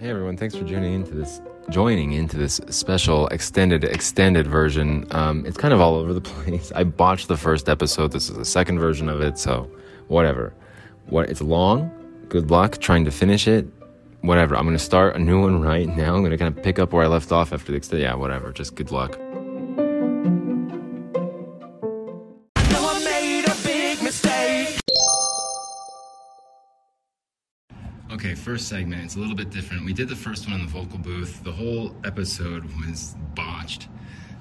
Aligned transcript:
Hey 0.00 0.08
everyone, 0.08 0.38
thanks 0.38 0.56
for 0.56 0.64
joining 0.64 0.94
into 0.94 1.12
this 1.12 1.42
joining 1.68 2.12
into 2.12 2.38
this 2.38 2.60
special 2.70 3.26
extended 3.28 3.84
extended 3.84 4.46
version. 4.46 5.06
Um, 5.10 5.44
it's 5.44 5.58
kind 5.58 5.74
of 5.74 5.80
all 5.80 5.94
over 5.96 6.14
the 6.14 6.20
place. 6.32 6.72
I 6.74 6.84
botched 6.84 7.28
the 7.28 7.36
first 7.36 7.68
episode. 7.68 8.12
This 8.12 8.30
is 8.30 8.36
the 8.36 8.46
second 8.46 8.78
version 8.78 9.10
of 9.10 9.20
it, 9.20 9.38
so 9.38 9.70
whatever. 10.08 10.54
What 11.06 11.28
it's 11.28 11.42
long. 11.42 11.90
Good 12.30 12.50
luck 12.50 12.78
trying 12.78 13.04
to 13.04 13.10
finish 13.10 13.46
it. 13.46 13.66
Whatever. 14.22 14.56
I'm 14.56 14.64
gonna 14.64 14.78
start 14.78 15.16
a 15.16 15.18
new 15.18 15.42
one 15.42 15.60
right 15.70 15.86
now. 15.86 16.14
I'm 16.16 16.22
gonna 16.22 16.38
kind 16.38 16.56
of 16.56 16.64
pick 16.64 16.78
up 16.78 16.94
where 16.94 17.04
I 17.04 17.08
left 17.08 17.30
off 17.30 17.52
after 17.52 17.72
the 17.72 17.76
extended. 17.76 18.04
Yeah, 18.04 18.14
whatever. 18.14 18.52
Just 18.52 18.74
good 18.74 18.90
luck. 18.90 19.18
First 28.42 28.66
segment. 28.66 29.04
It's 29.04 29.14
a 29.14 29.20
little 29.20 29.36
bit 29.36 29.50
different. 29.50 29.84
We 29.84 29.92
did 29.92 30.08
the 30.08 30.16
first 30.16 30.48
one 30.48 30.58
in 30.58 30.66
the 30.66 30.72
vocal 30.72 30.98
booth. 30.98 31.44
The 31.44 31.52
whole 31.52 31.94
episode 32.04 32.64
was 32.64 33.14
botched. 33.36 33.88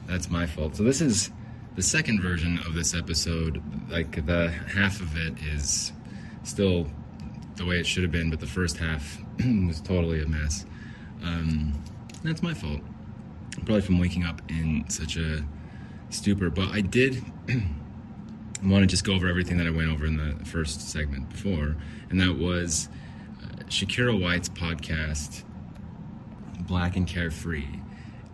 That's 0.07 0.29
my 0.29 0.47
fault. 0.47 0.75
So 0.75 0.83
this 0.83 1.01
is 1.01 1.29
the 1.75 1.83
second 1.83 2.19
version 2.19 2.57
of 2.65 2.73
this 2.73 2.95
episode. 2.95 3.61
Like 3.91 4.25
the 4.25 4.49
half 4.49 5.01
of 5.01 5.15
it 5.15 5.35
is 5.53 5.93
still 6.41 6.87
the 7.57 7.65
way 7.65 7.79
it 7.79 7.85
should 7.85 8.01
have 8.01 8.11
been, 8.11 8.31
but 8.31 8.39
the 8.39 8.47
first 8.47 8.77
half 8.77 9.19
was 9.67 9.79
totally 9.81 10.23
a 10.23 10.27
mess. 10.27 10.65
Um, 11.21 11.79
that's 12.23 12.41
my 12.41 12.55
fault. 12.55 12.81
Probably 13.51 13.81
from 13.81 13.99
waking 13.99 14.23
up 14.23 14.41
in 14.49 14.83
such 14.89 15.15
a 15.15 15.45
stupor. 16.09 16.49
But 16.49 16.69
I 16.69 16.81
did 16.81 17.23
want 18.63 18.81
to 18.81 18.87
just 18.87 19.03
go 19.03 19.13
over 19.13 19.27
everything 19.27 19.57
that 19.59 19.67
I 19.67 19.71
went 19.71 19.91
over 19.91 20.07
in 20.07 20.17
the 20.17 20.43
first 20.43 20.89
segment 20.89 21.29
before, 21.29 21.75
and 22.09 22.19
that 22.19 22.39
was 22.39 22.89
Shakira 23.71 24.21
White's 24.21 24.49
podcast, 24.49 25.45
Black 26.67 26.97
and 26.97 27.07
Carefree. 27.07 27.79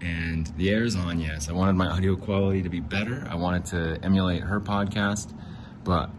And 0.01 0.47
the 0.57 0.71
air 0.71 0.83
is 0.83 0.95
on, 0.95 1.19
yes. 1.19 1.47
I 1.47 1.51
wanted 1.51 1.73
my 1.73 1.85
audio 1.85 2.15
quality 2.15 2.63
to 2.63 2.69
be 2.69 2.79
better. 2.79 3.27
I 3.29 3.35
wanted 3.35 3.65
to 3.65 3.99
emulate 4.03 4.41
her 4.41 4.59
podcast, 4.59 5.37
but 5.83 6.09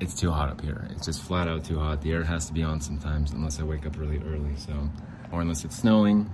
it's 0.00 0.14
too 0.14 0.32
hot 0.32 0.48
up 0.48 0.60
here. 0.60 0.88
It's 0.90 1.06
just 1.06 1.22
flat 1.22 1.46
out 1.46 1.64
too 1.64 1.78
hot. 1.78 2.02
The 2.02 2.10
air 2.10 2.24
has 2.24 2.46
to 2.46 2.52
be 2.52 2.64
on 2.64 2.80
sometimes, 2.80 3.30
unless 3.30 3.60
I 3.60 3.62
wake 3.62 3.86
up 3.86 3.96
really 3.96 4.18
early, 4.18 4.56
so, 4.56 4.90
or 5.30 5.40
unless 5.40 5.64
it's 5.64 5.76
snowing. 5.76 6.28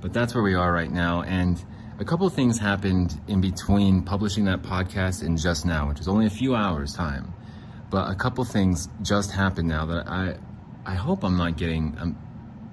But 0.00 0.12
that's 0.12 0.36
where 0.36 0.44
we 0.44 0.54
are 0.54 0.72
right 0.72 0.92
now. 0.92 1.22
And 1.22 1.62
a 1.98 2.04
couple 2.04 2.24
of 2.24 2.34
things 2.34 2.56
happened 2.56 3.20
in 3.26 3.40
between 3.40 4.02
publishing 4.04 4.44
that 4.44 4.62
podcast 4.62 5.26
and 5.26 5.36
just 5.36 5.66
now, 5.66 5.88
which 5.88 5.98
is 5.98 6.06
only 6.06 6.26
a 6.26 6.30
few 6.30 6.54
hours 6.54 6.94
time. 6.94 7.34
But 7.90 8.12
a 8.12 8.14
couple 8.14 8.44
things 8.44 8.88
just 9.02 9.32
happened 9.32 9.66
now 9.66 9.86
that 9.86 10.06
I, 10.06 10.36
I 10.84 10.94
hope 10.94 11.24
I'm 11.24 11.36
not 11.36 11.56
getting, 11.56 11.96
I'm 12.00 12.16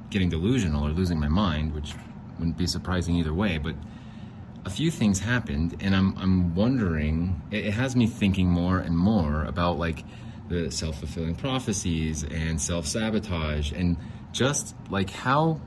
getting 0.10 0.30
delusional 0.30 0.88
or 0.88 0.92
losing 0.92 1.20
my 1.20 1.28
mind, 1.28 1.74
which 1.74 1.94
wouldn't 2.38 2.58
be 2.58 2.68
surprising 2.68 3.16
either 3.16 3.34
way. 3.34 3.58
But 3.58 3.76
a 4.66 4.70
few 4.70 4.92
things 4.92 5.20
happened, 5.20 5.78
and 5.80 5.96
I'm, 5.96 6.18
I'm 6.18 6.56
wondering. 6.56 7.42
It, 7.52 7.68
it 7.68 7.74
has 7.74 7.96
me 7.96 8.08
thinking 8.08 8.48
more 8.48 8.80
and 8.80 8.98
more 8.98 9.46
about 9.46 9.78
like 9.78 10.04
the 10.48 10.72
self 10.72 11.00
fulfilling 11.00 11.36
prophecies 11.36 12.24
and 12.24 12.60
self 12.60 12.86
sabotage, 12.86 13.72
and 13.72 13.98
just 14.32 14.76
like 14.90 15.10
how 15.10 15.62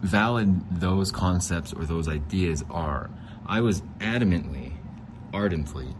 valid 0.00 0.80
those 0.80 1.10
concepts 1.10 1.72
or 1.72 1.84
those 1.84 2.08
ideas 2.08 2.64
are. 2.70 3.10
I 3.46 3.60
was 3.60 3.82
adamantly, 4.00 4.72
ardently 5.32 5.94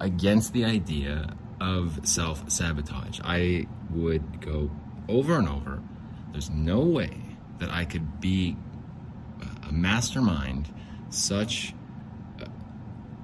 against 0.00 0.52
the 0.52 0.64
idea 0.64 1.34
of 1.60 2.00
self 2.04 2.50
sabotage. 2.50 3.20
I 3.22 3.66
would 3.92 4.40
go 4.40 4.70
over 5.08 5.36
and 5.38 5.48
over. 5.48 5.82
There's 6.32 6.50
no 6.50 6.80
way 6.80 7.16
that 7.58 7.70
I 7.70 7.84
could 7.84 8.20
be 8.20 8.56
a 9.68 9.72
mastermind, 9.72 10.72
such 11.10 11.74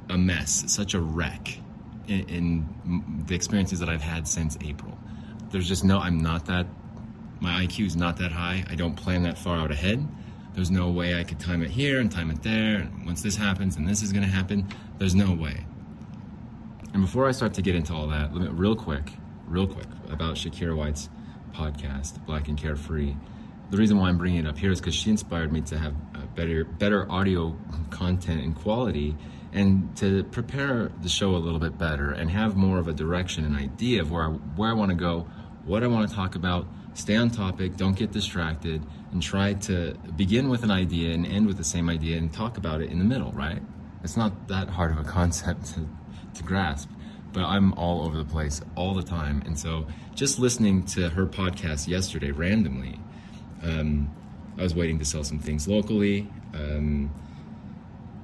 a- 0.09 0.19
mess, 0.19 0.65
such 0.72 0.94
a 0.94 1.00
wreck 1.00 1.59
in, 2.06 2.28
in 2.28 3.25
the 3.26 3.34
experiences 3.34 3.81
that 3.81 3.88
I've 3.88 4.03
had 4.03 4.26
since 4.28 4.56
April. 4.60 4.99
There's 5.50 5.69
just 5.69 5.84
no, 5.84 5.99
I'm 5.99 6.19
not 6.19 6.47
that 6.47 6.66
my 7.41 7.65
IQ 7.65 7.87
is 7.87 7.97
not 7.97 8.16
that 8.19 8.32
high. 8.32 8.65
I 8.69 8.75
don't 8.75 8.94
plan 8.94 9.22
that 9.25 9.37
far 9.37 9.59
out 9.59 9.71
ahead. 9.71 10.06
There's 10.55 10.71
no 10.71 10.91
way 10.91 11.19
I 11.21 11.25
could 11.25 11.38
time 11.38 11.62
it 11.62 11.71
here 11.71 12.00
and 12.00 12.10
time 12.10 12.31
it 12.31 12.43
there. 12.43 12.78
And 12.78 13.05
once 13.05 13.22
this 13.22 13.37
happens 13.37 13.76
and 13.76 13.87
this 13.87 14.03
is 14.03 14.12
going 14.12 14.25
to 14.25 14.31
happen, 14.31 14.66
there's 14.99 15.15
no 15.15 15.34
way. 15.34 15.66
And 16.94 17.03
before 17.03 17.28
I 17.28 17.32
start 17.32 17.53
to 17.55 17.62
get 17.62 17.75
into 17.75 17.93
all 17.93 18.06
that, 18.09 18.32
let 18.32 18.43
me 18.43 18.49
real 18.49 18.75
quick, 18.75 19.12
real 19.46 19.66
quick 19.66 19.86
about 20.10 20.36
Shakira 20.36 20.76
White's 20.76 21.08
podcast, 21.52 22.24
Black 22.26 22.48
and 22.48 22.58
Carefree. 22.58 23.14
The 23.70 23.76
reason 23.76 23.98
why 23.98 24.08
I'm 24.08 24.18
bringing 24.18 24.40
it 24.40 24.46
up 24.46 24.58
here 24.58 24.70
is 24.70 24.80
because 24.80 24.94
she 24.94 25.10
inspired 25.10 25.52
me 25.52 25.60
to 25.62 25.78
have 25.78 25.94
better, 26.34 26.64
better 26.64 27.10
audio 27.10 27.56
content 27.90 28.42
and 28.42 28.54
quality, 28.54 29.16
and 29.52 29.96
to 29.96 30.22
prepare 30.24 30.90
the 31.02 31.08
show 31.08 31.34
a 31.34 31.38
little 31.38 31.58
bit 31.58 31.78
better 31.78 32.12
and 32.12 32.30
have 32.30 32.56
more 32.56 32.78
of 32.78 32.88
a 32.88 32.92
direction 32.92 33.44
and 33.44 33.56
idea 33.56 34.02
of 34.02 34.10
where 34.10 34.24
I, 34.24 34.28
where 34.28 34.70
I 34.70 34.74
want 34.74 34.90
to 34.90 34.96
go, 34.96 35.26
what 35.64 35.82
I 35.82 35.86
want 35.86 36.08
to 36.08 36.14
talk 36.14 36.34
about. 36.34 36.66
Stay 36.94 37.16
on 37.16 37.30
topic, 37.30 37.76
don't 37.76 37.96
get 37.96 38.10
distracted, 38.10 38.82
and 39.12 39.22
try 39.22 39.52
to 39.52 39.94
begin 40.16 40.48
with 40.48 40.62
an 40.62 40.70
idea 40.70 41.12
and 41.12 41.26
end 41.26 41.46
with 41.46 41.58
the 41.58 41.64
same 41.64 41.90
idea 41.90 42.16
and 42.16 42.32
talk 42.32 42.56
about 42.56 42.80
it 42.80 42.90
in 42.90 42.98
the 42.98 43.04
middle. 43.04 43.32
Right? 43.32 43.60
It's 44.02 44.16
not 44.16 44.48
that 44.48 44.68
hard 44.70 44.92
of 44.92 44.98
a 44.98 45.04
concept 45.04 45.66
to, 45.74 45.88
to 46.34 46.42
grasp 46.42 46.88
but 47.36 47.44
I'm 47.44 47.74
all 47.74 48.06
over 48.06 48.16
the 48.16 48.24
place 48.24 48.62
all 48.76 48.94
the 48.94 49.02
time. 49.02 49.42
And 49.44 49.58
so 49.58 49.86
just 50.14 50.38
listening 50.38 50.86
to 50.86 51.10
her 51.10 51.26
podcast 51.26 51.86
yesterday 51.86 52.30
randomly, 52.30 52.98
um, 53.62 54.10
I 54.58 54.62
was 54.62 54.74
waiting 54.74 54.98
to 55.00 55.04
sell 55.04 55.22
some 55.22 55.38
things 55.38 55.69
locally. 55.69 56.30
Um, 56.54 57.12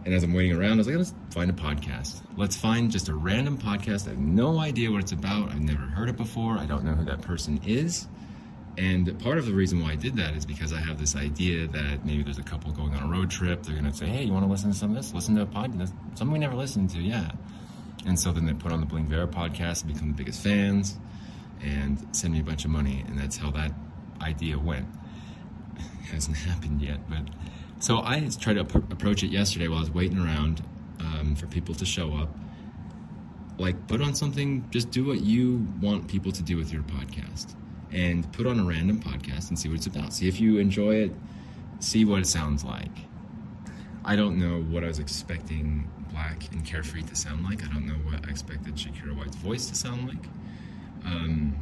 and 0.06 0.14
as 0.14 0.24
I'm 0.24 0.32
waiting 0.32 0.56
around, 0.56 0.72
I 0.72 0.76
was 0.76 0.86
like, 0.86 0.96
let's 0.96 1.12
find 1.30 1.50
a 1.50 1.52
podcast. 1.52 2.22
Let's 2.38 2.56
find 2.56 2.90
just 2.90 3.10
a 3.10 3.14
random 3.14 3.58
podcast. 3.58 4.06
I 4.06 4.12
have 4.12 4.18
no 4.18 4.58
idea 4.58 4.90
what 4.90 5.02
it's 5.02 5.12
about. 5.12 5.50
I've 5.50 5.60
never 5.60 5.82
heard 5.82 6.08
it 6.08 6.16
before. 6.16 6.56
I 6.56 6.64
don't 6.64 6.82
know 6.82 6.94
who 6.94 7.04
that 7.04 7.20
person 7.20 7.60
is. 7.66 8.08
And 8.78 9.22
part 9.22 9.36
of 9.36 9.44
the 9.44 9.52
reason 9.52 9.82
why 9.82 9.92
I 9.92 9.96
did 9.96 10.16
that 10.16 10.34
is 10.34 10.46
because 10.46 10.72
I 10.72 10.80
have 10.80 10.98
this 10.98 11.16
idea 11.16 11.66
that 11.66 12.06
maybe 12.06 12.22
there's 12.22 12.38
a 12.38 12.42
couple 12.42 12.72
going 12.72 12.94
on 12.94 13.02
a 13.02 13.12
road 13.12 13.30
trip. 13.30 13.62
They're 13.62 13.76
going 13.76 13.90
to 13.90 13.94
say, 13.94 14.06
hey, 14.06 14.22
you 14.22 14.32
want 14.32 14.46
to 14.46 14.50
listen 14.50 14.72
to 14.72 14.76
some 14.76 14.88
of 14.88 14.96
this? 14.96 15.12
Listen 15.12 15.34
to 15.34 15.42
a 15.42 15.46
podcast. 15.46 15.92
Something 16.14 16.32
we 16.32 16.38
never 16.38 16.56
listened 16.56 16.88
to, 16.90 16.98
yeah. 16.98 17.30
And 18.06 18.18
so 18.18 18.32
then 18.32 18.46
they 18.46 18.54
put 18.54 18.72
on 18.72 18.80
the 18.80 18.86
Bling 18.86 19.06
Viera 19.06 19.30
podcast 19.30 19.84
and 19.84 19.92
become 19.92 20.08
the 20.08 20.16
biggest 20.16 20.42
fans 20.42 20.98
and 21.62 22.04
send 22.12 22.32
me 22.32 22.40
a 22.40 22.42
bunch 22.42 22.64
of 22.64 22.70
money. 22.70 23.04
And 23.06 23.18
that's 23.18 23.36
how 23.36 23.50
that 23.52 23.72
idea 24.20 24.58
went. 24.58 24.86
It 25.76 25.82
hasn't 26.12 26.36
happened 26.36 26.82
yet, 26.82 27.08
but 27.08 27.22
so 27.78 27.98
I 27.98 28.28
tried 28.38 28.54
to 28.54 28.60
ap- 28.60 28.92
approach 28.92 29.22
it 29.24 29.28
yesterday 29.32 29.66
while 29.66 29.78
I 29.78 29.80
was 29.80 29.90
waiting 29.90 30.18
around 30.18 30.64
um, 31.00 31.34
for 31.34 31.46
people 31.46 31.74
to 31.74 31.84
show 31.84 32.14
up. 32.14 32.28
Like, 33.58 33.86
put 33.86 34.00
on 34.00 34.14
something, 34.14 34.68
just 34.70 34.90
do 34.90 35.04
what 35.04 35.20
you 35.20 35.66
want 35.80 36.08
people 36.08 36.32
to 36.32 36.42
do 36.42 36.56
with 36.56 36.72
your 36.72 36.82
podcast. 36.82 37.54
And 37.92 38.30
put 38.32 38.46
on 38.46 38.58
a 38.58 38.64
random 38.64 39.00
podcast 39.00 39.48
and 39.48 39.58
see 39.58 39.68
what 39.68 39.78
it's 39.78 39.86
about. 39.86 40.12
See 40.12 40.28
if 40.28 40.40
you 40.40 40.58
enjoy 40.58 40.94
it, 40.94 41.12
see 41.80 42.04
what 42.04 42.20
it 42.20 42.26
sounds 42.26 42.64
like. 42.64 42.96
I 44.04 44.16
don't 44.16 44.38
know 44.38 44.62
what 44.62 44.82
I 44.84 44.86
was 44.86 44.98
expecting 44.98 45.90
Black 46.12 46.50
and 46.52 46.64
Carefree 46.64 47.02
to 47.02 47.16
sound 47.16 47.44
like. 47.44 47.64
I 47.64 47.72
don't 47.72 47.86
know 47.86 47.94
what 48.10 48.26
I 48.26 48.30
expected 48.30 48.74
Shakira 48.76 49.16
White's 49.16 49.36
voice 49.36 49.68
to 49.68 49.74
sound 49.74 50.08
like. 50.08 50.24
Um, 51.04 51.56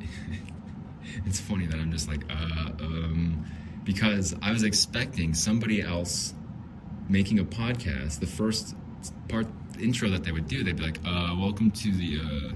it's 1.26 1.40
funny 1.40 1.66
that 1.66 1.76
I'm 1.78 1.92
just 1.92 2.08
like, 2.08 2.22
uh, 2.30 2.70
um, 2.80 3.44
because 3.84 4.34
I 4.42 4.50
was 4.52 4.62
expecting 4.62 5.34
somebody 5.34 5.82
else 5.82 6.34
making 7.08 7.38
a 7.38 7.44
podcast. 7.44 8.20
The 8.20 8.26
first 8.26 8.74
part 9.28 9.46
intro 9.78 10.08
that 10.10 10.24
they 10.24 10.32
would 10.32 10.48
do, 10.48 10.62
they'd 10.62 10.76
be 10.76 10.82
like, 10.82 10.98
uh, 11.04 11.34
"Welcome 11.38 11.70
to 11.72 11.92
the." 11.92 12.20
Uh, 12.20 12.54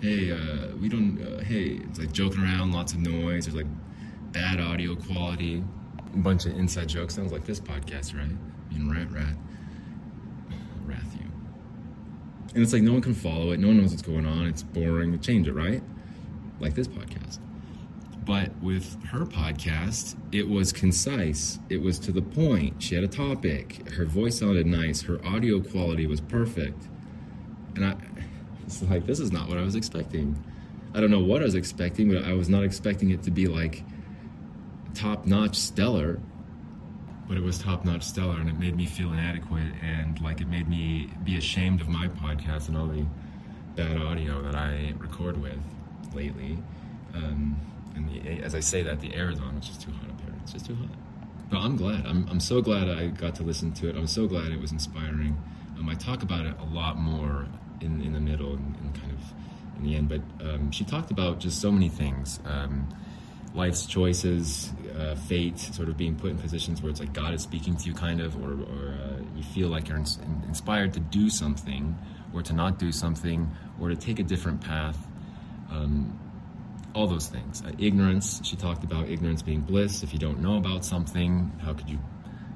hey, 0.00 0.30
uh, 0.32 0.76
we 0.80 0.88
don't. 0.88 1.20
Uh, 1.20 1.42
hey, 1.42 1.80
it's 1.88 1.98
like 1.98 2.12
joking 2.12 2.42
around, 2.42 2.72
lots 2.72 2.92
of 2.92 3.00
noise. 3.00 3.46
There's 3.46 3.56
like 3.56 3.66
bad 4.32 4.60
audio 4.60 4.94
quality, 4.96 5.64
a 6.14 6.16
bunch 6.18 6.46
of 6.46 6.56
inside 6.56 6.88
jokes. 6.88 7.14
Sounds 7.14 7.32
like 7.32 7.44
this 7.44 7.60
podcast, 7.60 8.16
right? 8.16 8.30
I 8.30 8.74
mean, 8.74 8.90
rat, 8.90 9.10
rat, 9.10 9.34
wrath 10.86 11.16
you. 11.18 11.26
And 12.54 12.62
it's 12.62 12.72
like 12.72 12.82
no 12.82 12.92
one 12.92 13.02
can 13.02 13.14
follow 13.14 13.52
it. 13.52 13.60
No 13.60 13.68
one 13.68 13.78
knows 13.78 13.90
what's 13.90 14.02
going 14.02 14.26
on. 14.26 14.46
It's 14.46 14.62
boring. 14.62 15.18
Change 15.20 15.46
it, 15.46 15.52
right? 15.52 15.82
Like 16.58 16.74
this 16.74 16.88
podcast. 16.88 17.38
But 18.24 18.50
with 18.62 19.02
her 19.06 19.24
podcast, 19.24 20.16
it 20.32 20.48
was 20.48 20.72
concise. 20.72 21.58
It 21.68 21.80
was 21.80 21.98
to 22.00 22.12
the 22.12 22.22
point. 22.22 22.82
She 22.82 22.94
had 22.94 23.04
a 23.04 23.08
topic. 23.08 23.88
Her 23.92 24.04
voice 24.04 24.38
sounded 24.38 24.66
nice. 24.66 25.02
Her 25.02 25.24
audio 25.24 25.60
quality 25.60 26.06
was 26.06 26.20
perfect. 26.20 26.88
And 27.76 27.84
I, 27.84 27.96
it's 28.66 28.82
like, 28.82 29.06
this 29.06 29.20
is 29.20 29.32
not 29.32 29.48
what 29.48 29.58
I 29.58 29.62
was 29.62 29.74
expecting. 29.74 30.42
I 30.92 31.00
don't 31.00 31.10
know 31.10 31.20
what 31.20 31.40
I 31.40 31.44
was 31.44 31.54
expecting, 31.54 32.12
but 32.12 32.24
I 32.24 32.32
was 32.32 32.48
not 32.48 32.64
expecting 32.64 33.10
it 33.10 33.22
to 33.22 33.30
be 33.30 33.46
like 33.46 33.84
top 34.94 35.24
notch 35.24 35.56
stellar. 35.56 36.20
But 37.30 37.36
it 37.38 37.44
was 37.44 37.60
top 37.60 37.84
notch 37.84 38.02
stellar, 38.02 38.40
and 38.40 38.48
it 38.48 38.58
made 38.58 38.74
me 38.74 38.86
feel 38.86 39.12
inadequate, 39.12 39.72
and 39.80 40.20
like 40.20 40.40
it 40.40 40.48
made 40.48 40.68
me 40.68 41.12
be 41.22 41.36
ashamed 41.36 41.80
of 41.80 41.88
my 41.88 42.08
podcast 42.08 42.66
and 42.66 42.76
all 42.76 42.88
the 42.88 43.06
bad 43.76 44.02
audio 44.02 44.42
that 44.42 44.56
I 44.56 44.94
record 44.98 45.40
with 45.40 45.60
lately. 46.12 46.58
Um, 47.14 47.56
and 47.94 48.10
the, 48.10 48.42
as 48.42 48.56
I 48.56 48.58
say 48.58 48.82
that, 48.82 48.98
the 48.98 49.14
air 49.14 49.30
is 49.30 49.38
on. 49.38 49.56
It's 49.58 49.68
just 49.68 49.80
too 49.80 49.92
hot 49.92 50.10
up 50.10 50.20
here. 50.20 50.34
It's 50.42 50.54
just 50.54 50.66
too 50.66 50.74
hot. 50.74 50.88
But 51.48 51.58
I'm 51.58 51.76
glad. 51.76 52.04
I'm, 52.04 52.26
I'm 52.28 52.40
so 52.40 52.60
glad 52.60 52.88
I 52.88 53.06
got 53.06 53.36
to 53.36 53.44
listen 53.44 53.70
to 53.74 53.88
it. 53.88 53.94
I'm 53.94 54.08
so 54.08 54.26
glad 54.26 54.50
it 54.50 54.60
was 54.60 54.72
inspiring. 54.72 55.40
Um, 55.78 55.88
I 55.88 55.94
talk 55.94 56.24
about 56.24 56.46
it 56.46 56.56
a 56.58 56.64
lot 56.64 56.98
more 56.98 57.46
in, 57.80 58.02
in 58.02 58.12
the 58.12 58.20
middle 58.20 58.54
and, 58.54 58.74
and 58.74 58.92
kind 59.00 59.12
of 59.12 59.20
in 59.78 59.84
the 59.84 59.94
end. 59.94 60.08
But 60.08 60.22
um, 60.44 60.72
she 60.72 60.82
talked 60.82 61.12
about 61.12 61.38
just 61.38 61.60
so 61.60 61.70
many 61.70 61.88
things 61.88 62.40
um, 62.44 62.88
life's 63.54 63.86
choices, 63.86 64.72
uh, 65.00 65.14
fate, 65.14 65.58
sort 65.58 65.88
of 65.88 65.96
being 65.96 66.14
put 66.14 66.30
in 66.30 66.38
positions 66.38 66.82
where 66.82 66.90
it's 66.90 67.00
like 67.00 67.12
God 67.12 67.32
is 67.32 67.42
speaking 67.42 67.76
to 67.76 67.86
you, 67.86 67.94
kind 67.94 68.20
of, 68.20 68.36
or, 68.36 68.52
or 68.52 68.94
uh, 68.94 69.20
you 69.34 69.42
feel 69.42 69.68
like 69.68 69.88
you're 69.88 69.98
ins- 69.98 70.18
inspired 70.46 70.92
to 70.94 71.00
do 71.00 71.30
something, 71.30 71.96
or 72.34 72.42
to 72.42 72.52
not 72.52 72.78
do 72.78 72.92
something, 72.92 73.50
or 73.80 73.88
to 73.88 73.96
take 73.96 74.18
a 74.18 74.22
different 74.22 74.60
path. 74.60 74.98
Um, 75.70 76.18
all 76.94 77.06
those 77.06 77.28
things. 77.28 77.62
Uh, 77.64 77.72
ignorance. 77.78 78.40
She 78.44 78.56
talked 78.56 78.84
about 78.84 79.08
ignorance 79.08 79.42
being 79.42 79.60
bliss. 79.60 80.02
If 80.02 80.12
you 80.12 80.18
don't 80.18 80.40
know 80.40 80.56
about 80.56 80.84
something, 80.84 81.52
how 81.62 81.72
could 81.72 81.88
you, 81.88 81.98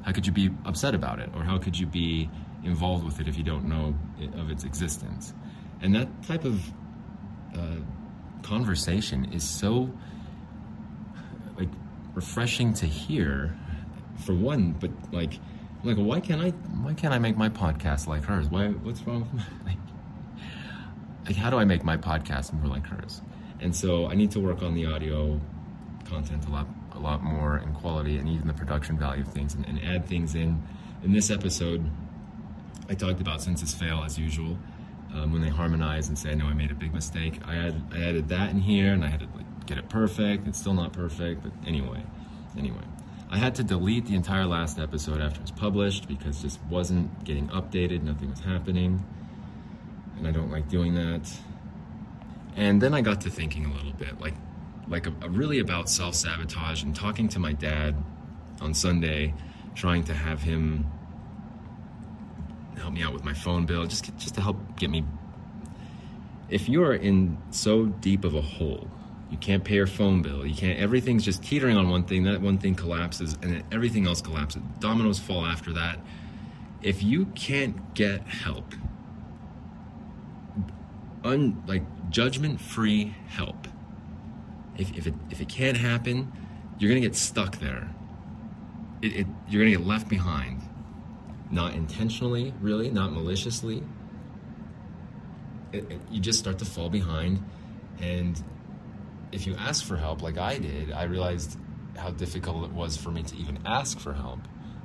how 0.02 0.12
could 0.12 0.26
you 0.26 0.32
be 0.32 0.50
upset 0.64 0.94
about 0.94 1.20
it, 1.20 1.30
or 1.34 1.42
how 1.42 1.58
could 1.58 1.78
you 1.78 1.86
be 1.86 2.28
involved 2.64 3.04
with 3.04 3.20
it 3.20 3.28
if 3.28 3.36
you 3.38 3.44
don't 3.44 3.66
know 3.68 3.94
it, 4.18 4.34
of 4.34 4.50
its 4.50 4.64
existence? 4.64 5.32
And 5.80 5.94
that 5.94 6.08
type 6.24 6.44
of 6.44 6.60
uh, 7.56 7.76
conversation 8.42 9.32
is 9.32 9.48
so 9.48 9.90
like 11.56 11.68
refreshing 12.14 12.72
to 12.72 12.86
hear 12.86 13.56
for 14.24 14.34
one 14.34 14.72
but 14.72 14.90
like 15.12 15.38
like 15.84 15.96
why 15.96 16.18
can't 16.18 16.40
i 16.40 16.50
why 16.82 16.94
can't 16.94 17.12
i 17.12 17.18
make 17.18 17.36
my 17.36 17.48
podcast 17.48 18.06
like 18.06 18.24
hers? 18.24 18.48
Why 18.48 18.68
what's 18.68 19.02
wrong 19.06 19.20
with 19.20 19.32
my, 19.34 19.44
like, 19.66 19.78
like 21.26 21.36
how 21.36 21.50
do 21.50 21.58
i 21.58 21.64
make 21.64 21.84
my 21.84 21.96
podcast 21.96 22.52
more 22.54 22.66
like 22.66 22.86
hers? 22.86 23.20
And 23.60 23.74
so 23.74 24.06
i 24.08 24.14
need 24.14 24.30
to 24.32 24.40
work 24.40 24.62
on 24.62 24.74
the 24.74 24.86
audio 24.86 25.40
content 26.06 26.46
a 26.46 26.50
lot 26.50 26.66
a 26.92 26.98
lot 26.98 27.22
more 27.22 27.58
in 27.58 27.74
quality 27.74 28.18
and 28.18 28.28
even 28.28 28.46
the 28.46 28.54
production 28.54 28.96
value 28.96 29.22
of 29.22 29.28
things 29.28 29.54
and, 29.54 29.66
and 29.66 29.82
add 29.84 30.06
things 30.06 30.34
in. 30.34 30.62
In 31.02 31.12
this 31.12 31.30
episode 31.30 31.90
i 32.88 32.94
talked 32.94 33.20
about 33.20 33.42
Senses 33.42 33.74
Fail 33.74 34.02
as 34.04 34.18
usual 34.18 34.56
um, 35.14 35.32
when 35.32 35.42
they 35.42 35.48
harmonize 35.48 36.08
and 36.08 36.18
say 36.18 36.34
know 36.34 36.46
i 36.46 36.54
made 36.54 36.70
a 36.70 36.74
big 36.74 36.94
mistake. 36.94 37.40
I 37.44 37.56
add 37.56 37.82
i 37.92 37.98
added 37.98 38.28
that 38.30 38.50
in 38.50 38.60
here 38.60 38.92
and 38.92 39.04
i 39.04 39.08
had 39.08 39.20
like 39.34 39.43
get 39.66 39.78
it 39.78 39.88
perfect. 39.88 40.46
It's 40.46 40.58
still 40.58 40.74
not 40.74 40.92
perfect 40.92 41.42
but 41.42 41.52
anyway 41.66 42.02
anyway. 42.56 42.84
I 43.30 43.38
had 43.38 43.54
to 43.56 43.64
delete 43.64 44.06
the 44.06 44.14
entire 44.14 44.46
last 44.46 44.78
episode 44.78 45.20
after 45.20 45.40
it 45.40 45.42
was 45.42 45.50
published 45.50 46.06
because 46.06 46.40
just 46.42 46.60
wasn't 46.70 47.24
getting 47.24 47.48
updated. 47.48 48.02
Nothing 48.02 48.30
was 48.30 48.40
happening. 48.40 49.04
And 50.16 50.28
i 50.28 50.30
don't 50.30 50.50
like 50.50 50.68
doing 50.68 50.94
that. 50.94 51.30
And 52.56 52.80
then 52.80 52.94
i 52.94 53.00
got 53.00 53.20
to 53.22 53.30
thinking 53.30 53.66
a 53.66 53.72
little 53.72 53.92
bit 53.92 54.20
like 54.20 54.34
like 54.86 55.06
a, 55.06 55.14
a 55.22 55.28
really 55.28 55.60
about 55.60 55.88
self-sabotage 55.88 56.82
and 56.82 56.94
talking 56.94 57.26
to 57.26 57.38
my 57.38 57.54
dad 57.54 57.96
on 58.60 58.74
sunday 58.74 59.32
trying 59.74 60.04
to 60.04 60.12
have 60.12 60.42
him 60.42 60.84
help 62.78 62.92
me 62.92 63.02
out 63.02 63.12
with 63.12 63.24
my 63.24 63.32
phone 63.32 63.66
bill 63.66 63.86
just 63.86 64.04
just 64.18 64.34
to 64.34 64.40
help 64.40 64.56
get 64.76 64.90
me. 64.90 65.04
If 66.48 66.68
you 66.68 66.84
are 66.84 66.94
in 66.94 67.38
so 67.50 67.86
deep 67.86 68.24
of 68.24 68.34
a 68.34 68.42
hole 68.42 68.88
you 69.30 69.38
can't 69.38 69.64
pay 69.64 69.74
your 69.74 69.86
phone 69.86 70.22
bill. 70.22 70.46
You 70.46 70.54
can't 70.54 70.78
everything's 70.78 71.24
just 71.24 71.42
teetering 71.42 71.76
on 71.76 71.88
one 71.88 72.04
thing 72.04 72.24
that 72.24 72.40
one 72.40 72.58
thing 72.58 72.74
collapses 72.74 73.34
and 73.42 73.52
then 73.52 73.64
everything 73.72 74.06
else 74.06 74.20
collapses. 74.20 74.62
Dominoes 74.80 75.18
fall 75.18 75.44
after 75.44 75.72
that. 75.72 75.98
If 76.82 77.02
you 77.02 77.26
can't 77.26 77.94
get 77.94 78.26
help 78.26 78.74
un 81.24 81.62
like 81.66 81.82
judgment 82.10 82.60
free 82.60 83.14
help 83.28 83.66
if, 84.76 84.96
if 84.96 85.06
it 85.06 85.14
if 85.30 85.40
it 85.40 85.48
can't 85.48 85.78
happen 85.78 86.30
you're 86.78 86.90
gonna 86.90 87.00
get 87.00 87.16
stuck 87.16 87.58
there. 87.58 87.88
It, 89.00 89.16
it 89.16 89.26
you're 89.48 89.62
gonna 89.62 89.76
get 89.76 89.86
left 89.86 90.08
behind. 90.08 90.60
Not 91.50 91.74
intentionally 91.74 92.52
really 92.60 92.90
not 92.90 93.12
maliciously. 93.12 93.82
It, 95.72 96.00
you 96.10 96.20
just 96.20 96.38
start 96.38 96.58
to 96.58 96.64
fall 96.64 96.88
behind 96.88 97.42
and 98.00 98.42
if 99.34 99.46
you 99.46 99.54
ask 99.56 99.84
for 99.84 99.96
help 99.96 100.22
like 100.22 100.38
i 100.38 100.58
did 100.58 100.92
i 100.92 101.02
realized 101.04 101.58
how 101.96 102.10
difficult 102.10 102.64
it 102.64 102.72
was 102.72 102.96
for 102.96 103.10
me 103.10 103.22
to 103.22 103.36
even 103.36 103.58
ask 103.66 103.98
for 103.98 104.12
help 104.12 104.40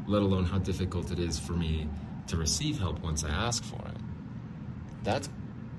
let 0.07 0.21
alone 0.21 0.43
how 0.43 0.57
difficult 0.57 1.11
it 1.11 1.19
is 1.19 1.37
for 1.39 1.53
me 1.53 1.87
to 2.27 2.35
receive 2.35 2.79
help 2.79 2.99
once 3.01 3.23
i 3.23 3.29
ask 3.29 3.63
for 3.63 3.81
it 3.87 3.97
that's 5.03 5.29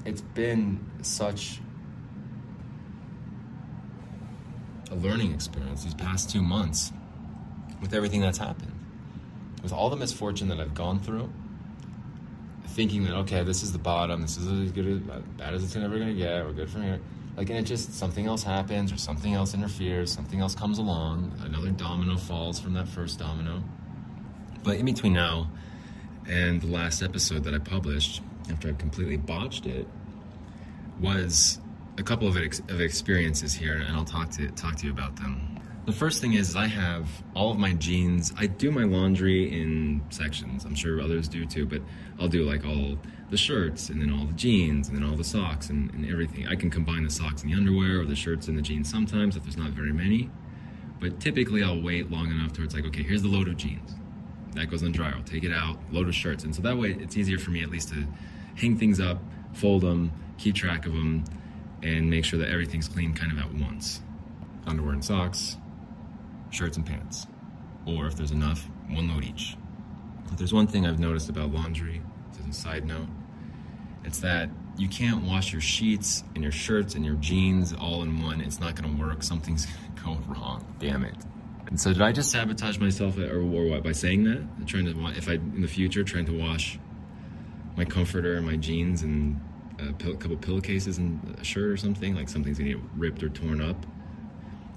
it's 0.05 0.21
been 0.21 0.79
such 1.03 1.61
a 4.91 4.95
learning 4.95 5.33
experience 5.33 5.85
these 5.85 5.95
past 5.95 6.31
two 6.31 6.43
months 6.43 6.93
with 7.81 7.93
everything 7.93 8.21
that's 8.21 8.39
happened 8.39 8.73
with 9.63 9.73
all 9.73 9.91
the 9.91 9.97
misfortune 9.97 10.49
that 10.49 10.61
i've 10.61 10.75
gone 10.75 10.99
through 11.01 11.31
thinking 12.71 13.05
that 13.05 13.15
okay, 13.15 13.43
this 13.43 13.63
is 13.63 13.73
the 13.73 13.79
bottom, 13.79 14.23
this 14.23 14.37
is 14.37 14.47
as 14.47 14.73
good 14.73 14.87
as 14.87 14.99
bad 15.37 15.55
as 15.55 15.65
it's 15.65 15.77
ever 15.77 15.99
gonna 15.99 16.15
get, 16.15 16.45
we're 16.45 16.53
good 16.53 16.71
from 16.71 16.83
here. 16.83 17.01
Like, 17.37 17.49
and 17.49 17.59
it 17.59 17.63
just 17.63 17.95
something 17.95 18.27
else 18.27 18.43
happens, 18.43 18.93
or 18.93 18.97
something 18.97 19.35
else 19.35 19.55
interferes, 19.55 20.13
something 20.13 20.41
else 20.41 20.55
comes 20.55 20.79
along, 20.79 21.33
another 21.45 21.71
domino 21.71 22.17
falls 22.17 22.61
from 22.61 22.75
that 22.75 22.89
first 22.89 23.19
domino. 23.19 23.63
But 24.63 24.77
in 24.77 24.85
between 24.85 25.15
now 25.15 25.51
and 26.29 26.61
the 26.61 26.67
last 26.67 27.03
episode 27.03 27.45
that 27.45 27.55
I 27.55 27.59
published, 27.59 28.23
after 28.51 28.69
I 28.69 28.73
completely 28.73 29.17
botched 29.17 29.67
it, 29.67 29.87
was 31.01 31.61
a 31.99 32.03
couple 32.03 32.29
of, 32.29 32.37
ex- 32.37 32.61
of 32.69 32.81
experiences 32.81 33.55
here, 33.55 33.75
and 33.75 33.97
I'll 33.97 34.05
talk 34.05 34.31
to 34.33 34.49
talk 34.51 34.77
to 34.77 34.87
you 34.87 34.93
about 34.93 35.17
them. 35.17 35.59
The 35.87 35.93
first 35.93 36.21
thing 36.21 36.35
is 36.35 36.57
I 36.57 36.67
have 36.67 37.09
all 37.35 37.51
of 37.51 37.59
my 37.59 37.73
jeans. 37.73 38.33
I 38.37 38.47
do 38.47 38.71
my 38.71 38.85
laundry 38.85 39.61
in 39.61 40.03
sections. 40.11 40.65
I'm 40.65 40.75
sure 40.75 41.01
others 41.01 41.27
do 41.27 41.47
too, 41.47 41.67
but 41.67 41.81
I'll 42.19 42.29
do 42.29 42.45
like 42.45 42.67
all 42.67 42.99
the 43.31 43.37
shirts 43.37 43.89
and 43.89 44.01
then 44.03 44.13
all 44.13 44.27
the 44.27 44.33
jeans 44.33 44.89
and 44.89 44.97
then 44.97 45.09
all 45.09 45.17
the 45.17 45.25
socks 45.25 45.71
and, 45.71 45.93
and 45.95 46.11
everything. 46.11 46.47
I 46.49 46.57
can 46.57 46.71
combine 46.71 47.05
the 47.05 47.11
socks 47.11 47.43
and 47.43 47.53
the 47.53 47.57
underwear 47.57 48.01
or 48.01 48.05
the 48.05 48.17
shirts 48.17 48.49
and 48.49 48.59
the 48.59 48.63
jeans 48.63 48.91
sometimes 48.91 49.37
if 49.37 49.45
there's 49.45 49.57
not 49.57 49.71
very 49.71 49.93
many. 49.93 50.31
But 51.01 51.21
typically 51.21 51.63
I'll 51.63 51.81
wait 51.81 52.11
long 52.11 52.31
enough 52.31 52.53
to 52.55 52.61
where 52.61 52.67
it's 52.67 52.75
like, 52.75 52.85
okay, 52.87 53.03
here's 53.03 53.23
the 53.23 53.29
load 53.29 53.49
of 53.49 53.57
jeans. 53.57 53.95
That 54.55 54.69
goes 54.69 54.81
the 54.81 54.91
dryer. 54.91 55.15
I'll 55.17 55.23
take 55.23 55.45
it 55.45 55.53
out, 55.53 55.79
load 55.93 56.09
of 56.09 56.15
shirts. 56.15 56.43
And 56.45 56.55
so 56.55 56.61
that 56.63 56.77
way 56.77 56.91
it's 56.91 57.17
easier 57.17 57.39
for 57.39 57.51
me 57.51 57.63
at 57.63 57.71
least 57.71 57.91
to 57.91 58.05
hang 58.57 58.77
things 58.77 59.01
up, 59.01 59.23
fold 59.53 59.83
them, 59.83 60.11
keep 60.39 60.57
track 60.57 60.87
of 60.87 60.93
them, 60.93 61.25
and 61.83 62.11
make 62.11 62.25
sure 62.25 62.39
that 62.41 62.49
everything's 62.49 62.89
clean 62.89 63.15
kind 63.15 63.33
of 63.33 63.39
at 63.39 63.55
once. 63.55 64.01
Underwear 64.67 64.93
and 64.95 65.05
socks, 65.05 65.57
shirts 66.51 66.77
and 66.77 66.85
pants. 66.85 67.27
Or 67.87 68.07
if 68.07 68.17
there's 68.17 68.33
enough, 68.33 68.69
one 68.89 69.09
load 69.09 69.25
each. 69.25 69.57
If 70.33 70.37
there's 70.37 70.53
one 70.53 70.67
thing 70.67 70.85
I've 70.85 70.99
noticed 70.99 71.29
about 71.29 71.53
laundry, 71.53 72.03
as 72.39 72.47
a 72.47 72.53
side 72.53 72.85
note, 72.85 73.07
it's 74.05 74.19
that 74.21 74.49
you 74.79 74.89
can't 74.89 75.25
wash 75.25 75.53
your 75.53 75.61
sheets 75.61 76.25
and 76.35 76.43
your 76.43 76.53
shirts 76.53 76.95
and 76.95 77.05
your 77.05 77.17
jeans 77.17 77.73
all 77.73 78.03
in 78.03 78.23
one. 78.23 78.41
It's 78.41 78.61
not 78.61 78.75
going 78.75 78.97
to 78.97 79.03
work. 79.03 79.23
Something's 79.23 79.67
going 80.03 80.21
to 80.21 80.29
go 80.29 80.33
wrong. 80.33 80.75
Damn 80.79 81.05
it. 81.05 81.15
And 81.67 81.81
so, 81.81 81.93
did 81.93 82.03
I 82.03 82.11
just 82.11 82.33
sabotage 82.33 82.79
myself, 82.79 83.17
or, 83.17 83.41
or 83.41 83.65
what, 83.65 83.85
by 83.85 83.93
saying 83.93 84.25
that? 84.25 84.39
I'm 84.39 84.67
trying 84.67 84.87
to, 84.87 85.07
if 85.17 85.29
I 85.29 85.35
in 85.35 85.61
the 85.61 85.69
future, 85.69 86.03
trying 86.03 86.27
to 86.27 86.37
wash 86.37 86.79
my 87.77 87.85
comforter 87.85 88.35
and 88.35 88.45
my 88.45 88.57
jeans 88.57 89.03
and 89.03 89.41
a 89.79 89.93
pill- 89.93 90.17
couple 90.17 90.37
pillowcases 90.37 90.99
and 90.99 91.37
a 91.41 91.45
shirt 91.45 91.71
or 91.71 91.77
something, 91.77 92.15
like 92.17 92.29
something's 92.29 92.59
gonna 92.59 92.71
get 92.71 92.83
ripped 92.97 93.23
or 93.23 93.29
torn 93.29 93.61
up. 93.61 93.87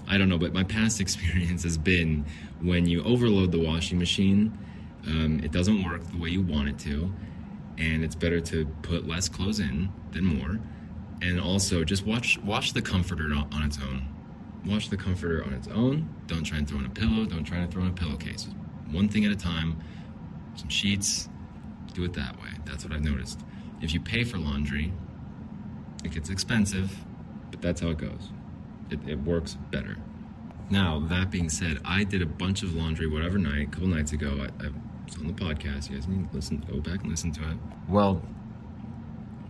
I 0.06 0.18
don't 0.18 0.28
know, 0.28 0.38
but 0.38 0.52
my 0.52 0.62
past 0.64 1.00
experience 1.00 1.64
has 1.64 1.76
been 1.76 2.24
when 2.60 2.86
you 2.86 3.02
overload 3.02 3.50
the 3.50 3.60
washing 3.60 3.98
machine, 3.98 4.56
um, 5.06 5.40
it 5.42 5.50
doesn't 5.50 5.82
work 5.84 6.02
the 6.12 6.18
way 6.18 6.30
you 6.30 6.42
want 6.42 6.68
it 6.68 6.78
to, 6.80 7.12
and 7.78 8.04
it's 8.04 8.14
better 8.14 8.40
to 8.40 8.66
put 8.82 9.06
less 9.06 9.28
clothes 9.28 9.60
in 9.60 9.90
than 10.12 10.24
more. 10.24 10.60
And 11.22 11.40
also, 11.40 11.84
just 11.84 12.06
watch 12.06 12.38
watch 12.38 12.72
the 12.72 12.82
comforter 12.82 13.32
on 13.34 13.62
its 13.62 13.78
own. 13.78 14.08
Watch 14.66 14.88
the 14.88 14.96
comforter 14.96 15.44
on 15.44 15.52
its 15.52 15.68
own. 15.68 16.08
Don't 16.26 16.44
try 16.44 16.58
and 16.58 16.68
throw 16.68 16.78
in 16.78 16.86
a 16.86 16.90
pillow. 16.90 17.24
Don't 17.24 17.44
try 17.44 17.58
and 17.58 17.72
throw 17.72 17.82
in 17.82 17.88
a 17.88 17.92
pillowcase. 17.92 18.48
One 18.90 19.08
thing 19.08 19.24
at 19.24 19.32
a 19.32 19.36
time. 19.36 19.80
Some 20.56 20.68
sheets. 20.68 21.28
Do 21.92 22.04
it 22.04 22.12
that 22.14 22.40
way. 22.40 22.48
That's 22.64 22.84
what 22.84 22.92
I've 22.92 23.04
noticed. 23.04 23.40
If 23.80 23.94
you 23.94 24.00
pay 24.00 24.24
for 24.24 24.38
laundry, 24.38 24.92
it 26.04 26.12
gets 26.12 26.28
expensive, 26.28 27.04
but 27.50 27.60
that's 27.60 27.80
how 27.80 27.88
it 27.88 27.98
goes. 27.98 28.30
It, 28.90 29.00
it 29.06 29.20
works 29.20 29.56
better. 29.70 29.96
Now, 30.70 31.00
that 31.08 31.30
being 31.30 31.48
said, 31.50 31.78
I 31.84 32.04
did 32.04 32.22
a 32.22 32.26
bunch 32.26 32.62
of 32.62 32.74
laundry 32.74 33.06
whatever 33.06 33.38
night, 33.38 33.68
a 33.68 33.70
couple 33.70 33.88
nights 33.88 34.12
ago. 34.12 34.40
I, 34.40 34.66
I 34.66 34.70
on 35.18 35.26
the 35.26 35.32
podcast. 35.32 35.90
You 35.90 35.96
guys 35.96 36.06
can 36.06 36.28
listen, 36.32 36.64
go 36.70 36.80
back 36.80 37.00
and 37.02 37.10
listen 37.10 37.32
to 37.32 37.42
it. 37.50 37.56
Well, 37.88 38.22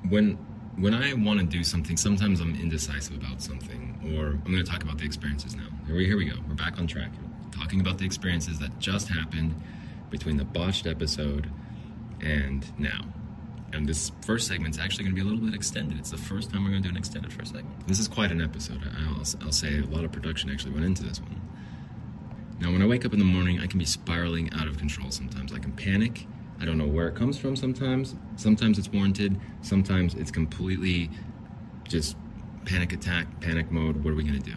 when 0.09 0.38
when 0.76 0.92
I 0.92 1.12
want 1.14 1.40
to 1.40 1.47
do 1.47 1.62
something, 1.62 1.97
sometimes 1.97 2.40
I'm 2.40 2.54
indecisive 2.56 3.16
about 3.16 3.40
something, 3.40 4.16
or 4.16 4.26
I'm 4.26 4.52
going 4.52 4.64
to 4.64 4.71
talk 4.71 4.83
about 4.83 4.99
the 4.99 5.04
experiences 5.04 5.54
now. 5.54 5.68
Here 5.87 5.94
we, 5.94 6.06
here 6.06 6.16
we 6.16 6.25
go. 6.25 6.37
We're 6.49 6.54
back 6.54 6.78
on 6.78 6.87
track. 6.87 7.12
Talking 7.52 7.80
about 7.80 7.99
the 7.99 8.04
experiences 8.04 8.59
that 8.59 8.78
just 8.80 9.09
happened 9.09 9.54
between 10.11 10.37
the 10.37 10.44
botched 10.44 10.87
episode 10.87 11.49
and 12.21 12.66
now. 12.78 13.04
And 13.73 13.88
this 13.88 14.12
first 14.25 14.47
segment's 14.47 14.78
actually 14.78 15.04
going 15.04 15.16
to 15.16 15.23
be 15.23 15.28
a 15.28 15.30
little 15.30 15.44
bit 15.44 15.54
extended. 15.54 15.99
It's 15.99 16.11
the 16.11 16.16
first 16.16 16.50
time 16.50 16.64
we're 16.64 16.71
going 16.71 16.83
to 16.83 16.88
do 16.88 16.92
an 16.92 16.97
extended 16.99 17.33
first 17.33 17.52
segment. 17.52 17.87
This 17.87 17.99
is 17.99 18.09
quite 18.09 18.30
an 18.30 18.40
episode. 18.40 18.80
I'll, 19.09 19.25
I'll 19.42 19.52
say 19.52 19.78
a 19.78 19.87
lot 19.87 20.04
of 20.04 20.12
production 20.12 20.50
actually 20.50 20.73
went 20.73 20.85
into 20.87 21.04
this 21.04 21.21
one. 21.21 21.40
Now, 22.64 22.73
when 22.73 22.80
I 22.80 22.87
wake 22.87 23.04
up 23.04 23.12
in 23.12 23.18
the 23.18 23.26
morning, 23.26 23.61
I 23.61 23.66
can 23.66 23.78
be 23.78 23.85
spiraling 23.85 24.50
out 24.54 24.66
of 24.66 24.78
control 24.78 25.11
sometimes. 25.11 25.52
I 25.52 25.59
can 25.59 25.73
panic. 25.73 26.26
I 26.59 26.64
don't 26.64 26.78
know 26.78 26.87
where 26.87 27.09
it 27.09 27.14
comes 27.14 27.37
from 27.37 27.56
sometimes. 27.56 28.14
Sometimes 28.37 28.78
it's 28.78 28.88
warranted. 28.88 29.38
Sometimes 29.61 30.14
it's 30.14 30.30
completely 30.30 31.11
just 31.87 32.16
panic 32.64 32.94
attack, 32.94 33.38
panic 33.42 33.71
mode. 33.71 34.02
What 34.02 34.12
are 34.12 34.16
we 34.16 34.23
going 34.23 34.42
to 34.42 34.50
do? 34.50 34.56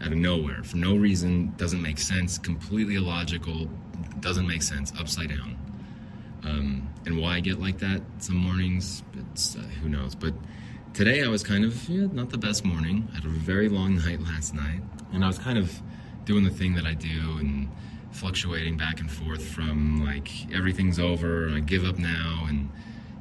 Out 0.00 0.12
of 0.12 0.18
nowhere, 0.18 0.62
for 0.62 0.76
no 0.76 0.94
reason, 0.94 1.54
doesn't 1.56 1.82
make 1.82 1.98
sense, 1.98 2.38
completely 2.38 2.94
illogical, 2.94 3.68
doesn't 4.20 4.46
make 4.46 4.62
sense, 4.62 4.92
upside 4.96 5.30
down. 5.30 5.58
Um, 6.44 6.88
and 7.04 7.20
why 7.20 7.34
I 7.34 7.40
get 7.40 7.60
like 7.60 7.78
that 7.78 8.00
some 8.18 8.36
mornings, 8.36 9.02
it's, 9.32 9.56
uh, 9.56 9.62
who 9.82 9.88
knows. 9.88 10.14
But 10.14 10.34
today 10.94 11.24
I 11.24 11.28
was 11.28 11.42
kind 11.42 11.64
of 11.64 11.88
yeah, 11.88 12.06
not 12.12 12.30
the 12.30 12.38
best 12.38 12.64
morning. 12.64 13.08
I 13.10 13.16
had 13.16 13.24
a 13.24 13.28
very 13.28 13.68
long 13.68 13.96
night 14.06 14.20
last 14.20 14.54
night, 14.54 14.82
and 15.12 15.24
I 15.24 15.26
was 15.26 15.40
kind 15.40 15.58
of 15.58 15.82
doing 16.28 16.44
the 16.44 16.50
thing 16.50 16.74
that 16.74 16.84
I 16.84 16.92
do 16.92 17.38
and 17.38 17.70
fluctuating 18.10 18.76
back 18.76 19.00
and 19.00 19.10
forth 19.10 19.42
from 19.42 20.04
like 20.04 20.28
everything's 20.54 20.98
over, 20.98 21.48
I 21.48 21.60
give 21.60 21.84
up 21.84 21.98
now, 21.98 22.44
and 22.46 22.70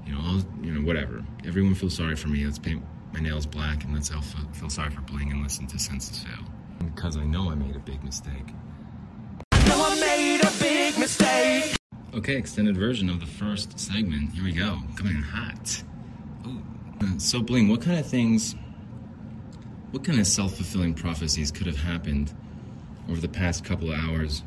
you 0.05 0.11
know, 0.11 0.19
I'll, 0.21 0.43
you 0.61 0.73
know, 0.73 0.85
whatever. 0.85 1.23
Everyone 1.45 1.73
feels 1.73 1.95
sorry 1.95 2.17
for 2.17 2.27
me. 2.27 2.43
Let's 2.43 2.59
paint 2.59 2.83
my 3.13 3.21
nails 3.21 3.45
black, 3.45 3.85
and 3.85 3.93
let's 3.93 4.11
all 4.11 4.21
feel, 4.21 4.45
feel 4.51 4.69
sorry 4.69 4.89
for 4.89 4.99
Bling 5.01 5.31
and 5.31 5.41
listen 5.41 5.65
to 5.67 5.79
Senses 5.79 6.19
Fail. 6.19 6.43
Because 6.79 7.15
I 7.15 7.23
know 7.23 7.49
I 7.49 7.55
made 7.55 7.77
a 7.77 7.79
big 7.79 8.03
mistake. 8.03 8.47
Know 9.67 9.85
I 9.85 9.97
made 10.01 10.43
a 10.43 10.51
big 10.59 10.99
mistake. 10.99 11.77
Okay, 12.13 12.35
extended 12.35 12.75
version 12.75 13.09
of 13.09 13.21
the 13.21 13.25
first 13.25 13.79
segment. 13.79 14.33
Here 14.33 14.43
we 14.43 14.51
go. 14.51 14.79
Coming 14.97 15.15
in 15.15 15.23
hot. 15.23 15.81
Ooh. 16.45 16.61
Uh, 17.01 17.17
So, 17.19 17.41
Bling, 17.41 17.69
what 17.69 17.81
kind 17.81 17.99
of 17.99 18.05
things, 18.05 18.53
what 19.91 20.03
kind 20.03 20.19
of 20.19 20.27
self 20.27 20.55
fulfilling 20.55 20.93
prophecies 20.93 21.51
could 21.51 21.67
have 21.67 21.77
happened 21.77 22.33
over 23.09 23.19
the 23.19 23.29
past 23.29 23.63
couple 23.63 23.91
of 23.91 23.99
hours 23.99 24.43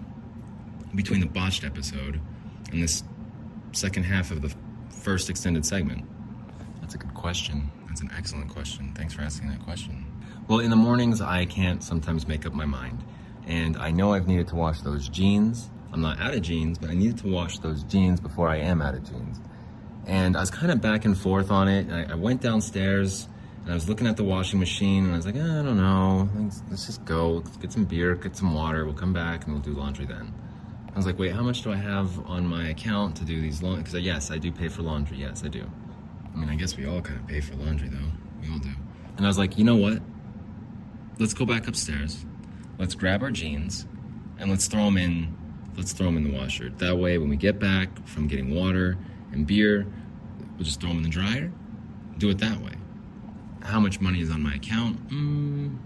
between 0.94 1.20
the 1.20 1.26
botched 1.26 1.64
episode 1.64 2.20
and 2.70 2.82
this 2.82 3.02
second 3.72 4.04
half 4.04 4.30
of 4.30 4.42
the 4.42 4.54
first 4.90 5.30
extended 5.30 5.64
segment? 5.64 6.04
That's 6.80 6.94
a 6.94 6.98
good 6.98 7.14
question. 7.14 7.70
That's 7.88 8.00
an 8.00 8.10
excellent 8.16 8.50
question. 8.50 8.92
Thanks 8.94 9.14
for 9.14 9.22
asking 9.22 9.48
that 9.48 9.60
question. 9.60 10.06
Well, 10.48 10.60
in 10.60 10.70
the 10.70 10.76
mornings, 10.76 11.20
I 11.20 11.44
can't 11.44 11.82
sometimes 11.82 12.26
make 12.26 12.44
up 12.46 12.52
my 12.52 12.64
mind. 12.64 13.04
And 13.46 13.76
I 13.76 13.90
know 13.90 14.12
I've 14.12 14.26
needed 14.26 14.48
to 14.48 14.56
wash 14.56 14.80
those 14.80 15.08
jeans. 15.08 15.70
I'm 15.92 16.00
not 16.00 16.20
out 16.20 16.34
of 16.34 16.42
jeans, 16.42 16.78
but 16.78 16.90
I 16.90 16.94
needed 16.94 17.18
to 17.18 17.28
wash 17.28 17.58
those 17.58 17.82
jeans 17.84 18.20
before 18.20 18.48
I 18.48 18.56
am 18.56 18.82
out 18.82 18.94
of 18.94 19.08
jeans. 19.08 19.40
And 20.06 20.36
I 20.36 20.40
was 20.40 20.50
kind 20.50 20.72
of 20.72 20.80
back 20.80 21.04
and 21.04 21.16
forth 21.16 21.50
on 21.50 21.68
it. 21.68 21.90
I, 21.90 22.12
I 22.12 22.14
went 22.14 22.40
downstairs 22.40 23.28
and 23.62 23.70
I 23.70 23.74
was 23.74 23.88
looking 23.88 24.06
at 24.06 24.16
the 24.16 24.24
washing 24.24 24.58
machine 24.58 25.04
and 25.04 25.12
I 25.12 25.16
was 25.16 25.26
like, 25.26 25.36
"Eh, 25.36 25.40
I 25.40 25.62
don't 25.62 25.76
know. 25.76 26.28
Let's, 26.36 26.62
let's 26.70 26.86
just 26.86 27.04
go. 27.04 27.42
Let's 27.44 27.56
get 27.58 27.72
some 27.72 27.84
beer, 27.84 28.14
get 28.14 28.36
some 28.36 28.54
water. 28.54 28.84
We'll 28.84 28.94
come 28.94 29.12
back 29.12 29.44
and 29.44 29.52
we'll 29.52 29.62
do 29.62 29.72
laundry 29.72 30.06
then. 30.06 30.32
I 30.92 30.96
was 30.96 31.06
like, 31.06 31.18
wait, 31.18 31.32
how 31.32 31.42
much 31.42 31.62
do 31.62 31.72
I 31.72 31.76
have 31.76 32.18
on 32.26 32.46
my 32.46 32.68
account 32.68 33.16
to 33.16 33.24
do 33.24 33.40
these 33.40 33.62
laundry? 33.62 33.84
Because 33.84 34.00
yes, 34.00 34.30
I 34.30 34.38
do 34.38 34.50
pay 34.50 34.68
for 34.68 34.82
laundry. 34.82 35.18
Yes, 35.18 35.44
I 35.44 35.48
do. 35.48 35.70
I 36.32 36.36
mean, 36.36 36.48
I 36.48 36.56
guess 36.56 36.76
we 36.76 36.86
all 36.86 37.00
kind 37.00 37.20
of 37.20 37.26
pay 37.28 37.40
for 37.40 37.54
laundry 37.56 37.88
though. 37.88 38.10
We 38.42 38.52
all 38.52 38.58
do. 38.58 38.70
And 39.16 39.24
I 39.24 39.28
was 39.28 39.38
like, 39.38 39.56
you 39.56 39.64
know 39.64 39.76
what? 39.76 40.00
Let's 41.18 41.34
go 41.34 41.44
back 41.44 41.68
upstairs. 41.68 42.24
Let's 42.78 42.94
grab 42.94 43.22
our 43.22 43.30
jeans 43.30 43.86
and 44.38 44.50
let's 44.50 44.66
throw 44.66 44.86
them 44.86 44.96
in. 44.96 45.36
Let's 45.76 45.92
throw 45.92 46.06
them 46.06 46.16
in 46.16 46.24
the 46.24 46.36
washer. 46.36 46.70
That 46.70 46.98
way, 46.98 47.18
when 47.18 47.28
we 47.28 47.36
get 47.36 47.60
back 47.60 48.06
from 48.06 48.26
getting 48.26 48.54
water 48.54 48.98
and 49.32 49.46
beer, 49.46 49.86
we'll 50.56 50.64
just 50.64 50.80
throw 50.80 50.88
them 50.88 50.98
in 50.98 51.04
the 51.04 51.08
dryer. 51.08 51.52
Do 52.18 52.30
it 52.30 52.38
that 52.38 52.60
way. 52.60 52.72
How 53.62 53.80
much 53.80 54.00
money 54.00 54.20
is 54.20 54.30
on 54.30 54.42
my 54.42 54.54
account? 54.54 55.08
Mm, 55.10 55.78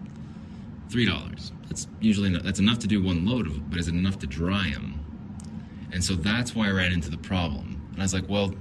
three 0.90 1.07
dollars. 1.07 1.52
That's 1.69 1.88
usually 2.00 2.31
not, 2.31 2.43
that's 2.43 2.61
enough 2.61 2.78
to 2.81 2.87
do 2.87 3.02
one 3.02 3.26
load 3.26 3.47
of, 3.47 3.71
but 3.71 3.78
is 3.78 3.88
it 3.88 3.95
enough 3.95 4.19
to 4.21 4.26
dry 4.26 4.71
them? 4.71 5.00
And 5.93 6.02
so 6.02 6.14
that's 6.14 6.54
why 6.54 6.69
I 6.69 6.71
ran 6.71 6.93
into 6.93 7.11
the 7.11 7.19
problem. 7.19 7.81
And 7.93 8.00
I 8.00 8.04
was 8.04 8.14
like, 8.14 8.28
well, 8.28 8.54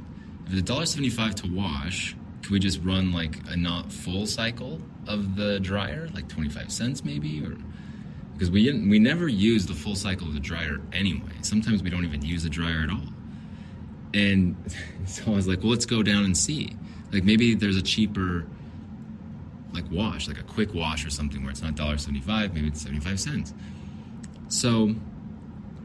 if 0.48 0.53
it's 0.53 0.70
$1.75 0.70 1.34
to 1.36 1.55
wash, 1.55 2.15
could 2.43 2.51
we 2.51 2.60
just 2.60 2.84
run 2.84 3.12
like 3.12 3.38
a 3.50 3.55
not 3.55 3.91
full 3.91 4.27
cycle 4.27 4.82
of 5.08 5.36
the 5.36 5.60
dryer, 5.60 6.10
like 6.13 6.27
25 6.27 6.72
cents 6.72 7.03
maybe, 7.03 7.43
or 7.43 7.58
because 8.34 8.51
we 8.51 8.72
we 8.88 9.00
never 9.00 9.27
use 9.27 9.65
the 9.65 9.74
full 9.74 9.96
cycle 9.96 10.27
of 10.27 10.34
the 10.34 10.39
dryer 10.39 10.82
anyway. 10.91 11.32
Sometimes 11.41 11.82
we 11.82 11.89
don't 11.89 12.03
even 12.03 12.24
use 12.24 12.43
the 12.43 12.50
dryer 12.50 12.82
at 12.84 12.89
all. 12.89 13.13
And 14.13 14.55
so 15.05 15.24
I 15.27 15.36
was 15.36 15.48
like, 15.48 15.60
well, 15.60 15.70
let's 15.70 15.86
go 15.86 16.03
down 16.03 16.25
and 16.25 16.38
see. 16.38 16.75
Like 17.12 17.24
maybe 17.24 17.55
there's 17.55 17.77
a 17.77 17.82
cheaper 17.82 18.46
like 19.74 19.89
wash, 19.92 20.27
like 20.27 20.39
a 20.39 20.44
quick 20.44 20.74
wash 20.74 21.06
or 21.06 21.10
something 21.10 21.42
where 21.42 21.51
it's 21.51 21.62
not 21.62 21.75
$1.75, 21.75 22.53
maybe 22.53 22.68
it's 22.68 22.82
75 22.82 23.20
cents. 23.20 23.53
So 24.48 24.96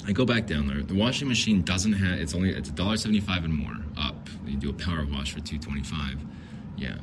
I 0.06 0.12
go 0.12 0.24
back 0.24 0.46
down 0.46 0.66
there. 0.66 0.82
The 0.82 0.94
washing 0.94 1.28
machine 1.28 1.62
doesn't 1.62 1.94
have 1.94 2.18
it's 2.20 2.34
only 2.34 2.50
it's 2.50 2.70
$1.75 2.70 3.44
and 3.44 3.54
more 3.54 3.76
up. 3.96 4.28
You 4.46 4.56
do 4.56 4.70
a 4.70 4.72
power 4.72 5.06
wash 5.10 5.32
for 5.32 5.40
225. 5.40 6.18
Yeah. 6.76 6.96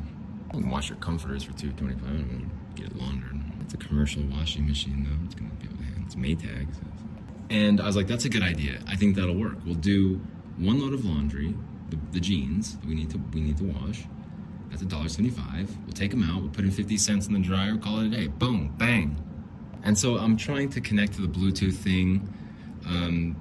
You 0.54 0.62
can 0.62 0.70
wash 0.70 0.90
your 0.90 0.98
comforters 1.00 1.44
for 1.44 1.54
225. 1.54 2.04
I 2.08 2.12
don't 2.18 2.32
know, 2.44 2.50
get 2.76 2.88
it 2.88 2.96
laundered. 2.96 3.42
It's 3.62 3.74
a 3.74 3.78
commercial 3.78 4.24
washing 4.24 4.68
machine 4.68 5.04
though. 5.04 5.26
It's 5.26 5.36
gonna 5.36 5.50
be 5.56 5.68
it's 6.06 6.16
Maytag. 6.16 6.74
so- 6.74 6.82
And 7.50 7.82
I 7.82 7.88
was 7.88 7.96
like, 7.96 8.08
that's 8.08 8.26
a 8.26 8.30
good 8.30 8.44
idea. 8.44 8.80
I 8.88 8.96
think 8.96 9.16
that'll 9.16 9.36
work. 9.36 9.58
We'll 9.66 9.74
do 9.76 10.22
one 10.58 10.80
load 10.80 10.94
of 10.94 11.04
laundry, 11.04 11.56
the, 11.90 11.98
the 12.12 12.20
jeans 12.20 12.78
we 12.88 12.94
need 12.96 13.10
to 13.10 13.18
we 13.34 13.42
need 13.42 13.58
to 13.58 13.64
wash. 13.66 14.04
That's 14.76 14.84
a 14.84 14.88
dollar 14.88 15.08
seventy-five. 15.08 15.74
We'll 15.86 15.94
take 15.94 16.12
them 16.12 16.22
out. 16.24 16.42
We'll 16.42 16.52
put 16.52 16.66
in 16.66 16.72
fifty 16.72 16.98
cents 16.98 17.28
in 17.28 17.34
the 17.34 17.40
dryer. 17.40 17.78
Call 17.78 18.02
it 18.02 18.08
a 18.08 18.10
day. 18.10 18.28
Boom, 18.28 18.74
bang. 18.78 19.16
And 19.84 19.98
so 19.98 20.18
I'm 20.18 20.36
trying 20.36 20.70
to 20.72 20.82
connect 20.82 21.14
to 21.14 21.22
the 21.22 21.30
Bluetooth 21.30 21.76
thing. 21.76 22.28
Um, 22.86 23.38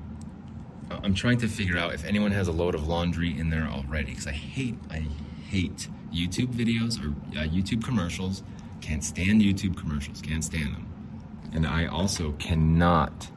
I'm 1.03 1.13
trying 1.13 1.39
to 1.39 1.49
figure 1.49 1.77
out 1.77 1.93
if 1.93 2.05
anyone 2.05 2.31
has 2.31 2.47
a 2.47 2.53
load 2.53 2.77
of 2.77 2.87
laundry 2.87 3.37
in 3.37 3.51
there 3.51 3.67
already 3.67 4.11
because 4.11 4.29
I 4.29 4.33
hate 4.33 4.77
I 4.91 5.07
hate 5.49 5.89
YouTube 6.15 6.55
videos 6.55 7.03
or 7.03 7.09
uh, 7.37 7.49
YouTube 7.49 7.83
commercials. 7.83 8.45
Can't 8.81 9.03
stand 9.03 9.43
YouTube 9.43 9.77
commercials. 9.77 10.23
Can't 10.23 10.45
stand 10.45 10.73
them. 10.73 10.87
And 11.53 11.67
I 11.67 11.87
also 11.87 12.31
cannot 12.39 13.29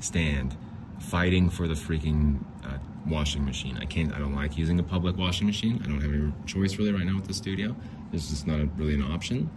stand 0.00 0.56
fighting 0.98 1.50
for 1.50 1.68
the 1.68 1.74
freaking 1.74 2.42
uh, 2.64 2.78
washing 3.06 3.44
machine. 3.44 3.78
I 3.78 3.84
can't. 3.84 4.12
I 4.14 4.18
don't 4.18 4.34
like 4.34 4.56
using 4.56 4.78
a 4.78 4.82
public 4.82 5.16
washing 5.16 5.46
machine. 5.46 5.80
I 5.84 5.88
don't 5.88 6.00
have 6.00 6.12
any 6.12 6.32
choice 6.46 6.76
really 6.78 6.92
right 6.92 7.04
now 7.04 7.16
with 7.16 7.26
the 7.26 7.34
studio. 7.34 7.74
This 8.12 8.30
is 8.30 8.46
not 8.46 8.60
a, 8.60 8.66
really 8.76 8.94
an 8.94 9.02
option. 9.02 9.50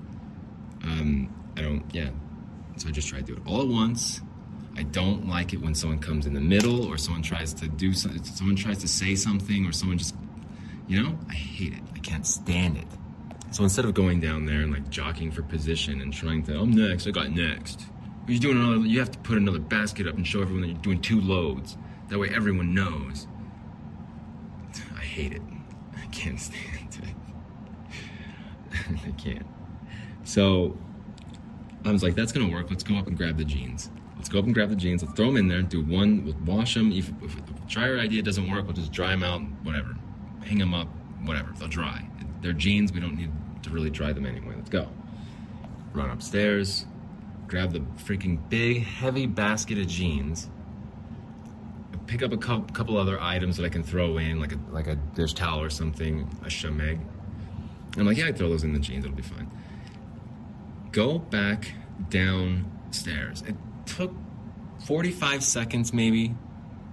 Um, 0.84 1.34
I 1.56 1.62
don't. 1.62 1.84
Yeah. 1.94 2.10
So 2.78 2.90
I 2.90 2.92
just 2.92 3.08
try 3.08 3.20
to 3.20 3.26
do 3.26 3.34
it 3.34 3.42
all 3.46 3.62
at 3.62 3.68
once. 3.68 4.22
I 4.76 4.84
don't 4.84 5.28
like 5.28 5.54
it 5.54 5.62
when 5.62 5.74
someone 5.74 5.98
comes 6.00 6.28
in 6.28 6.34
the 6.34 6.40
middle 6.40 6.86
or 6.86 6.98
someone 6.98 7.24
tries 7.24 7.52
to 7.56 7.68
do 7.68 7.94
something. 7.94 8.24
Someone 8.24 8.56
tries 8.56 8.78
to 8.80 8.88
say 8.88 9.16
something 9.16 9.66
or 9.66 9.72
someone 9.72 9.98
just, 9.98 10.16
you 10.88 11.02
know, 11.02 11.18
I 11.28 11.34
hate 11.34 11.74
it. 11.74 11.82
I 11.96 12.00
can't 12.00 12.28
stand 12.28 12.78
it. 12.78 12.86
So 13.50 13.64
instead 13.64 13.86
of 13.86 13.96
going 13.96 14.20
down 14.20 14.46
there 14.46 14.62
and 14.62 14.72
like 14.72 14.90
jockeying 14.90 15.32
for 15.32 15.42
position 15.42 16.02
and 16.02 16.14
trying 16.14 16.44
to, 16.44 16.60
I'm 16.60 16.72
next. 16.72 17.08
I 17.08 17.12
got 17.12 17.32
next. 17.32 17.88
You're 18.28 18.40
doing 18.40 18.58
another. 18.58 18.86
You 18.86 19.00
have 19.00 19.12
to 19.12 19.20
put 19.20 19.38
another 19.38 19.60
basket 19.60 20.08
up 20.08 20.16
and 20.16 20.28
show 20.28 20.42
everyone 20.42 20.62
that 20.62 20.68
you're 20.68 20.82
doing 20.82 21.02
two 21.02 21.22
loads. 21.22 21.76
That 22.10 22.20
way 22.20 22.30
everyone 22.30 22.74
knows. 22.76 23.26
Hate 25.18 25.34
it. 25.34 25.42
I 25.96 26.06
can't 26.12 26.40
stand 26.40 27.00
it. 27.02 27.16
I 29.08 29.12
can't. 29.14 29.48
So 30.24 30.78
I 31.84 31.92
was 31.92 32.04
like, 32.04 32.14
that's 32.14 32.32
gonna 32.32 32.54
work. 32.54 32.70
Let's 32.70 32.84
go 32.84 32.98
up 32.98 33.08
and 33.08 33.18
grab 33.18 33.36
the 33.36 33.44
jeans. 33.44 33.90
Let's 34.16 34.30
go 34.30 34.38
up 34.38 34.46
and 34.46 34.54
grab 34.54 34.70
the 34.70 34.76
jeans. 34.76 35.02
Let's 35.02 35.16
throw 35.16 35.26
them 35.26 35.38
in 35.38 35.48
there. 35.48 35.64
Do 35.64 35.82
one. 35.82 36.24
We'll 36.24 36.36
wash 36.46 36.76
them. 36.76 36.92
If, 36.92 37.10
if 37.24 37.36
the 37.48 37.54
dryer 37.68 37.98
idea 37.98 38.22
doesn't 38.22 38.48
work, 38.48 38.66
we'll 38.66 38.74
just 38.74 38.92
dry 38.92 39.10
them 39.10 39.24
out. 39.24 39.42
Whatever. 39.64 39.98
Hang 40.46 40.60
them 40.60 40.76
up. 40.76 40.88
Whatever. 41.24 41.52
They'll 41.58 41.68
dry. 41.68 42.08
They're 42.44 42.54
jeans. 42.54 42.94
We 42.94 43.00
don't 43.00 43.16
need 43.16 43.32
to 43.64 43.72
really 43.72 43.90
dry 43.90 44.14
them 44.14 44.28
anyway. 44.28 44.54
Let's 44.56 44.70
go. 44.70 44.88
Run 45.94 46.12
upstairs. 46.12 46.86
Grab 47.48 47.74
the 47.74 47.80
freaking 48.04 48.38
big, 48.50 48.84
heavy 48.84 49.26
basket 49.26 49.80
of 49.80 49.88
jeans. 49.88 50.52
Pick 52.08 52.24
up 52.24 52.32
a 52.32 52.38
cou- 52.38 52.64
couple 52.74 52.98
other 52.98 53.20
items 53.22 53.58
that 53.58 53.66
I 53.66 53.70
can 53.70 53.84
throw 53.84 54.18
in, 54.18 54.40
like 54.40 54.54
a 54.54 54.60
like 54.72 54.88
a 54.88 54.96
dish 54.96 55.34
towel 55.34 55.62
or 55.62 55.70
something, 55.70 56.22
a 56.42 56.48
shemagh. 56.48 57.00
I'm 57.98 58.06
like, 58.06 58.18
yeah, 58.18 58.28
I 58.28 58.32
throw 58.32 58.50
those 58.50 58.64
in 58.64 58.74
the 58.74 58.80
jeans. 58.80 59.06
It'll 59.06 59.16
be 59.16 59.22
fine 59.24 59.50
go 60.94 61.20
back 61.20 61.74
downstairs. 62.10 63.44
It 63.44 63.56
took 63.86 64.14
45 64.86 65.44
seconds, 65.44 65.94
maybe 65.94 66.34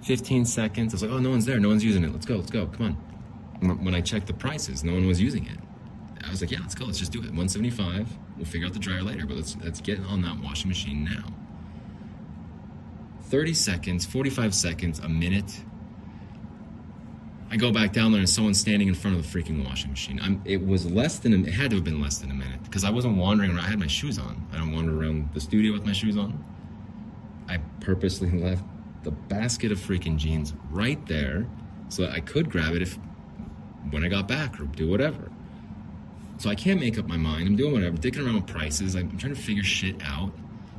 15 0.03 0.45
seconds. 0.45 0.93
I 0.93 0.95
was 0.97 1.03
like, 1.03 1.11
oh, 1.13 1.19
no 1.21 1.31
one's 1.31 1.47
there. 1.47 1.59
No 1.59 1.69
one's 1.69 1.85
using 1.85 2.05
it. 2.05 2.13
Let's 2.13 2.27
go. 2.27 2.37
Let's 2.37 2.51
go. 2.51 2.67
Come 2.67 2.87
on. 2.87 2.93
When- 3.61 3.85
When 3.85 3.95
I 3.95 4.01
checked 4.03 4.27
the 4.27 4.35
prices, 4.35 4.85
no 4.85 4.93
one 4.93 5.07
was 5.07 5.21
using 5.23 5.47
it. 5.47 5.59
I 6.27 6.31
was 6.31 6.41
like, 6.43 6.51
yeah, 6.51 6.59
let's 6.61 6.75
go. 6.75 6.85
Let's 6.87 6.99
just 6.99 7.13
do 7.13 7.19
it. 7.21 7.27
175. 7.27 8.09
We'll 8.37 8.45
figure 8.47 8.67
out 8.67 8.73
the 8.73 8.79
dryer 8.79 9.03
later, 9.03 9.25
but 9.27 9.37
let's 9.37 9.57
let's 9.63 9.81
get 9.81 10.01
on 10.01 10.21
that 10.23 10.39
washing 10.41 10.69
machine 10.69 11.05
now. 11.05 11.25
30 13.35 13.53
seconds, 13.53 14.07
45 14.07 14.55
seconds, 14.55 15.01
a 15.01 15.09
minute. 15.09 15.61
I 17.51 17.57
go 17.57 17.73
back 17.73 17.93
down 17.93 18.13
there 18.13 18.21
and 18.21 18.31
someone's 18.31 18.61
standing 18.61 18.87
in 18.87 18.95
front 18.95 19.17
of 19.17 19.25
the 19.25 19.29
freaking 19.29 19.67
washing 19.67 19.91
machine. 19.91 20.21
I'm, 20.23 20.41
it 20.45 20.65
was 20.65 20.89
less 20.89 21.19
than 21.19 21.35
a, 21.35 21.39
it 21.39 21.53
had 21.53 21.71
to 21.71 21.77
have 21.79 21.85
been 21.85 22.01
less 22.01 22.19
than 22.19 22.31
a 22.31 22.35
minute 22.35 22.63
because 22.63 22.85
I 22.85 22.91
wasn't 22.91 23.17
wandering 23.17 23.51
around. 23.51 23.59
I 23.59 23.71
had 23.71 23.81
my 23.81 23.89
shoes 23.89 24.21
on. 24.21 24.47
I 24.53 24.59
don't 24.59 24.73
wander 24.73 24.97
around 24.97 25.31
the 25.35 25.41
studio 25.41 25.73
with 25.73 25.85
my 25.85 25.93
shoes 25.93 26.17
on. 26.17 26.45
I 27.49 27.59
purposely 27.81 28.31
left 28.41 28.63
the 29.03 29.11
basket 29.11 29.73
of 29.73 29.79
freaking 29.79 30.17
jeans 30.17 30.55
right 30.71 31.05
there 31.09 31.49
so 31.89 32.03
that 32.03 32.13
I 32.13 32.21
could 32.21 32.49
grab 32.49 32.77
it 32.77 32.83
if 32.83 33.01
when 33.91 34.05
I 34.05 34.09
got 34.09 34.29
back 34.29 34.61
or 34.61 34.67
do 34.67 34.89
whatever. 34.89 35.29
So 36.39 36.51
I 36.51 36.55
can't 36.55 36.79
make 36.79 37.01
up 37.01 37.09
my 37.09 37.17
mind. 37.17 37.49
I'm 37.49 37.57
doing 37.57 37.73
whatever, 37.73 37.97
dicking 37.97 38.25
around 38.25 38.37
with 38.37 38.47
prices. 38.47 38.95
I'm 38.95 39.19
trying 39.19 39.35
to 39.35 39.41
figure 39.41 39.65
shit 39.65 40.01
out 40.05 40.31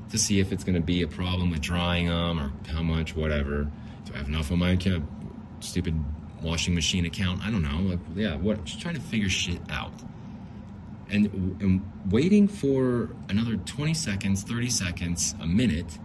to 0.09 0.17
see 0.17 0.39
if 0.39 0.51
it's 0.51 0.63
going 0.63 0.75
to 0.75 0.81
be 0.81 1.01
a 1.01 1.07
problem 1.07 1.49
with 1.49 1.61
drying 1.61 2.07
them 2.07 2.39
or 2.39 2.51
how 2.67 2.81
much, 2.81 3.15
whatever. 3.15 3.69
Do 4.05 4.13
I 4.13 4.17
have 4.17 4.27
enough 4.27 4.51
on 4.51 4.59
my 4.59 4.71
account? 4.71 5.05
Stupid 5.59 5.95
washing 6.41 6.75
machine 6.75 7.05
account. 7.05 7.41
I 7.43 7.49
don't 7.49 7.63
know. 7.63 7.79
Like, 7.89 7.99
yeah, 8.15 8.35
what? 8.35 8.63
Just 8.65 8.81
trying 8.81 8.95
to 8.95 9.01
figure 9.01 9.29
shit 9.29 9.59
out. 9.69 9.93
And, 11.09 11.25
and 11.61 11.91
waiting 12.09 12.47
for 12.47 13.09
another 13.29 13.57
20 13.57 13.93
seconds, 13.93 14.43
30 14.43 14.69
seconds, 14.69 15.35
a 15.41 15.47
minute. 15.47 15.99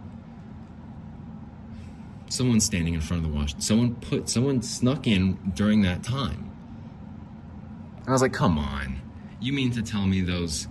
Someone 2.29 2.59
standing 2.59 2.93
in 2.93 3.01
front 3.01 3.25
of 3.25 3.31
the 3.31 3.37
wash. 3.37 3.55
Someone 3.59 3.95
put. 3.95 4.29
Someone 4.29 4.61
snuck 4.61 5.05
in 5.05 5.37
during 5.53 5.81
that 5.81 6.03
time. 6.03 6.51
And 7.99 8.09
I 8.09 8.11
was 8.11 8.21
like, 8.21 8.33
come 8.33 8.57
on. 8.57 9.01
You 9.39 9.53
mean 9.53 9.71
to 9.71 9.81
tell 9.81 10.05
me 10.05 10.21
those 10.21 10.67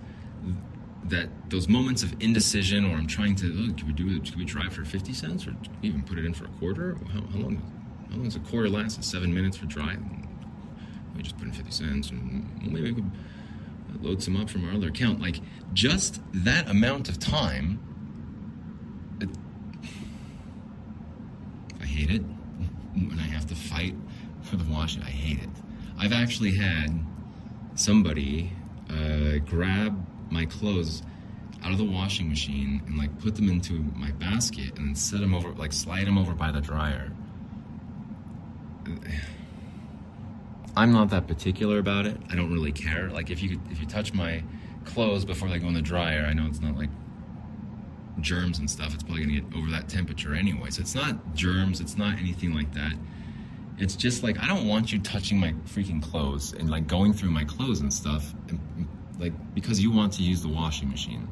that 1.05 1.29
those 1.51 1.69
moments 1.69 2.03
of 2.03 2.15
indecision, 2.21 2.85
or 2.85 2.97
I'm 2.97 3.07
trying 3.07 3.35
to, 3.37 3.47
oh, 3.47 3.75
can 3.75 3.87
we 3.87 3.93
do 3.93 4.09
it? 4.17 4.25
Can 4.25 4.39
we 4.39 4.45
drive 4.45 4.73
for 4.73 4.85
50 4.85 5.13
cents, 5.13 5.47
or 5.47 5.53
can 5.53 5.77
we 5.83 5.89
even 5.89 6.03
put 6.03 6.19
it 6.19 6.25
in 6.25 6.35
for 6.35 6.45
a 6.45 6.49
quarter? 6.59 6.97
How, 7.13 7.21
how 7.21 7.39
long? 7.39 7.63
How 8.11 8.17
long 8.17 8.25
does 8.25 8.37
a 8.37 8.41
quarter 8.41 8.69
last? 8.69 8.99
It's 8.99 9.07
seven 9.07 9.33
minutes 9.33 9.57
for 9.57 9.67
dry. 9.67 9.97
We 11.17 11.23
just 11.23 11.37
put 11.39 11.47
in 11.47 11.53
50 11.53 11.71
cents, 11.71 12.11
and 12.11 12.73
maybe 12.73 12.93
we 12.93 12.95
could 12.95 13.11
load 14.01 14.23
some 14.23 14.37
up 14.37 14.51
from 14.51 14.69
our 14.69 14.75
other 14.75 14.89
account. 14.89 15.21
Like 15.21 15.41
just 15.73 16.21
that 16.33 16.69
amount 16.69 17.09
of 17.09 17.19
time. 17.19 17.79
It, 19.21 19.29
I 21.81 21.87
hate 21.87 22.11
it 22.11 22.23
when 22.95 23.19
I 23.19 23.29
have 23.29 23.47
to 23.47 23.55
fight 23.55 23.95
for 24.43 24.57
the 24.57 24.65
washing. 24.65 25.03
I 25.03 25.11
hate 25.11 25.43
it. 25.43 25.51
I've 25.99 26.13
actually 26.13 26.55
had 26.55 27.05
somebody 27.75 28.53
uh, 28.89 29.39
grab 29.47 30.07
my 30.31 30.47
clothes 30.47 31.03
out 31.63 31.73
of 31.73 31.79
the 31.79 31.85
washing 31.85 32.29
machine 32.29 32.83
and 32.87 32.97
like 32.97 33.19
put 33.21 33.37
them 33.37 33.49
into 33.49 33.75
my 33.95 34.11
basket 34.13 34.77
and 34.79 34.89
then 34.89 34.95
set 34.95 35.21
them 35.21 35.35
over, 35.35 35.51
like 35.53 35.73
slide 35.73 36.07
them 36.07 36.17
over 36.19 36.33
by 36.33 36.51
the 36.51 36.61
dryer. 36.61 37.13
I'm 40.77 40.93
not 40.93 41.11
that 41.11 41.27
particular 41.27 41.79
about 41.79 42.07
it. 42.07 42.17
I 42.31 42.37
don't 42.37 42.53
really 42.53 42.73
care. 42.73 43.11
Like 43.11 43.31
if 43.31 43.43
you 43.43 43.61
if 43.71 43.81
you 43.81 43.87
touch 43.87 44.15
my 44.15 44.43
clothes 44.85 45.25
before 45.25 45.49
they 45.49 45.59
go 45.59 45.67
in 45.67 45.75
the 45.75 45.83
dryer, 45.83 46.25
I 46.29 46.33
know 46.33 46.47
it's 46.47 46.61
not 46.61 46.77
like 46.77 46.91
germs 48.21 48.61
and 48.61 48.71
stuff. 48.71 48.95
It's 48.95 49.03
probably 49.03 49.25
gonna 49.25 49.41
get 49.41 49.59
over 49.59 49.71
that 49.73 49.89
temperature 49.89 50.35
anyway. 50.35 50.71
So 50.71 50.81
it's 50.83 50.95
not 50.95 51.35
germs. 51.35 51.81
It's 51.81 51.97
not 51.97 52.19
anything 52.19 52.55
like 52.55 52.73
that. 52.75 52.93
It's 53.79 53.97
just 53.97 54.23
like 54.23 54.39
I 54.39 54.47
don't 54.47 54.69
want 54.69 54.93
you 54.93 55.01
touching 55.01 55.41
my 55.41 55.53
freaking 55.67 56.03
clothes 56.03 56.53
and 56.53 56.71
like 56.71 56.87
going 56.87 57.13
through 57.13 57.31
my 57.31 57.45
clothes 57.45 57.81
and 57.81 57.93
stuff, 57.93 58.33
and, 58.49 58.61
like 59.21 59.55
because 59.55 59.81
you 59.81 59.91
want 59.93 60.15
to 60.15 60.23
use 60.23 60.43
the 60.43 60.49
washing 60.49 60.89
machine, 60.89 61.29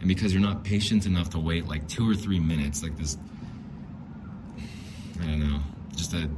and 0.00 0.08
because 0.08 0.32
you're 0.32 0.42
not 0.42 0.64
patient 0.64 1.06
enough 1.06 1.30
to 1.30 1.38
wait 1.38 1.66
like 1.66 1.88
two 1.88 2.08
or 2.10 2.14
three 2.14 2.40
minutes, 2.40 2.82
like 2.82 2.96
this. 2.98 3.16
I 5.20 5.24
don't 5.24 5.40
know, 5.40 5.60
just 5.94 6.12
a. 6.12 6.28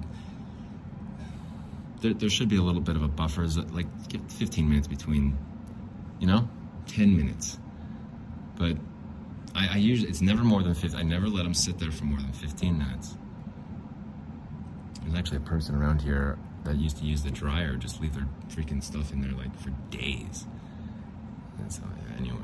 There, 2.00 2.14
there 2.14 2.28
should 2.28 2.48
be 2.48 2.56
a 2.56 2.62
little 2.62 2.80
bit 2.80 2.96
of 2.96 3.02
a 3.02 3.08
buffer, 3.08 3.46
like 3.70 3.86
give 4.08 4.20
15 4.32 4.68
minutes 4.68 4.88
between, 4.88 5.38
you 6.18 6.26
know, 6.26 6.48
10 6.88 7.16
minutes, 7.16 7.58
but 8.56 8.76
I, 9.54 9.74
I 9.74 9.76
usually 9.76 10.10
it's 10.10 10.20
never 10.20 10.42
more 10.42 10.62
than 10.62 10.74
15. 10.74 10.98
I 10.98 11.04
never 11.04 11.28
let 11.28 11.44
them 11.44 11.54
sit 11.54 11.78
there 11.78 11.92
for 11.92 12.04
more 12.04 12.18
than 12.18 12.32
15 12.32 12.76
minutes. 12.76 13.16
There's 15.02 15.14
actually 15.14 15.38
a 15.38 15.40
person 15.40 15.76
around 15.76 16.02
here 16.02 16.38
that 16.64 16.76
used 16.76 16.98
to 16.98 17.04
use 17.04 17.22
the 17.22 17.30
dryer, 17.30 17.76
just 17.76 18.00
leave 18.00 18.14
their 18.14 18.28
freaking 18.48 18.82
stuff 18.82 19.12
in 19.12 19.20
there 19.20 19.32
like 19.32 19.56
for 19.60 19.70
days. 19.90 20.46
And 21.58 21.72
so, 21.72 21.82
anyway, 22.18 22.36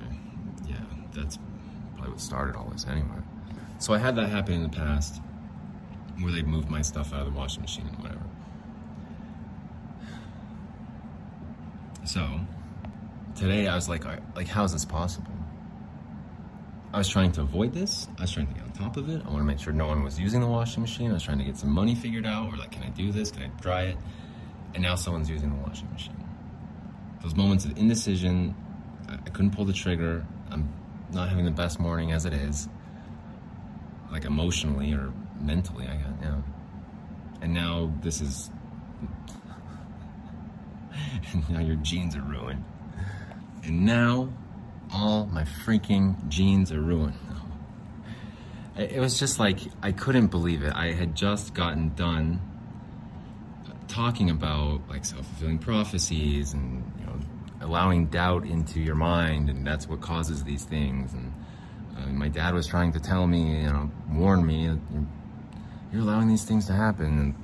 yeah, 0.67 0.77
that's 1.13 1.39
probably 1.95 2.13
what 2.13 2.21
started 2.21 2.57
all 2.57 2.69
this 2.71 2.87
anyway. 2.87 3.19
So 3.79 3.95
I 3.95 3.99
had 3.99 4.17
that 4.17 4.29
happen 4.29 4.55
in 4.55 4.63
the 4.63 4.69
past 4.69 5.21
where 6.21 6.33
they 6.33 6.43
moved 6.43 6.69
my 6.69 6.83
stuff 6.83 7.13
out 7.13 7.21
of 7.21 7.33
the 7.33 7.39
washing 7.39 7.63
machine 7.63 7.87
and 7.87 7.97
whatever. 7.99 8.25
So 12.05 12.41
today 13.37 13.69
I 13.69 13.75
was 13.75 13.89
like, 13.89 14.05
like, 14.35 14.49
how 14.49 14.65
is 14.65 14.73
this 14.73 14.85
possible? 14.85 15.31
I 16.93 16.99
was 16.99 17.09
trying 17.09 17.33
to 17.33 17.43
avoid 17.43 17.75
this. 17.75 18.09
I 18.19 18.23
was 18.23 18.33
trying 18.33 18.47
to 18.47 18.55
get 18.55 18.63
on 18.63 18.73
top 18.73 18.97
of 18.97 19.11
it. 19.11 19.23
I 19.25 19.29
want 19.29 19.41
to 19.41 19.45
make 19.45 19.59
sure 19.61 19.75
no 19.75 19.87
one 19.87 20.03
was 20.03 20.19
using 20.19 20.41
the 20.41 20.47
washing 20.47 20.81
machine. 20.81 21.11
I 21.11 21.15
was 21.15 21.23
trying 21.23 21.39
to 21.39 21.45
get 21.45 21.59
some 21.59 21.71
money 21.71 21.95
figured 21.95 22.25
out, 22.25 22.53
or 22.53 22.57
like, 22.57 22.71
can 22.71 22.83
I 22.83 22.89
do 22.89 23.13
this? 23.13 23.31
Can 23.31 23.43
I 23.43 23.49
dry 23.61 23.83
it? 23.83 23.97
And 24.75 24.83
now 24.83 24.95
someone's 24.95 25.29
using 25.29 25.51
the 25.51 25.57
washing 25.57 25.91
machine. 25.93 26.17
Those 27.23 27.35
moments 27.35 27.67
of 27.67 27.77
indecision, 27.77 28.55
I, 29.09 29.31
couldn't 29.31 29.53
pull 29.53 29.65
the 29.65 29.73
trigger. 29.73 30.27
I'm 30.51 30.73
not 31.13 31.29
having 31.29 31.45
the 31.45 31.51
best 31.51 31.81
morning 31.81 32.13
as 32.13 32.25
it 32.27 32.33
is, 32.33 32.69
like 34.11 34.25
emotionally 34.25 34.93
or 34.93 35.13
mentally. 35.41 35.87
I 35.87 35.97
got 35.97 36.23
yeah. 36.23 36.41
And 37.41 37.55
now 37.55 37.93
this 38.03 38.21
is. 38.21 38.51
and 41.33 41.49
now 41.51 41.61
your 41.61 41.77
jeans 41.77 42.17
are 42.17 42.23
ruined. 42.23 42.65
And 43.65 43.85
now 43.85 44.31
all 44.93 45.27
my 45.27 45.45
freaking 45.45 46.29
jeans 46.29 46.73
are 46.73 46.81
ruined. 46.81 47.19
It 48.77 49.01
was 49.01 49.19
just 49.19 49.41
like 49.41 49.59
I 49.83 49.91
couldn't 49.91 50.29
believe 50.29 50.63
it. 50.63 50.73
I 50.73 50.93
had 50.93 51.17
just 51.17 51.53
gotten 51.53 51.95
done 51.95 52.41
talking 53.89 54.31
about 54.31 54.83
like 54.89 55.05
self-fulfilling 55.05 55.59
prophecies 55.59 56.53
and 56.53 56.85
you 57.01 57.07
allowing 57.61 58.07
doubt 58.07 58.47
into 58.47 58.81
your 58.81 58.95
mind 58.95 59.51
and 59.51 59.67
that's 59.67 59.89
what 59.89 60.01
causes 60.01 60.45
these 60.45 60.65
things. 60.65 61.13
And 61.13 61.33
uh, 61.97 62.07
my 62.09 62.29
dad 62.29 62.55
was 62.55 62.67
trying 62.67 62.93
to 62.93 63.01
tell 63.01 63.27
me 63.27 63.63
you 63.63 63.69
know 63.69 63.91
warn 64.11 64.47
me 64.47 64.65
you're, 64.65 64.81
you're 65.93 66.03
allowing 66.03 66.29
these 66.29 66.45
things 66.45 66.67
to 66.67 66.73
happen. 66.73 67.07
And 67.07 67.35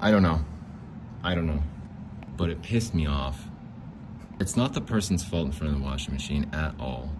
I 0.00 0.10
don't 0.10 0.22
know. 0.22 0.44
I 1.22 1.34
don't 1.34 1.46
know. 1.46 1.62
But 2.36 2.50
it 2.50 2.62
pissed 2.62 2.94
me 2.94 3.06
off. 3.06 3.48
It's 4.40 4.56
not 4.56 4.72
the 4.72 4.80
person's 4.80 5.24
fault 5.24 5.46
in 5.46 5.52
front 5.52 5.72
of 5.72 5.80
the 5.80 5.84
washing 5.84 6.14
machine 6.14 6.48
at 6.52 6.74
all. 6.78 7.10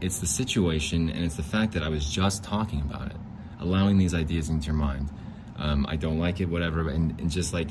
It's 0.00 0.18
the 0.18 0.26
situation 0.26 1.10
and 1.10 1.24
it's 1.24 1.36
the 1.36 1.42
fact 1.42 1.72
that 1.72 1.82
I 1.82 1.88
was 1.88 2.08
just 2.08 2.42
talking 2.42 2.80
about 2.80 3.08
it, 3.08 3.16
allowing 3.60 3.98
these 3.98 4.14
ideas 4.14 4.48
into 4.48 4.66
your 4.66 4.74
mind. 4.74 5.10
Um, 5.56 5.86
I 5.88 5.96
don't 5.96 6.18
like 6.18 6.40
it, 6.40 6.46
whatever, 6.46 6.88
and, 6.88 7.18
and, 7.20 7.30
just 7.30 7.52
like, 7.52 7.68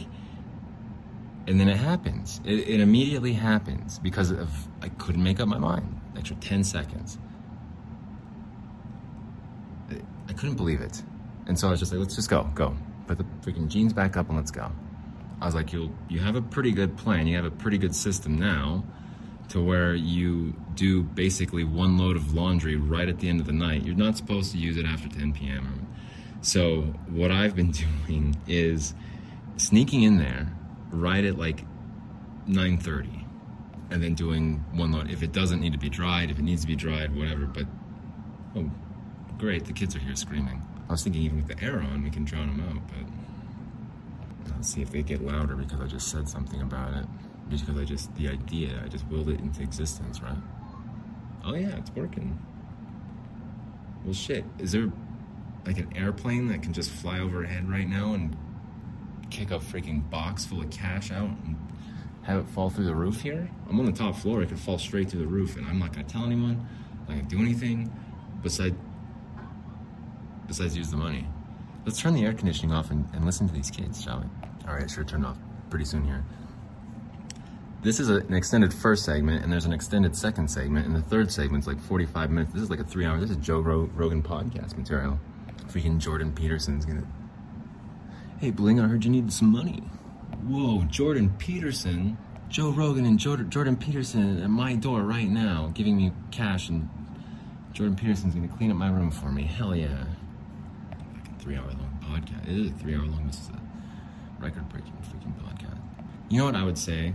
and 1.48 1.60
then 1.60 1.68
it 1.68 1.78
happens. 1.78 2.40
It, 2.46 2.68
it 2.68 2.80
immediately 2.80 3.34
happens 3.34 4.00
because 4.00 4.32
of 4.32 4.50
I 4.82 4.90
couldn't 4.90 5.24
make 5.24 5.40
up 5.40 5.48
my 5.48 5.58
mind. 5.58 6.00
Extra 6.18 6.36
10 6.38 6.64
seconds. 6.64 7.18
I, 10.28 10.34
couldn't 10.34 10.56
believe 10.56 10.82
it. 10.82 11.04
And 11.48 11.60
so 11.60 11.68
I 11.68 11.72
was 11.72 11.80
just 11.80 11.92
like, 11.92 12.00
let's 12.00 12.16
just 12.16 12.30
go, 12.30 12.50
go. 12.56 12.76
Put 13.08 13.18
the 13.18 13.26
freaking 13.42 13.68
jeans 13.68 13.94
back 13.94 14.16
up 14.16 14.30
and 14.30 14.38
let's 14.38 14.52
go. 14.52 14.72
I 15.42 15.46
was 15.46 15.56
like, 15.56 15.74
you 15.74 15.94
you 16.08 16.20
have 16.20 16.36
a 16.36 16.42
pretty 16.42 16.72
good 16.72 16.96
plan. 16.98 17.28
You 17.28 17.36
have 17.36 17.46
a 17.46 17.52
pretty 17.52 17.78
good 17.78 17.94
system 17.94 18.40
now 18.40 18.86
to 19.50 19.62
where 19.62 19.94
you 19.94 20.54
do 20.74 21.04
basically 21.04 21.66
one 21.66 21.98
load 21.98 22.16
of 22.16 22.34
laundry 22.34 22.78
right 22.78 23.10
at 23.10 23.20
the 23.20 23.28
end 23.28 23.42
of 23.42 23.46
the 23.46 23.54
night. 23.54 23.84
You're 23.84 23.96
not 23.96 24.16
supposed 24.16 24.54
to 24.54 24.58
use 24.58 24.78
it 24.78 24.86
after 24.86 25.10
10 25.10 25.34
p.m. 25.34 25.86
So 26.42 26.82
what 27.10 27.32
I've 27.32 27.56
been 27.56 27.72
doing 28.08 28.38
is 28.48 28.94
sneaking 29.58 30.04
in 30.04 30.18
there 30.18 30.52
right 30.94 31.24
at 31.26 31.38
like 31.38 31.66
9:30 32.48 33.26
and 33.92 34.02
then 34.02 34.14
doing 34.16 34.64
one 34.74 34.92
load 34.92 35.12
if 35.12 35.24
it 35.24 35.32
doesn't 35.32 35.60
need 35.60 35.74
to 35.74 35.80
be 35.80 35.90
dried, 35.90 36.32
if 36.32 36.40
it 36.40 36.44
needs 36.44 36.62
to 36.62 36.68
be 36.68 36.76
dried, 36.76 37.16
whatever, 37.16 37.46
but 37.46 37.66
oh 38.56 38.72
great, 39.38 39.66
the 39.66 39.74
kids 39.74 39.96
are 39.96 40.00
here 40.00 40.16
screaming. 40.16 40.62
I 40.88 40.92
was 40.94 41.04
thinking 41.04 41.22
even 41.24 41.38
with 41.38 41.48
the 41.48 41.64
air 41.64 41.80
on, 41.82 42.04
we 42.04 42.10
can 42.10 42.24
drown 42.24 42.56
them 42.56 42.70
out, 42.70 42.88
but 42.88 43.14
Let's 44.64 44.74
see 44.74 44.82
if 44.82 44.92
they 44.92 45.04
get 45.04 45.22
louder 45.22 45.56
because 45.56 45.82
I 45.82 45.88
just 45.88 46.08
said 46.08 46.30
something 46.30 46.62
about 46.62 46.94
it. 46.94 47.06
Just 47.50 47.66
because 47.66 47.82
I 47.82 47.84
just, 47.84 48.16
the 48.16 48.30
idea, 48.30 48.82
I 48.82 48.88
just 48.88 49.06
willed 49.08 49.28
it 49.28 49.42
into 49.42 49.62
existence, 49.62 50.22
right? 50.22 50.38
Oh 51.44 51.54
yeah, 51.54 51.76
it's 51.76 51.92
working. 51.92 52.40
Well 54.06 54.14
shit, 54.14 54.46
is 54.60 54.72
there 54.72 54.90
like 55.66 55.80
an 55.80 55.92
airplane 55.98 56.48
that 56.48 56.64
can 56.64 56.72
just 56.72 56.92
fly 56.92 57.20
overhead 57.20 57.70
right 57.70 57.90
now 57.90 58.14
and 58.14 58.38
kick 59.30 59.52
a 59.52 59.60
freaking 59.60 60.10
box 60.10 60.46
full 60.46 60.62
of 60.62 60.70
cash 60.70 61.12
out 61.12 61.30
and 61.30 61.56
have 62.24 62.40
it 62.40 62.50
fall 62.50 62.70
through 62.70 62.86
the 62.86 62.96
roof 62.96 63.22
here? 63.22 63.50
I'm 63.70 63.80
on 63.80 63.86
the 63.86 63.92
top 63.92 64.16
floor, 64.16 64.42
it 64.42 64.50
could 64.50 64.60
fall 64.60 64.78
straight 64.78 65.10
through 65.10 65.22
the 65.22 65.28
roof 65.28 65.58
and 65.58 65.68
I'm 65.68 65.80
not 65.80 65.94
gonna 65.94 66.08
tell 66.08 66.26
anyone, 66.26 66.68
I'm 67.10 67.26
do 67.26 67.40
anything 67.40 67.92
besides 68.42 68.76
besides 70.48 70.76
use 70.76 70.90
the 70.90 70.98
money. 70.98 71.28
Let's 71.86 72.00
turn 72.00 72.14
the 72.14 72.24
air 72.26 72.34
conditioning 72.34 72.74
off 72.74 72.92
and, 72.92 73.08
and 73.14 73.26
listen 73.26 73.48
to 73.48 73.54
these 73.54 73.70
kids, 73.70 74.02
shall 74.02 74.20
we? 74.20 74.68
All 74.68 74.76
right, 74.76 74.90
sure, 74.90 75.04
turn 75.04 75.26
off 75.26 75.38
pretty 75.70 75.86
soon 75.86 76.06
here. 76.06 76.24
This 77.82 78.00
is 78.00 78.10
a, 78.10 78.18
an 78.18 78.34
extended 78.34 78.74
first 78.74 79.04
segment, 79.04 79.44
and 79.44 79.52
there's 79.52 79.66
an 79.66 79.74
extended 79.74 80.16
second 80.16 80.50
segment, 80.50 80.86
and 80.86 80.96
the 80.96 81.02
third 81.02 81.30
segment's 81.30 81.68
like 81.68 81.82
45 81.82 82.32
minutes. 82.32 82.54
This 82.54 82.64
is 82.64 82.70
like 82.70 82.80
a 82.80 82.84
three 82.86 83.06
hour. 83.06 83.20
This 83.20 83.30
is 83.30 83.38
Joe 83.38 83.60
Ro- 83.60 83.90
Rogan 83.94 84.24
podcast 84.24 84.78
material. 84.78 85.20
Freaking 85.68 85.98
Jordan 85.98 86.32
Peterson's 86.32 86.86
gonna. 86.86 87.06
Hey, 88.44 88.52
Bling, 88.52 88.78
I 88.78 88.90
heard 88.90 89.06
you 89.06 89.10
needed 89.10 89.32
some 89.32 89.54
money. 89.54 89.82
Whoa, 90.46 90.84
Jordan 90.90 91.34
Peterson, 91.38 92.18
Joe 92.50 92.72
Rogan, 92.72 93.06
and 93.06 93.18
Jordan, 93.18 93.50
Jordan 93.50 93.78
Peterson 93.78 94.44
at 94.44 94.50
my 94.50 94.76
door 94.76 95.04
right 95.04 95.30
now, 95.30 95.72
giving 95.74 95.96
me 95.96 96.12
cash, 96.30 96.68
and 96.68 96.90
Jordan 97.72 97.96
Peterson's 97.96 98.36
gonna 98.36 98.50
clean 98.50 98.70
up 98.70 98.76
my 98.76 98.90
room 98.90 99.12
for 99.12 99.32
me. 99.32 99.44
Hell 99.44 99.74
yeah. 99.74 100.08
Fucking 100.90 101.38
three 101.40 101.56
hour 101.56 101.68
long 101.68 101.98
podcast. 102.04 102.44
It 102.46 102.60
is 102.60 102.72
a 102.72 102.74
three 102.74 102.96
hour 102.96 103.06
long. 103.06 103.26
This 103.28 103.40
is 103.40 103.48
a 103.48 103.62
record 104.44 104.68
breaking 104.68 104.92
freaking 104.92 105.34
podcast. 105.42 105.80
You 106.30 106.40
know 106.40 106.44
what 106.44 106.56
I 106.56 106.66
would 106.66 106.78
say 106.78 107.14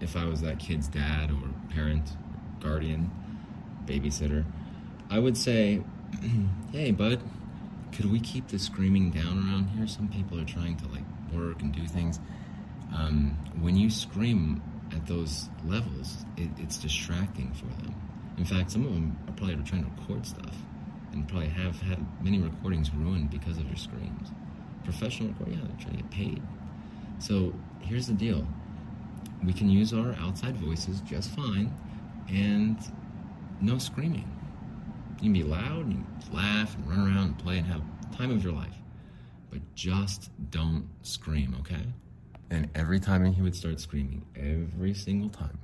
if 0.00 0.14
I 0.14 0.24
was 0.24 0.40
that 0.42 0.60
kid's 0.60 0.86
dad 0.86 1.32
or 1.32 1.48
parent, 1.74 2.10
or 2.62 2.68
guardian, 2.68 3.10
babysitter? 3.86 4.44
I 5.10 5.18
would 5.18 5.36
say, 5.36 5.82
hey, 6.70 6.92
bud, 6.92 7.20
could 7.92 8.10
we 8.10 8.20
keep 8.20 8.48
the 8.48 8.58
screaming 8.58 9.10
down 9.10 9.38
around 9.38 9.68
here? 9.70 9.86
Some 9.86 10.08
people 10.08 10.38
are 10.40 10.44
trying 10.44 10.76
to 10.78 10.88
like 10.88 11.04
work 11.32 11.60
and 11.60 11.72
do 11.72 11.86
things. 11.86 12.20
Um, 12.94 13.36
when 13.60 13.76
you 13.76 13.90
scream 13.90 14.62
at 14.92 15.06
those 15.06 15.48
levels, 15.64 16.24
it, 16.36 16.48
it's 16.58 16.78
distracting 16.78 17.52
for 17.52 17.66
them. 17.82 17.94
In 18.38 18.44
fact, 18.44 18.70
some 18.72 18.84
of 18.84 18.92
them 18.92 19.18
are 19.28 19.32
probably 19.32 19.56
trying 19.64 19.84
to 19.84 19.90
record 20.00 20.26
stuff 20.26 20.56
and 21.12 21.26
probably 21.28 21.48
have 21.48 21.80
had 21.80 21.98
many 22.22 22.38
recordings 22.38 22.92
ruined 22.94 23.30
because 23.30 23.58
of 23.58 23.66
your 23.66 23.76
screams. 23.76 24.30
Professional 24.84 25.30
recording, 25.30 25.58
yeah, 25.58 25.64
they're 25.66 25.80
trying 25.80 25.96
to 25.96 26.02
get 26.02 26.10
paid. 26.10 26.42
So 27.18 27.52
here's 27.80 28.06
the 28.06 28.14
deal 28.14 28.46
we 29.44 29.52
can 29.52 29.68
use 29.70 29.92
our 29.92 30.14
outside 30.20 30.56
voices 30.56 31.00
just 31.00 31.30
fine 31.30 31.74
and 32.28 32.78
no 33.60 33.78
screaming. 33.78 34.39
You 35.20 35.24
can 35.24 35.32
be 35.32 35.42
loud 35.42 35.86
and 35.86 36.06
laugh 36.32 36.74
and 36.76 36.88
run 36.88 37.00
around 37.00 37.24
and 37.24 37.38
play 37.38 37.58
and 37.58 37.66
have 37.66 37.82
time 38.16 38.30
of 38.30 38.42
your 38.42 38.52
life. 38.52 38.76
But 39.50 39.60
just 39.74 40.30
don't 40.50 40.88
scream, 41.02 41.56
okay? 41.60 41.84
And 42.50 42.68
every 42.74 43.00
time 43.00 43.24
he 43.32 43.42
would 43.42 43.54
start 43.54 43.80
screaming, 43.80 44.24
every 44.34 44.94
single 44.94 45.28
time, 45.28 45.58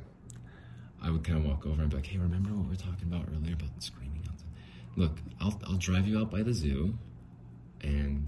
I 1.02 1.10
would 1.10 1.24
kind 1.24 1.38
of 1.38 1.44
walk 1.44 1.66
over 1.66 1.82
and 1.82 1.90
be 1.90 1.96
like, 1.96 2.06
hey, 2.06 2.18
remember 2.18 2.50
what 2.50 2.64
we 2.64 2.70
were 2.70 2.76
talking 2.76 3.08
about 3.08 3.26
earlier 3.34 3.54
about 3.54 3.70
screaming? 3.82 4.06
Look, 4.96 5.18
I'll, 5.40 5.60
I'll 5.66 5.76
drive 5.76 6.06
you 6.06 6.18
out 6.18 6.30
by 6.30 6.42
the 6.42 6.54
zoo 6.54 6.96
and 7.82 8.26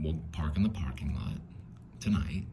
we'll 0.00 0.18
park 0.32 0.56
in 0.56 0.64
the 0.64 0.68
parking 0.68 1.14
lot 1.14 1.38
tonight 2.00 2.44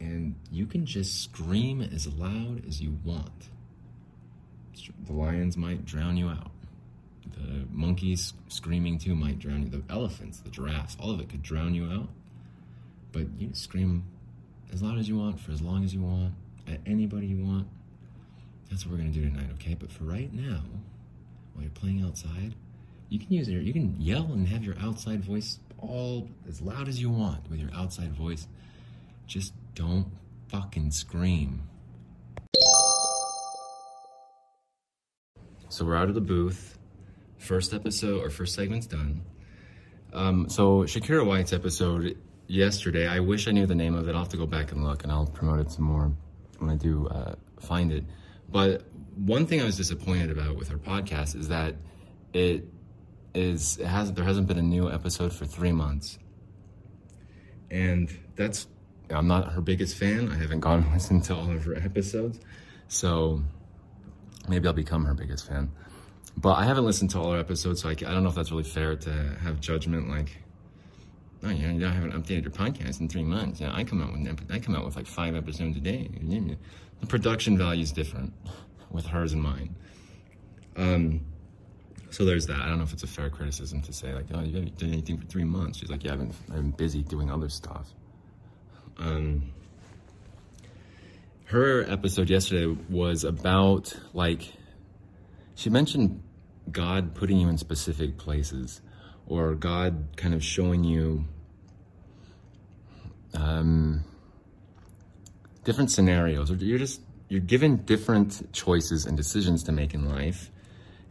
and 0.00 0.34
you 0.50 0.66
can 0.66 0.84
just 0.84 1.22
scream 1.22 1.80
as 1.80 2.12
loud 2.12 2.66
as 2.66 2.80
you 2.80 2.98
want. 3.04 3.48
The 5.06 5.12
lions 5.12 5.56
might 5.56 5.84
drown 5.84 6.16
you 6.16 6.28
out. 6.28 6.50
The 7.36 7.66
monkeys 7.70 8.34
screaming 8.48 8.98
too 8.98 9.14
might 9.14 9.38
drown 9.38 9.62
you. 9.62 9.68
The 9.68 9.82
elephants, 9.90 10.40
the 10.40 10.50
giraffes, 10.50 10.96
all 11.00 11.10
of 11.10 11.20
it 11.20 11.28
could 11.28 11.42
drown 11.42 11.74
you 11.74 11.86
out. 11.86 12.08
But 13.12 13.26
you 13.38 13.50
scream 13.52 14.04
as 14.72 14.82
loud 14.82 14.98
as 14.98 15.08
you 15.08 15.16
want 15.16 15.40
for 15.40 15.52
as 15.52 15.62
long 15.62 15.84
as 15.84 15.94
you 15.94 16.02
want 16.02 16.34
at 16.66 16.80
anybody 16.86 17.26
you 17.26 17.44
want. 17.44 17.66
That's 18.70 18.84
what 18.84 18.92
we're 18.92 18.98
gonna 18.98 19.10
do 19.10 19.22
tonight, 19.22 19.48
okay? 19.54 19.74
But 19.74 19.90
for 19.90 20.04
right 20.04 20.32
now, 20.32 20.62
while 21.54 21.62
you're 21.62 21.70
playing 21.70 22.02
outside, 22.02 22.54
you 23.08 23.18
can 23.18 23.32
use 23.32 23.48
your 23.48 23.62
you 23.62 23.72
can 23.72 24.00
yell 24.00 24.24
and 24.32 24.46
have 24.48 24.62
your 24.62 24.76
outside 24.80 25.24
voice 25.24 25.58
all 25.78 26.28
as 26.48 26.60
loud 26.60 26.88
as 26.88 27.00
you 27.00 27.10
want 27.10 27.48
with 27.50 27.58
your 27.58 27.70
outside 27.74 28.12
voice. 28.12 28.46
Just 29.26 29.52
don't 29.74 30.06
fucking 30.48 30.90
scream. 30.90 31.62
So 35.70 35.84
we're 35.84 35.96
out 35.96 36.08
of 36.08 36.14
the 36.14 36.20
booth. 36.20 36.77
First 37.38 37.72
episode 37.72 38.24
or 38.24 38.30
first 38.30 38.54
segment's 38.54 38.86
done. 38.86 39.22
Um, 40.12 40.48
so 40.48 40.82
Shakira 40.82 41.24
White's 41.24 41.52
episode 41.52 42.16
yesterday. 42.46 43.06
I 43.06 43.20
wish 43.20 43.46
I 43.46 43.52
knew 43.52 43.66
the 43.66 43.74
name 43.74 43.94
of 43.94 44.08
it. 44.08 44.12
I'll 44.12 44.22
have 44.22 44.28
to 44.30 44.36
go 44.36 44.46
back 44.46 44.72
and 44.72 44.84
look, 44.84 45.02
and 45.02 45.12
I'll 45.12 45.26
promote 45.26 45.60
it 45.60 45.70
some 45.70 45.84
more 45.84 46.12
when 46.58 46.70
I 46.70 46.76
do 46.76 47.06
uh, 47.08 47.34
find 47.60 47.92
it. 47.92 48.04
But 48.50 48.84
one 49.14 49.46
thing 49.46 49.60
I 49.60 49.64
was 49.64 49.76
disappointed 49.76 50.30
about 50.30 50.56
with 50.56 50.68
her 50.68 50.78
podcast 50.78 51.36
is 51.36 51.48
that 51.48 51.74
it 52.32 52.64
is 53.34 53.78
it 53.78 53.86
has 53.86 54.12
there 54.12 54.24
hasn't 54.24 54.46
been 54.46 54.58
a 54.58 54.62
new 54.62 54.90
episode 54.90 55.32
for 55.32 55.44
three 55.44 55.72
months, 55.72 56.18
and 57.70 58.10
that's 58.36 58.66
I'm 59.10 59.26
not 59.26 59.52
her 59.52 59.60
biggest 59.60 59.96
fan. 59.96 60.30
I 60.30 60.36
haven't 60.36 60.60
gone 60.60 60.82
and 60.84 60.92
listened 60.92 61.24
to 61.24 61.34
all 61.34 61.50
of 61.50 61.64
her 61.64 61.76
episodes, 61.76 62.40
so 62.88 63.42
maybe 64.48 64.66
I'll 64.66 64.74
become 64.74 65.04
her 65.04 65.14
biggest 65.14 65.46
fan. 65.46 65.70
But 66.36 66.54
I 66.54 66.64
haven't 66.64 66.84
listened 66.84 67.10
to 67.10 67.18
all 67.18 67.32
her 67.32 67.38
episodes, 67.38 67.82
so 67.82 67.88
I, 67.88 67.92
I 67.92 67.94
don't 67.94 68.22
know 68.22 68.28
if 68.28 68.34
that's 68.34 68.50
really 68.50 68.62
fair 68.62 68.94
to 68.96 69.10
have 69.42 69.60
judgment 69.60 70.08
like, 70.08 70.36
oh, 71.42 71.50
you, 71.50 71.66
know, 71.66 71.78
you 71.78 71.86
haven't 71.86 72.12
updated 72.12 72.42
your 72.42 72.52
podcast 72.52 73.00
in 73.00 73.08
three 73.08 73.24
months. 73.24 73.60
Know, 73.60 73.72
I 73.72 73.84
come 73.84 74.02
out 74.02 74.12
with 74.12 74.50
I 74.50 74.58
come 74.58 74.76
out 74.76 74.84
with 74.84 74.96
like 74.96 75.06
five 75.06 75.34
episodes 75.34 75.76
a 75.76 75.80
day. 75.80 76.08
The 77.00 77.06
production 77.06 77.58
value 77.58 77.82
is 77.82 77.92
different 77.92 78.32
with 78.90 79.06
hers 79.06 79.32
and 79.32 79.42
mine. 79.42 79.74
Um, 80.76 81.20
so 82.10 82.24
there's 82.24 82.46
that. 82.46 82.60
I 82.60 82.68
don't 82.68 82.78
know 82.78 82.84
if 82.84 82.92
it's 82.92 83.02
a 83.02 83.08
fair 83.08 83.28
criticism 83.30 83.82
to 83.82 83.92
say 83.92 84.14
like, 84.14 84.26
oh, 84.32 84.40
you 84.40 84.54
haven't 84.54 84.78
done 84.78 84.92
anything 84.92 85.18
for 85.18 85.26
three 85.26 85.44
months. 85.44 85.78
She's 85.78 85.90
like, 85.90 86.04
yeah, 86.04 86.12
I've 86.12 86.18
been, 86.18 86.32
I've 86.50 86.56
been 86.56 86.70
busy 86.70 87.02
doing 87.02 87.30
other 87.30 87.48
stuff. 87.48 87.92
Um, 88.98 89.52
her 91.44 91.84
episode 91.90 92.30
yesterday 92.30 92.78
was 92.88 93.24
about 93.24 93.94
like 94.14 94.52
she 95.58 95.70
mentioned 95.70 96.22
God 96.70 97.16
putting 97.16 97.36
you 97.36 97.48
in 97.48 97.58
specific 97.58 98.16
places 98.16 98.80
or 99.26 99.56
God 99.56 100.16
kind 100.16 100.32
of 100.32 100.44
showing 100.44 100.84
you 100.84 101.24
um, 103.34 104.04
different 105.64 105.90
scenarios. 105.90 106.52
Or 106.52 106.54
you're 106.54 106.78
just 106.78 107.00
you're 107.28 107.40
given 107.40 107.78
different 107.78 108.52
choices 108.52 109.04
and 109.04 109.16
decisions 109.16 109.64
to 109.64 109.72
make 109.72 109.94
in 109.94 110.08
life. 110.08 110.52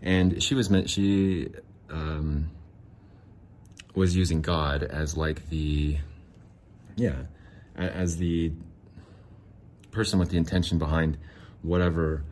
And 0.02 0.42
she 0.42 0.56
was 0.56 0.70
meant 0.70 0.90
she 0.90 1.50
um, 1.90 2.50
was 3.96 4.16
using 4.16 4.42
God 4.42 4.82
as 4.82 5.18
like 5.18 5.50
the 5.50 5.98
yeah 6.96 7.24
as 7.76 8.16
the 8.16 8.54
person 9.92 10.20
with 10.20 10.30
the 10.30 10.38
intention 10.38 10.78
behind 10.78 11.18
whatever 11.64 12.24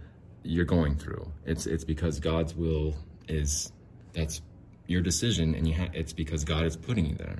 you're 0.46 0.66
going 0.66 0.96
through. 0.96 1.32
It's 1.46 1.66
it's 1.66 1.84
because 1.84 2.20
God's 2.20 2.56
will 2.56 2.96
is 3.28 3.72
that's 4.14 4.42
your 4.88 5.02
decision, 5.02 5.56
and 5.56 5.68
you 5.68 5.74
ha- 5.76 5.90
it's 5.94 6.14
because 6.14 6.44
God 6.44 6.66
is 6.66 6.76
putting 6.76 7.06
you 7.06 7.16
there. 7.16 7.40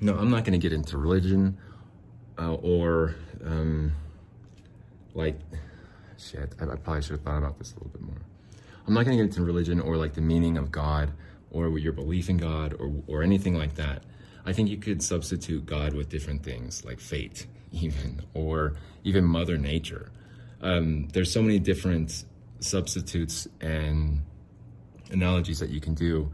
No, 0.00 0.14
I'm 0.14 0.30
not 0.30 0.44
going 0.44 0.52
to 0.52 0.62
get 0.62 0.72
into 0.72 0.98
religion 0.98 1.56
uh, 2.38 2.54
or 2.54 3.14
um, 3.44 3.92
like 5.14 5.38
shit. 6.18 6.54
I, 6.60 6.64
I 6.64 6.76
probably 6.76 7.02
should 7.02 7.12
have 7.12 7.22
thought 7.22 7.38
about 7.38 7.58
this 7.58 7.72
a 7.72 7.74
little 7.76 7.90
bit 7.90 8.02
more. 8.02 8.20
I'm 8.86 8.94
not 8.94 9.04
going 9.04 9.16
to 9.16 9.24
get 9.24 9.30
into 9.30 9.44
religion 9.44 9.80
or 9.80 9.96
like 9.96 10.14
the 10.14 10.20
meaning 10.20 10.58
of 10.58 10.70
God 10.70 11.12
or 11.50 11.78
your 11.78 11.92
belief 11.92 12.28
in 12.28 12.36
God 12.36 12.74
or 12.78 12.92
or 13.06 13.22
anything 13.22 13.54
like 13.54 13.76
that. 13.76 14.02
I 14.44 14.52
think 14.52 14.68
you 14.68 14.76
could 14.76 15.02
substitute 15.02 15.66
God 15.66 15.92
with 15.92 16.08
different 16.08 16.44
things 16.44 16.84
like 16.84 17.00
fate, 17.00 17.46
even, 17.72 18.22
or 18.32 18.74
even 19.02 19.24
Mother 19.24 19.58
Nature. 19.58 20.10
Um, 20.62 21.08
there's 21.08 21.32
so 21.32 21.42
many 21.42 21.58
different 21.58 22.24
substitutes 22.60 23.46
and 23.60 24.22
analogies 25.10 25.58
that 25.58 25.70
you 25.70 25.80
can 25.80 25.94
do 25.94 26.30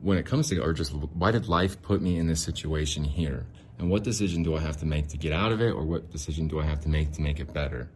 when 0.00 0.16
it 0.18 0.26
comes 0.26 0.48
to, 0.48 0.58
or 0.60 0.72
just 0.72 0.92
why 0.94 1.30
did 1.30 1.48
life 1.48 1.80
put 1.82 2.00
me 2.00 2.18
in 2.18 2.26
this 2.26 2.42
situation 2.42 3.04
here? 3.04 3.46
And 3.78 3.90
what 3.90 4.02
decision 4.02 4.42
do 4.42 4.56
I 4.56 4.60
have 4.60 4.76
to 4.78 4.86
make 4.86 5.08
to 5.08 5.16
get 5.16 5.32
out 5.32 5.52
of 5.52 5.60
it, 5.60 5.70
or 5.70 5.84
what 5.84 6.10
decision 6.10 6.48
do 6.48 6.60
I 6.60 6.64
have 6.64 6.80
to 6.80 6.88
make 6.88 7.12
to 7.12 7.22
make 7.22 7.40
it 7.40 7.52
better? 7.52 7.90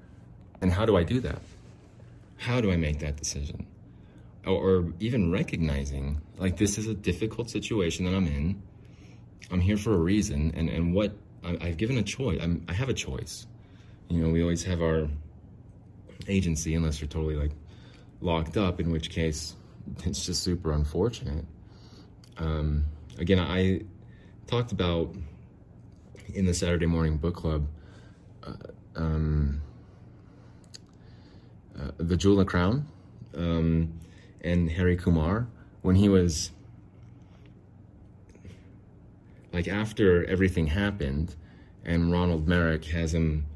And 0.61 0.73
how 0.73 0.87
do 0.87 0.97
I 0.97 1.03
do 1.03 1.21
that? 1.21 1.41
How 2.37 2.61
do 2.61 2.71
I 2.71 2.77
make 2.77 2.99
that 3.01 3.17
decision? 3.17 3.67
Or, 4.47 4.53
or 4.53 4.93
even 5.01 5.33
recognizing, 5.33 6.21
like, 6.37 6.57
this 6.59 6.77
is 6.79 6.87
a 6.87 6.95
difficult 6.95 7.49
situation 7.49 8.05
that 8.05 8.15
I'm 8.15 8.27
in 8.27 8.63
I'm 9.51 9.61
here 9.61 9.77
for 9.77 9.95
a 9.95 9.99
reason, 9.99 10.53
and 10.57 10.69
and 10.69 10.95
what 10.95 11.13
I, 11.43 11.57
I've 11.61 11.77
given 11.77 11.99
a 11.99 12.03
choice. 12.03 12.41
I'm, 12.43 12.65
I 12.69 12.73
have 12.73 12.89
a 12.89 12.95
choice. 12.95 13.47
You 14.09 14.23
know, 14.23 14.31
we 14.31 14.43
always 14.43 14.63
have 14.65 14.83
our 14.83 15.09
agency, 16.29 16.75
unless 16.75 17.01
you're 17.01 17.09
totally 17.09 17.37
like 17.37 17.53
locked 18.21 18.57
up, 18.57 18.81
in 18.81 18.91
which 18.91 19.11
case 19.11 19.57
it's 20.05 20.25
just 20.25 20.43
super 20.43 20.73
unfortunate. 20.73 21.45
Um, 22.39 22.85
again, 23.19 23.39
I 23.39 23.83
talked 24.47 24.73
about 24.73 25.15
in 26.35 26.47
the 26.47 26.55
Saturday 26.55 26.87
morning 26.87 27.17
book 27.17 27.37
club 27.37 27.67
uh, 28.47 28.53
um, 28.97 29.61
uh, 31.79 31.91
the 31.99 32.17
Jewel 32.17 32.41
and 32.41 32.49
Crown 32.49 32.87
um, 33.37 33.93
and 34.43 34.71
Hari 34.71 34.97
Kumar 34.97 35.47
when 35.83 35.97
he 35.97 36.09
was 36.09 36.51
like 39.53 39.69
after 39.69 40.25
everything 40.25 40.67
happened, 40.67 41.37
and 41.85 42.11
Ronald 42.11 42.49
Merrick 42.49 42.85
has 42.87 43.15
him 43.15 43.47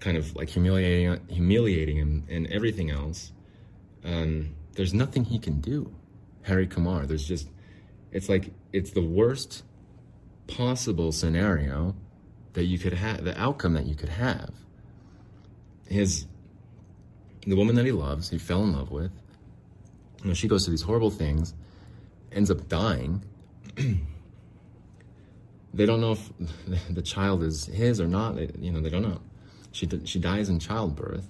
kind 0.00 0.16
of 0.16 0.34
like 0.36 0.48
humiliating 0.48 1.20
humiliating 1.28 1.96
him 1.96 2.24
and 2.28 2.46
everything 2.48 2.90
else. 2.90 3.32
Um, 4.04 4.54
there's 4.74 4.94
nothing 4.94 5.24
he 5.24 5.38
can 5.38 5.60
do. 5.60 5.92
Hari 6.46 6.66
Kumar. 6.66 7.06
There's 7.06 7.26
just 7.26 7.48
it's 8.12 8.28
like 8.28 8.50
it's 8.72 8.90
the 8.90 9.02
worst 9.02 9.64
possible 10.46 11.12
scenario 11.12 11.94
that 12.54 12.64
you 12.64 12.78
could 12.78 12.94
have, 12.94 13.24
the 13.24 13.38
outcome 13.38 13.74
that 13.74 13.86
you 13.86 13.94
could 13.94 14.08
have. 14.08 14.50
His 15.86 16.26
the 17.46 17.56
woman 17.56 17.76
that 17.76 17.86
he 17.86 17.92
loves, 17.92 18.30
he 18.30 18.38
fell 18.38 18.62
in 18.64 18.72
love 18.72 18.90
with. 18.90 19.12
You 20.22 20.28
know, 20.28 20.34
she 20.34 20.48
goes 20.48 20.64
through 20.64 20.72
these 20.72 20.82
horrible 20.82 21.10
things, 21.10 21.54
ends 22.32 22.50
up 22.50 22.68
dying. 22.68 23.22
they 25.74 25.86
don't 25.86 26.00
know 26.00 26.12
if 26.12 26.30
the 26.90 27.02
child 27.02 27.42
is 27.42 27.66
his 27.66 28.00
or 28.00 28.08
not. 28.08 28.36
They, 28.36 28.50
you 28.58 28.72
know, 28.72 28.80
they 28.80 28.90
don't 28.90 29.02
know. 29.02 29.20
She 29.78 29.88
she 30.04 30.18
dies 30.18 30.48
in 30.48 30.58
childbirth, 30.58 31.28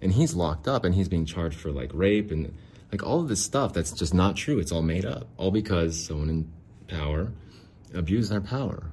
and 0.00 0.10
he's 0.12 0.34
locked 0.34 0.66
up, 0.66 0.84
and 0.84 0.94
he's 0.94 1.08
being 1.08 1.26
charged 1.26 1.58
for 1.58 1.70
like 1.70 1.90
rape 1.92 2.30
and 2.30 2.54
like 2.90 3.02
all 3.02 3.20
of 3.20 3.28
this 3.28 3.42
stuff 3.42 3.74
that's 3.74 3.92
just 3.92 4.14
not 4.14 4.36
true. 4.36 4.58
It's 4.58 4.72
all 4.72 4.82
made 4.82 5.04
up, 5.04 5.28
all 5.36 5.50
because 5.50 6.06
someone 6.06 6.30
in 6.30 6.52
power 6.88 7.30
abused 7.92 8.32
their 8.32 8.40
power. 8.40 8.90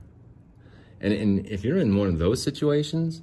And 0.99 1.13
and 1.13 1.45
if 1.47 1.63
you're 1.63 1.77
in 1.77 1.95
one 1.95 2.09
of 2.09 2.19
those 2.19 2.43
situations 2.43 3.21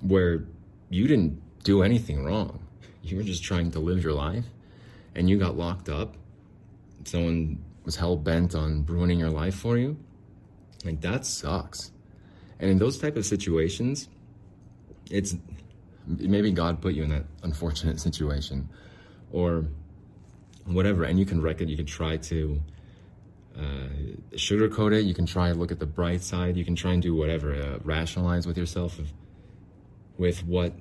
where 0.00 0.44
you 0.88 1.06
didn't 1.06 1.42
do 1.62 1.82
anything 1.82 2.24
wrong, 2.24 2.66
you 3.02 3.18
were 3.18 3.22
just 3.22 3.44
trying 3.44 3.70
to 3.72 3.80
live 3.80 4.02
your 4.02 4.14
life, 4.14 4.46
and 5.14 5.28
you 5.28 5.38
got 5.38 5.58
locked 5.58 5.90
up, 5.90 6.16
someone 7.04 7.62
was 7.84 7.96
hell 7.96 8.16
bent 8.16 8.54
on 8.54 8.86
ruining 8.86 9.18
your 9.18 9.30
life 9.30 9.56
for 9.56 9.76
you, 9.76 9.98
like 10.86 11.02
that 11.02 11.26
sucks. 11.26 11.90
And 12.58 12.70
in 12.70 12.78
those 12.78 12.96
type 12.96 13.16
of 13.16 13.26
situations, 13.26 14.08
it's 15.12 15.36
maybe 16.06 16.50
God 16.50 16.80
put 16.80 16.94
you 16.94 17.04
in 17.04 17.10
that 17.10 17.24
unfortunate 17.42 18.00
situation, 18.00 18.68
or 19.30 19.64
whatever, 20.64 21.04
and 21.04 21.18
you 21.18 21.26
can 21.26 21.40
reckon, 21.40 21.68
you 21.68 21.76
can 21.76 21.86
try 21.86 22.16
to 22.16 22.60
uh, 23.56 23.88
sugarcoat 24.34 24.92
it. 24.98 25.04
You 25.04 25.14
can 25.14 25.26
try 25.26 25.50
and 25.50 25.60
look 25.60 25.70
at 25.70 25.78
the 25.78 25.86
bright 25.86 26.22
side. 26.22 26.56
You 26.56 26.64
can 26.64 26.74
try 26.74 26.92
and 26.92 27.02
do 27.02 27.14
whatever, 27.14 27.54
uh, 27.54 27.78
rationalize 27.84 28.46
with 28.46 28.56
yourself, 28.56 28.98
with 30.16 30.44
what, 30.46 30.72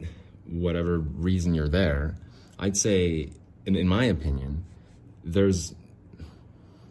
whatever 0.48 1.00
reason 1.00 1.54
you're 1.54 1.70
there. 1.70 2.16
I'd 2.58 2.78
say, 2.78 3.32
in, 3.66 3.76
in 3.76 3.88
my 3.88 4.06
opinion, 4.06 4.64
there's, 5.24 5.76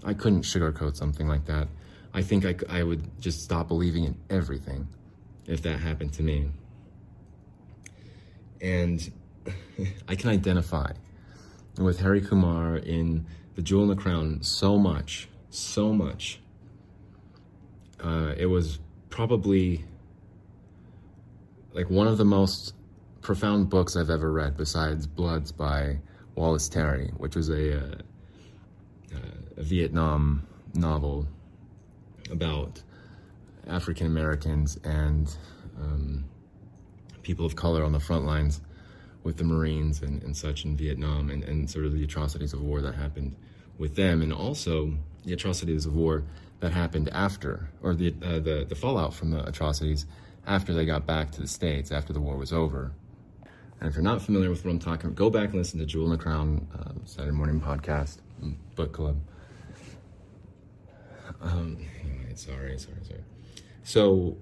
I 0.04 0.14
couldn't 0.14 0.42
sugarcoat 0.42 0.96
something 0.96 1.26
like 1.26 1.46
that. 1.46 1.68
I 2.12 2.22
think 2.22 2.44
I, 2.44 2.54
I 2.68 2.82
would 2.82 3.20
just 3.20 3.42
stop 3.42 3.68
believing 3.68 4.04
in 4.04 4.16
everything 4.28 4.88
if 5.46 5.62
that 5.62 5.78
happened 5.80 6.12
to 6.14 6.22
me. 6.22 6.50
And 8.60 9.10
I 10.08 10.14
can 10.14 10.30
identify 10.30 10.92
with 11.78 12.00
Hari 12.00 12.20
Kumar 12.20 12.76
in 12.76 13.26
The 13.54 13.62
Jewel 13.62 13.84
in 13.84 13.88
the 13.88 13.96
Crown 13.96 14.42
so 14.42 14.78
much, 14.78 15.28
so 15.50 15.92
much. 15.92 16.40
Uh, 18.02 18.34
it 18.36 18.46
was 18.46 18.78
probably 19.08 19.84
like 21.72 21.88
one 21.90 22.06
of 22.06 22.18
the 22.18 22.24
most 22.24 22.74
profound 23.20 23.70
books 23.70 23.96
I've 23.96 24.10
ever 24.10 24.32
read, 24.32 24.56
besides 24.56 25.06
Bloods 25.06 25.52
by 25.52 25.98
Wallace 26.34 26.68
Terry, 26.68 27.12
which 27.16 27.36
was 27.36 27.48
a, 27.50 27.78
uh, 27.78 27.94
uh, 29.14 29.18
a 29.58 29.62
Vietnam 29.62 30.46
novel 30.74 31.26
about 32.30 32.82
African 33.66 34.06
Americans 34.06 34.78
and 34.84 35.34
um, 35.78 36.24
people 37.22 37.46
of 37.46 37.56
color 37.56 37.84
on 37.84 37.92
the 37.92 38.00
front 38.00 38.24
lines 38.24 38.60
with 39.22 39.36
the 39.36 39.44
Marines 39.44 40.02
and, 40.02 40.22
and 40.22 40.36
such 40.36 40.64
in 40.64 40.76
Vietnam 40.76 41.30
and, 41.30 41.44
and 41.44 41.70
sort 41.70 41.84
of 41.84 41.92
the 41.92 42.02
atrocities 42.02 42.52
of 42.52 42.62
war 42.62 42.80
that 42.80 42.94
happened 42.94 43.36
with 43.78 43.96
them 43.96 44.22
and 44.22 44.32
also 44.32 44.92
the 45.24 45.32
atrocities 45.32 45.86
of 45.86 45.94
war 45.94 46.24
that 46.60 46.72
happened 46.72 47.08
after 47.12 47.68
or 47.82 47.94
the, 47.94 48.14
uh, 48.22 48.38
the, 48.38 48.64
the 48.68 48.74
fallout 48.74 49.14
from 49.14 49.30
the 49.30 49.46
atrocities 49.46 50.06
after 50.46 50.72
they 50.72 50.84
got 50.84 51.06
back 51.06 51.30
to 51.32 51.40
the 51.40 51.48
States 51.48 51.92
after 51.92 52.12
the 52.12 52.20
war 52.20 52.36
was 52.36 52.52
over. 52.52 52.92
And 53.80 53.88
if 53.88 53.94
you're 53.94 54.04
not 54.04 54.20
familiar 54.20 54.50
with 54.50 54.64
what 54.64 54.70
I'm 54.70 54.78
talking 54.78 55.06
about, 55.06 55.16
go 55.16 55.30
back 55.30 55.50
and 55.50 55.54
listen 55.54 55.78
to 55.80 55.86
Jewel 55.86 56.06
in 56.06 56.12
the 56.12 56.18
Crown 56.18 56.66
uh, 56.78 56.92
Saturday 57.04 57.32
morning 57.34 57.60
podcast, 57.60 58.18
mm, 58.42 58.54
book 58.74 58.92
club. 58.92 59.18
Um, 61.40 61.78
anyway, 62.02 62.34
sorry, 62.34 62.78
sorry, 62.78 62.98
sorry. 63.02 63.24
So, 63.82 64.36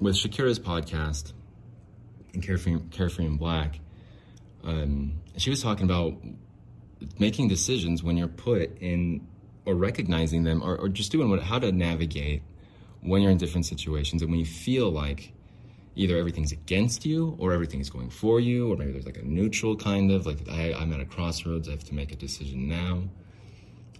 with 0.00 0.16
Shakira's 0.16 0.58
podcast 0.58 1.32
and 2.34 2.42
Carefree, 2.42 2.78
Carefree 2.90 3.26
in 3.26 3.36
Black, 3.36 3.80
um, 4.64 5.20
she 5.36 5.50
was 5.50 5.62
talking 5.62 5.84
about 5.84 6.14
making 7.18 7.48
decisions 7.48 8.02
when 8.02 8.16
you're 8.16 8.28
put 8.28 8.78
in, 8.80 9.26
or 9.64 9.74
recognizing 9.74 10.44
them, 10.44 10.62
or, 10.62 10.76
or 10.76 10.88
just 10.88 11.12
doing 11.12 11.30
what, 11.30 11.42
how 11.42 11.58
to 11.58 11.70
navigate 11.72 12.42
when 13.00 13.22
you're 13.22 13.30
in 13.30 13.38
different 13.38 13.66
situations 13.66 14.22
and 14.22 14.30
when 14.30 14.40
you 14.40 14.46
feel 14.46 14.90
like 14.90 15.32
either 15.94 16.16
everything's 16.16 16.52
against 16.52 17.04
you 17.04 17.36
or 17.38 17.52
everything's 17.52 17.90
going 17.90 18.10
for 18.10 18.40
you, 18.40 18.72
or 18.72 18.76
maybe 18.76 18.92
there's 18.92 19.06
like 19.06 19.18
a 19.18 19.24
neutral 19.24 19.76
kind 19.76 20.10
of 20.10 20.26
like 20.26 20.48
I, 20.48 20.72
I'm 20.72 20.92
at 20.92 21.00
a 21.00 21.04
crossroads, 21.04 21.68
I 21.68 21.72
have 21.72 21.84
to 21.84 21.94
make 21.94 22.12
a 22.12 22.16
decision 22.16 22.68
now. 22.68 23.02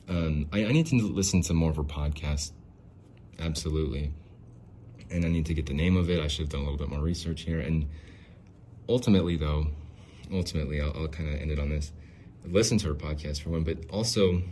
Um, 0.09 0.47
I, 0.53 0.65
I 0.65 0.73
need 0.73 0.87
to 0.87 0.97
listen 0.97 1.43
to 1.43 1.55
more 1.55 1.71
of 1.71 1.77
her 1.77 1.83
podcast, 1.83 2.53
absolutely. 3.39 4.13
And 5.11 5.25
I 5.25 5.29
need 5.29 5.47
to 5.47 5.55
get 5.55 5.67
the 5.67 5.75
name 5.75 5.97
of 5.97 6.09
it. 6.09 6.21
I 6.21 6.29
should 6.29 6.43
have 6.43 6.51
done 6.51 6.61
a 6.61 6.65
little 6.65 6.79
bit 6.79 6.89
more 6.89 7.01
research 7.01 7.43
here. 7.43 7.61
And 7.61 7.89
ultimately, 8.89 9.37
though, 9.37 9.69
ultimately, 10.33 10.81
I'll, 10.81 10.93
I'll 10.95 11.09
kind 11.09 11.29
of 11.33 11.41
end 11.41 11.51
it 11.51 11.59
on 11.59 11.71
this. 11.71 11.93
I've 12.45 12.53
listened 12.53 12.81
to 12.81 12.89
her 12.89 12.95
podcast 12.95 13.43
for 13.43 13.51
one, 13.51 13.65
but 13.65 13.79
also 13.91 14.43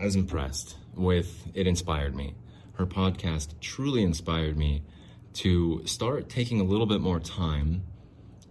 I 0.00 0.04
was 0.04 0.16
impressed 0.16 0.76
with 0.94 1.48
it. 1.54 1.66
Inspired 1.66 2.14
me. 2.14 2.34
Her 2.74 2.86
podcast 2.86 3.48
truly 3.60 4.02
inspired 4.02 4.56
me 4.56 4.82
to 5.34 5.86
start 5.86 6.28
taking 6.28 6.60
a 6.60 6.64
little 6.64 6.86
bit 6.86 7.00
more 7.00 7.20
time 7.20 7.84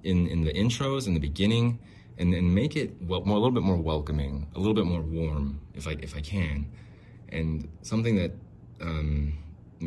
in 0.03 0.27
in 0.27 0.43
the 0.43 0.53
intros 0.53 1.07
in 1.07 1.13
the 1.13 1.19
beginning 1.19 1.79
and, 2.17 2.33
and 2.33 2.53
make 2.53 2.75
it 2.75 2.95
well, 3.01 3.23
more, 3.25 3.37
a 3.37 3.39
little 3.39 3.53
bit 3.53 3.63
more 3.63 3.77
welcoming, 3.77 4.47
a 4.55 4.59
little 4.59 4.73
bit 4.73 4.85
more 4.85 5.01
warm, 5.01 5.59
if 5.73 5.87
I 5.87 5.91
if 6.01 6.15
I 6.15 6.21
can, 6.21 6.71
and 7.29 7.67
something 7.81 8.15
that 8.15 8.31
um, 8.79 9.33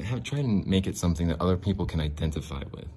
have 0.02 0.22
try 0.22 0.40
and 0.40 0.66
make 0.66 0.86
it 0.86 0.96
something 0.96 1.28
that 1.28 1.40
other 1.40 1.56
people 1.56 1.86
can 1.86 2.00
identify 2.00 2.62
with. 2.72 2.88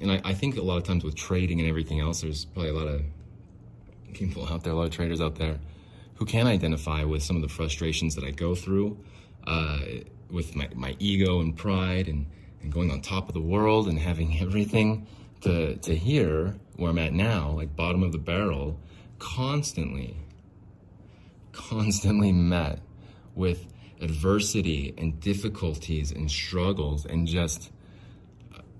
And 0.00 0.10
I, 0.10 0.20
I 0.24 0.34
think 0.34 0.56
a 0.56 0.62
lot 0.62 0.76
of 0.76 0.84
times 0.84 1.04
with 1.04 1.14
trading 1.14 1.60
and 1.60 1.68
everything 1.68 2.00
else, 2.00 2.22
there's 2.22 2.44
probably 2.44 2.70
a 2.70 2.74
lot 2.74 2.88
of 2.88 3.02
people 4.12 4.46
out 4.48 4.64
there, 4.64 4.72
a 4.72 4.76
lot 4.76 4.86
of 4.86 4.90
traders 4.90 5.20
out 5.20 5.36
there, 5.36 5.58
who 6.16 6.24
can 6.24 6.46
identify 6.46 7.04
with 7.04 7.22
some 7.22 7.36
of 7.36 7.42
the 7.42 7.48
frustrations 7.48 8.14
that 8.14 8.24
I 8.24 8.30
go 8.30 8.54
through 8.54 8.98
uh, 9.46 9.78
with 10.30 10.56
my, 10.56 10.68
my 10.74 10.96
ego 10.98 11.40
and 11.40 11.56
pride 11.56 12.08
and, 12.08 12.26
and 12.62 12.72
going 12.72 12.90
on 12.90 13.00
top 13.00 13.28
of 13.28 13.34
the 13.34 13.40
world 13.40 13.88
and 13.88 13.98
having 13.98 14.38
everything 14.40 15.06
to, 15.42 15.76
to 15.76 15.94
here 15.94 16.54
where 16.76 16.90
I'm 16.90 16.98
at 16.98 17.12
now, 17.12 17.50
like 17.50 17.76
bottom 17.76 18.02
of 18.02 18.12
the 18.12 18.18
barrel, 18.18 18.78
constantly, 19.18 20.16
constantly 21.52 22.32
met 22.32 22.80
with 23.34 23.66
adversity 24.00 24.94
and 24.98 25.20
difficulties 25.20 26.10
and 26.10 26.30
struggles 26.30 27.06
and 27.06 27.26
just 27.26 27.70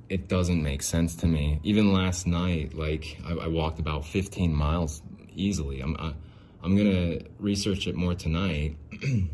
it 0.08 0.28
doesn't 0.28 0.62
make 0.62 0.82
sense 0.82 1.16
to 1.16 1.26
me. 1.26 1.60
Even 1.62 1.92
last 1.92 2.26
night, 2.26 2.74
like 2.74 3.18
I, 3.26 3.32
I 3.32 3.46
walked 3.48 3.78
about 3.78 4.04
15 4.06 4.54
miles 4.54 5.02
easily. 5.34 5.80
I'm 5.80 5.96
I, 5.98 6.08
am 6.08 6.14
i 6.62 6.66
am 6.66 6.76
to 6.76 7.24
research 7.38 7.86
it 7.86 7.94
more 7.94 8.14
tonight. 8.14 8.76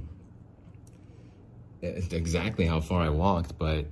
exactly 1.82 2.66
how 2.66 2.80
far 2.80 3.02
I 3.02 3.08
walked, 3.08 3.58
but 3.58 3.86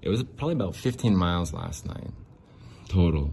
it 0.00 0.08
was 0.08 0.22
probably 0.22 0.54
about 0.54 0.76
15 0.76 1.16
miles 1.16 1.52
last 1.52 1.86
night 1.86 2.10
total. 2.92 3.32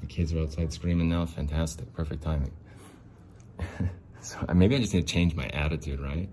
The 0.00 0.06
kids 0.06 0.32
are 0.32 0.40
outside 0.40 0.72
screaming 0.72 1.08
now. 1.08 1.26
Fantastic, 1.26 1.92
perfect 1.92 2.22
timing. 2.22 2.52
so 4.20 4.38
uh, 4.48 4.54
maybe 4.54 4.76
I 4.76 4.78
just 4.78 4.94
need 4.94 5.06
to 5.06 5.12
change 5.12 5.34
my 5.34 5.48
attitude, 5.48 6.00
right? 6.00 6.28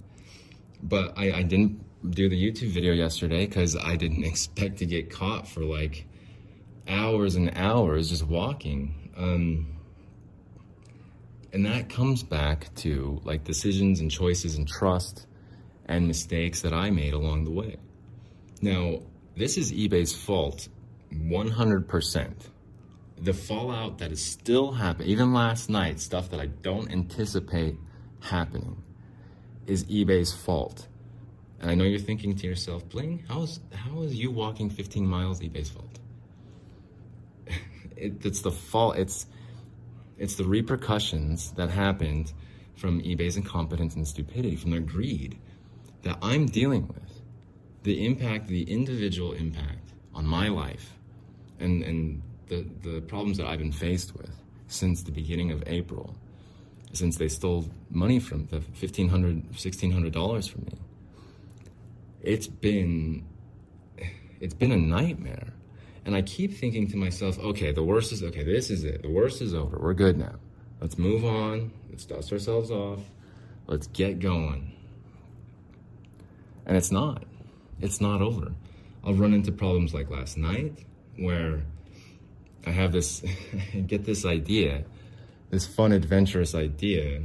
But 0.84 1.18
I, 1.18 1.32
I 1.32 1.42
didn't 1.42 1.84
do 2.08 2.30
the 2.30 2.42
YouTube 2.42 2.70
video 2.70 2.94
yesterday 2.94 3.46
because 3.46 3.76
I 3.76 3.96
didn't 3.96 4.24
expect 4.32 4.78
to 4.78 4.86
get 4.86 5.10
caught 5.10 5.48
for 5.48 5.62
like 5.62 6.06
hours 6.88 7.36
and 7.36 7.52
hours 7.56 8.10
just 8.10 8.24
walking. 8.24 9.12
Um, 9.18 9.78
and 11.54 11.66
that 11.66 11.90
comes 11.90 12.24
back 12.24 12.74
to 12.76 13.22
like 13.24 13.44
decisions 13.44 14.00
and 14.00 14.12
choices 14.12 14.56
and 14.56 14.68
trust 14.68 15.26
and 15.86 16.08
mistakes 16.08 16.62
that 16.62 16.74
I 16.74 16.90
made 16.90 17.14
along 17.14 17.46
the 17.46 17.52
way. 17.52 17.78
Now, 18.62 19.00
this 19.36 19.58
is 19.58 19.72
eBay's 19.72 20.14
fault 20.14 20.68
100%. 21.14 22.34
The 23.20 23.34
fallout 23.34 23.98
that 24.00 24.12
is 24.12 24.24
still 24.24 24.72
happening, 24.72 25.10
even 25.10 25.34
last 25.34 25.70
night, 25.70 26.00
stuff 26.00 26.30
that 26.30 26.40
I 26.40 26.48
don't 26.48 26.92
anticipate 26.92 27.76
happening, 28.20 28.84
is 29.66 29.86
eBay's 29.86 30.34
fault. 30.34 30.88
And 31.60 31.72
I 31.72 31.76
know 31.76 31.84
you're 31.84 32.00
thinking 32.00 32.36
to 32.36 32.48
yourself, 32.48 32.88
Bling, 32.90 33.24
how 33.28 33.44
is 33.44 33.60
how 33.74 34.02
is 34.02 34.16
you 34.16 34.32
walking 34.32 34.70
15 34.70 35.06
miles 35.06 35.40
eBay's 35.40 35.70
fault? 35.70 36.00
it, 37.96 38.26
it's 38.26 38.42
the 38.42 38.52
fault. 38.52 38.98
It's 38.98 39.26
it's 40.18 40.36
the 40.36 40.46
repercussions 40.46 41.52
that 41.54 41.70
happened 41.70 42.34
from 42.76 43.02
eBay's 43.02 43.38
incompetence 43.38 43.96
and 43.96 44.08
stupidity, 44.08 44.56
from 44.56 44.72
their 44.72 44.80
greed, 44.80 45.40
that 46.04 46.18
I'm 46.22 46.46
dealing 46.46 46.88
with. 46.88 47.22
The 47.84 48.06
impact, 48.06 48.48
the 48.48 48.64
individual 48.64 49.34
impact 49.34 49.94
on 50.14 50.26
my 50.28 50.50
life, 50.50 50.94
and 51.60 51.82
and 51.84 52.22
the 52.48 52.68
the 52.84 53.02
problems 53.02 53.38
that 53.38 53.48
I've 53.48 53.60
been 53.60 53.72
faced 53.72 54.16
with 54.16 54.36
since 54.68 55.02
the 55.02 55.12
beginning 55.12 55.52
of 55.52 55.64
April, 55.66 56.16
since 56.94 57.18
they 57.18 57.30
stole 57.30 57.66
money 57.90 58.20
from 58.20 58.46
the 58.48 58.62
fifteen 58.62 59.10
hundred, 59.10 59.58
sixteen 59.58 59.92
hundred 59.92 60.14
dollars 60.14 60.48
from 60.48 60.66
me 60.66 60.78
it's 62.28 62.48
been 62.48 63.26
it's 64.40 64.54
been 64.54 64.72
a 64.72 64.78
nightmare. 64.78 65.54
And 66.06 66.16
I 66.16 66.22
keep 66.22 66.54
thinking 66.54 66.88
to 66.90 66.98
myself, 66.98 67.40
okay, 67.40 67.72
the 67.72 67.84
worst 67.84 68.12
is 68.12 68.24
okay, 68.24 68.44
this 68.44 68.70
is 68.70 68.84
it. 68.84 69.02
The 69.02 69.10
worst 69.10 69.42
is 69.42 69.54
over. 69.54 69.78
We're 69.80 69.94
good 69.94 70.18
now. 70.18 70.36
Let's 70.80 70.98
move 70.98 71.26
on. 71.26 71.72
Let's 71.90 72.06
dust 72.06 72.32
ourselves 72.32 72.70
off. 72.70 73.00
Let's 73.66 73.88
get 73.88 74.20
going. 74.20 74.74
And 76.66 76.78
it's 76.78 76.92
not. 76.92 77.24
It's 77.82 78.00
not 78.00 78.22
over. 78.22 78.54
I'll 79.04 79.16
run 79.16 79.34
into 79.34 79.52
problems 79.52 79.94
like 79.94 80.10
last 80.10 80.38
night 80.38 80.86
where 81.18 81.64
I 82.66 82.72
have 82.72 82.92
this 82.92 83.24
get 83.88 84.06
this 84.06 84.26
idea, 84.26 84.84
this 85.50 85.66
fun 85.66 85.92
adventurous 85.94 86.56
idea 86.56 87.24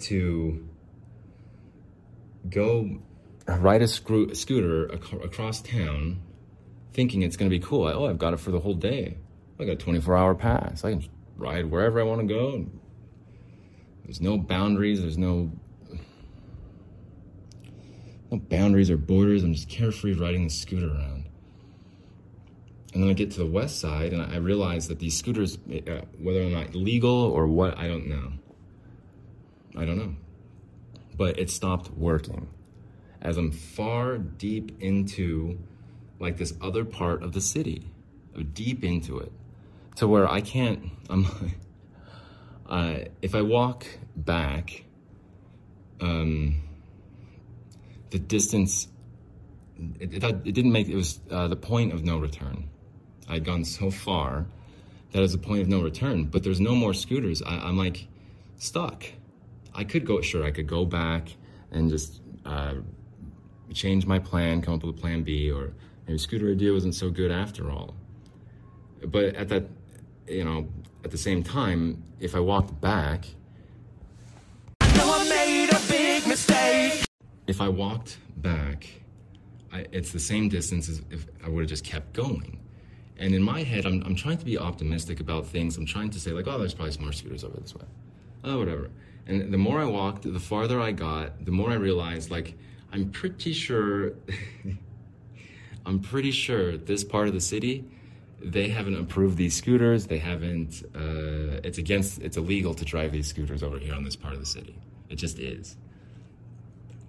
to 0.00 0.66
go 2.50 3.00
ride 3.48 3.82
a 3.82 3.88
screw, 3.88 4.34
scooter 4.34 4.92
ac- 4.92 5.18
across 5.22 5.60
town 5.60 6.20
thinking 6.92 7.22
it's 7.22 7.36
going 7.36 7.50
to 7.50 7.56
be 7.56 7.64
cool. 7.64 7.86
oh, 7.86 8.06
I've 8.06 8.18
got 8.18 8.34
it 8.34 8.40
for 8.40 8.50
the 8.50 8.60
whole 8.60 8.74
day. 8.74 9.16
I 9.58 9.64
got 9.64 9.72
a 9.72 9.76
24 9.76 10.16
hour 10.16 10.34
pass. 10.34 10.84
I 10.84 10.92
can 10.92 11.08
ride 11.36 11.70
wherever 11.70 12.00
I 12.00 12.04
want 12.04 12.20
to 12.20 12.26
go. 12.26 12.66
There's 14.04 14.20
no 14.20 14.36
boundaries. 14.36 15.00
There's 15.00 15.18
no 15.18 15.52
no 18.30 18.38
boundaries 18.38 18.90
or 18.90 18.96
borders. 18.96 19.44
I'm 19.44 19.54
just 19.54 19.68
carefree 19.68 20.14
riding 20.14 20.44
the 20.44 20.50
scooter 20.50 20.88
around. 20.88 21.28
And 22.94 23.02
then 23.02 23.10
I 23.10 23.14
get 23.14 23.30
to 23.32 23.38
the 23.38 23.46
west 23.46 23.80
side 23.80 24.12
and 24.12 24.20
I 24.20 24.36
realize 24.36 24.88
that 24.88 24.98
these 24.98 25.16
scooters, 25.16 25.56
uh, 25.56 26.02
whether 26.18 26.42
or 26.42 26.50
not 26.50 26.74
legal 26.74 27.10
or 27.10 27.46
what, 27.46 27.78
I 27.78 27.88
don't 27.88 28.06
know. 28.06 28.32
I 29.76 29.84
don't 29.86 29.96
know. 29.96 30.14
But 31.16 31.38
it 31.38 31.50
stopped 31.50 31.90
working 31.90 32.48
as 33.22 33.38
I'm 33.38 33.52
far 33.52 34.18
deep 34.18 34.82
into 34.82 35.58
like 36.18 36.36
this 36.36 36.54
other 36.60 36.84
part 36.84 37.22
of 37.22 37.32
the 37.32 37.40
city, 37.40 37.90
deep 38.52 38.84
into 38.84 39.18
it, 39.18 39.32
to 39.96 40.08
where 40.08 40.28
I 40.28 40.40
can't. 40.40 40.90
I'm. 41.08 41.26
uh, 42.68 42.96
if 43.22 43.34
I 43.34 43.42
walk 43.42 43.86
back, 44.16 44.84
um, 46.00 46.62
the 48.10 48.18
distance. 48.18 48.88
It, 49.98 50.22
it, 50.22 50.24
it 50.24 50.52
didn't 50.52 50.72
make 50.72 50.88
it 50.88 50.94
was 50.94 51.18
uh, 51.30 51.48
the 51.48 51.56
point 51.56 51.92
of 51.92 52.04
no 52.04 52.18
return. 52.18 52.68
I'd 53.28 53.44
gone 53.44 53.64
so 53.64 53.90
far 53.90 54.46
that 55.12 55.22
is 55.22 55.32
the 55.32 55.38
point 55.38 55.62
of 55.62 55.68
no 55.68 55.80
return. 55.82 56.24
But 56.24 56.42
there's 56.42 56.60
no 56.60 56.74
more 56.74 56.94
scooters. 56.94 57.42
I, 57.42 57.56
I'm 57.56 57.76
like 57.76 58.08
stuck. 58.56 59.04
I 59.74 59.84
could 59.84 60.04
go. 60.04 60.20
Sure, 60.20 60.44
I 60.44 60.50
could 60.50 60.66
go 60.66 60.84
back 60.84 61.28
and 61.70 61.88
just. 61.88 62.20
Uh, 62.44 62.74
change 63.72 64.06
my 64.06 64.18
plan, 64.18 64.62
come 64.62 64.74
up 64.74 64.84
with 64.84 64.96
a 64.96 65.00
plan 65.00 65.22
B, 65.22 65.50
or 65.50 65.72
maybe 66.06 66.18
scooter 66.18 66.50
idea 66.50 66.72
wasn't 66.72 66.94
so 66.94 67.10
good 67.10 67.30
after 67.30 67.70
all. 67.70 67.94
But 69.04 69.34
at 69.34 69.48
that, 69.48 69.64
you 70.28 70.44
know, 70.44 70.68
at 71.04 71.10
the 71.10 71.18
same 71.18 71.42
time, 71.42 72.02
if 72.20 72.34
I 72.34 72.40
walked 72.40 72.80
back, 72.80 73.26
I 74.80 75.28
made 75.28 75.70
a 75.72 75.80
big 75.88 76.26
mistake. 76.26 77.04
if 77.46 77.60
I 77.60 77.68
walked 77.68 78.18
back, 78.36 78.88
I, 79.72 79.86
it's 79.92 80.12
the 80.12 80.20
same 80.20 80.48
distance 80.48 80.88
as 80.88 81.02
if 81.10 81.26
I 81.44 81.48
would 81.48 81.62
have 81.62 81.68
just 81.68 81.84
kept 81.84 82.12
going. 82.12 82.60
And 83.18 83.34
in 83.34 83.42
my 83.42 83.62
head, 83.62 83.86
I'm, 83.86 84.02
I'm 84.04 84.16
trying 84.16 84.38
to 84.38 84.44
be 84.44 84.58
optimistic 84.58 85.20
about 85.20 85.46
things. 85.46 85.76
I'm 85.76 85.86
trying 85.86 86.10
to 86.10 86.20
say, 86.20 86.32
like, 86.32 86.46
oh, 86.46 86.58
there's 86.58 86.74
probably 86.74 86.92
some 86.92 87.04
more 87.04 87.12
scooters 87.12 87.44
over 87.44 87.58
this 87.60 87.74
way. 87.74 87.84
Oh, 88.44 88.58
whatever. 88.58 88.90
And 89.26 89.52
the 89.52 89.58
more 89.58 89.80
I 89.80 89.84
walked, 89.84 90.22
the 90.30 90.40
farther 90.40 90.80
I 90.80 90.92
got, 90.92 91.44
the 91.44 91.52
more 91.52 91.70
I 91.70 91.74
realized, 91.74 92.30
like, 92.30 92.56
I'm 92.92 93.10
pretty 93.10 93.52
sure, 93.52 94.12
I'm 95.86 96.00
pretty 96.00 96.30
sure 96.30 96.76
this 96.76 97.02
part 97.02 97.26
of 97.28 97.34
the 97.34 97.40
city, 97.40 97.84
they 98.44 98.68
haven't 98.68 98.96
approved 98.96 99.36
these 99.36 99.54
scooters. 99.54 100.06
They 100.06 100.18
haven't, 100.18 100.82
uh, 100.94 101.60
it's 101.64 101.78
against, 101.78 102.20
it's 102.20 102.36
illegal 102.36 102.74
to 102.74 102.84
drive 102.84 103.12
these 103.12 103.28
scooters 103.28 103.62
over 103.62 103.78
here 103.78 103.94
on 103.94 104.04
this 104.04 104.16
part 104.16 104.34
of 104.34 104.40
the 104.40 104.46
city. 104.46 104.76
It 105.08 105.16
just 105.16 105.38
is. 105.38 105.76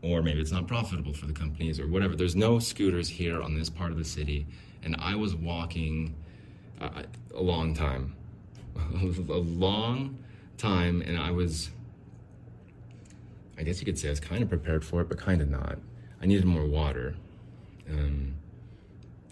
Or 0.01 0.21
maybe 0.21 0.41
it's 0.41 0.51
not 0.51 0.67
profitable 0.67 1.13
for 1.13 1.25
the 1.25 1.33
companies 1.33 1.79
or 1.79 1.87
whatever. 1.87 2.15
There's 2.15 2.35
no 2.35 2.59
scooters 2.59 3.09
here 3.09 3.41
on 3.41 3.55
this 3.55 3.69
part 3.69 3.91
of 3.91 3.97
the 3.97 4.05
city. 4.05 4.45
And 4.83 4.95
I 4.99 5.15
was 5.15 5.35
walking 5.35 6.15
uh, 6.79 7.03
a 7.33 7.41
long 7.41 7.73
time, 7.73 8.15
a 8.75 9.33
long 9.33 10.17
time, 10.57 11.01
and 11.01 11.17
I 11.17 11.31
was 11.31 11.71
I 13.57 13.63
guess 13.63 13.79
you 13.79 13.85
could 13.85 13.99
say 13.99 14.07
I 14.07 14.11
was 14.11 14.19
kind 14.19 14.41
of 14.43 14.49
prepared 14.49 14.83
for 14.83 15.01
it, 15.01 15.09
but 15.09 15.17
kind 15.17 15.41
of 15.41 15.49
not. 15.49 15.77
I 16.21 16.25
needed 16.25 16.45
more 16.45 16.65
water. 16.65 17.15
Um, 17.89 18.35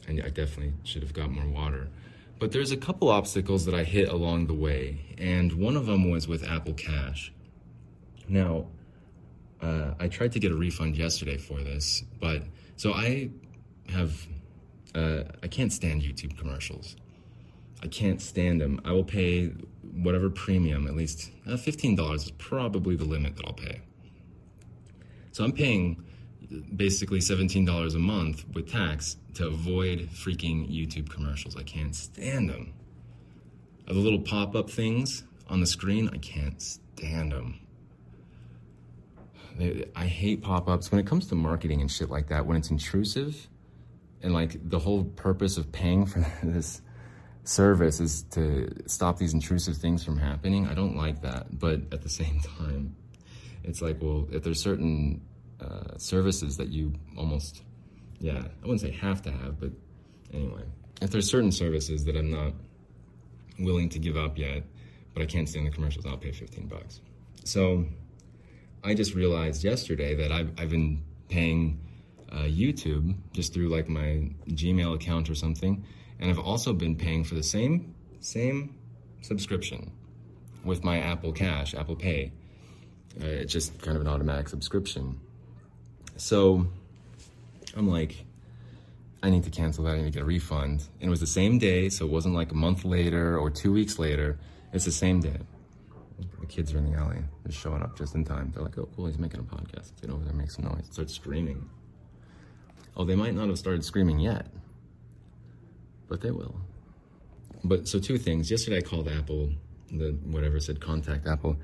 I, 0.07 0.11
I 0.11 0.29
definitely 0.29 0.73
should 0.83 1.01
have 1.01 1.13
got 1.13 1.31
more 1.31 1.47
water. 1.47 1.87
But 2.39 2.51
there's 2.51 2.71
a 2.71 2.77
couple 2.77 3.09
obstacles 3.09 3.65
that 3.65 3.75
I 3.75 3.83
hit 3.83 4.09
along 4.09 4.47
the 4.47 4.53
way, 4.53 5.15
and 5.17 5.53
one 5.53 5.75
of 5.75 5.85
them 5.85 6.09
was 6.09 6.27
with 6.27 6.43
Apple 6.43 6.73
Cash. 6.73 7.31
Now, 8.27 8.65
uh, 9.61 9.93
I 9.99 10.07
tried 10.07 10.31
to 10.31 10.39
get 10.39 10.51
a 10.51 10.55
refund 10.55 10.97
yesterday 10.97 11.37
for 11.37 11.61
this, 11.61 12.03
but 12.19 12.43
so 12.77 12.93
I 12.93 13.29
have, 13.89 14.25
uh, 14.95 15.23
I 15.43 15.47
can't 15.47 15.71
stand 15.71 16.01
YouTube 16.01 16.37
commercials. 16.37 16.95
I 17.83 17.87
can't 17.87 18.21
stand 18.21 18.59
them. 18.59 18.81
I 18.85 18.91
will 18.91 19.03
pay 19.03 19.51
whatever 19.93 20.29
premium, 20.29 20.87
at 20.87 20.95
least 20.95 21.31
uh, 21.45 21.51
$15 21.51 22.15
is 22.15 22.31
probably 22.31 22.95
the 22.95 23.05
limit 23.05 23.35
that 23.35 23.45
I'll 23.45 23.53
pay. 23.53 23.81
So 25.31 25.43
I'm 25.43 25.51
paying 25.51 26.03
basically 26.75 27.19
$17 27.19 27.95
a 27.95 27.99
month 27.99 28.45
with 28.53 28.69
tax 28.71 29.17
to 29.35 29.47
avoid 29.47 30.09
freaking 30.09 30.69
YouTube 30.69 31.09
commercials. 31.09 31.55
I 31.55 31.63
can't 31.63 31.95
stand 31.95 32.49
them. 32.49 32.73
The 33.87 33.93
little 33.93 34.19
pop 34.19 34.55
up 34.55 34.69
things 34.69 35.23
on 35.47 35.59
the 35.59 35.65
screen, 35.65 36.09
I 36.13 36.17
can't 36.17 36.61
stand 36.61 37.31
them. 37.31 37.59
I 39.95 40.05
hate 40.05 40.41
pop 40.41 40.67
ups. 40.67 40.91
When 40.91 40.99
it 40.99 41.05
comes 41.05 41.27
to 41.27 41.35
marketing 41.35 41.81
and 41.81 41.91
shit 41.91 42.09
like 42.09 42.27
that, 42.29 42.45
when 42.45 42.57
it's 42.57 42.71
intrusive 42.71 43.47
and 44.21 44.33
like 44.33 44.69
the 44.69 44.79
whole 44.79 45.03
purpose 45.03 45.57
of 45.57 45.71
paying 45.71 46.05
for 46.05 46.25
this 46.43 46.81
service 47.43 47.99
is 47.99 48.23
to 48.31 48.69
stop 48.87 49.17
these 49.17 49.33
intrusive 49.33 49.77
things 49.77 50.03
from 50.03 50.17
happening, 50.17 50.67
I 50.67 50.73
don't 50.73 50.95
like 50.95 51.21
that. 51.21 51.59
But 51.59 51.81
at 51.91 52.01
the 52.01 52.09
same 52.09 52.39
time, 52.57 52.95
it's 53.63 53.81
like, 53.81 53.97
well, 54.01 54.27
if 54.31 54.43
there's 54.43 54.61
certain 54.61 55.21
uh, 55.59 55.97
services 55.97 56.57
that 56.57 56.69
you 56.69 56.93
almost, 57.17 57.63
yeah, 58.19 58.39
I 58.39 58.61
wouldn't 58.61 58.81
say 58.81 58.91
have 58.91 59.21
to 59.23 59.31
have, 59.31 59.59
but 59.59 59.71
anyway, 60.33 60.63
if 61.01 61.11
there's 61.11 61.29
certain 61.29 61.51
services 61.51 62.05
that 62.05 62.15
I'm 62.15 62.31
not 62.31 62.53
willing 63.59 63.89
to 63.89 63.99
give 63.99 64.17
up 64.17 64.37
yet, 64.37 64.63
but 65.13 65.23
I 65.23 65.25
can't 65.25 65.47
stand 65.47 65.67
the 65.67 65.71
commercials, 65.71 66.05
I'll 66.05 66.17
pay 66.17 66.31
15 66.31 66.67
bucks. 66.67 67.01
So 67.43 67.85
I 68.83 68.93
just 68.93 69.13
realized 69.13 69.63
yesterday 69.63 70.15
that 70.15 70.31
I've, 70.31 70.51
I've 70.57 70.69
been 70.69 71.03
paying 71.29 71.79
uh, 72.31 72.43
YouTube 72.43 73.15
just 73.33 73.53
through 73.53 73.69
like 73.69 73.89
my 73.89 74.29
Gmail 74.49 74.95
account 74.95 75.29
or 75.29 75.35
something, 75.35 75.85
and 76.19 76.29
I've 76.29 76.39
also 76.39 76.73
been 76.73 76.95
paying 76.95 77.23
for 77.23 77.35
the 77.35 77.43
same 77.43 77.95
same 78.19 78.75
subscription 79.21 79.91
with 80.63 80.83
my 80.83 80.99
Apple 80.99 81.31
Cash, 81.31 81.73
Apple 81.73 81.95
Pay. 81.95 82.31
Uh, 83.19 83.25
it's 83.25 83.51
just 83.51 83.81
kind 83.81 83.95
of 83.95 84.01
an 84.01 84.07
automatic 84.07 84.49
subscription. 84.49 85.19
So 86.17 86.67
I'm 87.75 87.87
like, 87.87 88.25
I 89.23 89.29
need 89.29 89.43
to 89.43 89.49
cancel 89.49 89.83
that. 89.85 89.95
I 89.95 89.97
need 89.97 90.05
to 90.05 90.11
get 90.11 90.21
a 90.23 90.25
refund. 90.25 90.83
And 90.99 91.07
it 91.07 91.09
was 91.09 91.19
the 91.19 91.27
same 91.27 91.59
day, 91.59 91.89
so 91.89 92.05
it 92.05 92.11
wasn't 92.11 92.35
like 92.35 92.51
a 92.51 92.55
month 92.55 92.85
later 92.85 93.37
or 93.37 93.49
two 93.49 93.71
weeks 93.71 93.99
later. 93.99 94.39
It's 94.73 94.85
the 94.85 94.91
same 94.91 95.19
day. 95.19 95.37
The 96.39 96.45
kids 96.45 96.73
are 96.73 96.77
in 96.77 96.91
the 96.91 96.97
alley. 96.97 97.19
They're 97.43 97.51
showing 97.51 97.81
up 97.81 97.97
just 97.97 98.15
in 98.15 98.23
time. 98.23 98.51
They're 98.53 98.63
like, 98.63 98.77
oh, 98.77 98.87
cool, 98.95 99.07
he's 99.07 99.17
making 99.17 99.39
a 99.39 99.43
podcast. 99.43 99.91
Get 100.01 100.09
over 100.09 100.23
there, 100.23 100.33
make 100.33 100.51
some 100.51 100.65
noise. 100.65 100.87
Start 100.91 101.09
screaming. 101.09 101.69
Oh, 102.95 103.05
they 103.05 103.15
might 103.15 103.33
not 103.33 103.47
have 103.47 103.57
started 103.57 103.85
screaming 103.85 104.19
yet, 104.19 104.47
but 106.07 106.21
they 106.21 106.31
will. 106.31 106.55
But 107.63 107.87
so 107.87 107.99
two 107.99 108.17
things. 108.17 108.49
Yesterday 108.49 108.77
I 108.77 108.81
called 108.81 109.07
Apple, 109.07 109.51
the 109.91 110.11
whatever 110.25 110.59
said 110.59 110.81
contact 110.81 111.27
Apple, 111.27 111.57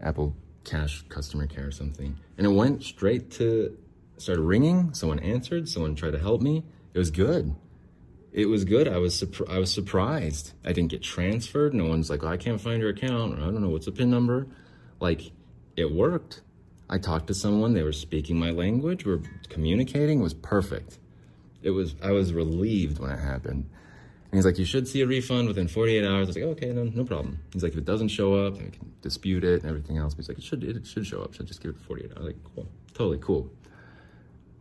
Apple 0.00 0.34
Cash 0.64 1.04
customer 1.08 1.46
care 1.46 1.68
or 1.68 1.72
something, 1.72 2.18
and 2.38 2.46
it 2.46 2.50
went 2.50 2.82
straight 2.82 3.30
to 3.32 3.76
started 4.16 4.42
ringing. 4.42 4.94
Someone 4.94 5.18
answered. 5.18 5.68
Someone 5.68 5.94
tried 5.94 6.12
to 6.12 6.18
help 6.18 6.40
me. 6.40 6.64
It 6.94 6.98
was 6.98 7.10
good. 7.10 7.54
It 8.32 8.46
was 8.46 8.64
good. 8.64 8.88
I 8.88 8.98
was 8.98 9.22
I 9.48 9.58
was 9.58 9.72
surprised. 9.72 10.52
I 10.64 10.72
didn't 10.72 10.90
get 10.90 11.02
transferred. 11.02 11.74
No 11.74 11.86
one's 11.86 12.08
like, 12.08 12.22
oh, 12.24 12.28
I 12.28 12.36
can't 12.36 12.60
find 12.60 12.80
your 12.80 12.90
account, 12.90 13.38
or 13.38 13.42
I 13.42 13.46
don't 13.46 13.60
know 13.60 13.68
what's 13.68 13.86
the 13.86 13.92
pin 13.92 14.10
number. 14.10 14.46
Like, 15.00 15.32
it 15.76 15.92
worked. 15.92 16.40
I 16.88 16.98
talked 16.98 17.26
to 17.26 17.34
someone. 17.34 17.74
They 17.74 17.82
were 17.82 17.92
speaking 17.92 18.38
my 18.38 18.50
language. 18.50 19.04
We 19.04 19.12
are 19.12 19.22
communicating. 19.48 20.20
It 20.20 20.22
was 20.22 20.34
perfect. 20.34 20.98
It 21.62 21.70
was. 21.70 21.94
I 22.02 22.12
was 22.12 22.32
relieved 22.32 22.98
when 22.98 23.10
it 23.10 23.18
happened. 23.18 23.68
And 24.32 24.38
he's 24.38 24.46
like, 24.46 24.58
you 24.58 24.64
should 24.64 24.88
see 24.88 25.02
a 25.02 25.06
refund 25.06 25.46
within 25.46 25.68
48 25.68 26.06
hours. 26.06 26.14
I 26.14 26.28
was 26.28 26.36
like, 26.36 26.44
okay, 26.44 26.72
no, 26.72 26.84
no 26.84 27.04
problem. 27.04 27.38
He's 27.52 27.62
like, 27.62 27.72
if 27.72 27.78
it 27.78 27.84
doesn't 27.84 28.08
show 28.08 28.34
up, 28.34 28.54
I 28.54 28.70
can 28.70 28.94
dispute 29.02 29.44
it 29.44 29.60
and 29.60 29.68
everything 29.68 29.98
else. 29.98 30.14
But 30.14 30.24
he's 30.24 30.28
like, 30.30 30.38
it 30.38 30.44
should, 30.44 30.64
it 30.64 30.86
should 30.86 31.06
show 31.06 31.20
up. 31.20 31.34
Should 31.34 31.46
just 31.46 31.62
give 31.62 31.72
it 31.72 31.80
48 31.82 32.06
hours. 32.06 32.16
I 32.16 32.20
was 32.20 32.26
like, 32.28 32.44
cool, 32.54 32.68
totally 32.94 33.18
cool. 33.18 33.50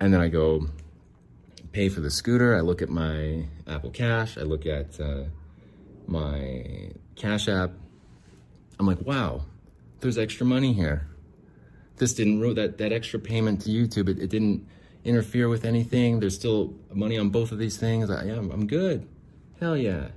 And 0.02 0.14
then 0.14 0.20
I 0.20 0.28
go 0.28 0.68
pay 1.72 1.88
for 1.88 2.02
the 2.02 2.12
scooter. 2.12 2.54
I 2.54 2.60
look 2.60 2.82
at 2.82 2.90
my 2.90 3.46
Apple 3.66 3.92
Cash. 3.92 4.38
I 4.38 4.42
look 4.42 4.66
at 4.66 5.00
uh, 5.00 5.24
my 6.06 6.92
Cash 7.16 7.48
App. 7.48 7.72
I'm 8.78 8.88
like, 8.88 9.02
wow, 9.04 9.46
there's 10.02 10.18
extra 10.18 10.46
money 10.46 10.74
here. 10.74 11.08
This 11.96 12.14
didn't 12.14 12.56
that 12.56 12.78
that 12.80 12.92
extra 12.92 13.20
payment 13.20 13.62
to 13.62 13.70
YouTube. 13.70 14.10
It, 14.10 14.20
it 14.20 14.30
didn't 14.30 14.68
interfere 15.06 15.48
with 15.48 15.64
anything. 15.64 16.20
There's 16.20 16.36
still 16.36 16.74
money 16.94 17.18
on 17.18 17.30
both 17.30 17.54
of 17.54 17.58
these 17.58 17.78
things. 17.78 18.10
I, 18.10 18.26
yeah, 18.26 18.34
I'm, 18.34 18.52
I'm 18.52 18.68
good. 18.68 19.08
Hell 19.62 19.78
yeah. 19.78 20.08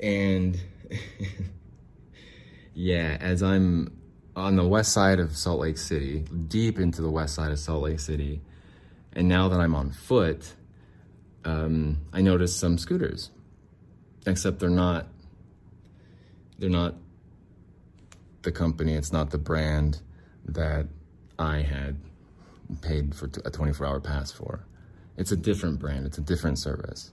And 0.00 0.60
yeah, 2.74 3.16
as 3.20 3.42
I'm 3.42 3.98
on 4.36 4.54
the 4.54 4.66
west 4.66 4.92
side 4.92 5.18
of 5.18 5.36
Salt 5.36 5.58
Lake 5.58 5.76
City, 5.76 6.20
deep 6.46 6.78
into 6.78 7.02
the 7.02 7.10
west 7.10 7.34
side 7.34 7.50
of 7.50 7.58
Salt 7.58 7.82
Lake 7.82 7.98
City, 7.98 8.42
and 9.12 9.26
now 9.26 9.48
that 9.48 9.58
I'm 9.58 9.74
on 9.74 9.90
foot, 9.90 10.54
um, 11.44 11.98
I 12.12 12.20
noticed 12.20 12.60
some 12.60 12.78
scooters, 12.78 13.32
except 14.24 14.60
they're 14.60 14.70
not. 14.70 15.08
They're 16.60 16.70
not 16.70 16.94
the 18.42 18.52
company. 18.52 18.94
It's 18.94 19.12
not 19.12 19.30
the 19.30 19.38
brand 19.38 20.00
that 20.44 20.86
I 21.40 21.58
had 21.58 21.96
paid 22.82 23.14
for 23.14 23.26
a 23.26 23.50
24-hour 23.50 24.00
pass 24.00 24.30
for. 24.30 24.64
It's 25.18 25.32
a 25.32 25.36
different 25.36 25.80
brand. 25.80 26.06
It's 26.06 26.18
a 26.18 26.22
different 26.22 26.58
service 26.58 27.10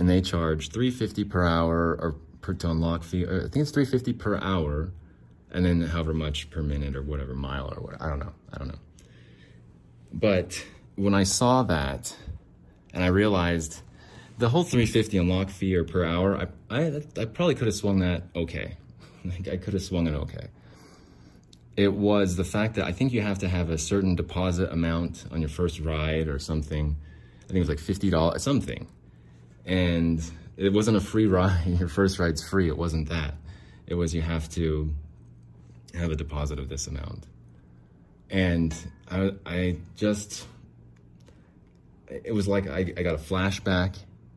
and 0.00 0.08
they 0.08 0.22
charge 0.22 0.70
350 0.70 1.24
per 1.24 1.44
hour 1.44 1.94
or 2.00 2.16
per 2.40 2.54
to 2.54 2.72
lock 2.72 3.04
fee. 3.04 3.26
Uh, 3.26 3.36
I 3.36 3.40
think 3.40 3.56
it's 3.56 3.70
350 3.70 4.14
per 4.14 4.38
hour, 4.38 4.92
and 5.52 5.64
then 5.64 5.82
however 5.82 6.14
much 6.14 6.48
per 6.48 6.62
minute 6.62 6.96
or 6.96 7.02
whatever 7.02 7.34
mile 7.34 7.70
or 7.76 7.82
what. 7.82 8.00
I 8.00 8.08
don't 8.08 8.18
know. 8.18 8.32
I 8.50 8.58
don't 8.58 8.68
know. 8.68 8.78
But 10.10 10.64
when 10.96 11.12
I 11.12 11.24
saw 11.24 11.62
that, 11.64 12.16
and 12.94 13.04
I 13.04 13.08
realized 13.08 13.82
the 14.38 14.48
whole 14.48 14.64
350 14.64 15.18
unlock 15.18 15.50
fee 15.50 15.76
or 15.76 15.84
per 15.84 16.02
hour, 16.02 16.34
I 16.34 16.46
I, 16.74 17.02
I 17.18 17.26
probably 17.26 17.54
could 17.54 17.66
have 17.66 17.76
swung 17.76 18.00
that 18.00 18.22
okay. 18.34 18.76
Like 19.22 19.48
I 19.48 19.58
could 19.58 19.74
have 19.74 19.82
swung 19.82 20.06
it 20.06 20.14
okay. 20.14 20.46
It 21.76 21.92
was 21.92 22.36
the 22.36 22.44
fact 22.44 22.76
that 22.76 22.86
I 22.86 22.92
think 22.92 23.12
you 23.12 23.20
have 23.20 23.38
to 23.40 23.48
have 23.48 23.68
a 23.68 23.76
certain 23.76 24.16
deposit 24.16 24.72
amount 24.72 25.26
on 25.30 25.40
your 25.40 25.50
first 25.50 25.78
ride 25.78 26.26
or 26.26 26.38
something. 26.38 26.96
I 27.42 27.46
think 27.48 27.56
it 27.56 27.58
was 27.58 27.68
like 27.68 27.78
fifty 27.78 28.08
dollars, 28.08 28.42
something 28.42 28.88
and 29.64 30.22
it 30.56 30.72
wasn't 30.72 30.96
a 30.96 31.00
free 31.00 31.26
ride. 31.26 31.66
Your 31.78 31.88
first 31.88 32.18
ride's 32.18 32.46
free. 32.46 32.68
It 32.68 32.76
wasn't 32.76 33.08
that. 33.08 33.34
It 33.86 33.94
was 33.94 34.14
you 34.14 34.22
have 34.22 34.48
to 34.50 34.94
have 35.94 36.10
a 36.10 36.16
deposit 36.16 36.58
of 36.58 36.68
this 36.68 36.86
amount. 36.86 37.26
And 38.30 38.74
I, 39.10 39.32
I 39.44 39.76
just, 39.96 40.46
it 42.08 42.32
was 42.32 42.46
like 42.46 42.68
I, 42.68 42.78
I 42.96 43.02
got 43.02 43.14
a 43.14 43.18
flashback 43.18 43.96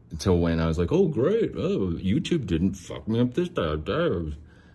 until 0.09 0.39
when 0.39 0.59
I 0.59 0.67
was 0.67 0.78
like, 0.78 0.91
oh, 0.91 1.07
great. 1.07 1.51
Oh, 1.55 1.91
YouTube 1.91 2.47
didn't 2.47 2.74
fuck 2.74 3.07
me 3.07 3.19
up 3.19 3.34
this 3.34 3.49
time. 3.49 3.84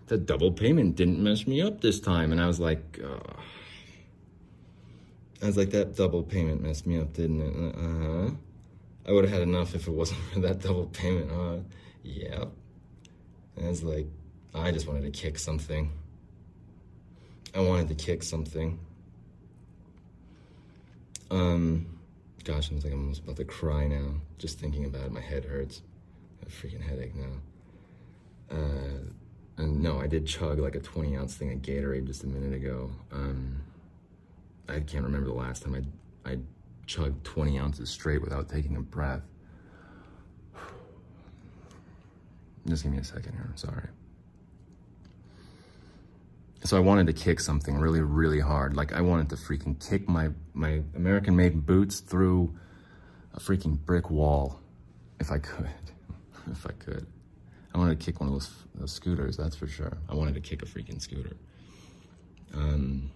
The 0.07 0.17
double 0.17 0.51
payment 0.51 0.95
didn't 0.95 1.21
mess 1.21 1.45
me 1.47 1.61
up 1.61 1.81
this 1.81 1.99
time. 1.99 2.31
And 2.31 2.41
I 2.41 2.47
was 2.47 2.59
like, 2.59 2.99
oh. 3.03 3.21
I 5.41 5.45
was 5.45 5.57
like, 5.57 5.71
that 5.71 5.95
double 5.95 6.23
payment 6.23 6.61
messed 6.61 6.85
me 6.85 6.99
up, 6.99 7.13
didn't 7.13 7.41
it? 7.41 7.75
Uh-huh. 7.75 8.31
I 9.09 9.11
would 9.11 9.23
have 9.23 9.33
had 9.33 9.41
enough 9.41 9.73
if 9.73 9.87
it 9.87 9.91
wasn't 9.91 10.19
for 10.33 10.39
that 10.41 10.61
double 10.61 10.85
payment. 10.85 11.31
Uh, 11.31 11.63
yeah. 12.03 12.45
And 13.57 13.67
it's 13.67 13.81
like, 13.81 14.05
I 14.53 14.71
just 14.71 14.87
wanted 14.87 15.01
to 15.01 15.11
kick 15.11 15.39
something. 15.39 15.91
I 17.55 17.61
wanted 17.61 17.87
to 17.89 17.95
kick 17.95 18.21
something. 18.21 18.77
Um, 21.31 21.99
gosh, 22.43 22.69
I'm 22.69 22.79
like 22.79 22.93
I'm 22.93 23.01
almost 23.01 23.23
about 23.23 23.37
to 23.37 23.45
cry 23.45 23.87
now. 23.87 24.13
Just 24.37 24.59
thinking 24.59 24.85
about 24.85 25.05
it, 25.05 25.11
my 25.11 25.21
head 25.21 25.45
hurts. 25.45 25.81
I 26.39 26.45
have 26.45 26.53
a 26.53 26.67
freaking 26.67 26.87
headache 26.87 27.15
now. 27.15 28.55
Uh, 28.55 28.99
and 29.57 29.81
no, 29.81 29.99
I 29.99 30.07
did 30.07 30.27
chug 30.27 30.59
like 30.59 30.75
a 30.75 30.79
20 30.79 31.17
ounce 31.17 31.35
thing 31.35 31.51
of 31.51 31.61
Gatorade 31.61 32.05
just 32.05 32.23
a 32.23 32.27
minute 32.27 32.53
ago. 32.53 32.91
Um, 33.11 33.61
I 34.67 34.79
can't 34.79 35.03
remember 35.03 35.27
the 35.27 35.33
last 35.33 35.63
time 35.63 35.75
I 35.75 36.31
I 36.31 36.37
chug 36.89 37.23
20 37.23 37.59
ounces 37.59 37.89
straight 37.89 38.19
without 38.19 38.49
taking 38.49 38.75
a 38.75 38.81
breath. 38.81 39.21
Just 42.67 42.83
give 42.83 42.91
me 42.91 42.97
a 42.97 43.03
second 43.03 43.33
here, 43.33 43.45
I'm 43.47 43.57
sorry. 43.57 43.87
So 46.63 46.75
I 46.75 46.79
wanted 46.79 47.07
to 47.07 47.13
kick 47.13 47.39
something 47.39 47.77
really, 47.77 48.01
really 48.01 48.39
hard. 48.39 48.75
Like 48.75 48.91
I 48.91 49.01
wanted 49.01 49.29
to 49.29 49.35
freaking 49.35 49.79
kick 49.87 50.09
my, 50.09 50.29
my 50.53 50.81
American 50.95 51.35
made 51.35 51.65
boots 51.65 51.99
through 51.99 52.57
a 53.35 53.39
freaking 53.39 53.77
brick 53.77 54.09
wall 54.09 54.59
if 55.19 55.31
I 55.31 55.37
could, 55.37 55.69
if 56.51 56.65
I 56.65 56.71
could. 56.73 57.05
I 57.73 57.77
wanted 57.77 57.99
to 57.99 58.05
kick 58.05 58.19
one 58.19 58.29
of 58.29 58.33
those, 58.33 58.51
those 58.73 58.91
scooters, 58.91 59.37
that's 59.37 59.55
for 59.55 59.67
sure. 59.67 59.97
I 60.09 60.15
wanted 60.15 60.33
to 60.33 60.41
kick 60.41 60.63
a 60.63 60.65
freaking 60.65 60.99
scooter. 60.99 61.37
Um, 62.53 63.11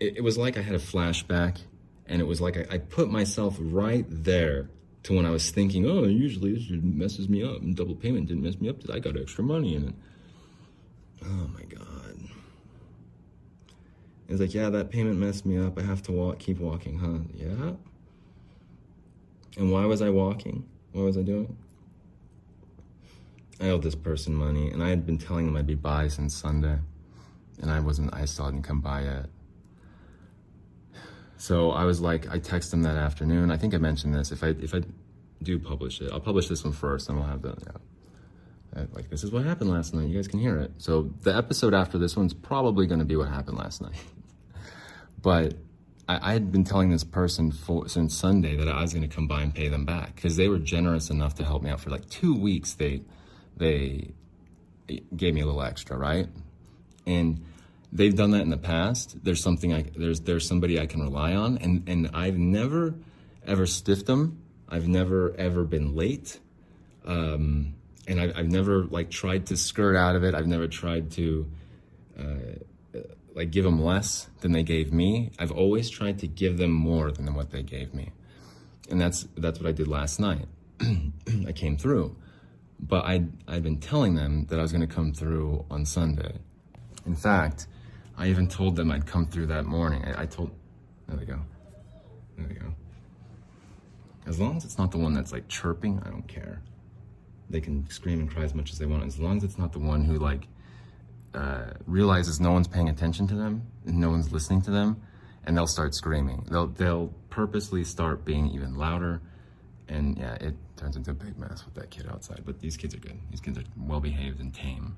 it, 0.00 0.18
it 0.18 0.20
was 0.22 0.36
like 0.36 0.56
I 0.56 0.62
had 0.62 0.74
a 0.74 0.78
flashback, 0.78 1.58
and 2.06 2.20
it 2.20 2.24
was 2.24 2.40
like 2.40 2.56
I, 2.56 2.74
I 2.74 2.78
put 2.78 3.10
myself 3.10 3.56
right 3.60 4.04
there 4.08 4.68
to 5.04 5.14
when 5.14 5.26
I 5.26 5.30
was 5.30 5.50
thinking, 5.50 5.86
oh, 5.86 6.04
usually 6.04 6.54
this 6.54 6.68
messes 6.70 7.28
me 7.28 7.42
up, 7.42 7.60
and 7.60 7.76
double 7.76 7.94
payment 7.94 8.28
didn't 8.28 8.42
mess 8.42 8.60
me 8.60 8.68
up. 8.68 8.78
Because 8.78 8.94
I 8.94 8.98
got 8.98 9.18
extra 9.18 9.44
money 9.44 9.74
in 9.74 9.88
it. 9.88 9.94
Oh 11.24 11.48
my 11.52 11.62
god. 11.62 12.18
It's 14.28 14.40
like, 14.40 14.54
yeah, 14.54 14.70
that 14.70 14.90
payment 14.90 15.18
messed 15.18 15.44
me 15.44 15.58
up. 15.58 15.78
I 15.78 15.82
have 15.82 16.02
to 16.04 16.12
walk, 16.12 16.38
keep 16.38 16.58
walking, 16.58 16.98
huh? 16.98 17.18
Yeah. 17.34 17.72
And 19.58 19.70
why 19.70 19.84
was 19.84 20.00
I 20.00 20.08
walking? 20.08 20.66
What 20.92 21.02
was 21.02 21.18
I 21.18 21.22
doing? 21.22 21.56
I 23.60 23.68
owed 23.68 23.82
this 23.82 23.94
person 23.94 24.34
money, 24.34 24.70
and 24.70 24.82
I 24.82 24.88
had 24.88 25.06
been 25.06 25.18
telling 25.18 25.46
them 25.46 25.56
I'd 25.56 25.66
be 25.66 25.74
by 25.74 26.08
since 26.08 26.34
Sunday, 26.34 26.78
and 27.60 27.70
I 27.70 27.80
wasn't. 27.80 28.12
I 28.12 28.24
still 28.24 28.46
hadn't 28.46 28.62
come 28.62 28.80
by 28.80 29.02
yet. 29.02 29.26
So 31.44 31.72
I 31.72 31.84
was 31.84 32.00
like, 32.00 32.26
I 32.30 32.38
texted 32.38 32.72
him 32.72 32.84
that 32.84 32.96
afternoon. 32.96 33.50
I 33.50 33.58
think 33.58 33.74
I 33.74 33.76
mentioned 33.76 34.14
this. 34.14 34.32
If 34.32 34.42
I 34.42 34.54
if 34.60 34.74
I 34.74 34.80
do 35.42 35.58
publish 35.58 36.00
it, 36.00 36.10
I'll 36.10 36.18
publish 36.18 36.48
this 36.48 36.64
one 36.64 36.72
first, 36.72 37.10
and 37.10 37.18
we'll 37.18 37.28
have 37.28 37.42
the 37.42 37.54
yeah. 37.66 38.80
Uh, 38.80 38.86
like 38.94 39.10
this 39.10 39.22
is 39.22 39.30
what 39.30 39.44
happened 39.44 39.68
last 39.68 39.92
night. 39.92 40.08
You 40.08 40.16
guys 40.16 40.26
can 40.26 40.40
hear 40.40 40.56
it. 40.56 40.72
So 40.78 41.12
the 41.20 41.36
episode 41.36 41.74
after 41.74 41.98
this 41.98 42.16
one's 42.16 42.32
probably 42.32 42.86
going 42.86 43.00
to 43.00 43.04
be 43.04 43.14
what 43.14 43.28
happened 43.28 43.58
last 43.58 43.82
night. 43.82 43.92
but 45.22 45.52
I, 46.08 46.30
I, 46.30 46.32
had 46.32 46.50
been 46.50 46.64
telling 46.64 46.88
this 46.88 47.04
person 47.04 47.52
for, 47.52 47.88
since 47.88 48.16
Sunday 48.16 48.56
that 48.56 48.66
I 48.66 48.80
was 48.80 48.94
going 48.94 49.06
to 49.06 49.14
come 49.14 49.28
by 49.28 49.42
and 49.42 49.54
pay 49.54 49.68
them 49.68 49.84
back 49.84 50.16
because 50.16 50.36
they 50.36 50.48
were 50.48 50.58
generous 50.58 51.10
enough 51.10 51.34
to 51.34 51.44
help 51.44 51.62
me 51.62 51.68
out 51.68 51.78
for 51.78 51.90
like 51.90 52.08
two 52.08 52.34
weeks. 52.34 52.72
They 52.72 53.02
they 53.58 54.12
gave 55.14 55.34
me 55.34 55.42
a 55.42 55.46
little 55.46 55.62
extra, 55.62 55.98
right? 55.98 56.26
And 57.06 57.44
they've 57.94 58.14
done 58.14 58.32
that 58.32 58.42
in 58.42 58.50
the 58.50 58.58
past. 58.58 59.24
There's 59.24 59.42
something 59.42 59.72
I 59.72 59.84
there's 59.96 60.20
there's 60.20 60.46
somebody 60.46 60.78
I 60.80 60.86
can 60.86 61.00
rely 61.00 61.34
on, 61.34 61.56
and 61.58 61.88
and 61.88 62.10
I've 62.12 62.36
never 62.36 62.94
ever 63.46 63.66
stiffed 63.66 64.06
them. 64.06 64.42
I've 64.68 64.88
never 64.88 65.34
ever 65.38 65.64
been 65.64 65.94
late, 65.94 66.40
um, 67.06 67.74
and 68.08 68.20
I've, 68.20 68.36
I've 68.36 68.48
never 68.50 68.84
like 68.84 69.10
tried 69.10 69.46
to 69.46 69.56
skirt 69.56 69.96
out 69.96 70.16
of 70.16 70.24
it. 70.24 70.34
I've 70.34 70.48
never 70.48 70.66
tried 70.66 71.12
to 71.12 71.46
uh, 72.18 72.98
like 73.34 73.52
give 73.52 73.64
them 73.64 73.80
less 73.80 74.28
than 74.40 74.52
they 74.52 74.64
gave 74.64 74.92
me. 74.92 75.30
I've 75.38 75.52
always 75.52 75.88
tried 75.88 76.18
to 76.20 76.26
give 76.26 76.58
them 76.58 76.72
more 76.72 77.12
than 77.12 77.32
what 77.34 77.50
they 77.50 77.62
gave 77.62 77.94
me, 77.94 78.10
and 78.90 79.00
that's 79.00 79.28
that's 79.36 79.60
what 79.60 79.68
I 79.68 79.72
did 79.72 79.86
last 79.86 80.18
night. 80.18 80.48
I 81.46 81.52
came 81.52 81.76
through, 81.76 82.16
but 82.80 83.04
I 83.04 83.26
I've 83.46 83.62
been 83.62 83.78
telling 83.78 84.16
them 84.16 84.46
that 84.46 84.58
I 84.58 84.62
was 84.62 84.72
going 84.72 84.86
to 84.86 84.92
come 84.92 85.12
through 85.12 85.64
on 85.70 85.84
Sunday. 85.84 86.38
In 87.06 87.14
fact, 87.14 87.66
I 88.16 88.28
even 88.28 88.48
told 88.48 88.76
them 88.76 88.90
I'd 88.90 89.06
come 89.06 89.26
through 89.26 89.46
that 89.46 89.64
morning. 89.64 90.04
I, 90.04 90.22
I 90.22 90.26
told, 90.26 90.50
there 91.08 91.16
we 91.16 91.24
go. 91.24 91.40
There 92.36 92.46
we 92.46 92.54
go. 92.54 92.72
As 94.26 94.40
long 94.40 94.56
as 94.56 94.64
it's 94.64 94.78
not 94.78 94.90
the 94.90 94.98
one 94.98 95.12
that's 95.12 95.32
like 95.32 95.48
chirping, 95.48 96.00
I 96.04 96.10
don't 96.10 96.26
care. 96.26 96.62
They 97.50 97.60
can 97.60 97.88
scream 97.90 98.20
and 98.20 98.30
cry 98.30 98.44
as 98.44 98.54
much 98.54 98.72
as 98.72 98.78
they 98.78 98.86
want. 98.86 99.04
As 99.04 99.18
long 99.18 99.36
as 99.36 99.44
it's 99.44 99.58
not 99.58 99.72
the 99.72 99.78
one 99.78 100.04
who 100.04 100.18
like 100.18 100.48
uh, 101.34 101.72
realizes 101.86 102.40
no 102.40 102.52
one's 102.52 102.68
paying 102.68 102.88
attention 102.88 103.26
to 103.28 103.34
them, 103.34 103.62
and 103.84 103.98
no 103.98 104.10
one's 104.10 104.32
listening 104.32 104.62
to 104.62 104.70
them, 104.70 105.02
and 105.44 105.56
they'll 105.56 105.66
start 105.66 105.94
screaming. 105.94 106.46
They'll 106.50 106.68
they'll 106.68 107.12
purposely 107.28 107.84
start 107.84 108.24
being 108.24 108.48
even 108.48 108.76
louder, 108.76 109.20
and 109.88 110.16
yeah, 110.16 110.34
it 110.36 110.54
turns 110.76 110.96
into 110.96 111.10
a 111.10 111.14
big 111.14 111.38
mess 111.38 111.64
with 111.64 111.74
that 111.74 111.90
kid 111.90 112.06
outside. 112.10 112.42
But 112.46 112.60
these 112.60 112.76
kids 112.76 112.94
are 112.94 112.98
good. 112.98 113.18
These 113.30 113.40
kids 113.40 113.58
are 113.58 113.64
well 113.76 114.00
behaved 114.00 114.40
and 114.40 114.54
tame. 114.54 114.96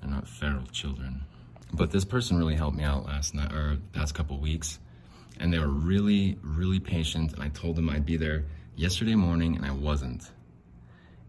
They're 0.00 0.10
not 0.10 0.28
feral 0.28 0.66
children. 0.66 1.24
But 1.72 1.90
this 1.90 2.04
person 2.04 2.36
really 2.36 2.56
helped 2.56 2.76
me 2.76 2.84
out 2.84 3.06
last 3.06 3.34
night 3.34 3.52
or 3.52 3.78
past 3.92 4.14
couple 4.14 4.38
weeks, 4.38 4.78
and 5.38 5.52
they 5.52 5.58
were 5.58 5.68
really 5.68 6.36
really 6.42 6.80
patient. 6.80 7.32
And 7.32 7.42
I 7.42 7.48
told 7.48 7.76
them 7.76 7.88
I'd 7.88 8.06
be 8.06 8.16
there 8.16 8.44
yesterday 8.76 9.14
morning, 9.14 9.56
and 9.56 9.64
I 9.64 9.70
wasn't. 9.70 10.30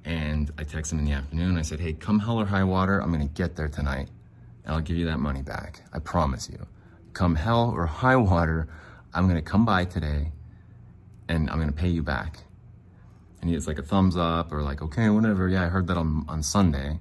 And 0.03 0.51
I 0.57 0.63
texted 0.63 0.93
him 0.93 0.99
in 0.99 1.05
the 1.05 1.11
afternoon. 1.11 1.57
I 1.57 1.61
said, 1.61 1.79
"Hey, 1.79 1.93
come 1.93 2.19
hell 2.19 2.39
or 2.39 2.45
high 2.45 2.63
water, 2.63 2.99
I'm 2.99 3.11
gonna 3.11 3.27
get 3.27 3.55
there 3.55 3.67
tonight, 3.69 4.09
and 4.65 4.73
I'll 4.73 4.81
give 4.81 4.97
you 4.97 5.05
that 5.05 5.19
money 5.19 5.43
back. 5.43 5.83
I 5.93 5.99
promise 5.99 6.49
you. 6.49 6.65
Come 7.13 7.35
hell 7.35 7.69
or 7.69 7.85
high 7.85 8.15
water, 8.15 8.67
I'm 9.13 9.27
gonna 9.27 9.41
come 9.43 9.63
by 9.65 9.85
today, 9.85 10.31
and 11.27 11.49
I'm 11.49 11.59
gonna 11.59 11.71
pay 11.71 11.89
you 11.89 12.01
back." 12.01 12.43
And 13.41 13.49
he 13.49 13.55
was 13.55 13.67
like 13.67 13.79
a 13.79 13.83
thumbs 13.83 14.17
up 14.17 14.51
or 14.51 14.63
like, 14.63 14.81
"Okay, 14.81 15.09
whatever." 15.09 15.47
Yeah, 15.47 15.63
I 15.63 15.67
heard 15.67 15.87
that 15.87 15.97
on 15.97 16.25
on 16.27 16.41
Sunday. 16.41 16.99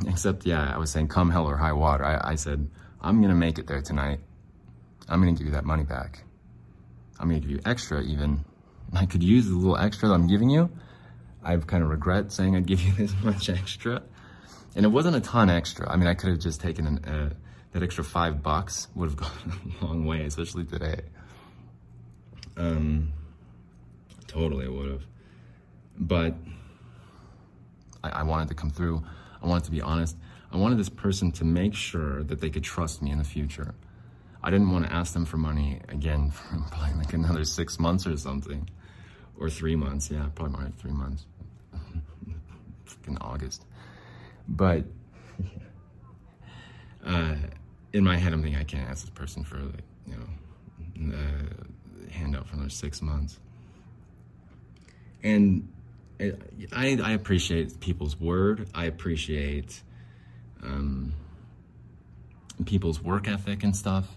Except, 0.06 0.46
yeah, 0.46 0.72
I 0.74 0.78
was 0.78 0.90
saying, 0.90 1.08
"Come 1.08 1.30
hell 1.30 1.46
or 1.46 1.56
high 1.56 1.72
water." 1.72 2.04
I, 2.04 2.32
I 2.32 2.34
said, 2.34 2.68
"I'm 3.00 3.22
gonna 3.22 3.34
make 3.34 3.58
it 3.58 3.66
there 3.66 3.82
tonight. 3.82 4.20
I'm 5.08 5.20
gonna 5.20 5.32
give 5.32 5.46
you 5.46 5.52
that 5.52 5.64
money 5.64 5.84
back. 5.84 6.24
I'm 7.18 7.28
gonna 7.28 7.40
give 7.40 7.50
you 7.50 7.60
extra 7.64 8.02
even. 8.02 8.44
I 8.92 9.06
could 9.06 9.22
use 9.22 9.48
the 9.48 9.54
little 9.54 9.76
extra 9.76 10.08
that 10.08 10.14
I'm 10.14 10.26
giving 10.26 10.50
you." 10.50 10.70
I 11.46 11.56
kind 11.58 11.84
of 11.84 11.90
regret 11.90 12.32
saying 12.32 12.56
I'd 12.56 12.66
give 12.66 12.80
you 12.80 12.92
this 12.98 13.14
much 13.22 13.48
extra. 13.48 14.02
And 14.74 14.84
it 14.84 14.88
wasn't 14.88 15.16
a 15.16 15.20
ton 15.20 15.48
extra. 15.48 15.88
I 15.90 15.96
mean, 15.96 16.08
I 16.08 16.14
could 16.14 16.30
have 16.30 16.40
just 16.40 16.60
taken 16.60 16.86
an, 16.86 17.04
uh, 17.04 17.30
that 17.72 17.82
extra 17.82 18.04
five 18.04 18.42
bucks, 18.42 18.88
would 18.94 19.10
have 19.10 19.16
gone 19.16 19.72
a 19.80 19.84
long 19.84 20.06
way, 20.06 20.24
especially 20.24 20.64
today. 20.64 21.00
Um, 22.56 23.12
totally, 24.26 24.68
would 24.68 24.90
have. 24.90 25.02
But 25.98 26.34
I, 28.02 28.08
I 28.10 28.22
wanted 28.24 28.48
to 28.48 28.54
come 28.54 28.70
through. 28.70 29.04
I 29.42 29.46
wanted 29.46 29.64
to 29.64 29.70
be 29.70 29.80
honest. 29.80 30.16
I 30.52 30.56
wanted 30.56 30.78
this 30.78 30.88
person 30.88 31.32
to 31.32 31.44
make 31.44 31.74
sure 31.74 32.22
that 32.24 32.40
they 32.40 32.50
could 32.50 32.64
trust 32.64 33.02
me 33.02 33.10
in 33.10 33.18
the 33.18 33.24
future. 33.24 33.74
I 34.42 34.50
didn't 34.50 34.70
want 34.70 34.86
to 34.86 34.92
ask 34.92 35.12
them 35.12 35.24
for 35.24 35.36
money 35.36 35.80
again 35.88 36.30
for 36.32 36.58
probably 36.70 36.94
like 36.94 37.12
another 37.12 37.44
six 37.44 37.78
months 37.78 38.06
or 38.06 38.16
something. 38.16 38.68
Or 39.38 39.50
three 39.50 39.76
months, 39.76 40.10
yeah, 40.10 40.26
probably 40.34 40.58
more 40.58 40.72
three 40.78 40.92
months 40.92 41.26
in 43.06 43.18
August. 43.18 43.66
But 44.48 44.84
uh, 47.04 47.34
in 47.92 48.04
my 48.04 48.16
head, 48.16 48.32
I'm 48.32 48.42
thinking 48.42 48.58
I 48.58 48.64
can't 48.64 48.88
ask 48.88 49.02
this 49.02 49.10
person 49.10 49.44
for 49.44 49.58
like 49.58 49.84
you 50.06 50.16
know 50.16 51.18
uh, 51.18 52.10
handout 52.10 52.48
for 52.48 52.54
another 52.54 52.70
six 52.70 53.02
months. 53.02 53.38
And 55.22 55.68
I 56.20 56.98
I 57.02 57.12
appreciate 57.12 57.80
people's 57.80 58.18
word. 58.18 58.68
I 58.74 58.86
appreciate 58.86 59.82
um, 60.62 61.12
people's 62.64 63.02
work 63.02 63.28
ethic 63.28 63.62
and 63.62 63.76
stuff. 63.76 64.16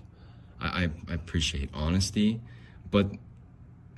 I, 0.61 0.67
I, 0.67 0.89
I 1.09 1.13
appreciate 1.13 1.69
honesty, 1.73 2.41
but 2.89 3.11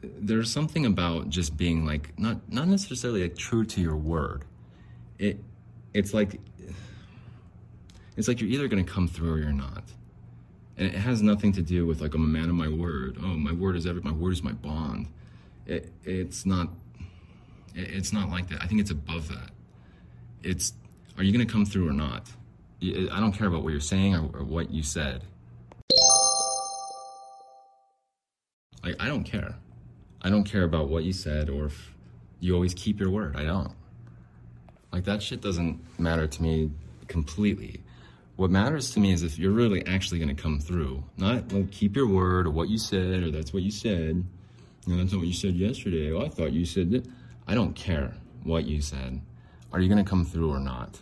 there's 0.01 0.51
something 0.51 0.85
about 0.85 1.29
just 1.29 1.57
being 1.57 1.85
like 1.85 2.17
not 2.17 2.51
not 2.51 2.67
necessarily 2.67 3.23
like 3.23 3.37
true 3.37 3.65
to 3.65 3.81
your 3.81 3.95
word. 3.95 4.45
It 5.19 5.39
it's 5.93 6.13
like 6.13 6.39
it's 8.17 8.27
like 8.27 8.41
you're 8.41 8.49
either 8.49 8.67
going 8.67 8.83
to 8.83 8.91
come 8.91 9.07
through 9.07 9.33
or 9.33 9.37
you're 9.37 9.51
not. 9.51 9.83
And 10.77 10.87
it 10.87 10.95
has 10.95 11.21
nothing 11.21 11.51
to 11.53 11.61
do 11.61 11.85
with 11.85 12.01
like 12.01 12.15
i'm 12.15 12.23
a 12.23 12.27
man 12.27 12.49
of 12.49 12.55
my 12.55 12.67
word. 12.67 13.17
Oh 13.21 13.27
my 13.27 13.51
word 13.51 13.75
is 13.75 13.85
every 13.85 14.01
my 14.01 14.11
word 14.11 14.33
is 14.33 14.43
my 14.43 14.53
bond. 14.53 15.07
It, 15.67 15.91
it's 16.03 16.45
not 16.45 16.69
it's 17.75 18.13
not 18.13 18.29
like 18.29 18.47
that 18.49 18.61
i 18.61 18.67
think 18.67 18.81
it's 18.81 18.91
above 18.91 19.27
that 19.27 19.51
it's 20.43 20.73
are 21.17 21.23
you 21.23 21.31
going 21.31 21.45
to 21.45 21.51
come 21.51 21.65
through 21.65 21.87
or 21.87 21.93
not 21.93 22.29
i 22.81 23.19
don't 23.19 23.33
care 23.33 23.47
about 23.47 23.63
what 23.63 23.71
you're 23.71 23.79
saying 23.79 24.15
or, 24.15 24.39
or 24.39 24.43
what 24.43 24.71
you 24.71 24.83
said 24.83 25.23
I, 28.83 28.93
I 28.99 29.07
don't 29.07 29.23
care 29.23 29.55
i 30.21 30.29
don't 30.29 30.43
care 30.43 30.63
about 30.63 30.89
what 30.89 31.03
you 31.03 31.13
said 31.13 31.49
or 31.49 31.65
if 31.65 31.93
you 32.39 32.55
always 32.55 32.73
keep 32.73 32.99
your 32.99 33.09
word 33.09 33.35
i 33.35 33.43
don't 33.43 33.73
like 34.91 35.05
that 35.05 35.23
shit 35.23 35.41
doesn't 35.41 35.79
matter 35.99 36.27
to 36.27 36.43
me 36.43 36.71
completely. 37.11 37.81
What 38.37 38.49
matters 38.49 38.91
to 38.91 38.99
me 38.99 39.11
is 39.11 39.21
if 39.21 39.37
you're 39.37 39.51
really 39.51 39.85
actually 39.85 40.19
going 40.19 40.35
to 40.35 40.41
come 40.41 40.59
through. 40.59 41.03
Not 41.17 41.51
like 41.51 41.71
keep 41.71 41.95
your 41.95 42.07
word 42.07 42.47
or 42.47 42.49
what 42.49 42.69
you 42.69 42.77
said 42.77 43.23
or 43.23 43.31
that's 43.31 43.53
what 43.53 43.63
you 43.63 43.71
said. 43.71 44.23
Know, 44.87 44.97
that's 44.97 45.11
not 45.11 45.19
what 45.19 45.27
you 45.27 45.33
said 45.33 45.55
yesterday. 45.55 46.11
Oh, 46.11 46.25
I 46.25 46.29
thought 46.29 46.53
you 46.53 46.65
said 46.65 46.89
that. 46.91 47.05
I 47.47 47.55
don't 47.55 47.73
care 47.75 48.13
what 48.43 48.65
you 48.65 48.81
said. 48.81 49.21
Are 49.71 49.79
you 49.79 49.89
going 49.89 50.03
to 50.03 50.09
come 50.09 50.25
through 50.25 50.51
or 50.51 50.59
not? 50.59 50.99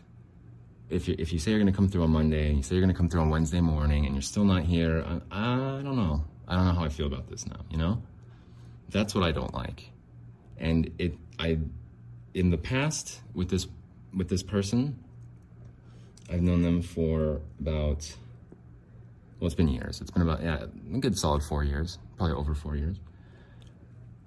If 0.90 1.08
you, 1.08 1.16
if 1.20 1.32
you 1.32 1.40
say 1.40 1.52
you're 1.52 1.60
going 1.60 1.72
to 1.72 1.76
come 1.76 1.88
through 1.88 2.04
on 2.04 2.10
Monday 2.12 2.48
and 2.48 2.58
you 2.58 2.64
say 2.64 2.76
you're 2.76 2.84
going 2.84 2.94
to 2.94 2.98
come 2.98 3.10
through 3.10 3.22
on 3.22 3.30
Wednesday 3.30 3.62
morning 3.62 4.06
and 4.06 4.16
you're 4.16 4.22
still 4.22 4.46
not 4.46 4.64
here, 4.64 5.06
I, 5.32 5.78
I 5.80 5.82
don't 5.84 5.96
know. 5.96 6.24
I 6.48 6.56
don't 6.56 6.66
know 6.66 6.74
how 6.74 6.84
I 6.84 6.90
feel 6.90 7.06
about 7.06 7.30
this 7.30 7.46
now, 7.46 7.60
you 7.70 7.78
know? 7.78 8.02
That's 8.90 9.14
what 9.14 9.24
I 9.24 9.32
don't 9.32 9.54
like. 9.54 9.92
And 10.58 10.92
it, 10.98 11.14
I, 11.38 11.60
in 12.34 12.50
the 12.50 12.58
past 12.58 13.22
with 13.36 13.50
this 13.50 13.68
with 14.16 14.30
this 14.30 14.44
person. 14.44 14.98
I've 16.32 16.42
known 16.42 16.62
them 16.62 16.82
for 16.82 17.42
about, 17.60 18.16
well, 19.40 19.48
it's 19.48 19.56
been 19.56 19.68
years. 19.68 20.00
It's 20.00 20.12
been 20.12 20.22
about, 20.22 20.44
yeah, 20.44 20.66
a 20.94 20.98
good 21.00 21.18
solid 21.18 21.44
four 21.44 21.64
years, 21.64 21.98
probably 22.18 22.36
over 22.36 22.54
four 22.54 22.76
years. 22.76 22.98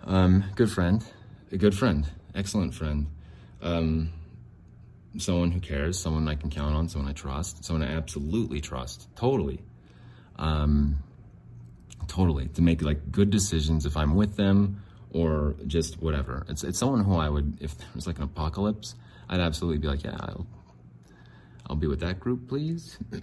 Um, 0.05 0.45
good 0.57 0.71
friend, 0.71 1.05
a 1.53 1.59
good 1.59 1.75
friend, 1.75 2.09
excellent 2.35 2.75
friend. 2.75 3.07
Um, 3.61 4.13
someone 5.19 5.51
who 5.51 5.61
cares, 5.61 5.99
someone 5.99 6.27
I 6.27 6.35
can 6.35 6.51
count 6.51 6.75
on, 6.75 6.89
someone 6.89 7.11
I 7.11 7.13
trust, 7.13 7.65
someone 7.65 7.87
I 7.87 7.93
absolutely 7.93 8.61
trust, 8.61 9.09
totally. 9.15 9.61
Um, 10.37 10.97
totally, 12.09 12.49
to 12.49 12.63
make 12.63 12.83
like 12.83 13.13
good 13.13 13.31
decisions 13.31 13.87
if 13.87 13.97
I'm 13.97 14.15
with 14.15 14.37
them 14.37 14.83
or 15.11 15.55
just 15.67 16.01
whatever. 16.03 16.45
It's, 16.49 16.65
it's 16.65 16.79
someone 16.79 17.05
who 17.05 17.17
I 17.17 17.29
would, 17.29 17.59
if 17.61 17.77
there 17.77 17.89
was 17.95 18.07
like 18.07 18.17
an 18.17 18.25
apocalypse, 18.25 18.95
I'd 19.29 19.41
absolutely 19.41 19.79
be 19.79 19.89
like, 19.89 20.05
yeah, 20.05 20.17
I'll, 20.19 20.47
I'll 21.69 21.77
be 21.77 21.87
with 21.87 22.01
that 22.01 22.19
group, 22.19 22.49
please. 22.49 22.99
it 23.13 23.23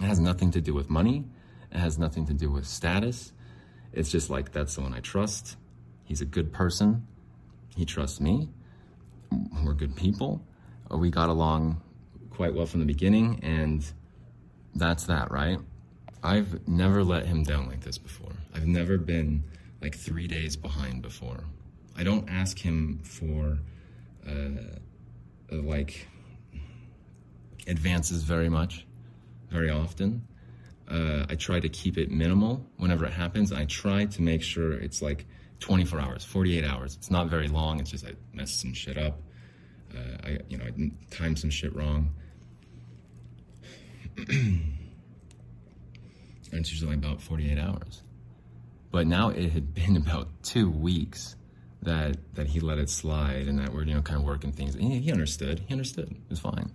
has 0.00 0.18
nothing 0.18 0.50
to 0.52 0.60
do 0.60 0.72
with 0.72 0.88
money. 0.88 1.26
It 1.70 1.78
has 1.78 1.98
nothing 1.98 2.26
to 2.26 2.34
do 2.34 2.50
with 2.50 2.66
status. 2.66 3.32
It's 3.92 4.10
just 4.10 4.30
like, 4.30 4.52
that's 4.52 4.72
someone 4.72 4.94
I 4.94 5.00
trust. 5.00 5.56
He's 6.04 6.20
a 6.20 6.26
good 6.26 6.52
person. 6.52 7.06
He 7.80 7.86
trusts 7.86 8.20
me. 8.20 8.46
We're 9.64 9.72
good 9.72 9.96
people. 9.96 10.44
We 10.90 11.08
got 11.08 11.30
along 11.30 11.80
quite 12.28 12.52
well 12.52 12.66
from 12.66 12.80
the 12.80 12.86
beginning, 12.86 13.40
and 13.42 13.82
that's 14.74 15.04
that, 15.04 15.30
right? 15.30 15.58
I've 16.22 16.68
never 16.68 17.02
let 17.02 17.24
him 17.24 17.42
down 17.42 17.68
like 17.68 17.80
this 17.80 17.96
before. 17.96 18.32
I've 18.54 18.66
never 18.66 18.98
been 18.98 19.44
like 19.80 19.96
three 19.96 20.26
days 20.26 20.56
behind 20.56 21.00
before. 21.00 21.44
I 21.96 22.04
don't 22.04 22.28
ask 22.28 22.58
him 22.58 23.00
for 23.02 23.60
uh, 24.28 24.76
like 25.50 26.06
advances 27.66 28.24
very 28.24 28.50
much, 28.50 28.84
very 29.48 29.70
often. 29.70 30.28
Uh, 30.86 31.24
I 31.30 31.34
try 31.34 31.60
to 31.60 31.68
keep 31.70 31.96
it 31.96 32.10
minimal 32.10 32.62
whenever 32.76 33.06
it 33.06 33.14
happens. 33.14 33.52
I 33.54 33.64
try 33.64 34.04
to 34.04 34.20
make 34.20 34.42
sure 34.42 34.72
it's 34.74 35.00
like 35.00 35.24
24 35.60 36.00
hours, 36.00 36.24
48 36.24 36.64
hours. 36.64 36.96
It's 36.96 37.10
not 37.10 37.28
very 37.28 37.48
long. 37.48 37.80
It's 37.80 37.90
just 37.90 38.06
I 38.06 38.14
messed 38.32 38.60
some 38.60 38.72
shit 38.72 38.98
up. 38.98 39.20
Uh, 39.94 40.26
I, 40.26 40.38
you 40.48 40.56
know, 40.56 40.64
I 40.64 40.90
timed 41.10 41.38
some 41.38 41.50
shit 41.50 41.74
wrong. 41.74 42.14
and 44.16 44.78
it's 46.52 46.70
usually 46.70 46.94
about 46.94 47.20
48 47.20 47.58
hours. 47.58 48.02
But 48.90 49.06
now 49.06 49.28
it 49.30 49.52
had 49.52 49.74
been 49.74 49.96
about 50.04 50.28
two 50.42 50.70
weeks 50.70 51.36
that 51.82 52.18
that 52.34 52.46
he 52.46 52.60
let 52.60 52.78
it 52.78 52.90
slide 52.90 53.48
and 53.48 53.58
that 53.58 53.72
we're 53.72 53.84
you 53.84 53.94
know 53.94 54.02
kind 54.02 54.18
of 54.18 54.26
working 54.26 54.52
things. 54.52 54.74
He, 54.74 54.98
he 54.98 55.12
understood. 55.12 55.62
He 55.66 55.72
understood. 55.72 56.10
It 56.10 56.30
was 56.30 56.38
fine. 56.40 56.72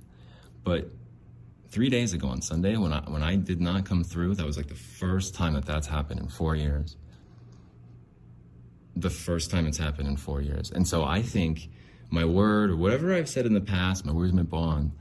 But 0.63 0.89
three 1.69 1.89
days 1.89 2.13
ago 2.13 2.27
on 2.27 2.41
Sunday, 2.41 2.75
when 2.77 2.91
I 2.91 3.01
when 3.09 3.21
I 3.21 3.35
did 3.35 3.61
not 3.61 3.85
come 3.85 4.03
through, 4.03 4.35
that 4.35 4.45
was 4.45 4.57
like 4.57 4.67
the 4.67 4.75
first 4.75 5.35
time 5.35 5.53
that 5.53 5.65
that's 5.65 5.87
happened 5.87 6.19
in 6.19 6.27
four 6.29 6.55
years. 6.55 6.95
The 8.95 9.09
first 9.09 9.51
time 9.51 9.67
it's 9.67 9.77
happened 9.77 10.07
in 10.07 10.17
four 10.17 10.41
years, 10.41 10.71
and 10.71 10.87
so 10.87 11.03
I 11.03 11.21
think 11.21 11.69
my 12.09 12.23
word 12.25 12.69
or 12.69 12.77
whatever 12.77 13.13
I've 13.13 13.29
said 13.29 13.45
in 13.45 13.53
the 13.53 13.61
past, 13.61 14.05
my 14.05 14.13
word's 14.13 14.33
my 14.33 14.43
bond. 14.43 14.91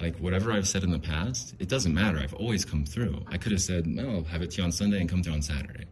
Like 0.00 0.16
whatever 0.18 0.52
I've 0.52 0.68
said 0.68 0.84
in 0.84 0.90
the 0.90 0.98
past, 0.98 1.54
it 1.58 1.68
doesn't 1.68 1.94
matter. 1.94 2.18
I've 2.18 2.34
always 2.34 2.64
come 2.64 2.84
through. 2.84 3.24
I 3.28 3.38
could 3.38 3.52
have 3.52 3.62
said, 3.62 3.86
"No, 3.86 4.10
I'll 4.10 4.24
have 4.24 4.42
it 4.42 4.50
to 4.52 4.58
you 4.58 4.64
on 4.64 4.72
Sunday 4.72 5.00
and 5.00 5.08
come 5.08 5.22
through 5.22 5.34
on 5.34 5.42
Saturday." 5.42 5.84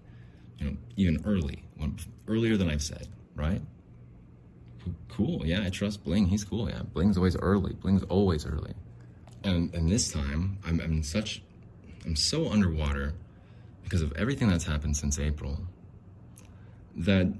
You 0.58 0.70
know, 0.70 0.76
even 0.96 1.22
early, 1.26 1.64
when, 1.76 1.96
earlier 2.28 2.56
than 2.56 2.70
I've 2.70 2.82
said 2.82 3.08
right? 3.34 3.60
Cool. 5.08 5.46
Yeah, 5.46 5.62
I 5.64 5.70
trust 5.70 6.04
Bling. 6.04 6.26
He's 6.26 6.44
cool. 6.44 6.68
Yeah, 6.68 6.82
Bling's 6.82 7.16
always 7.16 7.36
early. 7.36 7.74
Bling's 7.74 8.02
always 8.04 8.46
early. 8.46 8.74
and 9.42 9.74
and 9.74 9.90
this 9.90 10.10
time 10.12 10.58
I'm, 10.64 10.80
I'm 10.80 11.02
such 11.02 11.42
I'm 12.04 12.16
so 12.16 12.50
underwater 12.50 13.14
because 13.82 14.02
of 14.02 14.12
everything 14.16 14.48
that's 14.48 14.64
happened 14.64 14.96
since 14.96 15.18
April 15.18 15.58
that 16.96 17.32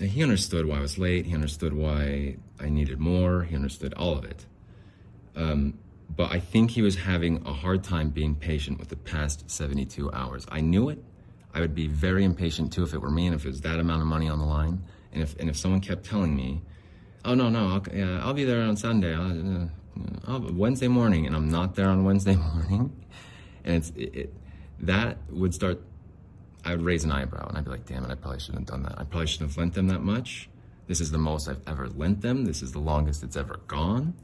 he 0.00 0.22
understood 0.22 0.66
why 0.66 0.78
I 0.78 0.80
was 0.80 0.98
late. 0.98 1.26
He 1.26 1.34
understood 1.34 1.72
why 1.72 2.36
I 2.60 2.68
needed 2.68 2.98
more. 2.98 3.44
He 3.44 3.54
understood 3.54 3.94
all 3.94 4.16
of 4.16 4.24
it. 4.24 4.44
Um, 5.36 5.78
but 6.16 6.30
I 6.30 6.38
think 6.38 6.70
he 6.70 6.82
was 6.82 6.96
having 6.96 7.46
a 7.46 7.52
hard 7.52 7.82
time 7.82 8.10
being 8.10 8.34
patient 8.34 8.78
with 8.78 8.88
the 8.88 8.96
past 8.96 9.50
72 9.50 10.12
hours. 10.12 10.46
I 10.50 10.60
knew 10.60 10.88
it. 10.88 11.02
I 11.54 11.60
would 11.60 11.74
be 11.74 11.86
very 11.86 12.24
impatient 12.24 12.72
too 12.72 12.82
if 12.82 12.94
it 12.94 13.00
were 13.00 13.10
me 13.10 13.26
and 13.26 13.34
if 13.34 13.44
it 13.44 13.48
was 13.48 13.60
that 13.62 13.78
amount 13.78 14.02
of 14.02 14.08
money 14.08 14.28
on 14.28 14.38
the 14.38 14.44
line. 14.44 14.82
And 15.12 15.22
if 15.22 15.38
and 15.38 15.48
if 15.48 15.56
someone 15.56 15.80
kept 15.80 16.04
telling 16.04 16.34
me, 16.34 16.62
"Oh 17.24 17.34
no, 17.34 17.48
no, 17.48 17.68
I'll, 17.68 17.96
yeah, 17.96 18.24
I'll 18.24 18.34
be 18.34 18.44
there 18.44 18.62
on 18.62 18.76
Sunday, 18.76 19.14
I'll, 19.14 19.62
uh, 19.62 19.66
I'll, 20.26 20.40
Wednesday 20.52 20.88
morning," 20.88 21.26
and 21.26 21.36
I'm 21.36 21.48
not 21.48 21.76
there 21.76 21.88
on 21.88 22.02
Wednesday 22.02 22.34
morning, 22.54 22.92
and 23.64 23.76
it's 23.76 23.90
it, 23.90 24.14
it, 24.14 24.34
that 24.80 25.18
would 25.30 25.54
start. 25.54 25.80
I 26.64 26.70
would 26.70 26.82
raise 26.82 27.04
an 27.04 27.12
eyebrow 27.12 27.46
and 27.48 27.58
I'd 27.58 27.64
be 27.64 27.70
like, 27.70 27.86
"Damn 27.86 28.04
it, 28.04 28.10
I 28.10 28.14
probably 28.14 28.40
shouldn't 28.40 28.68
have 28.68 28.68
done 28.68 28.82
that. 28.84 28.98
I 28.98 29.04
probably 29.04 29.26
shouldn't 29.26 29.50
have 29.50 29.58
lent 29.58 29.74
them 29.74 29.88
that 29.88 30.02
much. 30.02 30.48
This 30.86 31.00
is 31.00 31.10
the 31.10 31.18
most 31.18 31.48
I've 31.48 31.62
ever 31.66 31.88
lent 31.88 32.20
them. 32.20 32.44
This 32.44 32.62
is 32.62 32.72
the 32.72 32.78
longest 32.78 33.22
it's 33.22 33.36
ever 33.36 33.60
gone." 33.66 34.14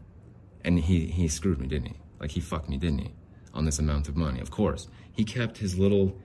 And 0.64 0.78
he 0.78 1.06
he 1.06 1.28
screwed 1.28 1.60
me, 1.60 1.66
didn't 1.66 1.88
he? 1.88 1.96
Like 2.20 2.32
he 2.32 2.40
fucked 2.40 2.68
me, 2.68 2.76
didn't 2.76 3.00
he? 3.00 3.14
On 3.54 3.64
this 3.64 3.78
amount 3.78 4.08
of 4.08 4.16
money, 4.16 4.40
of 4.40 4.50
course. 4.50 4.88
He 5.12 5.24
kept 5.24 5.58
his 5.58 5.78
little 5.78 6.16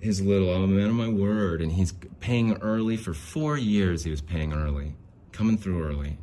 his 0.00 0.20
little 0.20 0.50
oh, 0.50 0.54
I'm 0.56 0.64
a 0.64 0.66
man 0.66 0.88
of 0.88 0.94
my 0.94 1.08
word, 1.08 1.62
and 1.62 1.72
he's 1.72 1.92
paying 2.20 2.54
early 2.58 2.96
for 2.96 3.14
four 3.14 3.56
years. 3.56 4.04
He 4.04 4.10
was 4.10 4.20
paying 4.20 4.52
early, 4.52 4.94
coming 5.32 5.56
through 5.56 5.82
early, 5.82 6.18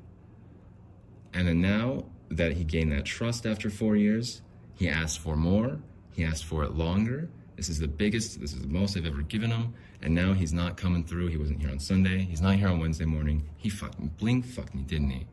and 1.34 1.48
then 1.48 1.62
now 1.62 2.06
that 2.30 2.54
he 2.54 2.64
gained 2.64 2.92
that 2.92 3.06
trust 3.06 3.46
after 3.46 3.70
four 3.70 3.96
years, 3.96 4.42
he 4.76 4.90
asked 4.90 5.20
for 5.20 5.36
more. 5.36 5.80
He 6.12 6.24
asked 6.24 6.46
for 6.46 6.64
it 6.64 6.74
longer. 6.74 7.30
This 7.56 7.70
is 7.70 7.80
the 7.80 7.88
biggest. 7.88 8.40
This 8.42 8.54
is 8.54 8.62
the 8.62 8.68
most 8.68 8.98
I've 8.98 9.06
ever 9.06 9.22
given 9.22 9.52
him, 9.52 9.74
and 10.02 10.14
now 10.14 10.34
he's 10.34 10.54
not 10.54 10.78
coming 10.78 11.04
through. 11.04 11.28
He 11.28 11.38
wasn't 11.38 11.62
here 11.62 11.70
on 11.70 11.80
Sunday. 11.80 12.20
He's 12.20 12.42
not 12.42 12.56
here 12.56 12.68
on 12.68 12.80
Wednesday 12.80 13.06
morning. 13.06 13.48
He 13.58 13.70
fucking 13.70 14.12
Bling 14.18 14.42
fucked 14.42 14.74
me, 14.74 14.84
didn't 14.84 15.12
he? 15.12 15.28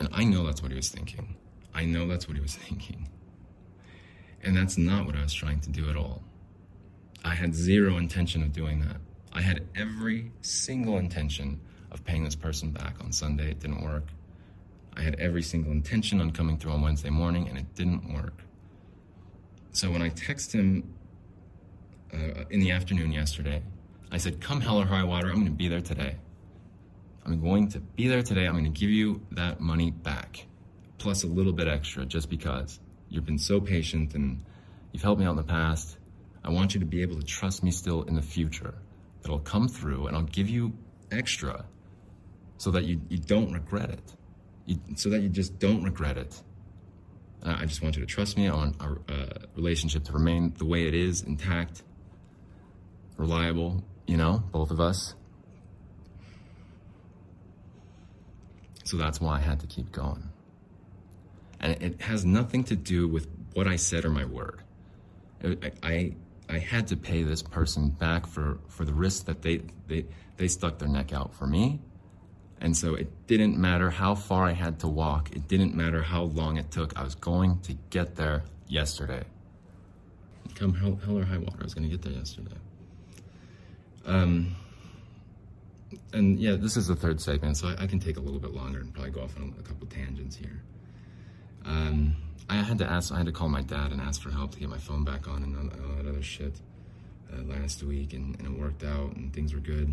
And 0.00 0.08
I 0.12 0.24
know 0.24 0.44
that's 0.44 0.62
what 0.62 0.70
he 0.70 0.76
was 0.76 0.88
thinking. 0.88 1.36
I 1.74 1.84
know 1.84 2.06
that's 2.06 2.26
what 2.26 2.36
he 2.36 2.42
was 2.42 2.56
thinking. 2.68 3.08
And 4.42 4.56
that's 4.56 4.78
not 4.78 5.06
what 5.06 5.16
I 5.16 5.22
was 5.22 5.34
trying 5.34 5.60
to 5.60 5.70
do 5.70 5.88
at 5.90 5.96
all. 5.96 6.22
I 7.24 7.34
had 7.34 7.54
zero 7.54 7.96
intention 7.96 8.42
of 8.42 8.52
doing 8.52 8.80
that. 8.80 8.96
I 9.32 9.40
had 9.42 9.66
every 9.76 10.32
single 10.42 10.98
intention 10.98 11.60
of 11.90 12.04
paying 12.04 12.24
this 12.24 12.34
person 12.34 12.70
back 12.70 12.96
on 13.02 13.12
Sunday. 13.12 13.50
It 13.50 13.60
didn't 13.60 13.82
work. 13.82 14.08
I 14.96 15.02
had 15.02 15.14
every 15.16 15.42
single 15.42 15.72
intention 15.72 16.20
on 16.20 16.30
coming 16.32 16.58
through 16.58 16.72
on 16.72 16.82
Wednesday 16.82 17.10
morning, 17.10 17.48
and 17.48 17.56
it 17.56 17.74
didn't 17.74 18.12
work. 18.12 18.42
So 19.72 19.90
when 19.90 20.02
I 20.02 20.08
text 20.08 20.52
him 20.52 20.94
uh, 22.12 22.44
in 22.50 22.60
the 22.60 22.70
afternoon 22.70 23.12
yesterday, 23.12 23.62
I 24.10 24.16
said, 24.16 24.40
Come 24.40 24.60
hell 24.60 24.80
or 24.80 24.86
high 24.86 25.04
water, 25.04 25.28
I'm 25.28 25.34
going 25.34 25.46
to 25.46 25.52
be 25.52 25.68
there 25.68 25.80
today. 25.80 26.16
I'm 27.24 27.40
going 27.40 27.68
to 27.68 27.80
be 27.80 28.08
there 28.08 28.22
today. 28.22 28.46
I'm 28.46 28.52
going 28.52 28.64
to 28.64 28.70
give 28.70 28.90
you 28.90 29.20
that 29.32 29.60
money 29.60 29.90
back, 29.90 30.46
plus 30.96 31.24
a 31.24 31.26
little 31.26 31.52
bit 31.52 31.68
extra, 31.68 32.06
just 32.06 32.30
because 32.30 32.80
you've 33.10 33.26
been 33.26 33.38
so 33.38 33.60
patient 33.60 34.14
and 34.14 34.44
you've 34.92 35.02
helped 35.02 35.20
me 35.20 35.26
out 35.26 35.32
in 35.32 35.36
the 35.36 35.42
past. 35.42 35.98
I 36.42 36.50
want 36.50 36.72
you 36.72 36.80
to 36.80 36.86
be 36.86 37.02
able 37.02 37.16
to 37.16 37.26
trust 37.26 37.62
me 37.62 37.70
still 37.70 38.02
in 38.04 38.14
the 38.14 38.22
future. 38.22 38.74
That 39.22 39.30
I'll 39.30 39.40
come 39.40 39.68
through 39.68 40.06
and 40.06 40.16
I'll 40.16 40.22
give 40.22 40.48
you 40.48 40.72
extra 41.10 41.66
so 42.56 42.70
that 42.70 42.84
you, 42.84 43.00
you 43.08 43.18
don't 43.18 43.52
regret 43.52 43.90
it. 43.90 44.14
You, 44.64 44.78
so 44.96 45.10
that 45.10 45.20
you 45.20 45.28
just 45.28 45.58
don't 45.58 45.82
regret 45.82 46.16
it. 46.16 46.40
I 47.42 47.66
just 47.66 47.82
want 47.82 47.96
you 47.96 48.00
to 48.00 48.06
trust 48.06 48.36
me. 48.36 48.50
Want 48.50 48.76
our 48.80 49.00
uh, 49.08 49.26
relationship 49.54 50.04
to 50.04 50.12
remain 50.12 50.54
the 50.58 50.64
way 50.64 50.86
it 50.86 50.94
is, 50.94 51.22
intact, 51.22 51.82
reliable, 53.18 53.84
you 54.06 54.16
know, 54.16 54.42
both 54.52 54.70
of 54.70 54.80
us. 54.80 55.14
So 58.84 58.96
that's 58.96 59.20
why 59.20 59.36
I 59.36 59.40
had 59.40 59.60
to 59.60 59.66
keep 59.66 59.92
going. 59.92 60.30
And 61.60 61.82
it 61.82 62.00
has 62.00 62.24
nothing 62.24 62.64
to 62.64 62.76
do 62.76 63.06
with 63.06 63.26
what 63.52 63.66
I 63.66 63.76
said 63.76 64.06
or 64.06 64.10
my 64.10 64.24
word. 64.24 64.62
I, 65.44 65.72
I, 65.82 66.14
I 66.48 66.58
had 66.58 66.88
to 66.88 66.96
pay 66.96 67.22
this 67.22 67.42
person 67.42 67.90
back 67.90 68.26
for, 68.26 68.58
for 68.68 68.86
the 68.86 68.94
risk 68.94 69.26
that 69.26 69.42
they, 69.42 69.62
they, 69.88 70.06
they 70.38 70.48
stuck 70.48 70.78
their 70.78 70.88
neck 70.88 71.12
out 71.12 71.34
for 71.34 71.46
me. 71.46 71.80
And 72.60 72.76
so 72.76 72.94
it 72.94 73.26
didn't 73.26 73.58
matter 73.58 73.90
how 73.90 74.14
far 74.14 74.46
I 74.46 74.52
had 74.52 74.80
to 74.80 74.88
walk. 74.88 75.30
It 75.32 75.46
didn't 75.48 75.74
matter 75.74 76.02
how 76.02 76.22
long 76.22 76.56
it 76.56 76.70
took. 76.70 76.96
I 76.98 77.04
was 77.04 77.14
going 77.14 77.60
to 77.60 77.74
get 77.90 78.16
there 78.16 78.44
yesterday. 78.68 79.24
Come 80.54 80.74
hell, 80.74 80.98
hell 81.04 81.18
or 81.18 81.24
high 81.24 81.38
water, 81.38 81.58
I 81.60 81.64
was 81.64 81.74
going 81.74 81.88
to 81.88 81.90
get 81.90 82.02
there 82.02 82.14
yesterday. 82.14 82.56
Um, 84.08 84.56
and 86.14 86.40
yeah, 86.40 86.56
this 86.56 86.76
is 86.78 86.86
the 86.86 86.96
third 86.96 87.20
segment, 87.20 87.58
so 87.58 87.68
I, 87.68 87.82
I, 87.82 87.86
can 87.86 88.00
take 88.00 88.16
a 88.16 88.20
little 88.20 88.40
bit 88.40 88.52
longer 88.52 88.80
and 88.80 88.92
probably 88.92 89.10
go 89.10 89.20
off 89.20 89.36
on 89.36 89.54
a, 89.58 89.62
couple 89.62 89.86
tangents 89.86 90.34
here. 90.34 90.62
Um, 91.66 92.16
I 92.48 92.56
had 92.56 92.78
to 92.78 92.90
ask, 92.90 93.12
I 93.12 93.18
had 93.18 93.26
to 93.26 93.32
call 93.32 93.50
my 93.50 93.60
dad 93.60 93.92
and 93.92 94.00
ask 94.00 94.22
for 94.22 94.30
help 94.30 94.52
to 94.52 94.58
get 94.58 94.70
my 94.70 94.78
phone 94.78 95.04
back 95.04 95.28
on 95.28 95.42
and 95.42 95.54
all 95.56 95.96
that 95.96 96.08
other 96.08 96.22
shit 96.22 96.54
uh, 97.32 97.42
last 97.42 97.82
week, 97.82 98.14
and, 98.14 98.38
and, 98.38 98.46
it 98.46 98.58
worked 98.58 98.82
out, 98.82 99.14
and 99.14 99.32
things 99.34 99.52
were 99.52 99.60
good. 99.60 99.88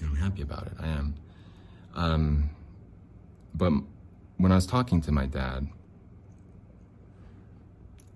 And 0.00 0.08
I'm 0.10 0.16
happy 0.16 0.42
about 0.42 0.66
it. 0.66 0.74
I 0.78 0.88
am. 0.88 1.14
Um, 1.94 2.50
but 3.54 3.72
when 4.36 4.52
I 4.52 4.56
was 4.56 4.66
talking 4.66 5.00
to 5.02 5.12
my 5.12 5.24
dad, 5.24 5.66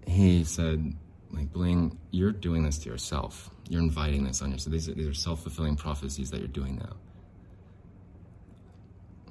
he 0.07 0.45
said, 0.45 0.95
like, 1.31 1.53
Bling, 1.53 1.99
you're 2.11 2.33
doing 2.33 2.63
this 2.63 2.79
to 2.79 2.91
yourself. 2.91 3.51
You're 3.69 3.83
inviting 3.83 4.25
this 4.25 4.41
on 4.43 4.51
yourself. 4.51 4.73
These 4.73 4.89
are, 4.89 4.95
these 4.95 5.09
are 5.09 5.15
self 5.15 5.43
fulfilling 5.43 5.77
prophecies 5.77 6.31
that 6.31 6.39
you're 6.39 6.49
doing 6.49 6.77
now. 6.77 6.97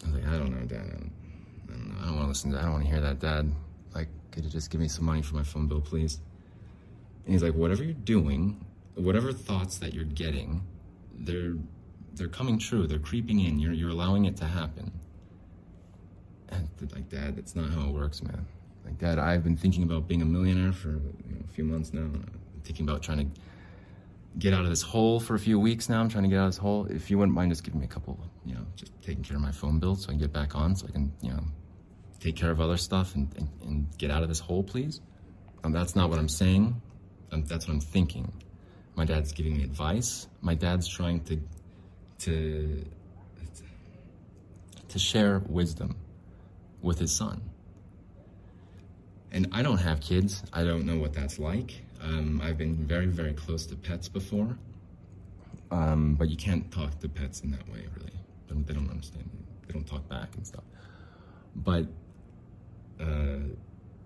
I 0.04 0.06
was 0.06 0.16
like, 0.16 0.28
I 0.28 0.38
don't 0.38 0.52
know, 0.52 0.66
Dad. 0.66 0.86
I 0.86 0.90
don't, 0.90 1.12
don't 2.08 2.16
want 2.16 2.26
to 2.26 2.30
listen 2.30 2.52
to 2.52 2.56
that. 2.58 2.62
I 2.62 2.66
don't 2.66 2.74
want 2.74 2.86
to 2.86 2.92
hear 2.92 3.02
that, 3.02 3.20
Dad. 3.20 3.52
Like, 3.94 4.08
could 4.32 4.44
you 4.44 4.50
just 4.50 4.72
give 4.72 4.82
me 4.82 4.88
some 4.88 5.06
money 5.06 5.22
for 5.22 5.36
my 5.36 5.44
phone 5.44 5.68
bill, 5.68 5.82
please? 5.82 6.20
And 7.26 7.34
he's 7.34 7.44
like, 7.44 7.54
whatever 7.54 7.84
you're 7.84 7.94
doing, 7.94 8.64
whatever 8.96 9.32
thoughts 9.34 9.78
that 9.80 9.94
you're 9.94 10.06
getting, 10.06 10.64
they're 11.20 11.56
they're 12.14 12.28
coming 12.28 12.58
true. 12.58 12.88
They're 12.88 13.00
creeping 13.00 13.40
in. 13.40 13.60
You're 13.60 13.74
you're 13.74 13.90
allowing 13.90 14.26
it 14.26 14.38
to 14.38 14.46
happen. 14.46 14.92
And 16.50 16.70
like, 16.94 17.10
Dad, 17.10 17.36
that's 17.36 17.56
not 17.56 17.70
how 17.70 17.82
it 17.82 17.94
works, 17.94 18.24
man. 18.24 18.46
Like, 18.88 19.00
Dad, 19.00 19.20
I've 19.20 19.44
been 19.44 19.58
thinking 19.58 19.84
about 19.84 20.08
being 20.08 20.22
a 20.22 20.26
millionaire 20.26 20.72
for 20.72 20.92
you 20.92 21.36
know, 21.36 21.44
a 21.44 21.52
few 21.52 21.66
months 21.66 21.94
now. 21.94 22.04
I'm 22.04 22.24
thinking 22.64 22.88
about 22.88 23.04
trying 23.04 23.30
to 23.30 23.42
get 24.40 24.54
out 24.54 24.64
of 24.64 24.70
this 24.70 24.82
hole 24.82 25.20
for 25.20 25.36
a 25.36 25.40
few 25.40 25.60
weeks 25.60 25.90
now. 25.90 26.00
I'm 26.00 26.08
trying 26.08 26.24
to 26.24 26.30
get 26.30 26.40
out 26.40 26.46
of 26.46 26.52
this 26.54 26.58
hole. 26.58 26.86
If 26.86 27.12
you 27.12 27.18
wouldn't 27.18 27.36
mind 27.36 27.52
just 27.52 27.66
giving 27.66 27.82
me 27.82 27.86
a 27.86 27.90
couple, 27.90 28.18
you 28.46 28.54
know, 28.54 28.66
just 28.78 28.94
taking 29.02 29.24
care 29.24 29.36
of 29.36 29.44
my 29.44 29.52
phone 29.52 29.80
bill 29.80 29.96
so 29.98 30.08
I 30.08 30.12
can 30.12 30.20
get 30.20 30.32
back 30.32 30.56
on, 30.56 30.74
so 30.74 30.88
I 30.88 30.92
can, 30.92 31.12
you 31.22 31.32
know, 31.32 31.44
take 32.22 32.38
care 32.38 32.50
of 32.50 32.62
other 32.62 32.78
stuff 32.78 33.14
and, 33.16 33.28
and, 33.36 33.50
and 33.64 33.98
get 33.98 34.10
out 34.10 34.24
of 34.24 34.30
this 34.30 34.40
hole, 34.40 34.64
please. 34.64 35.02
Um, 35.66 35.74
that's 35.74 35.94
not 35.94 36.10
what 36.10 36.18
I'm 36.18 36.30
saying. 36.30 36.82
Um, 37.34 37.44
that's 37.44 37.68
what 37.68 37.74
I'm 37.74 37.82
thinking. 37.82 38.32
My 38.96 39.04
dad's 39.04 39.34
giving 39.34 39.58
me 39.58 39.64
advice. 39.64 40.28
My 40.40 40.54
dad's 40.54 40.88
trying 40.88 41.26
to, 41.26 41.42
to, 42.20 42.86
to 44.88 44.98
share 44.98 45.40
wisdom 45.40 45.98
with 46.82 47.00
his 47.00 47.12
son. 47.12 47.42
And 49.38 49.48
I 49.52 49.62
don't 49.62 49.78
have 49.78 50.02
kids. 50.02 50.42
I 50.52 50.64
don't 50.64 50.84
know 50.84 50.98
what 50.98 51.14
that's 51.14 51.38
like. 51.38 51.80
Um, 52.02 52.42
I've 52.44 52.58
been 52.58 52.76
very, 52.76 53.06
very 53.06 53.34
close 53.34 53.68
to 53.68 53.76
pets 53.76 54.10
before, 54.10 54.58
um, 55.70 56.16
but 56.16 56.28
you 56.28 56.36
can't 56.36 56.72
talk 56.72 57.00
to 57.02 57.08
pets 57.08 57.42
in 57.42 57.52
that 57.52 57.70
way, 57.70 57.86
really. 57.96 58.18
They 58.48 58.56
don't, 58.56 58.66
they 58.66 58.74
don't 58.74 58.90
understand. 58.90 59.30
They 59.68 59.74
don't 59.74 59.86
talk 59.86 60.10
back 60.10 60.36
and 60.36 60.48
stuff. 60.48 60.64
But 61.56 61.86
uh, 63.00 63.42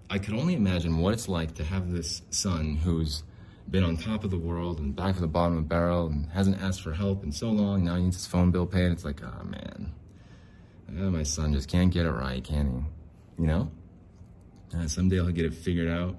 I 0.10 0.18
could 0.18 0.34
only 0.34 0.54
imagine 0.54 0.98
what 0.98 1.14
it's 1.14 1.30
like 1.30 1.56
to 1.56 1.64
have 1.64 1.94
this 1.94 2.24
son 2.32 2.76
who's 2.76 3.24
been 3.70 3.86
on 3.86 3.96
top 3.96 4.26
of 4.26 4.32
the 4.32 4.38
world 4.38 4.80
and 4.80 4.94
back 4.94 5.16
to 5.16 5.22
the 5.22 5.28
bottom 5.28 5.56
of 5.56 5.64
the 5.64 5.70
barrel 5.70 6.08
and 6.08 6.30
hasn't 6.32 6.62
asked 6.62 6.82
for 6.82 6.92
help 6.92 7.24
in 7.24 7.32
so 7.32 7.52
long. 7.52 7.86
Now 7.86 7.96
he 7.96 8.04
needs 8.04 8.18
his 8.18 8.28
phone 8.28 8.52
bill 8.52 8.66
paid. 8.66 8.92
It's 8.92 9.06
like, 9.06 9.22
oh 9.24 9.46
man, 9.46 9.94
oh, 11.00 11.10
my 11.10 11.24
son 11.24 11.54
just 11.54 11.70
can't 11.70 11.90
get 11.90 12.06
it 12.06 12.12
right, 12.12 12.44
can 12.44 12.86
he? 13.38 13.44
You 13.44 13.48
know? 13.48 13.72
Uh, 14.76 14.88
someday 14.88 15.17
he'll 15.17 15.30
get 15.30 15.45
it 15.45 15.53
figured 15.53 15.89
out. 15.89 16.15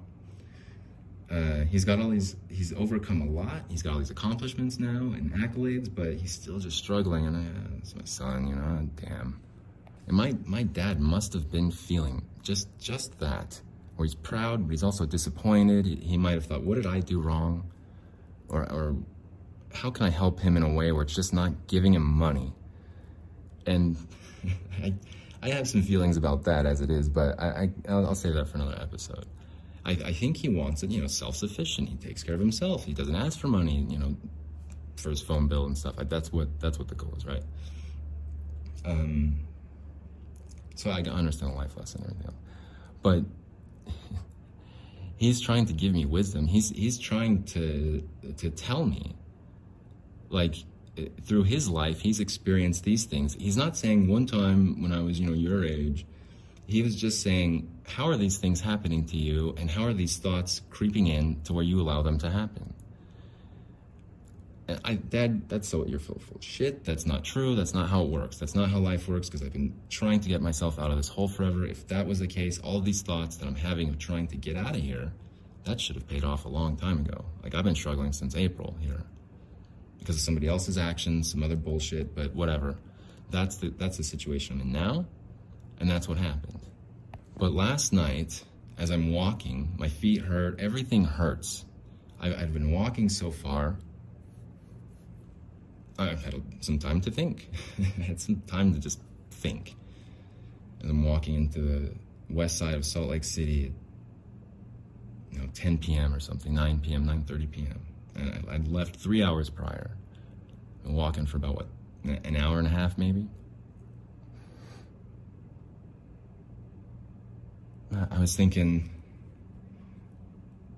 Uh, 1.31 1.63
he's 1.65 1.83
got 1.83 1.99
all 1.99 2.09
these, 2.09 2.35
he's 2.49 2.73
overcome 2.73 3.21
a 3.21 3.25
lot. 3.25 3.63
He's 3.69 3.81
got 3.81 3.93
all 3.93 3.99
these 3.99 4.11
accomplishments 4.11 4.79
now 4.79 4.87
and 4.87 5.31
accolades, 5.33 5.93
but 5.93 6.13
he's 6.13 6.31
still 6.31 6.59
just 6.59 6.77
struggling. 6.77 7.25
And 7.25 7.35
uh, 7.35 7.77
it's 7.79 7.95
my 7.95 8.03
son, 8.03 8.47
you 8.47 8.55
know, 8.55 8.87
damn. 9.01 9.39
And 10.07 10.15
my, 10.15 10.35
my 10.45 10.63
dad 10.63 10.99
must 10.99 11.33
have 11.33 11.49
been 11.49 11.71
feeling 11.71 12.23
just, 12.43 12.67
just 12.77 13.17
that, 13.19 13.59
where 13.95 14.05
he's 14.05 14.15
proud, 14.15 14.67
but 14.67 14.71
he's 14.71 14.83
also 14.83 15.05
disappointed. 15.05 15.85
He, 15.85 15.95
he 15.95 16.17
might 16.17 16.33
have 16.33 16.45
thought, 16.45 16.61
what 16.61 16.75
did 16.75 16.85
I 16.85 16.99
do 16.99 17.19
wrong? 17.19 17.71
Or, 18.49 18.71
or 18.71 18.95
how 19.73 19.89
can 19.89 20.05
I 20.05 20.09
help 20.09 20.39
him 20.39 20.55
in 20.55 20.61
a 20.61 20.71
way 20.71 20.91
where 20.91 21.03
it's 21.03 21.15
just 21.15 21.33
not 21.33 21.67
giving 21.67 21.93
him 21.95 22.03
money? 22.05 22.53
And 23.65 23.97
I, 24.83 24.93
I 25.43 25.49
have 25.49 25.67
some 25.67 25.81
feelings 25.81 26.17
about 26.17 26.43
that 26.45 26.65
as 26.65 26.81
it 26.81 26.89
is, 26.89 27.09
but 27.09 27.39
I, 27.39 27.47
I 27.47 27.69
I'll, 27.89 28.07
I'll 28.07 28.15
save 28.15 28.35
that 28.35 28.47
for 28.47 28.57
another 28.57 28.77
episode. 28.81 29.25
I, 29.85 29.91
I 29.91 30.13
think 30.13 30.37
he 30.37 30.47
wants 30.47 30.83
it, 30.83 30.91
you 30.91 31.01
know, 31.01 31.07
self-sufficient. 31.07 31.89
He 31.89 31.95
takes 31.97 32.23
care 32.23 32.35
of 32.35 32.39
himself. 32.39 32.85
He 32.85 32.93
doesn't 32.93 33.15
ask 33.15 33.37
for 33.37 33.47
money, 33.47 33.85
you 33.89 33.99
know, 33.99 34.15
for 34.95 35.09
his 35.09 35.21
phone 35.21 35.47
bill 35.47 35.65
and 35.65 35.77
stuff. 35.77 35.97
Like 35.97 36.09
that's 36.09 36.31
what 36.31 36.59
that's 36.59 36.79
what 36.79 36.87
the 36.87 36.95
goal 36.95 37.13
is, 37.17 37.25
right? 37.25 37.43
Um. 38.85 39.39
So 40.75 40.89
I 40.89 41.01
understand 41.01 41.53
the 41.53 41.57
life 41.57 41.77
lesson 41.77 42.01
and 42.03 42.11
everything 42.11 42.33
but 43.03 43.23
he's 45.17 45.39
trying 45.39 45.65
to 45.65 45.73
give 45.73 45.93
me 45.93 46.05
wisdom. 46.05 46.47
He's 46.47 46.69
he's 46.69 46.97
trying 46.97 47.43
to 47.43 48.01
to 48.37 48.49
tell 48.49 48.85
me, 48.85 49.15
like 50.29 50.55
through 51.23 51.43
his 51.43 51.69
life, 51.69 52.01
he's 52.01 52.19
experienced 52.19 52.83
these 52.83 53.05
things. 53.05 53.33
He's 53.33 53.57
not 53.57 53.75
saying 53.75 54.07
one 54.07 54.25
time 54.25 54.81
when 54.81 54.91
I 54.91 55.01
was, 55.01 55.19
you 55.19 55.27
know, 55.27 55.33
your 55.33 55.65
age. 55.65 56.05
He 56.65 56.81
was 56.81 56.95
just 56.95 57.21
saying, 57.21 57.69
how 57.87 58.07
are 58.07 58.15
these 58.15 58.37
things 58.37 58.61
happening 58.61 59.05
to 59.07 59.17
you, 59.17 59.53
and 59.57 59.69
how 59.69 59.83
are 59.83 59.93
these 59.93 60.17
thoughts 60.17 60.61
creeping 60.69 61.07
in 61.07 61.41
to 61.43 61.53
where 61.53 61.63
you 61.63 61.81
allow 61.81 62.01
them 62.01 62.19
to 62.19 62.29
happen? 62.29 62.73
And 64.67 64.79
I, 64.85 64.93
Dad, 64.93 65.49
that's 65.49 65.67
so 65.67 65.85
you're 65.85 65.99
full 65.99 66.21
of 66.33 66.41
shit. 66.41 66.85
That's 66.85 67.05
not 67.05 67.25
true. 67.25 67.53
That's 67.55 67.73
not 67.73 67.89
how 67.89 68.03
it 68.03 68.09
works. 68.09 68.37
That's 68.37 68.55
not 68.55 68.69
how 68.69 68.79
life 68.79 69.09
works. 69.09 69.27
Because 69.27 69.45
I've 69.45 69.51
been 69.51 69.75
trying 69.89 70.21
to 70.21 70.29
get 70.29 70.41
myself 70.41 70.79
out 70.79 70.89
of 70.89 70.95
this 70.95 71.09
hole 71.09 71.27
forever. 71.27 71.65
If 71.65 71.85
that 71.89 72.07
was 72.07 72.19
the 72.19 72.27
case, 72.27 72.59
all 72.59 72.79
these 72.79 73.01
thoughts 73.01 73.35
that 73.37 73.45
I'm 73.45 73.55
having 73.55 73.89
of 73.89 73.99
trying 73.99 74.27
to 74.27 74.37
get 74.37 74.55
out 74.55 74.73
of 74.75 74.81
here, 74.81 75.11
that 75.65 75.81
should 75.81 75.97
have 75.97 76.07
paid 76.07 76.23
off 76.23 76.45
a 76.45 76.49
long 76.49 76.77
time 76.77 76.99
ago. 76.99 77.25
Like 77.43 77.55
I've 77.55 77.65
been 77.65 77.75
struggling 77.75 78.13
since 78.13 78.37
April 78.37 78.77
here 78.79 79.03
because 80.03 80.17
of 80.17 80.21
somebody 80.21 80.47
else's 80.47 80.77
actions, 80.77 81.31
some 81.31 81.43
other 81.43 81.55
bullshit, 81.55 82.13
but 82.13 82.35
whatever. 82.35 82.75
That's 83.31 83.57
the 83.57 83.69
that's 83.69 83.97
the 83.97 84.03
situation 84.03 84.59
I'm 84.59 84.67
in 84.67 84.71
now, 84.71 85.05
and 85.79 85.89
that's 85.89 86.07
what 86.07 86.17
happened. 86.17 86.59
But 87.37 87.53
last 87.53 87.93
night, 87.93 88.43
as 88.77 88.91
I'm 88.91 89.11
walking, 89.11 89.73
my 89.77 89.87
feet 89.87 90.21
hurt, 90.21 90.59
everything 90.59 91.05
hurts. 91.05 91.65
I've, 92.19 92.37
I've 92.37 92.53
been 92.53 92.71
walking 92.71 93.09
so 93.09 93.31
far. 93.31 93.77
I've 95.97 96.23
had 96.23 96.41
some 96.59 96.79
time 96.79 97.01
to 97.01 97.11
think. 97.11 97.49
I 97.79 98.01
had 98.01 98.21
some 98.21 98.41
time 98.47 98.73
to 98.73 98.79
just 98.79 98.99
think. 99.31 99.75
As 100.83 100.89
I'm 100.89 101.03
walking 101.05 101.35
into 101.35 101.61
the 101.61 101.89
west 102.29 102.57
side 102.57 102.75
of 102.75 102.85
Salt 102.85 103.09
Lake 103.09 103.23
City 103.23 103.65
at 103.65 105.35
you 105.35 105.39
know, 105.39 105.49
10 105.53 105.77
p.m. 105.77 106.13
or 106.13 106.19
something, 106.19 106.53
9 106.53 106.79
p.m., 106.79 107.05
9.30 107.05 107.51
p.m. 107.51 107.92
And 108.15 108.47
I, 108.49 108.55
I'd 108.55 108.67
left 108.67 108.95
three 108.95 109.23
hours 109.23 109.49
prior. 109.49 109.91
Walking 110.85 111.25
for 111.25 111.37
about, 111.37 111.55
what, 111.55 111.67
an 112.03 112.35
hour 112.35 112.57
and 112.59 112.67
a 112.67 112.69
half 112.69 112.97
maybe? 112.97 113.27
I 118.11 118.19
was 118.19 118.35
thinking, 118.35 118.89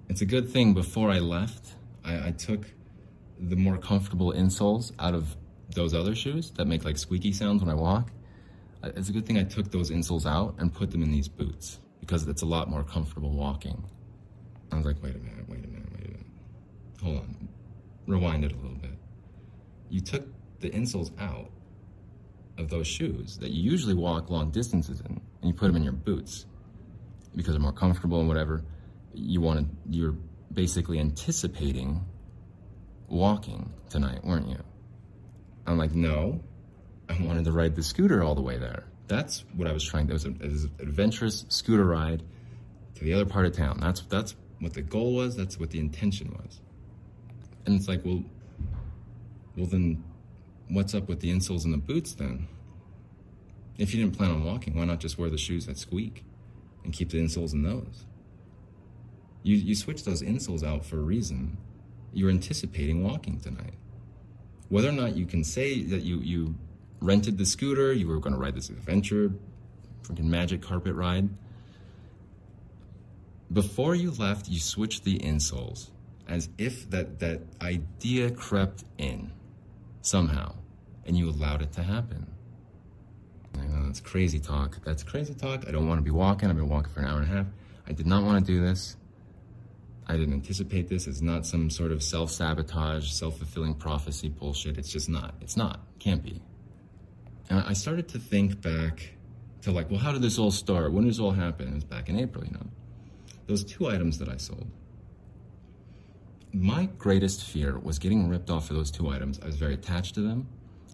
it's 0.10 0.22
a 0.22 0.26
good 0.26 0.50
thing 0.50 0.74
before 0.74 1.10
I 1.10 1.20
left, 1.20 1.74
I, 2.04 2.28
I 2.28 2.32
took 2.32 2.66
the 3.40 3.56
more 3.56 3.78
comfortable 3.78 4.32
insoles 4.34 4.92
out 5.00 5.14
of 5.14 5.36
those 5.74 5.94
other 5.94 6.16
shoes 6.16 6.52
that 6.52 6.66
make 6.66 6.86
like 6.86 6.98
squeaky 6.98 7.32
sounds 7.32 7.62
when 7.62 7.70
I 7.70 7.74
walk. 7.74 8.12
It's 8.84 9.10
a 9.10 9.12
good 9.12 9.26
thing 9.26 9.38
I 9.38 9.44
took 9.44 9.72
those 9.72 9.90
insoles 9.92 10.26
out 10.26 10.56
and 10.60 10.74
put 10.74 10.92
them 10.92 11.02
in 11.02 11.12
these 11.12 11.28
boots 11.28 11.80
because 12.00 12.28
it's 12.28 12.44
a 12.44 12.46
lot 12.46 12.70
more 12.70 12.84
comfortable 12.84 13.32
walking. 13.32 13.84
I 14.72 14.76
was 14.76 14.86
like, 14.86 15.02
wait 15.02 15.16
a 15.16 15.20
minute, 15.20 15.50
wait 15.50 15.64
a 15.64 15.65
minute. 15.65 15.65
Hold 17.06 17.18
on. 17.18 17.50
Rewind 18.08 18.44
it 18.44 18.52
a 18.52 18.56
little 18.56 18.78
bit. 18.78 18.98
You 19.90 20.02
took 20.02 20.28
the 20.60 20.72
insoles 20.72 21.12
out 21.22 21.52
of 22.58 22.70
those 22.70 22.88
shoes 22.88 23.38
that 23.38 23.52
you 23.52 23.62
usually 23.62 23.94
walk 23.94 24.32
long 24.32 24.50
distances 24.50 25.02
in, 25.02 25.22
and 25.42 25.44
you 25.44 25.54
put 25.54 25.68
them 25.68 25.76
in 25.76 25.84
your 25.84 25.94
boots 25.94 26.48
because 27.36 27.54
they're 27.54 27.62
more 27.62 27.72
comfortable 27.72 28.20
and 28.20 28.28
whatever. 28.28 28.64
You 29.14 29.40
wanted, 29.40 29.70
you're 29.88 30.16
basically 30.52 31.00
anticipating 31.00 32.04
walking 33.08 33.72
tonight, 33.88 34.26
weren't 34.26 34.50
you? 34.50 34.64
I'm 35.68 35.78
like, 35.78 35.94
no, 35.94 36.42
I 37.08 37.22
wanted 37.22 37.46
to 37.46 37.52
ride 37.52 37.76
the 37.76 37.84
scooter 37.84 38.24
all 38.24 38.34
the 38.34 38.42
way 38.42 38.58
there. 38.58 38.86
That's 39.08 39.46
what 39.56 39.68
I 39.68 39.74
was 39.74 39.84
trying. 39.84 40.10
It 40.10 40.14
was, 40.14 40.26
a, 40.26 40.30
it 40.30 40.52
was 40.52 40.64
an 40.64 40.72
adventurous 40.80 41.46
scooter 41.50 41.86
ride 41.86 42.24
to 42.96 43.04
the 43.04 43.14
other 43.14 43.26
part 43.26 43.46
of 43.46 43.54
town. 43.54 43.78
That's 43.80 44.02
that's 44.02 44.36
what 44.60 44.74
the 44.74 44.82
goal 44.82 45.14
was. 45.14 45.36
That's 45.36 45.60
what 45.60 45.70
the 45.70 45.80
intention 45.80 46.32
was. 46.32 46.62
And 47.66 47.76
it's 47.76 47.88
like, 47.88 48.06
well, 48.06 48.24
well 49.58 49.66
then, 49.66 50.04
what's 50.70 50.94
up 50.94 51.08
with 51.08 51.20
the 51.20 51.32
insoles 51.32 51.66
and 51.66 51.74
the 51.74 51.78
boots 51.78 52.14
then? 52.14 52.48
If 53.78 53.94
you 53.94 54.04
didn't 54.04 54.18
plan 54.18 54.32
on 54.32 54.44
walking, 54.44 54.76
why 54.76 54.86
not 54.86 55.00
just 55.00 55.18
wear 55.18 55.30
the 55.30 55.38
shoes 55.38 55.66
that 55.66 55.78
squeak 55.78 56.24
and 56.84 56.94
keep 56.94 57.10
the 57.10 57.18
insoles 57.18 57.54
in 57.54 57.64
those? 57.64 58.06
You 59.44 59.58
you 59.58 59.76
switch 59.76 60.04
those 60.04 60.22
insoles 60.22 60.64
out 60.64 60.86
for 60.86 60.98
a 60.98 61.02
reason. 61.02 61.58
You're 62.14 62.30
anticipating 62.30 63.04
walking 63.04 63.40
tonight. 63.40 63.76
Whether 64.70 64.90
or 64.90 64.94
not 64.94 65.16
you 65.16 65.26
can 65.26 65.44
say 65.44 65.84
that 65.84 66.04
you 66.04 66.20
you 66.20 66.56
rented 67.02 67.38
the 67.38 67.46
scooter, 67.46 67.94
you 67.94 68.08
were 68.08 68.20
going 68.20 68.34
to 68.34 68.40
ride 68.40 68.56
this 68.56 68.70
adventure, 68.70 69.34
freaking 70.04 70.26
magic 70.26 70.62
carpet 70.62 70.96
ride. 70.96 71.30
Before 73.52 73.94
you 73.94 74.12
left, 74.12 74.50
you 74.50 74.60
switched 74.60 75.04
the 75.04 75.20
insoles 75.20 75.90
as 76.28 76.50
if 76.58 76.90
that, 76.90 77.20
that 77.20 77.42
idea 77.62 78.32
crept 78.32 78.84
in 78.98 79.32
somehow 80.02 80.54
and 81.06 81.18
you 81.18 81.30
allowed 81.30 81.62
it 81.62 81.72
to 81.74 81.84
happen. 81.84 82.26
I 83.60 83.66
know 83.66 83.86
that's 83.86 84.02
crazy 84.02 84.40
talk. 84.40 84.80
That's 84.84 85.04
crazy 85.04 85.34
talk. 85.34 85.66
I 85.68 85.72
don't 85.72 85.88
want 85.88 86.00
to 86.00 86.04
be 86.04 86.12
walking. 86.12 86.50
I've 86.50 86.56
been 86.56 86.70
walking 86.70 86.92
for 86.92 87.02
an 87.02 87.08
hour 87.08 87.22
and 87.22 87.32
a 87.32 87.36
half. 87.36 87.46
I 87.88 87.94
did 87.94 88.08
not 88.08 88.24
want 88.24 88.46
to 88.46 88.52
do 88.52 88.60
this. 88.60 88.98
I 90.08 90.18
didn't 90.18 90.34
anticipate 90.34 90.88
this. 90.88 91.08
It's 91.08 91.22
not 91.22 91.46
some 91.46 91.70
sort 91.70 91.92
of 91.92 92.04
self 92.04 92.32
sabotage, 92.32 93.12
self 93.12 93.38
fulfilling 93.38 93.76
prophecy 93.76 94.30
bullshit. 94.30 94.78
It's 94.78 94.92
just 94.92 95.10
not. 95.10 95.36
It's 95.42 95.58
not. 95.58 95.80
Can't 96.00 96.24
be. 96.24 96.42
And 97.50 97.60
I 97.60 97.74
started 97.74 98.08
to 98.10 98.20
think 98.20 98.62
back 98.62 99.12
to 99.62 99.72
like, 99.72 99.90
well, 99.90 100.00
how 100.00 100.12
did 100.12 100.22
this 100.22 100.38
all 100.38 100.52
start? 100.52 100.92
When 100.92 101.04
did 101.04 101.14
this 101.14 101.20
all 101.20 101.32
happen? 101.32 101.68
It 101.68 101.74
was 101.74 101.84
back 101.84 102.10
in 102.10 102.20
April, 102.20 102.46
you 102.46 102.52
know. 102.52 102.68
Those 103.48 103.64
two 103.64 103.88
items 103.88 104.18
that 104.20 104.30
I 104.30 104.38
sold. 104.38 104.68
My 106.56 106.86
greatest 106.98 107.44
fear 107.44 107.78
was 107.78 108.00
getting 108.00 108.30
ripped 108.30 108.50
off 108.50 108.68
for 108.68 108.74
those 108.74 108.90
two 108.90 109.10
items. 109.10 109.42
I 109.44 109.46
was 109.46 109.58
very 109.58 109.74
attached 109.74 110.16
to 110.16 110.22
them. 110.22 110.48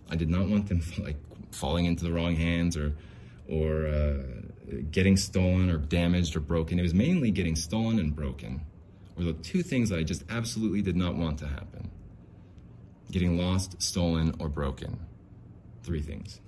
I 0.10 0.16
did 0.16 0.28
not 0.28 0.48
want 0.50 0.68
them 0.68 0.82
like 0.98 1.18
falling 1.52 1.86
into 1.86 2.04
the 2.04 2.12
wrong 2.12 2.36
hands 2.36 2.76
or 2.76 2.96
or 3.48 3.86
uh, 3.86 4.24
getting 4.90 5.18
stolen 5.18 5.70
or 5.70 5.78
damaged 5.78 6.36
or 6.36 6.40
broken. 6.40 6.80
It 6.80 6.82
was 6.82 6.94
mainly 6.94 7.30
getting 7.30 7.56
stolen 7.56 8.00
and 8.00 8.16
broken 8.16 8.62
were 9.16 9.34
the 9.34 9.34
two 9.34 9.62
things 9.62 9.90
that 9.90 10.00
I 10.00 10.04
just 10.04 10.24
absolutely 10.30 10.82
did 10.82 10.96
not 10.96 11.16
want 11.16 11.38
to 11.40 11.48
happen. 11.48 11.92
Getting 13.12 13.38
lost, 13.38 13.82
stolen, 13.82 14.34
or 14.40 14.50
broken. 14.50 15.00
Three 15.84 16.02
things. 16.02 16.40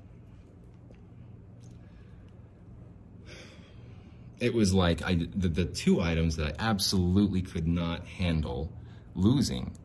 It 4.39 4.53
was 4.53 4.73
like 4.73 5.03
I, 5.03 5.15
the, 5.35 5.49
the 5.49 5.65
two 5.65 6.01
items 6.01 6.35
that 6.37 6.47
I 6.47 6.69
absolutely 6.69 7.41
could 7.41 7.67
not 7.67 8.05
handle 8.05 8.71
losing 9.15 9.77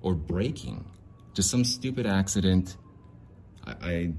or 0.00 0.14
breaking. 0.14 0.84
Just 1.34 1.50
some 1.50 1.64
stupid 1.64 2.06
accident. 2.06 2.76
I, 3.64 3.72
I 3.80 4.12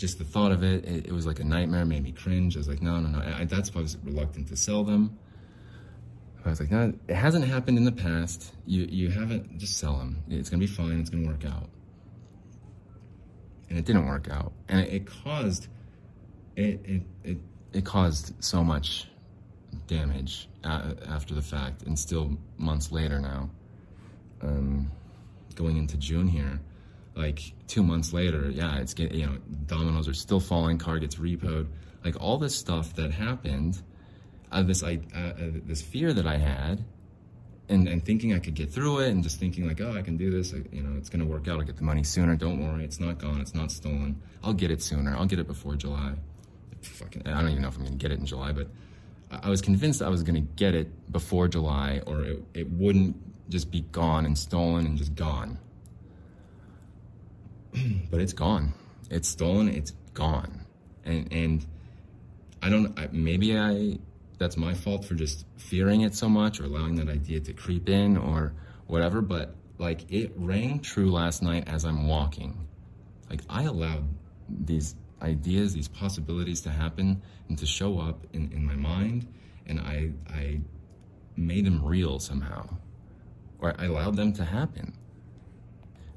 just 0.00 0.18
the 0.18 0.24
thought 0.24 0.50
of 0.50 0.62
it, 0.62 0.84
it, 0.86 1.06
it, 1.06 1.12
was 1.12 1.26
like 1.26 1.40
a 1.40 1.44
nightmare, 1.44 1.84
made 1.84 2.02
me 2.02 2.12
cringe. 2.12 2.56
I 2.56 2.60
was 2.60 2.68
like, 2.68 2.80
no, 2.80 2.98
no, 3.00 3.18
no. 3.18 3.36
I, 3.36 3.44
that's 3.44 3.74
why 3.74 3.80
I 3.80 3.82
was 3.82 3.98
reluctant 4.02 4.48
to 4.48 4.56
sell 4.56 4.82
them. 4.82 5.18
I 6.44 6.48
was 6.48 6.58
like, 6.58 6.70
no, 6.70 6.94
it 7.06 7.14
hasn't 7.14 7.44
happened 7.44 7.76
in 7.76 7.84
the 7.84 7.92
past. 7.92 8.54
You, 8.64 8.86
you 8.88 9.10
haven't, 9.10 9.58
just 9.58 9.76
sell 9.76 9.98
them. 9.98 10.22
It's 10.30 10.48
going 10.48 10.58
to 10.58 10.66
be 10.66 10.72
fine. 10.72 10.98
It's 11.00 11.10
going 11.10 11.24
to 11.24 11.28
work 11.28 11.44
out. 11.44 11.68
And 13.68 13.78
it 13.78 13.84
didn't 13.84 14.06
work 14.06 14.28
out. 14.30 14.52
And 14.68 14.80
it, 14.80 14.92
it 14.92 15.06
caused, 15.06 15.68
it, 16.56 16.80
it, 16.84 17.02
it, 17.22 17.38
it 17.74 17.84
caused 17.84 18.42
so 18.42 18.64
much 18.64 19.06
damage 19.86 20.48
uh, 20.64 20.94
after 21.08 21.34
the 21.34 21.42
fact 21.42 21.82
and 21.82 21.98
still 21.98 22.36
months 22.58 22.92
later 22.92 23.18
now. 23.20 23.50
Um, 24.42 24.90
going 25.54 25.76
into 25.76 25.96
June 25.96 26.26
here 26.26 26.60
like 27.20 27.52
two 27.66 27.82
months 27.82 28.12
later, 28.12 28.50
yeah, 28.50 28.78
it's 28.78 28.94
get 28.94 29.12
you 29.12 29.26
know 29.26 29.36
dominoes 29.66 30.08
are 30.08 30.14
still 30.14 30.40
falling, 30.40 30.78
car 30.78 30.98
gets 30.98 31.16
repoed, 31.16 31.66
like 32.04 32.20
all 32.20 32.38
this 32.38 32.54
stuff 32.54 32.94
that 32.96 33.10
happened, 33.10 33.80
uh, 34.52 34.62
this 34.62 34.82
I 34.82 35.00
uh, 35.14 35.18
uh, 35.18 35.32
this 35.64 35.82
fear 35.82 36.12
that 36.12 36.26
I 36.26 36.36
had, 36.38 36.84
and 37.68 37.88
and 37.88 38.04
thinking 38.04 38.32
I 38.32 38.38
could 38.38 38.54
get 38.54 38.70
through 38.70 39.00
it, 39.00 39.10
and 39.10 39.22
just 39.22 39.38
thinking 39.38 39.66
like, 39.66 39.80
oh, 39.80 39.92
I 39.92 40.02
can 40.02 40.16
do 40.16 40.30
this, 40.30 40.54
I, 40.54 40.62
you 40.72 40.82
know, 40.82 40.96
it's 40.96 41.08
gonna 41.08 41.26
work 41.26 41.48
out. 41.48 41.58
I'll 41.58 41.66
get 41.66 41.76
the 41.76 41.84
money 41.84 42.04
sooner. 42.04 42.36
Don't 42.36 42.60
worry, 42.60 42.84
it's 42.84 43.00
not 43.00 43.18
gone, 43.18 43.40
it's 43.40 43.54
not 43.54 43.70
stolen. 43.70 44.20
I'll 44.42 44.54
get 44.54 44.70
it 44.70 44.82
sooner. 44.82 45.14
I'll 45.16 45.26
get 45.26 45.38
it 45.38 45.46
before 45.46 45.74
July. 45.74 46.14
Fucking, 46.82 47.26
I 47.26 47.42
don't 47.42 47.50
even 47.50 47.62
know 47.62 47.68
if 47.68 47.76
I'm 47.76 47.84
gonna 47.84 47.96
get 47.96 48.12
it 48.12 48.18
in 48.18 48.26
July, 48.26 48.52
but 48.52 48.68
I, 49.30 49.48
was 49.48 49.60
convinced 49.62 50.02
I 50.02 50.08
was 50.08 50.22
gonna 50.22 50.40
get 50.40 50.74
it 50.74 51.12
before 51.12 51.48
July, 51.48 52.00
or 52.06 52.22
it 52.24 52.44
it 52.54 52.70
wouldn't 52.70 53.16
just 53.48 53.70
be 53.70 53.80
gone 53.80 54.26
and 54.26 54.36
stolen 54.36 54.86
and 54.86 54.96
just 54.96 55.14
gone 55.14 55.58
but 58.10 58.20
it's 58.20 58.32
gone. 58.32 58.72
It's 59.10 59.28
stolen. 59.28 59.68
It's 59.68 59.92
gone. 60.14 60.64
And 61.04 61.32
and 61.32 61.66
I 62.62 62.68
don't. 62.68 62.98
I, 62.98 63.08
maybe 63.12 63.58
I. 63.58 63.98
That's 64.38 64.56
my 64.56 64.72
fault 64.74 65.04
for 65.04 65.14
just 65.14 65.44
fearing 65.56 66.00
it 66.00 66.14
so 66.14 66.28
much, 66.28 66.60
or 66.60 66.64
allowing 66.64 66.96
that 66.96 67.08
idea 67.08 67.40
to 67.40 67.52
creep 67.52 67.88
in, 67.88 68.16
or 68.16 68.52
whatever. 68.86 69.20
But 69.20 69.54
like 69.78 70.10
it 70.10 70.32
rang 70.36 70.80
true 70.80 71.10
last 71.10 71.42
night 71.42 71.68
as 71.68 71.84
I'm 71.84 72.06
walking. 72.06 72.66
Like 73.28 73.42
I 73.48 73.64
allowed 73.64 74.08
these 74.48 74.94
ideas, 75.22 75.74
these 75.74 75.88
possibilities 75.88 76.60
to 76.62 76.70
happen 76.70 77.22
and 77.48 77.58
to 77.58 77.66
show 77.66 77.98
up 77.98 78.26
in, 78.32 78.50
in 78.52 78.64
my 78.64 78.74
mind, 78.74 79.26
and 79.66 79.80
I 79.80 80.12
I 80.28 80.60
made 81.36 81.64
them 81.64 81.84
real 81.84 82.18
somehow, 82.18 82.68
or 83.58 83.74
I 83.78 83.86
allowed 83.86 84.16
them 84.16 84.32
to 84.34 84.44
happen. 84.44 84.96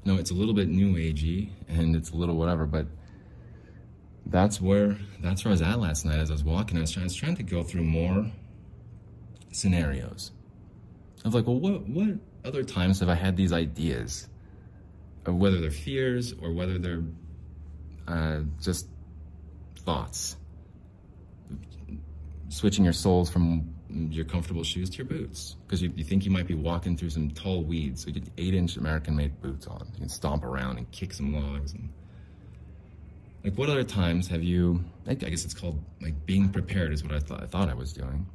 No, 0.04 0.16
it's 0.16 0.30
a 0.30 0.34
little 0.34 0.54
bit 0.54 0.68
new 0.68 0.94
agey 0.94 1.48
and 1.68 1.96
it's 1.96 2.10
a 2.10 2.16
little 2.16 2.36
whatever, 2.36 2.66
but 2.66 2.86
that's 4.26 4.60
where 4.60 4.98
that's 5.20 5.44
where 5.44 5.50
I 5.50 5.54
was 5.54 5.62
at 5.62 5.80
last 5.80 6.04
night 6.04 6.18
as 6.18 6.30
I 6.30 6.34
was 6.34 6.44
walking. 6.44 6.76
I 6.76 6.82
was 6.82 6.90
trying, 6.90 7.04
I 7.04 7.06
was 7.06 7.14
trying 7.14 7.36
to 7.36 7.42
go 7.42 7.62
through 7.62 7.84
more 7.84 8.30
scenarios 9.52 10.32
of 11.24 11.34
like, 11.34 11.46
well, 11.46 11.58
what 11.58 11.88
what 11.88 12.18
other 12.44 12.62
times 12.62 13.00
have 13.00 13.08
I 13.08 13.14
had 13.14 13.36
these 13.36 13.52
ideas, 13.52 14.28
of 15.24 15.36
whether 15.36 15.60
they're 15.60 15.70
fears 15.70 16.34
or 16.42 16.52
whether 16.52 16.78
they're 16.78 17.02
uh, 18.06 18.40
just 18.60 18.86
thoughts, 19.84 20.36
switching 22.48 22.84
your 22.84 22.92
soles 22.92 23.30
from 23.30 23.74
your 23.88 24.24
comfortable 24.24 24.64
shoes 24.64 24.90
to 24.90 24.98
your 24.98 25.06
boots 25.06 25.56
because 25.66 25.80
you, 25.80 25.92
you 25.94 26.04
think 26.04 26.24
you 26.24 26.30
might 26.30 26.46
be 26.46 26.54
walking 26.54 26.96
through 26.96 27.10
some 27.10 27.30
tall 27.30 27.62
weeds. 27.62 28.02
So 28.02 28.08
you 28.08 28.14
get 28.14 28.28
eight 28.38 28.54
inch 28.54 28.76
American 28.76 29.14
made 29.14 29.40
boots 29.40 29.66
on. 29.66 29.86
You 29.92 30.00
can 30.00 30.08
stomp 30.08 30.44
around 30.44 30.78
and 30.78 30.90
kick 30.90 31.12
some 31.12 31.32
logs. 31.32 31.72
And 31.72 31.90
like, 33.44 33.56
what 33.56 33.68
other 33.68 33.84
times 33.84 34.26
have 34.28 34.42
you? 34.42 34.84
I 35.06 35.14
guess 35.14 35.44
it's 35.44 35.54
called 35.54 35.82
like 36.00 36.26
being 36.26 36.48
prepared 36.48 36.92
is 36.92 37.04
what 37.04 37.12
I 37.12 37.20
thought 37.20 37.42
I 37.42 37.46
thought 37.46 37.68
I 37.68 37.74
was 37.74 37.92
doing. 37.92 38.26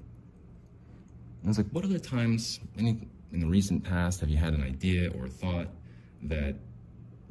I 1.43 1.47
was 1.47 1.57
like, 1.57 1.69
what 1.71 1.83
other 1.83 1.99
times 1.99 2.59
any 2.77 3.07
in 3.31 3.39
the 3.39 3.47
recent 3.47 3.83
past 3.83 4.19
have 4.21 4.29
you 4.29 4.37
had 4.37 4.53
an 4.53 4.63
idea 4.63 5.11
or 5.11 5.27
thought 5.27 5.67
that 6.23 6.55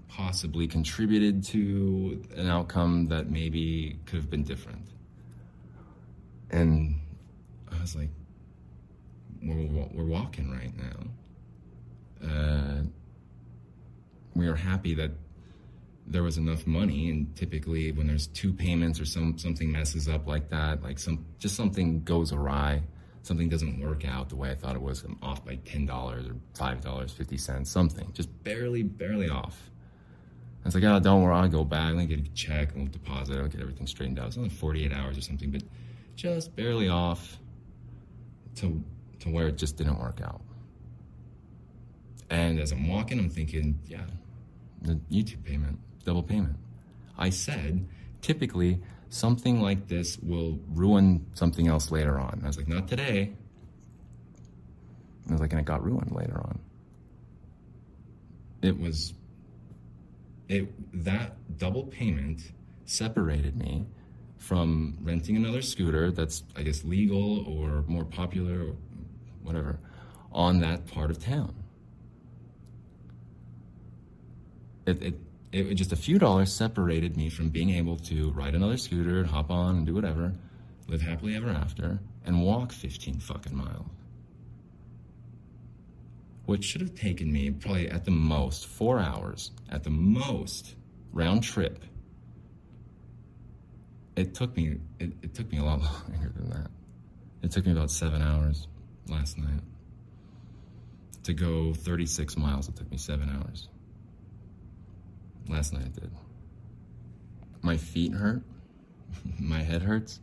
possibly 0.09 0.67
contributed 0.67 1.45
to 1.45 2.23
an 2.37 2.49
outcome 2.49 3.07
that 3.09 3.31
maybe 3.31 3.99
could 4.07 4.17
have 4.17 4.31
been 4.31 4.43
different? 4.43 4.87
And 6.51 7.01
I 7.71 7.81
was 7.81 7.95
like, 7.95 8.11
we're, 9.43 9.87
we're 9.93 10.05
walking 10.05 10.51
right 10.51 10.73
now. 10.77 12.29
Uh, 12.29 12.83
we 14.35 14.47
are 14.47 14.57
happy 14.57 14.95
that 14.95 15.13
there 16.07 16.23
was 16.23 16.39
enough 16.39 16.67
money, 16.67 17.11
and 17.11 17.37
typically 17.37 17.93
when 17.93 18.07
there's 18.07 18.29
two 18.29 18.53
payments 18.53 18.99
or 18.99 19.05
some 19.05 19.37
something 19.37 19.71
messes 19.71 20.09
up 20.09 20.27
like 20.27 20.49
that, 20.49 20.83
like 20.83 20.99
some 20.99 21.27
just 21.39 21.55
something 21.55 22.03
goes 22.03 22.33
awry, 22.33 22.83
something 23.23 23.49
doesn't 23.49 23.79
work 23.81 24.07
out 24.07 24.31
the 24.31 24.37
way 24.37 24.51
I 24.51 24.55
thought 24.55 24.75
it 24.75 24.81
was, 24.81 25.03
I'm 25.03 25.19
off 25.23 25.45
by 25.45 25.57
ten 25.57 25.85
dollars 25.87 26.27
or 26.27 26.37
five 26.55 26.81
dollars 26.81 27.13
fifty 27.13 27.37
cents, 27.37 27.71
something 27.71 28.11
just 28.15 28.31
barely, 28.43 28.83
barely 28.83 29.29
off. 29.29 29.71
I 30.65 30.69
was 30.69 30.75
like, 30.75 30.85
oh, 30.85 31.01
don't 31.01 31.23
worry, 31.23 31.35
I'll 31.35 31.49
go 31.49 31.65
back, 31.65 31.95
I'll 31.95 32.07
get 32.07 32.21
a 32.21 32.31
check, 32.31 32.73
and 32.73 32.83
we'll 32.83 32.93
deposit, 32.93 33.39
I'll 33.39 33.49
get 33.49 33.61
everything 33.61 33.87
straightened 33.87 34.19
out. 34.19 34.27
It's 34.27 34.37
only 34.37 34.51
48 34.51 34.93
hours 34.93 35.17
or 35.17 35.23
something, 35.23 35.51
but 35.51 35.63
just 36.17 36.55
barely 36.57 36.89
off 36.89 37.39
to 38.57 38.83
to 39.21 39.31
where 39.31 39.49
it 39.49 39.57
just 39.57 39.77
didn't 39.77 39.99
work 39.99 40.21
out. 40.23 40.41
And 42.31 42.61
as 42.61 42.73
I'm 42.73 42.89
walking, 42.89 43.19
I'm 43.19 43.31
thinking, 43.31 43.79
yeah, 43.87 44.05
the 44.83 44.95
YouTube 45.11 45.45
payment, 45.45 45.79
double 46.05 46.23
payment. 46.23 46.57
I 47.17 47.31
said, 47.31 47.89
typically, 48.21 48.81
something 49.09 49.61
like 49.61 49.89
this 49.89 50.19
will 50.19 50.59
ruin 50.69 51.27
something 51.35 51.67
else 51.69 51.91
later 51.91 52.19
on. 52.19 52.43
I 52.45 52.47
was 52.47 52.59
like, 52.59 52.69
not 52.69 52.87
today. 52.87 53.33
I 55.29 55.33
was 55.33 55.41
like, 55.41 55.53
and 55.53 55.61
it 55.61 55.65
got 55.65 55.83
ruined 55.83 56.13
later 56.13 56.39
on. 56.39 56.59
It 58.63 58.79
was, 58.79 59.15
it 60.49 61.05
that 61.05 61.37
double 61.59 61.85
payment 61.85 62.41
separated 62.85 63.57
me 63.57 63.87
from 64.39 64.97
renting 65.03 65.37
another 65.37 65.61
scooter 65.61 66.11
that's, 66.11 66.43
I 66.57 66.63
guess, 66.63 66.85
legal 66.85 67.45
or 67.47 67.85
more 67.87 68.05
popular 68.05 68.69
or 68.69 68.77
whatever 69.43 69.79
on 70.33 70.61
that 70.61 70.87
part 70.87 71.11
of 71.11 71.23
town. 71.23 71.55
It, 74.87 75.03
it, 75.03 75.15
it 75.53 75.75
just 75.75 75.93
a 75.93 75.97
few 75.97 76.19
dollars 76.19 76.53
separated 76.53 77.17
me 77.17 77.29
from 77.29 77.51
being 77.51 77.71
able 77.71 77.97
to 77.99 78.31
ride 78.31 78.55
another 78.55 78.79
scooter 78.79 79.19
and 79.19 79.29
hop 79.29 79.51
on 79.51 79.77
and 79.77 79.87
do 79.87 79.95
whatever, 79.95 80.33
live 80.87 81.03
happily 81.03 81.37
ever 81.37 81.51
after, 81.51 81.99
and 82.25 82.43
walk 82.43 82.73
15 82.73 83.21
fucking 83.21 83.55
miles. 83.55 83.87
Which 86.49 86.65
should 86.65 86.81
have 86.81 86.95
taken 86.95 87.31
me 87.31 87.51
probably 87.51 87.91
at 87.91 88.07
the 88.07 88.11
most 88.11 88.67
four 88.67 88.99
hours, 88.99 89.51
at 89.71 89.85
the 89.85 89.91
most 89.91 90.75
round 91.13 91.43
trip 91.43 91.85
it 94.19 94.35
took 94.35 94.57
me 94.57 94.79
it, 94.99 95.13
it 95.23 95.35
took 95.35 95.51
me 95.53 95.59
a 95.59 95.65
lot 95.65 95.81
longer 96.11 96.33
than 96.35 96.51
that. 96.51 96.71
It 97.43 97.53
took 97.53 97.67
me 97.67 97.73
about 97.73 97.91
seven 97.91 98.21
hours 98.21 98.67
last 99.07 99.39
night. 99.39 99.63
To 101.23 101.35
go 101.35 101.73
36 101.73 102.37
miles, 102.37 102.69
it 102.69 102.75
took 102.75 102.91
me 102.91 102.97
seven 102.97 103.31
hours. 103.31 103.69
Last 105.49 105.73
night 105.73 105.87
it 105.87 105.95
did. 105.95 106.11
My 107.63 107.77
feet 107.77 108.13
hurt. 108.13 108.43
my 109.39 109.63
head 109.63 109.83
hurts. 109.83 110.19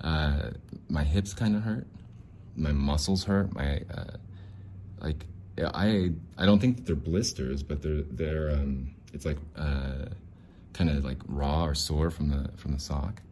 Uh, 0.00 0.50
my 0.88 1.02
hips 1.02 1.34
kind 1.34 1.56
of 1.56 1.62
hurt. 1.62 1.88
My 2.54 2.72
muscles 2.72 3.24
hurt. 3.24 3.52
My 3.52 3.80
uh, 3.92 4.16
like 5.00 5.26
I 5.62 6.10
I 6.36 6.46
don't 6.46 6.58
think 6.58 6.86
they're 6.86 6.96
blisters, 6.96 7.62
but 7.62 7.82
they're 7.82 8.02
they're 8.02 8.50
um, 8.50 8.94
it's 9.12 9.24
like 9.24 9.38
uh, 9.56 10.06
kind 10.72 10.90
of 10.90 11.04
like 11.04 11.18
raw 11.26 11.64
or 11.64 11.74
sore 11.74 12.10
from 12.10 12.28
the 12.28 12.50
from 12.56 12.72
the 12.72 12.80
sock. 12.80 13.22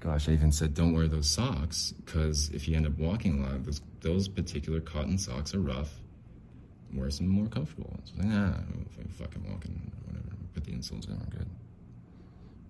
Gosh, 0.00 0.30
I 0.30 0.32
even 0.32 0.50
said 0.50 0.72
don't 0.72 0.94
wear 0.94 1.08
those 1.08 1.28
socks 1.28 1.92
because 2.04 2.48
if 2.54 2.66
you 2.66 2.74
end 2.74 2.86
up 2.86 2.96
walking 2.98 3.44
a 3.44 3.48
lot, 3.48 3.64
those 3.64 3.82
those 4.00 4.28
particular 4.28 4.80
cotton 4.80 5.18
socks 5.18 5.54
are 5.54 5.60
rough. 5.60 5.92
Wear 6.94 7.10
some 7.10 7.28
more 7.28 7.46
comfortable 7.46 7.90
ones. 7.90 8.12
Nah, 8.16 8.54
I'm 8.54 9.08
fucking 9.10 9.44
walking, 9.48 9.92
whatever. 10.06 10.34
Put 10.54 10.64
the 10.64 10.72
insoles 10.72 11.06
in, 11.06 11.18
we're 11.18 11.38
good. 11.38 11.46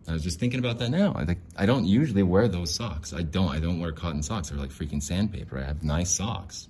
I 0.08 0.12
was 0.12 0.22
just 0.22 0.40
thinking 0.40 0.58
about 0.58 0.78
that 0.78 0.90
now. 0.90 1.12
I 1.14 1.24
like 1.24 1.38
I 1.56 1.66
don't 1.66 1.84
usually 1.84 2.22
wear 2.22 2.48
those 2.48 2.74
socks. 2.74 3.12
I 3.12 3.22
don't. 3.22 3.48
I 3.48 3.60
don't 3.60 3.80
wear 3.80 3.92
cotton 3.92 4.22
socks. 4.22 4.50
They're 4.50 4.58
like 4.58 4.70
freaking 4.70 5.02
sandpaper. 5.02 5.58
I 5.58 5.64
have 5.64 5.82
nice 5.82 6.10
socks. 6.10 6.68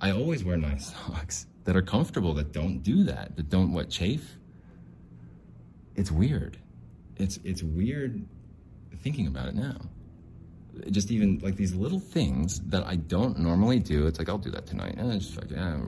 I 0.00 0.12
always 0.12 0.44
wear 0.44 0.56
nice 0.56 0.92
socks 1.06 1.46
that 1.64 1.76
are 1.76 1.82
comfortable, 1.82 2.34
that 2.34 2.52
don't 2.52 2.82
do 2.82 3.04
that, 3.04 3.36
that 3.36 3.48
don't 3.48 3.72
what 3.72 3.90
chafe. 3.90 4.36
It's 5.94 6.10
weird. 6.10 6.58
It's 7.16 7.38
it's 7.44 7.62
weird 7.62 8.24
thinking 8.96 9.26
about 9.26 9.48
it 9.48 9.54
now. 9.54 9.76
Just 10.90 11.10
even 11.10 11.38
like 11.40 11.56
these 11.56 11.74
little 11.74 12.00
things 12.00 12.60
that 12.70 12.86
I 12.86 12.96
don't 12.96 13.38
normally 13.38 13.78
do. 13.78 14.06
It's 14.06 14.18
like 14.18 14.28
I'll 14.28 14.38
do 14.38 14.50
that 14.50 14.66
tonight. 14.66 14.94
And 14.96 15.12
it's 15.12 15.26
just 15.26 15.40
like 15.40 15.50
yeah. 15.50 15.80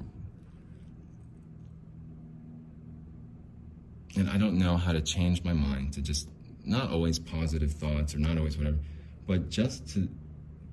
And 4.17 4.29
I 4.29 4.37
don't 4.37 4.59
know 4.59 4.77
how 4.77 4.93
to 4.93 5.01
change 5.01 5.43
my 5.43 5.53
mind 5.53 5.95
to 5.95 6.03
just 6.03 6.29
not 6.65 6.91
always 6.91 7.19
positive 7.19 7.73
thoughts 7.73 8.15
or 8.15 8.19
not 8.19 8.39
always 8.39 8.57
whatever, 8.57 8.79
but 9.27 9.49
just 9.49 9.89
to 9.95 10.09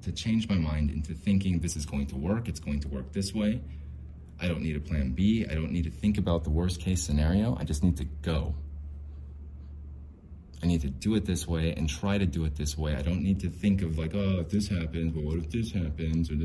to 0.02 0.12
change 0.14 0.48
my 0.48 0.56
mind 0.56 0.92
into 0.92 1.14
thinking 1.14 1.60
this 1.60 1.76
is 1.76 1.86
going 1.86 2.08
to 2.08 2.16
work, 2.16 2.48
it's 2.48 2.60
going 2.60 2.80
to 2.80 2.88
work 2.88 3.12
this 3.12 3.34
way. 3.34 3.62
I 4.40 4.48
don't 4.48 4.62
need 4.62 4.78
a 4.78 4.80
plan 4.80 5.12
B. 5.12 5.46
I 5.50 5.54
don't 5.54 5.72
need 5.72 5.84
to 5.84 5.92
think 5.92 6.18
about 6.18 6.46
the 6.46 6.50
worst 6.50 6.80
case 6.80 7.04
scenario. 7.04 7.58
I 7.60 7.66
just 7.66 7.84
need 7.84 7.98
to 7.98 8.06
go. 8.06 8.56
I 10.62 10.68
need 10.68 10.82
to 10.82 10.90
do 10.90 11.16
it 11.16 11.26
this 11.26 11.48
way 11.48 11.74
and 11.74 11.90
try 11.90 12.18
to 12.18 12.26
do 12.26 12.46
it 12.46 12.56
this 12.56 12.78
way. 12.78 12.96
I 12.96 13.02
don't 13.02 13.22
need 13.22 13.40
to 13.42 13.50
think 13.50 13.82
of 13.82 13.98
like, 13.98 14.14
oh, 14.14 14.40
if 14.40 14.50
this 14.50 14.68
happens, 14.68 15.14
but 15.14 15.24
what 15.24 15.38
if 15.38 15.50
this 15.50 15.72
happens? 15.72 16.32
Or 16.32 16.36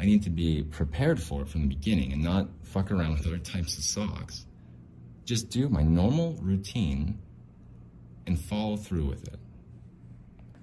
I 0.00 0.04
need 0.04 0.22
to 0.24 0.30
be 0.30 0.62
prepared 0.62 1.22
for 1.22 1.42
it 1.42 1.48
from 1.48 1.62
the 1.62 1.68
beginning 1.68 2.12
and 2.12 2.22
not 2.22 2.48
fuck 2.62 2.90
around 2.90 3.12
with 3.12 3.26
other 3.26 3.38
types 3.38 3.76
of 3.76 3.84
socks. 3.84 4.45
Just 5.26 5.50
do 5.50 5.68
my 5.68 5.82
normal 5.82 6.38
routine 6.40 7.18
and 8.26 8.40
follow 8.40 8.76
through 8.76 9.06
with 9.06 9.26
it. 9.28 9.38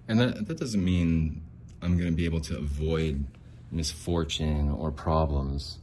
And 0.08 0.20
that, 0.20 0.48
that 0.48 0.58
doesn't 0.58 0.84
mean 0.84 1.44
I'm 1.82 1.98
going 1.98 2.10
to 2.10 2.16
be 2.16 2.26
able 2.26 2.42
to 2.42 2.58
avoid 2.58 3.26
misfortune 3.72 4.72
or 4.72 4.90
problems 4.92 5.80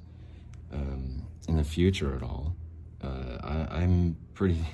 um, 0.72 1.26
in 1.47 1.57
the 1.57 1.64
future 1.64 2.16
at 2.16 2.22
all. 2.22 2.57
Uh, 3.03 3.37
I, 3.43 3.83
I'm 3.83 4.16
pretty, 4.35 4.64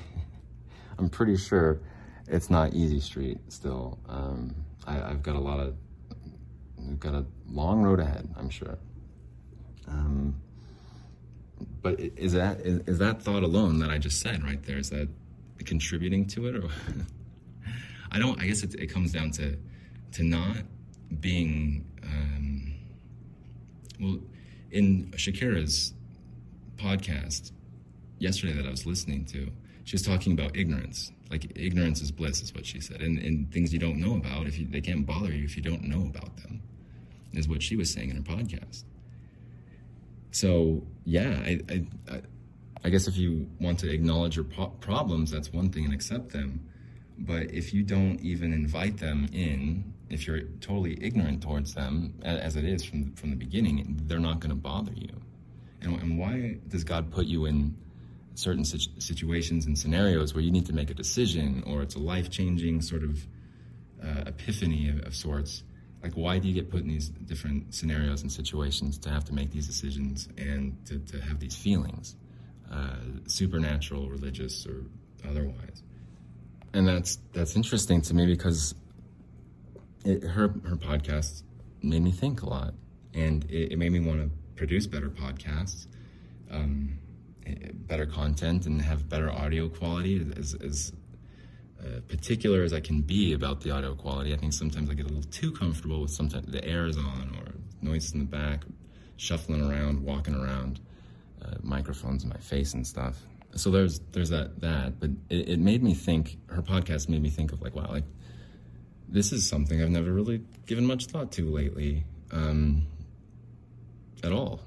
I'm 0.98 1.09
pretty 1.09 1.36
sure 1.36 1.80
it's 2.28 2.48
not 2.48 2.74
easy 2.74 3.00
street 3.00 3.38
still. 3.48 3.98
Um, 4.09 4.54
I, 4.86 4.94
have 4.94 5.22
got 5.22 5.34
a 5.36 5.40
lot 5.40 5.59
of, 5.59 5.74
we've 6.78 7.00
got 7.00 7.14
a 7.14 7.24
long 7.48 7.82
road 7.82 7.98
ahead, 7.98 8.28
I'm 8.36 8.50
sure. 8.50 8.78
Um, 9.88 10.40
but 11.87 12.01
is 12.01 12.32
that 12.32 12.59
is, 12.62 12.80
is 12.89 12.99
that 12.99 13.22
thought 13.22 13.45
alone 13.45 13.78
that 13.78 13.91
I 13.91 13.99
just 13.99 14.20
said 14.20 14.43
right 14.43 14.61
there? 14.64 14.76
Is 14.76 14.91
that 14.91 15.09
contributing 15.64 16.26
to 16.28 16.49
it, 16.49 16.57
or 16.57 16.68
I 18.11 18.18
don't? 18.18 18.41
I 18.43 18.47
guess 18.49 18.64
it, 18.64 18.74
it 18.74 18.89
comes 18.89 19.12
down 19.12 19.30
to 19.32 19.57
to 20.14 20.24
not 20.24 20.57
being 21.20 21.87
um, 22.03 22.74
well 24.01 24.18
in 24.72 25.12
Shakira's 25.12 25.95
podcast 26.76 27.53
yesterday 28.18 28.55
that 28.55 28.66
I 28.66 28.70
was 28.70 28.84
listening 28.84 29.24
to. 29.26 29.49
She 29.84 29.95
was 29.95 30.03
talking 30.03 30.32
about 30.32 30.57
ignorance. 30.57 31.12
Like 31.30 31.53
ignorance 31.57 32.01
is 32.01 32.11
bliss, 32.11 32.43
is 32.43 32.53
what 32.53 32.66
she 32.66 32.80
said, 32.80 33.01
and, 33.01 33.16
and 33.20 33.53
things 33.53 33.72
you 33.72 33.78
don't 33.78 34.01
know 34.01 34.16
about 34.16 34.49
if 34.49 34.59
you, 34.59 34.66
they 34.66 34.80
can't 34.80 35.07
bother 35.07 35.32
you 35.32 35.45
if 35.45 35.57
you 35.57 35.62
don't 35.62 35.84
know 35.84 36.01
about 36.01 36.37
them, 36.39 36.62
is 37.32 37.47
what 37.47 37.62
she 37.62 37.76
was 37.76 37.93
saying 37.93 38.11
in 38.11 38.16
her 38.16 38.22
podcast. 38.22 38.82
So 40.37 40.82
yeah, 41.07 41.41
I, 41.47 41.61
I, 41.70 42.20
I, 42.84 42.91
guess 42.91 43.09
if 43.09 43.16
you 43.16 43.49
want 43.59 43.78
to 43.78 43.91
acknowledge 43.91 44.37
your 44.37 44.45
po- 44.45 44.74
problems, 44.80 45.30
that's 45.30 45.51
one 45.51 45.70
thing 45.70 45.87
and 45.87 45.95
accept 45.95 46.28
them. 46.30 46.68
But 47.16 47.55
if 47.55 47.72
you 47.72 47.82
don't 47.82 48.20
even 48.20 48.53
invite 48.53 48.99
them 48.99 49.28
in, 49.32 49.95
if 50.11 50.26
you're 50.26 50.43
totally 50.61 50.99
ignorant 51.03 51.43
towards 51.43 51.72
them, 51.72 52.20
as 52.22 52.55
it 52.55 52.64
is 52.64 52.84
from 52.84 53.14
from 53.14 53.30
the 53.30 53.37
beginning, 53.37 53.99
they're 54.05 54.18
not 54.18 54.41
going 54.41 54.51
to 54.51 54.62
bother 54.70 54.93
you. 54.95 55.09
And, 55.80 56.03
and 56.03 56.18
why 56.18 56.59
does 56.68 56.84
God 56.84 57.11
put 57.11 57.24
you 57.24 57.47
in 57.47 57.74
certain 58.34 58.66
situ- 58.66 59.01
situations 59.01 59.64
and 59.64 59.78
scenarios 59.78 60.34
where 60.34 60.43
you 60.43 60.51
need 60.51 60.66
to 60.66 60.74
make 60.74 60.91
a 60.91 60.95
decision, 60.95 61.64
or 61.66 61.80
it's 61.80 61.95
a 61.95 61.99
life 62.14 62.28
changing 62.28 62.82
sort 62.82 63.05
of 63.05 63.26
uh, 64.05 64.24
epiphany 64.26 64.91
of, 64.91 65.01
of 65.07 65.16
sorts? 65.16 65.62
Like, 66.07 66.14
why 66.14 66.38
do 66.38 66.46
you 66.46 66.54
get 66.54 66.70
put 66.70 66.82
in 66.82 66.88
these 66.88 67.09
different 67.09 67.74
scenarios 67.74 68.22
and 68.22 68.30
situations 68.30 68.96
to 68.98 69.11
have 69.11 69.24
to 69.24 69.34
make 69.34 69.50
these 69.50 69.66
decisions 69.66 70.28
and 70.38 70.76
to, 70.86 71.00
to 71.00 71.20
have 71.20 71.40
these 71.40 71.57
feelings, 71.57 72.14
uh, 72.70 72.94
supernatural, 73.26 74.09
religious, 74.09 74.64
or 74.68 74.84
otherwise? 75.28 75.82
And 76.72 76.86
that's 76.86 77.18
that's 77.32 77.57
interesting 77.57 78.02
to 78.02 78.14
me 78.14 78.24
because 78.24 78.76
it, 80.04 80.22
her 80.22 80.54
her 80.64 80.76
podcast 80.76 81.42
made 81.82 82.02
me 82.02 82.12
think 82.12 82.42
a 82.42 82.48
lot, 82.48 82.74
and 83.12 83.44
it, 83.50 83.72
it 83.72 83.76
made 83.76 83.90
me 83.90 83.98
want 83.98 84.20
to 84.20 84.30
produce 84.54 84.86
better 84.86 85.11
podcasts, 85.11 85.88
um, 86.52 87.00
eh, 87.46 87.72
better 87.72 88.07
content, 88.07 88.66
and 88.66 88.80
have 88.80 89.09
better 89.09 89.28
audio 89.28 89.68
quality. 89.68 90.24
As, 90.36 90.54
as 90.54 90.92
uh, 91.87 92.01
particular 92.09 92.62
as 92.62 92.72
I 92.72 92.80
can 92.80 93.01
be 93.03 93.32
about 93.32 93.61
the 93.61 93.70
audio 93.70 93.95
quality, 93.95 94.32
I 94.32 94.37
think 94.37 94.53
sometimes 94.53 94.91
I 94.91 94.95
get 94.95 95.07
a 95.07 95.09
little 95.09 95.30
too 95.30 95.53
comfortable 95.53 96.01
with 96.01 96.11
sometimes 96.11 96.47
the 96.47 96.64
air 96.64 96.87
is 96.87 96.97
on 96.97 97.37
or 97.39 97.55
noises 97.82 98.12
in 98.12 98.18
the 98.20 98.24
back, 98.24 98.64
shuffling 99.16 99.68
around, 99.70 100.03
walking 100.03 100.34
around, 100.34 100.80
uh, 101.45 101.55
microphones 101.62 102.24
in 102.24 102.30
my 102.30 102.39
face 102.39 102.74
and 102.74 102.87
stuff. 102.87 103.20
So 103.55 103.70
there's 103.70 104.01
there's 104.12 104.30
that 104.30 104.61
that, 104.61 104.99
but 105.01 105.11
it, 105.30 105.49
it 105.51 105.59
made 105.59 105.82
me 105.82 105.95
think. 105.95 106.39
Her 106.49 106.62
podcast 106.62 107.09
made 107.09 107.22
me 107.22 107.30
think 107.30 107.53
of 107.53 107.62
like, 107.62 107.74
wow, 107.74 107.89
like 107.91 108.05
this 109.09 109.32
is 109.32 109.49
something 109.49 109.80
I've 109.80 109.91
never 109.91 110.12
really 110.12 110.43
given 110.66 110.87
much 110.87 111.07
thought 111.07 111.32
to 111.32 111.49
lately, 111.49 112.05
um, 112.32 112.87
at 114.24 114.32
all. 114.32 114.61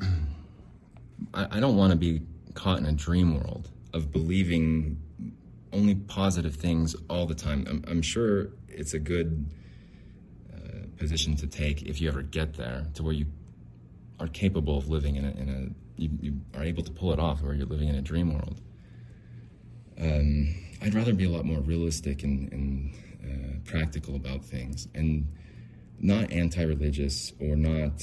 I, 1.34 1.58
I 1.58 1.60
don't 1.60 1.76
want 1.76 1.90
to 1.90 1.96
be 1.96 2.22
caught 2.54 2.78
in 2.78 2.86
a 2.86 2.92
dream 2.92 3.34
world 3.38 3.68
of 3.92 4.10
believing 4.10 5.00
only 5.72 5.94
positive 5.94 6.54
things 6.54 6.94
all 7.08 7.26
the 7.26 7.34
time. 7.34 7.66
I'm, 7.68 7.84
I'm 7.88 8.02
sure 8.02 8.48
it's 8.68 8.94
a 8.94 8.98
good 8.98 9.50
uh, 10.54 10.86
position 10.96 11.36
to 11.36 11.46
take 11.46 11.82
if 11.82 12.00
you 12.00 12.08
ever 12.08 12.22
get 12.22 12.54
there 12.54 12.86
to 12.94 13.02
where 13.02 13.12
you 13.12 13.26
are 14.20 14.28
capable 14.28 14.78
of 14.78 14.88
living 14.88 15.16
in 15.16 15.24
a, 15.24 15.30
in 15.30 15.48
a 15.48 16.00
you, 16.00 16.10
you 16.20 16.40
are 16.54 16.62
able 16.62 16.82
to 16.82 16.90
pull 16.90 17.12
it 17.12 17.18
off 17.18 17.42
where 17.42 17.54
you're 17.54 17.66
living 17.66 17.88
in 17.88 17.94
a 17.94 18.02
dream 18.02 18.32
world. 18.32 18.60
Um, 20.00 20.54
I'd 20.80 20.94
rather 20.94 21.12
be 21.12 21.24
a 21.24 21.30
lot 21.30 21.44
more 21.44 21.60
realistic 21.60 22.22
and, 22.22 22.52
and 22.52 22.94
uh, 23.24 23.70
practical 23.70 24.16
about 24.16 24.44
things 24.44 24.88
and 24.94 25.28
not 26.00 26.32
anti 26.32 26.62
religious 26.62 27.32
or 27.40 27.56
not 27.56 28.02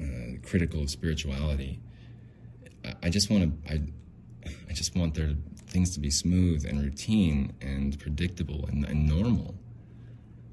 uh, 0.00 0.38
critical 0.46 0.82
of 0.82 0.90
spirituality. 0.90 1.80
I, 2.84 2.94
I 3.04 3.08
just 3.10 3.30
want 3.30 3.66
to, 3.66 3.82
I, 4.68 4.72
just 4.72 4.96
want 4.96 5.14
their 5.14 5.34
things 5.66 5.90
to 5.94 6.00
be 6.00 6.10
smooth 6.10 6.64
and 6.66 6.82
routine 6.82 7.52
and 7.60 7.98
predictable 7.98 8.66
and, 8.66 8.84
and 8.84 9.06
normal. 9.06 9.54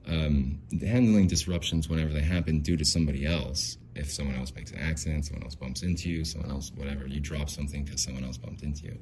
Um, 0.07 0.59
handling 0.81 1.27
disruptions 1.27 1.89
whenever 1.89 2.13
they 2.13 2.21
happen 2.21 2.59
due 2.61 2.77
to 2.77 2.85
somebody 2.85 3.25
else. 3.25 3.77
If 3.95 4.11
someone 4.11 4.35
else 4.35 4.53
makes 4.53 4.71
an 4.71 4.79
accident, 4.79 5.25
someone 5.25 5.43
else 5.43 5.55
bumps 5.55 5.81
into 5.81 6.09
you, 6.09 6.25
someone 6.25 6.51
else, 6.51 6.71
whatever, 6.75 7.07
you 7.07 7.19
drop 7.19 7.49
something 7.49 7.85
because 7.85 8.03
someone 8.03 8.23
else 8.23 8.37
bumped 8.37 8.61
into 8.61 8.83
you. 8.83 8.99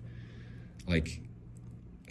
Like, 0.87 1.21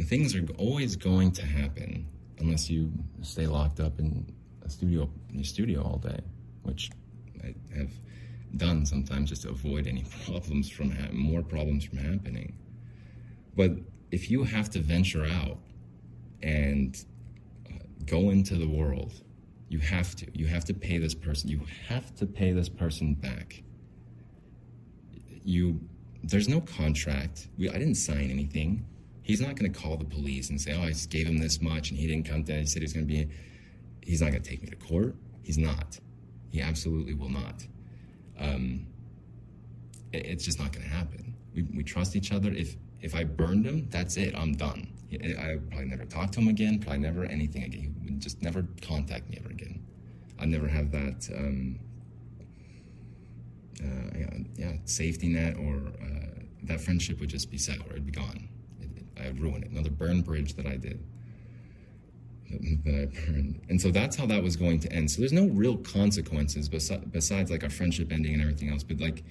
things 0.01 0.35
are 0.35 0.45
always 0.59 0.97
going 0.97 1.33
to 1.33 1.47
happen 1.47 2.09
unless 2.39 2.69
you 2.69 2.93
stay 3.23 3.47
locked 3.47 3.81
up 3.81 3.99
in 3.99 4.27
a 4.65 4.69
studio 4.69 5.09
in 5.31 5.37
your 5.37 5.45
studio 5.45 5.83
all 5.83 5.99
day, 5.99 6.21
which 6.63 6.91
I 7.43 7.55
have 7.77 7.91
done 8.57 8.85
sometimes 8.85 9.31
just 9.31 9.43
to 9.43 9.51
avoid 9.51 9.87
any 9.87 10.05
problems 10.27 10.69
from 10.69 10.91
ha- 10.91 11.13
more 11.13 11.43
problems 11.43 11.85
from 11.85 11.99
happening. 11.99 12.55
But 13.57 13.73
if 14.11 14.31
you 14.31 14.45
have 14.45 14.71
to 14.71 14.79
venture 14.81 15.25
out 15.25 15.59
and 16.43 16.97
uh, 17.69 17.79
go 18.07 18.31
into 18.31 18.57
the 18.57 18.67
world, 18.69 19.13
you 19.69 19.79
have 19.79 20.15
to. 20.17 20.27
You 20.39 20.47
have 20.47 20.65
to 20.67 20.75
pay 20.75 20.99
this 20.99 21.15
person. 21.15 21.49
You 21.49 21.61
have 21.89 22.15
to 22.17 22.27
pay 22.27 22.53
this 22.53 22.69
person 22.69 23.15
back. 23.15 23.63
You, 25.45 25.81
there's 26.23 26.49
no 26.49 26.61
contract. 26.61 27.49
We, 27.59 27.69
I 27.69 27.75
didn't 27.79 27.95
sign 27.97 28.31
anything. 28.31 28.85
He's 29.23 29.41
not 29.41 29.57
going 29.57 29.73
to 29.73 29.79
call 29.81 29.97
the 29.97 30.05
police 30.05 30.51
and 30.51 30.61
say, 30.61 30.73
"Oh, 30.77 30.83
I 30.83 30.89
just 30.89 31.11
gave 31.11 31.27
him 31.27 31.39
this 31.39 31.61
much 31.61 31.91
and 31.91 31.99
he 31.99 32.07
didn't 32.07 32.29
come 32.29 32.43
down. 32.43 32.59
He 32.61 32.67
said 32.67 32.83
he 32.83 32.85
was 32.85 32.93
going 32.93 33.07
to 33.07 33.13
be." 33.13 33.29
He's 34.03 34.21
not 34.21 34.31
going 34.31 34.43
to 34.43 34.51
take 34.51 34.63
me 34.63 34.69
to 34.69 34.77
court. 34.77 35.15
He's 35.43 35.59
not. 35.59 35.99
He 36.51 36.61
absolutely 36.61 37.15
will 37.15 37.29
not. 37.31 37.67
Um, 38.39 38.87
it- 40.13 40.27
it's 40.27 40.45
just 40.45 40.59
not 40.59 40.73
going 40.73 40.85
to 40.85 40.91
happen. 40.93 41.35
We, 41.55 41.63
we 41.63 41.85
trust 41.85 42.17
each 42.17 42.33
other. 42.33 42.51
If 42.53 42.77
if 43.03 43.15
I 43.15 43.25
burned 43.25 43.67
him, 43.67 43.89
that's 43.91 44.17
it. 44.17 44.35
I'm 44.37 44.55
done. 44.55 44.89
I 45.13 45.59
probably 45.69 45.87
never 45.87 46.05
talk 46.07 46.33
to 46.33 46.41
him 46.41 46.49
again. 46.49 46.79
Probably 46.79 47.01
never 47.01 47.25
anything 47.25 47.65
again. 47.65 47.95
He 48.01 48.11
would 48.11 48.21
just 48.21 48.41
never 48.43 48.67
contact 48.81 49.29
me 49.29 49.39
ever 49.41 49.51
again. 49.51 49.85
I'd 50.39 50.49
never 50.49 50.69
have 50.69 50.91
that 50.93 51.29
um, 51.37 51.79
uh, 53.83 54.19
yeah, 54.19 54.39
yeah, 54.57 54.73
safety 54.85 55.29
net, 55.29 55.57
or 55.57 55.77
uh, 56.01 56.43
that 56.65 56.81
friendship 56.81 57.21
would 57.21 57.29
just 57.29 57.51
be 57.51 57.59
sour. 57.59 57.85
It'd 57.91 58.07
be 58.07 58.13
gone. 58.13 58.49
It, 58.81 58.91
it, 58.97 59.23
I 59.23 59.27
would 59.29 59.41
ruin 59.41 59.63
it. 59.63 59.71
Another 59.71 59.91
burn 59.91 60.23
bridge 60.23 60.55
that 60.55 60.67
I 60.67 60.77
did 60.77 61.03
that 62.85 62.95
I 62.95 63.07
burned. 63.07 63.61
And 63.69 63.81
so 63.81 63.91
that's 63.91 64.17
how 64.17 64.27
that 64.27 64.43
was 64.43 64.57
going 64.57 64.81
to 64.81 64.93
end. 64.93 65.11
So 65.11 65.21
there's 65.21 65.33
no 65.33 65.47
real 65.47 65.77
consequences 65.79 66.69
besi- 66.69 67.11
besides 67.11 67.51
like 67.51 67.65
our 67.65 67.71
friendship 67.71 68.13
ending 68.13 68.33
and 68.35 68.43
everything 68.43 68.71
else. 68.71 68.83
But 68.83 69.01
like, 69.01 69.25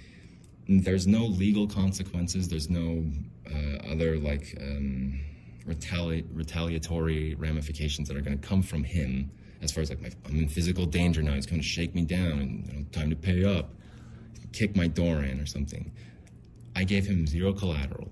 there's 0.80 1.07
no 1.07 1.26
legal 1.26 1.67
consequences. 1.67 2.47
There's 2.47 2.69
no 2.69 3.03
uh, 3.47 3.91
other 3.91 4.17
like 4.17 4.57
um, 4.61 5.19
retali- 5.67 6.26
retaliatory 6.32 7.36
ramifications 7.36 8.07
that 8.07 8.15
are 8.15 8.22
going 8.22 8.39
to 8.39 8.47
come 8.47 8.61
from 8.61 8.84
him. 8.84 9.32
As 9.61 9.72
far 9.72 9.82
as 9.82 9.89
like 9.89 10.01
my, 10.01 10.09
I'm 10.26 10.38
in 10.38 10.47
physical 10.47 10.86
danger 10.86 11.22
now. 11.22 11.34
He's 11.34 11.45
going 11.45 11.61
to 11.61 11.67
shake 11.67 11.93
me 11.93 12.03
down 12.03 12.39
and 12.39 12.67
you 12.67 12.74
know, 12.74 12.86
time 12.91 13.09
to 13.09 13.15
pay 13.15 13.43
up, 13.43 13.74
kick 14.53 14.76
my 14.76 14.88
door 14.88 15.24
in 15.24 15.39
or 15.39 15.45
something. 15.45 15.91
I 16.76 16.84
gave 16.84 17.05
him 17.05 17.28
zero 17.28 17.53
collateral. 17.53 18.09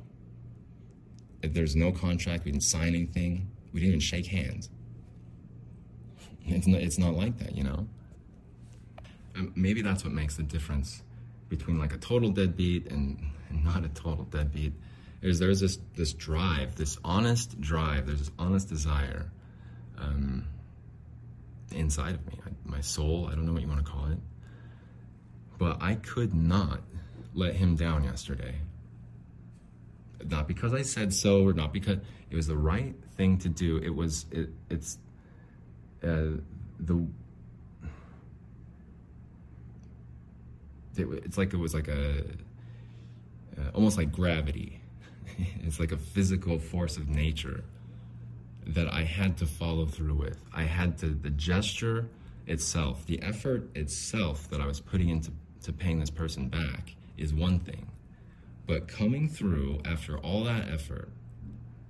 If 1.41 1.53
there's 1.53 1.75
no 1.75 1.91
contract. 1.91 2.43
We 2.43 2.51
didn't 2.51 2.65
sign 2.65 2.89
anything. 2.89 3.49
We 3.71 3.79
didn't 3.79 3.89
even 3.89 3.99
shake 4.01 4.25
hands. 4.25 4.69
It's 6.45 6.67
not, 6.67 6.81
it's 6.81 6.97
not 6.97 7.13
like 7.13 7.37
that, 7.37 7.55
you 7.55 7.63
know? 7.63 7.87
Um, 9.35 9.53
maybe 9.55 9.81
that's 9.81 10.03
what 10.03 10.11
makes 10.11 10.35
the 10.35 10.43
difference 10.43 11.03
between 11.49 11.79
like 11.79 11.93
a 11.93 11.97
total 11.97 12.29
deadbeat 12.29 12.91
and, 12.91 13.19
and 13.49 13.63
not 13.65 13.83
a 13.83 13.89
total 13.89 14.25
deadbeat. 14.25 14.73
Is 15.21 15.39
there's 15.39 15.59
this, 15.59 15.77
this 15.97 16.13
drive, 16.13 16.75
this 16.75 16.97
honest 17.03 17.59
drive, 17.59 18.07
there's 18.07 18.19
this 18.19 18.31
honest 18.39 18.69
desire 18.69 19.29
um, 20.01 20.45
inside 21.71 22.15
of 22.15 22.25
me, 22.27 22.33
I, 22.45 22.49
my 22.65 22.81
soul, 22.81 23.27
I 23.31 23.35
don't 23.35 23.45
know 23.45 23.53
what 23.53 23.61
you 23.61 23.67
want 23.67 23.85
to 23.85 23.91
call 23.91 24.05
it. 24.07 24.17
But 25.57 25.81
I 25.81 25.95
could 25.95 26.33
not 26.33 26.81
let 27.33 27.55
him 27.55 27.75
down 27.75 28.03
yesterday. 28.03 28.55
Not 30.25 30.47
because 30.47 30.73
I 30.73 30.81
said 30.81 31.13
so, 31.13 31.45
or 31.45 31.53
not 31.53 31.73
because 31.73 31.97
it 32.29 32.35
was 32.35 32.47
the 32.47 32.57
right 32.57 32.95
thing 33.15 33.37
to 33.39 33.49
do. 33.49 33.77
It 33.77 33.93
was 33.93 34.25
it, 34.31 34.49
it's 34.69 34.97
uh, 36.03 36.37
the 36.79 37.07
it, 40.99 41.07
it's 41.25 41.37
like 41.37 41.53
it 41.53 41.57
was 41.57 41.73
like 41.73 41.87
a 41.87 42.23
uh, 43.57 43.69
almost 43.73 43.97
like 43.97 44.11
gravity. 44.11 44.81
it's 45.63 45.79
like 45.79 45.91
a 45.91 45.97
physical 45.97 46.59
force 46.59 46.97
of 46.97 47.09
nature 47.09 47.63
that 48.67 48.91
I 48.91 49.03
had 49.03 49.37
to 49.37 49.45
follow 49.45 49.85
through 49.85 50.15
with. 50.15 50.37
I 50.53 50.63
had 50.63 50.97
to 50.99 51.07
the 51.07 51.29
gesture 51.29 52.07
itself, 52.47 53.05
the 53.05 53.21
effort 53.21 53.69
itself 53.75 54.49
that 54.49 54.61
I 54.61 54.65
was 54.65 54.79
putting 54.79 55.09
into 55.09 55.31
to 55.63 55.73
paying 55.73 55.99
this 55.99 56.09
person 56.09 56.47
back 56.47 56.95
is 57.17 57.33
one 57.33 57.59
thing. 57.59 57.91
But 58.65 58.87
coming 58.87 59.27
through 59.27 59.81
after 59.85 60.17
all 60.19 60.43
that 60.45 60.69
effort, 60.69 61.09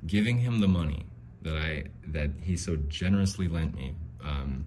giving 0.08 0.38
him 0.40 0.60
the 0.60 0.68
money 0.68 1.06
that 1.42 1.56
I 1.56 1.86
that 2.08 2.32
he 2.42 2.58
so 2.58 2.78
generously 2.88 3.48
lent 3.48 3.76
me 3.76 3.96
um, 4.24 4.66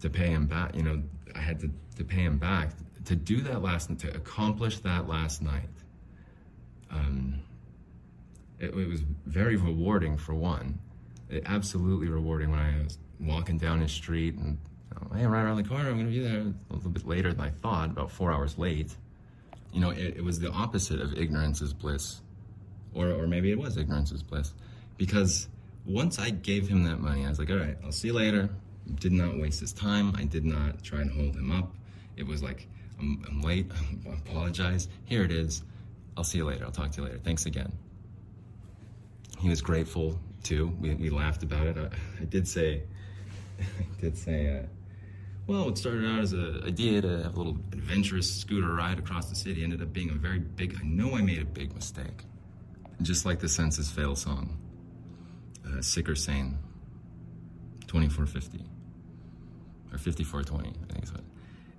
to 0.00 0.10
pay 0.10 0.28
him 0.28 0.46
back, 0.46 0.74
you 0.74 0.82
know, 0.82 1.02
I 1.34 1.40
had 1.40 1.60
to, 1.60 1.70
to 1.98 2.04
pay 2.04 2.22
him 2.22 2.38
back 2.38 2.70
to 3.04 3.16
do 3.16 3.40
that 3.40 3.62
last 3.62 3.96
to 3.98 4.14
accomplish 4.14 4.80
that 4.80 5.08
last 5.08 5.42
night. 5.42 5.68
Um, 6.90 7.40
it, 8.58 8.66
it 8.66 8.88
was 8.88 9.00
very 9.26 9.56
rewarding 9.56 10.16
for 10.16 10.34
one. 10.34 10.78
It, 11.30 11.44
absolutely 11.46 12.08
rewarding 12.08 12.50
when 12.50 12.60
I 12.60 12.82
was 12.82 12.98
walking 13.20 13.58
down 13.58 13.80
his 13.80 13.92
street 13.92 14.34
and 14.34 14.58
hey, 15.14 15.26
right 15.26 15.42
around 15.42 15.56
the 15.56 15.68
corner, 15.68 15.88
I'm 15.88 15.94
going 15.94 16.06
to 16.06 16.12
be 16.12 16.20
there 16.20 16.40
a 16.40 16.74
little 16.74 16.90
bit 16.90 17.06
later 17.06 17.32
than 17.32 17.40
I 17.40 17.50
thought, 17.50 17.90
about 17.90 18.10
four 18.10 18.32
hours 18.32 18.58
late. 18.58 18.94
You 19.72 19.80
know, 19.80 19.90
it, 19.90 20.16
it 20.16 20.24
was 20.24 20.38
the 20.38 20.50
opposite 20.50 21.00
of 21.00 21.14
ignorance 21.14 21.60
is 21.60 21.72
bliss, 21.72 22.20
or 22.94 23.10
or 23.10 23.26
maybe 23.26 23.50
it 23.50 23.58
was 23.58 23.76
ignorance 23.76 24.12
is 24.12 24.22
bliss, 24.22 24.54
because 24.96 25.48
once 25.86 26.18
I 26.18 26.30
gave 26.30 26.68
him 26.68 26.84
that 26.84 27.00
money, 27.00 27.24
I 27.24 27.28
was 27.28 27.38
like, 27.38 27.50
all 27.50 27.56
right, 27.56 27.76
I'll 27.84 27.92
see 27.92 28.08
you 28.08 28.14
later. 28.14 28.50
Did 28.96 29.12
not 29.12 29.38
waste 29.38 29.60
his 29.60 29.72
time. 29.72 30.14
I 30.16 30.24
did 30.24 30.44
not 30.44 30.82
try 30.82 31.00
and 31.00 31.10
hold 31.10 31.36
him 31.36 31.52
up. 31.52 31.72
It 32.18 32.26
was 32.26 32.42
like, 32.42 32.66
I'm, 32.98 33.24
I'm 33.28 33.42
late. 33.42 33.70
I 34.08 34.14
apologize. 34.14 34.88
Here 35.04 35.22
it 35.22 35.30
is. 35.30 35.62
I'll 36.16 36.24
see 36.24 36.38
you 36.38 36.44
later. 36.44 36.64
I'll 36.64 36.72
talk 36.72 36.90
to 36.92 37.00
you 37.00 37.06
later. 37.06 37.18
Thanks 37.18 37.46
again. 37.46 37.72
He 39.38 39.48
was 39.48 39.60
grateful 39.60 40.18
too. 40.42 40.76
We, 40.80 40.94
we 40.94 41.10
laughed 41.10 41.42
about 41.42 41.66
it. 41.68 41.78
I, 41.78 41.88
I 42.20 42.24
did 42.24 42.48
say, 42.48 42.82
I 43.60 44.00
did 44.00 44.18
say, 44.18 44.58
uh, 44.58 44.66
well, 45.46 45.68
it 45.68 45.78
started 45.78 46.04
out 46.04 46.18
as 46.18 46.32
an 46.32 46.62
idea 46.66 47.00
to 47.00 47.22
have 47.22 47.34
a 47.34 47.38
little 47.38 47.56
adventurous 47.72 48.30
scooter 48.30 48.74
ride 48.74 48.98
across 48.98 49.30
the 49.30 49.34
city. 49.34 49.62
Ended 49.62 49.80
up 49.80 49.92
being 49.92 50.10
a 50.10 50.14
very 50.14 50.40
big. 50.40 50.76
I 50.78 50.84
know 50.84 51.16
I 51.16 51.22
made 51.22 51.40
a 51.40 51.46
big 51.46 51.74
mistake. 51.74 52.24
Just 53.00 53.24
like 53.24 53.38
the 53.38 53.48
Senses 53.48 53.90
Fail 53.90 54.14
song, 54.14 54.58
uh, 55.66 55.80
"Sick 55.80 56.08
or 56.08 56.16
Sane," 56.16 56.58
2450 57.86 58.58
or 59.90 59.96
5420. 59.98 60.68
I 60.68 60.92
think 60.92 61.04
it's 61.04 61.12
what. 61.12 61.22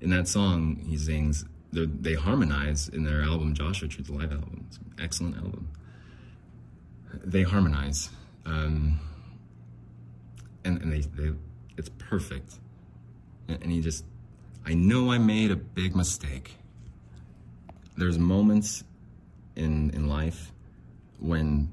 In 0.02 0.10
that 0.12 0.28
song, 0.28 0.84
he 0.88 0.98
sings. 0.98 1.46
They 1.72 2.16
harmonize 2.16 2.90
in 2.90 3.04
their 3.04 3.22
album 3.22 3.54
Joshua 3.54 3.88
Tree, 3.88 4.04
the 4.04 4.14
live 4.14 4.32
album. 4.32 4.66
It's 4.68 4.78
an 4.78 4.96
excellent 5.00 5.38
album. 5.38 5.70
They 7.24 7.44
harmonize, 7.44 8.10
um, 8.46 9.00
and 10.64 10.82
and 10.82 10.92
they, 10.92 11.02
they 11.02 11.32
it's 11.78 11.90
perfect 11.98 12.56
and 13.48 13.72
he 13.72 13.82
just 13.82 14.04
i 14.66 14.74
know 14.74 15.12
i 15.12 15.18
made 15.18 15.50
a 15.50 15.56
big 15.56 15.96
mistake 15.96 16.56
there's 17.98 18.20
moments 18.20 18.84
in 19.56 19.90
in 19.92 20.08
life 20.08 20.52
when 21.20 21.70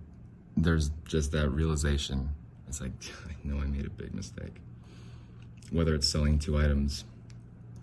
there's 0.56 0.90
just 1.04 1.32
that 1.32 1.48
realization 1.50 2.28
it's 2.68 2.80
like 2.80 2.92
i 3.28 3.34
know 3.46 3.58
i 3.60 3.66
made 3.66 3.84
a 3.84 3.90
big 3.90 4.14
mistake 4.14 4.60
whether 5.70 5.94
it's 5.94 6.08
selling 6.08 6.38
two 6.38 6.56
items 6.56 7.04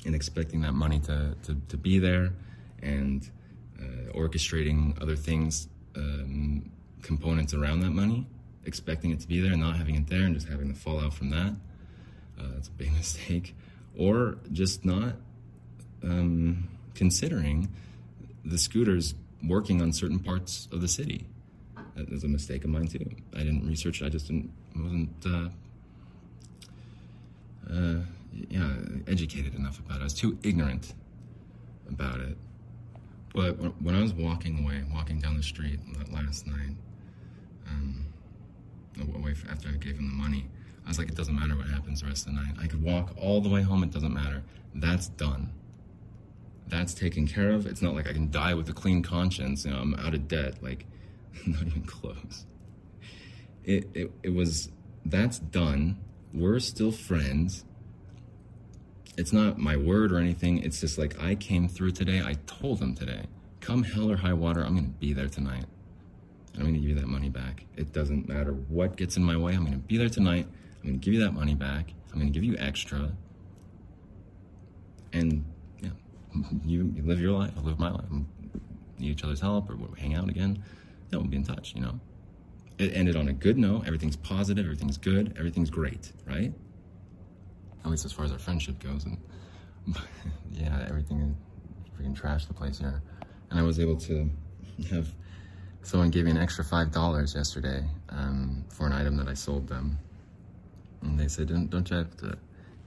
and 0.06 0.16
expecting 0.16 0.62
that 0.62 0.74
money 0.74 1.00
to, 1.00 1.36
to, 1.44 1.56
to 1.70 1.78
be 1.78 2.00
there 2.00 2.32
and 2.82 3.30
uh, 3.80 4.12
orchestrating 4.14 5.00
other 5.02 5.16
things 5.16 5.68
um, 5.96 6.70
components 7.02 7.54
around 7.54 7.82
that 7.82 7.92
money 7.92 8.26
expecting 8.66 9.12
it 9.12 9.20
to 9.20 9.28
be 9.28 9.40
there 9.42 9.52
and 9.52 9.62
not 9.62 9.76
having 9.76 9.96
it 9.96 10.08
there 10.08 10.24
and 10.24 10.36
just 10.36 10.48
having 10.48 10.68
the 10.68 10.74
fallout 10.74 11.14
from 11.14 11.30
that 11.30 11.54
uh, 12.40 12.44
that's 12.54 12.68
a 12.68 12.72
big 12.72 12.92
mistake 12.98 13.56
or 13.98 14.38
just 14.52 14.86
not 14.86 15.16
um, 16.04 16.68
considering 16.96 17.70
the 18.44 18.58
scooters 18.58 19.16
working 19.48 19.82
on 19.82 19.92
certain 19.92 20.20
parts 20.20 20.68
of 20.72 20.82
the 20.82 20.88
city. 20.88 21.26
That 21.96 22.10
was 22.10 22.24
a 22.24 22.28
mistake 22.28 22.64
of 22.64 22.70
mine 22.72 22.88
too. 22.88 23.10
I 23.36 23.40
didn't 23.40 23.68
research. 23.68 24.02
it. 24.02 24.06
I 24.06 24.10
just 24.10 24.28
didn't 24.28 24.52
wasn't 24.76 25.10
uh, 25.26 25.50
uh, 27.72 28.00
yeah 28.50 28.74
educated 29.08 29.56
enough 29.56 29.80
about 29.80 29.98
it. 29.98 30.02
I 30.02 30.04
was 30.04 30.14
too 30.14 30.38
ignorant 30.44 30.94
about 31.90 32.20
it. 32.20 32.38
But 33.34 33.54
when 33.82 33.96
I 33.96 34.02
was 34.02 34.14
walking 34.14 34.64
away, 34.64 34.84
walking 34.94 35.20
down 35.20 35.38
the 35.38 35.44
street 35.44 35.80
last 36.12 36.46
night, 36.46 36.76
um, 37.68 38.06
away 39.16 39.34
after 39.50 39.70
I 39.70 39.74
gave 39.74 39.98
him 39.98 40.08
the 40.10 40.16
money, 40.16 40.46
I 40.86 40.90
was 40.90 41.00
like, 41.00 41.10
it 41.10 41.16
doesn't 41.16 41.34
matter 41.34 41.56
what 41.56 41.68
happens 41.68 42.02
the 42.02 42.08
rest 42.08 42.28
of 42.28 42.34
the 42.34 42.42
night. 42.42 42.56
I 42.62 42.68
could 42.68 42.84
walk 42.84 43.16
all 43.20 43.42
the 43.42 43.50
way 43.50 43.62
home, 43.62 43.84
it 43.84 43.92
doesn't 43.92 44.14
matter. 44.14 44.44
That's 44.76 45.08
done. 45.08 45.52
That's 46.68 46.94
taken 46.94 47.28
care 47.28 47.52
of. 47.52 47.66
It's 47.66 47.82
not 47.82 47.96
like 47.96 48.08
I 48.08 48.14
can 48.14 48.30
die 48.30 48.54
with 48.54 48.70
a 48.70 48.74
clean 48.74 49.02
conscience. 49.02 49.66
You 49.66 49.72
know, 49.72 49.78
I'm 49.78 49.96
out 49.96 50.14
of 50.14 50.28
debt. 50.28 50.62
Like, 50.62 50.86
not 51.46 51.64
even 51.64 51.84
close. 51.84 52.46
It, 53.64 53.90
it, 53.94 54.12
it 54.24 54.30
was, 54.30 54.70
that's 55.06 55.40
done. 55.40 55.98
We're 56.34 56.60
still 56.60 56.92
friends. 56.92 57.64
It's 59.18 59.32
not 59.32 59.60
my 59.60 59.78
word 59.78 60.12
or 60.12 60.18
anything. 60.18 60.60
It's 60.64 60.82
just 60.82 60.98
like, 60.98 61.22
I 61.22 61.36
came 61.36 61.68
through 61.68 61.92
today. 61.92 62.22
I 62.22 62.36
told 62.48 62.80
them 62.80 62.96
today, 62.96 63.26
come 63.60 63.84
hell 63.84 64.10
or 64.10 64.18
high 64.18 64.34
water, 64.34 64.62
I'm 64.62 64.74
going 64.74 64.86
to 64.86 65.00
be 65.00 65.14
there 65.14 65.28
tonight. 65.28 65.66
I'm 66.56 66.62
going 66.62 66.74
to 66.74 66.80
give 66.80 66.90
you 66.90 66.96
that 66.96 67.08
money 67.08 67.30
back. 67.30 67.66
It 67.76 67.94
doesn't 67.94 68.28
matter 68.28 68.52
what 68.52 68.96
gets 68.96 69.18
in 69.18 69.24
my 69.24 69.38
way. 69.38 69.54
I'm 69.54 69.62
going 69.62 69.74
to 69.74 69.80
be 69.80 69.98
there 69.98 70.10
tonight. 70.10 70.48
I'm 70.78 70.90
going 70.90 71.00
to 71.00 71.06
give 71.06 71.14
you 71.14 71.20
that 71.22 71.32
money 71.32 71.56
back. 71.56 71.94
I'm 72.12 72.20
going 72.20 72.32
to 72.32 72.34
give 72.34 72.44
you 72.44 72.56
extra. 72.58 73.12
And 75.14 75.46
yeah, 75.82 75.90
you, 76.66 76.92
you 76.96 77.04
live 77.04 77.20
your 77.20 77.32
life. 77.32 77.52
I 77.58 77.62
live 77.62 77.80
my 77.80 77.92
life. 77.92 78.06
Need 79.00 79.12
each 79.12 79.24
other's 79.24 79.42
help 79.42 79.70
or 79.70 79.76
we'll 79.76 79.94
hang 79.94 80.16
out 80.16 80.30
again. 80.30 80.64
Yeah, 81.12 81.18
we'll 81.18 81.28
be 81.28 81.38
in 81.38 81.44
touch, 81.44 81.74
you 81.76 81.82
know? 81.82 82.00
It 82.78 82.96
ended 82.96 83.16
on 83.16 83.28
a 83.28 83.34
good 83.34 83.58
note. 83.58 83.84
Everything's 83.86 84.16
positive. 84.16 84.66
Everything's 84.66 84.98
good. 84.98 85.36
Everything's 85.38 85.70
great, 85.70 86.12
right? 86.28 86.54
At 87.84 87.92
least 87.92 88.06
as 88.06 88.12
far 88.12 88.26
as 88.26 88.32
our 88.32 88.40
friendship 88.40 88.80
goes. 88.80 89.06
And 89.06 89.18
yeah, 90.52 90.86
everything 90.88 91.20
is 91.22 91.36
freaking 91.98 92.16
trashed 92.16 92.48
the 92.48 92.54
place 92.54 92.80
here. 92.80 93.02
And 93.50 93.60
I 93.60 93.64
was 93.64 93.80
able 93.80 93.98
to 93.98 94.30
have 94.90 95.14
someone 95.82 96.10
gave 96.10 96.26
me 96.26 96.32
an 96.32 96.38
extra 96.38 96.64
five 96.64 96.92
dollars 96.92 97.36
yesterday 97.36 97.84
um, 98.10 98.66
for 98.70 98.86
an 98.88 98.94
item 98.94 99.18
that 99.18 99.28
I 99.28 99.34
sold 99.34 99.68
them. 99.68 100.00
And 101.02 101.20
they 101.20 101.28
said, 101.28 101.50
don't, 101.50 101.70
don't 101.70 101.90
you 101.90 101.98
have 101.98 102.16
to 102.18 102.38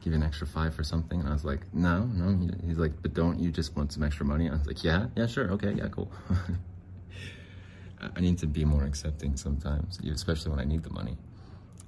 give 0.01 0.12
you 0.12 0.14
an 0.14 0.23
extra 0.23 0.47
five 0.47 0.74
for 0.74 0.82
something? 0.82 1.20
And 1.20 1.28
I 1.28 1.32
was 1.32 1.44
like, 1.44 1.60
no, 1.74 2.05
no. 2.05 2.51
He's 2.66 2.78
like, 2.78 2.93
but 3.02 3.12
don't 3.12 3.39
you 3.39 3.51
just 3.51 3.77
want 3.77 3.93
some 3.93 4.02
extra 4.02 4.24
money? 4.24 4.48
I 4.48 4.52
was 4.52 4.66
like, 4.66 4.82
yeah, 4.82 5.06
yeah, 5.14 5.27
sure. 5.27 5.51
Okay, 5.52 5.73
yeah, 5.73 5.89
cool. 5.89 6.10
I 8.16 8.20
need 8.20 8.39
to 8.39 8.47
be 8.47 8.64
more 8.64 8.85
accepting 8.85 9.36
sometimes, 9.36 9.98
especially 10.01 10.51
when 10.51 10.60
I 10.60 10.64
need 10.64 10.82
the 10.82 10.90
money. 10.90 11.16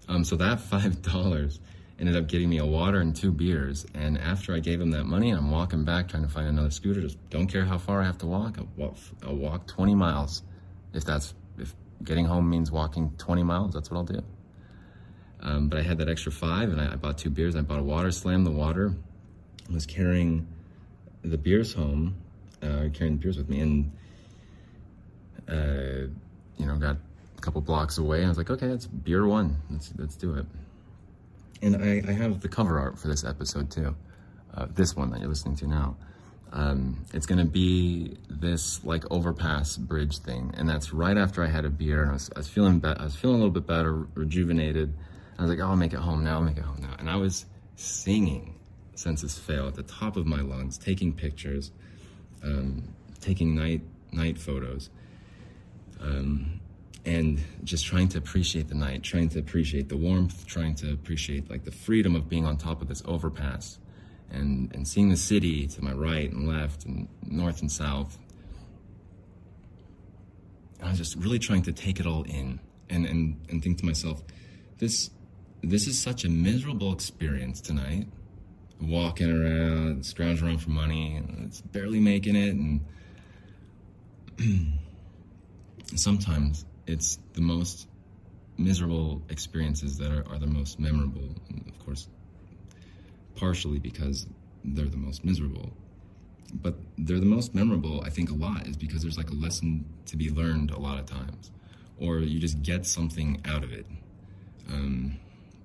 Um, 0.08 0.24
so 0.24 0.36
that 0.36 0.58
$5 0.70 1.58
ended 1.98 2.16
up 2.16 2.28
getting 2.28 2.48
me 2.48 2.58
a 2.58 2.66
water 2.66 3.00
and 3.00 3.14
two 3.14 3.32
beers. 3.32 3.86
And 3.94 4.18
after 4.18 4.54
I 4.54 4.60
gave 4.60 4.80
him 4.80 4.90
that 4.92 5.04
money, 5.04 5.30
I'm 5.30 5.50
walking 5.50 5.84
back 5.84 6.08
trying 6.08 6.22
to 6.22 6.28
find 6.28 6.46
another 6.46 6.70
scooter. 6.70 7.00
Just 7.00 7.18
don't 7.30 7.48
care 7.48 7.64
how 7.64 7.78
far 7.78 8.00
I 8.00 8.04
have 8.04 8.18
to 8.18 8.26
walk. 8.26 8.58
I'll 8.58 8.68
walk, 8.76 8.96
I'll 9.26 9.36
walk 9.36 9.66
20 9.66 9.94
miles. 9.94 10.42
If 10.94 11.04
that's, 11.04 11.34
if 11.58 11.74
getting 12.04 12.24
home 12.24 12.48
means 12.48 12.70
walking 12.70 13.12
20 13.18 13.42
miles, 13.42 13.72
that's 13.74 13.90
what 13.90 13.96
I'll 13.96 14.04
do. 14.04 14.22
Um, 15.40 15.68
but 15.68 15.78
I 15.78 15.82
had 15.82 15.98
that 15.98 16.08
extra 16.08 16.32
five, 16.32 16.70
and 16.70 16.80
I, 16.80 16.92
I, 16.92 16.96
bought 16.96 17.18
two 17.18 17.30
beers. 17.30 17.54
I 17.54 17.62
bought 17.62 17.78
a 17.78 17.82
water, 17.82 18.10
slammed 18.10 18.44
the 18.44 18.50
water, 18.50 18.94
was 19.70 19.86
carrying 19.86 20.48
the 21.22 21.38
beers 21.38 21.72
home, 21.72 22.16
uh, 22.60 22.88
carrying 22.92 23.18
the 23.18 23.22
beers 23.22 23.36
with 23.36 23.48
me, 23.48 23.60
and 23.60 23.92
uh, 25.48 26.08
you 26.56 26.66
know, 26.66 26.76
got 26.76 26.96
a 27.36 27.40
couple 27.40 27.60
blocks 27.60 27.98
away. 27.98 28.24
I 28.24 28.28
was 28.28 28.36
like, 28.36 28.50
okay, 28.50 28.66
that's 28.66 28.86
beer 28.86 29.26
one. 29.26 29.56
Let's 29.70 29.92
let's 29.96 30.16
do 30.16 30.34
it. 30.34 30.46
And 31.62 31.76
I, 31.76 32.02
I 32.08 32.12
have 32.12 32.40
the 32.40 32.48
cover 32.48 32.78
art 32.78 32.98
for 32.98 33.08
this 33.08 33.24
episode 33.24 33.70
too. 33.70 33.96
Uh, 34.54 34.66
this 34.74 34.96
one 34.96 35.10
that 35.10 35.20
you're 35.20 35.28
listening 35.28 35.56
to 35.56 35.66
now. 35.66 35.96
Um, 36.50 37.04
it's 37.12 37.26
gonna 37.26 37.44
be 37.44 38.16
this 38.30 38.82
like 38.84 39.04
overpass 39.10 39.76
bridge 39.76 40.18
thing, 40.18 40.54
and 40.56 40.68
that's 40.68 40.92
right 40.92 41.16
after 41.16 41.42
I 41.42 41.48
had 41.48 41.66
a 41.66 41.68
beer, 41.70 42.00
and 42.02 42.10
I 42.10 42.14
was, 42.14 42.30
I 42.34 42.38
was 42.38 42.48
feeling 42.48 42.78
be- 42.78 42.88
I 42.88 43.04
was 43.04 43.14
feeling 43.14 43.36
a 43.36 43.38
little 43.38 43.52
bit 43.52 43.66
better, 43.66 43.92
rejuvenated 44.14 44.94
I 45.38 45.42
was 45.42 45.50
like, 45.50 45.60
oh, 45.60 45.70
I'll 45.70 45.76
make 45.76 45.92
it 45.92 46.00
home 46.00 46.24
now, 46.24 46.34
I'll 46.34 46.42
make 46.42 46.56
it 46.56 46.64
home 46.64 46.80
now. 46.80 46.96
And 46.98 47.08
I 47.08 47.16
was 47.16 47.46
singing 47.76 48.58
Senses 48.94 49.38
Fail 49.38 49.68
at 49.68 49.74
the 49.74 49.84
top 49.84 50.16
of 50.16 50.26
my 50.26 50.40
lungs, 50.40 50.76
taking 50.76 51.12
pictures, 51.12 51.70
um, 52.42 52.82
taking 53.20 53.54
night 53.54 53.82
night 54.10 54.38
photos, 54.38 54.90
um, 56.00 56.57
and 57.08 57.40
just 57.64 57.86
trying 57.86 58.06
to 58.06 58.18
appreciate 58.18 58.68
the 58.68 58.74
night, 58.74 59.02
trying 59.02 59.30
to 59.30 59.38
appreciate 59.38 59.88
the 59.88 59.96
warmth, 59.96 60.46
trying 60.46 60.74
to 60.74 60.92
appreciate 60.92 61.48
like 61.50 61.64
the 61.64 61.72
freedom 61.72 62.14
of 62.14 62.28
being 62.28 62.44
on 62.44 62.58
top 62.58 62.82
of 62.82 62.88
this 62.88 63.02
overpass, 63.06 63.78
and 64.30 64.70
and 64.74 64.86
seeing 64.86 65.08
the 65.08 65.16
city 65.16 65.66
to 65.66 65.82
my 65.82 65.92
right 65.92 66.30
and 66.30 66.46
left 66.46 66.84
and 66.84 67.08
north 67.22 67.62
and 67.62 67.72
south. 67.72 68.18
I 70.82 70.90
was 70.90 70.98
just 70.98 71.16
really 71.16 71.38
trying 71.38 71.62
to 71.62 71.72
take 71.72 71.98
it 71.98 72.06
all 72.06 72.24
in 72.24 72.60
and 72.90 73.06
and 73.06 73.40
and 73.48 73.62
think 73.62 73.78
to 73.78 73.86
myself, 73.86 74.22
this 74.76 75.10
this 75.62 75.86
is 75.86 75.98
such 75.98 76.24
a 76.24 76.28
miserable 76.28 76.92
experience 76.92 77.62
tonight. 77.62 78.06
Walking 78.80 79.28
around, 79.28 80.04
scrounging 80.06 80.46
around 80.46 80.58
for 80.58 80.70
money, 80.70 81.20
it's 81.44 81.62
barely 81.62 81.98
making 81.98 82.36
it, 82.36 82.54
and 82.54 82.84
sometimes 85.96 86.64
it's 86.88 87.18
the 87.34 87.40
most 87.40 87.86
miserable 88.56 89.22
experiences 89.28 89.98
that 89.98 90.10
are, 90.10 90.24
are 90.32 90.38
the 90.38 90.46
most 90.46 90.80
memorable. 90.80 91.28
And 91.48 91.68
of 91.68 91.78
course, 91.84 92.08
partially 93.36 93.78
because 93.78 94.26
they're 94.64 94.86
the 94.86 94.96
most 94.96 95.24
miserable. 95.24 95.72
But 96.52 96.76
they're 96.96 97.20
the 97.20 97.26
most 97.26 97.54
memorable, 97.54 98.02
I 98.04 98.10
think, 98.10 98.30
a 98.30 98.34
lot 98.34 98.66
is 98.66 98.76
because 98.76 99.02
there's 99.02 99.18
like 99.18 99.30
a 99.30 99.34
lesson 99.34 99.84
to 100.06 100.16
be 100.16 100.30
learned 100.30 100.70
a 100.70 100.78
lot 100.78 100.98
of 100.98 101.04
times, 101.04 101.50
or 101.98 102.20
you 102.20 102.40
just 102.40 102.62
get 102.62 102.86
something 102.86 103.42
out 103.44 103.62
of 103.62 103.72
it. 103.72 103.86
Um, 104.68 105.18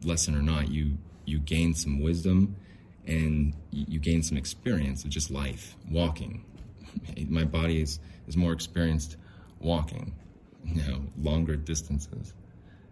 lesson 0.04 0.36
or 0.36 0.41
not, 0.41 0.70
you 0.70 0.98
you 1.26 1.40
gain 1.40 1.74
some 1.74 2.02
wisdom 2.02 2.58
and 3.06 3.54
you, 3.72 4.00
gain 4.00 4.24
some 4.24 4.38
experience 4.38 5.04
of 5.04 5.10
just 5.10 5.32
life, 5.32 5.76
walking. 5.90 6.44
My 7.28 7.44
body 7.44 7.82
is, 7.82 8.00
is 8.28 8.38
more 8.38 8.54
experienced 8.54 9.18
walking, 9.60 10.14
you 10.65 10.81
know, 10.84 11.03
longer 11.18 11.56
distances. 11.56 12.34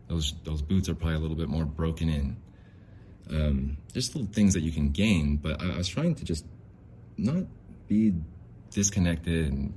Those 0.07 0.33
those 0.43 0.61
boots 0.61 0.89
are 0.89 0.95
probably 0.95 1.15
a 1.15 1.19
little 1.19 1.37
bit 1.37 1.49
more 1.49 1.65
broken 1.65 2.09
in. 2.09 2.37
Um, 3.29 3.77
there's 3.93 4.13
little 4.13 4.31
things 4.31 4.53
that 4.55 4.61
you 4.61 4.71
can 4.71 4.89
gain, 4.89 5.37
but 5.37 5.61
I, 5.61 5.73
I 5.73 5.77
was 5.77 5.87
trying 5.87 6.15
to 6.15 6.25
just 6.25 6.45
not 7.17 7.45
be 7.87 8.13
disconnected 8.71 9.51
and 9.51 9.73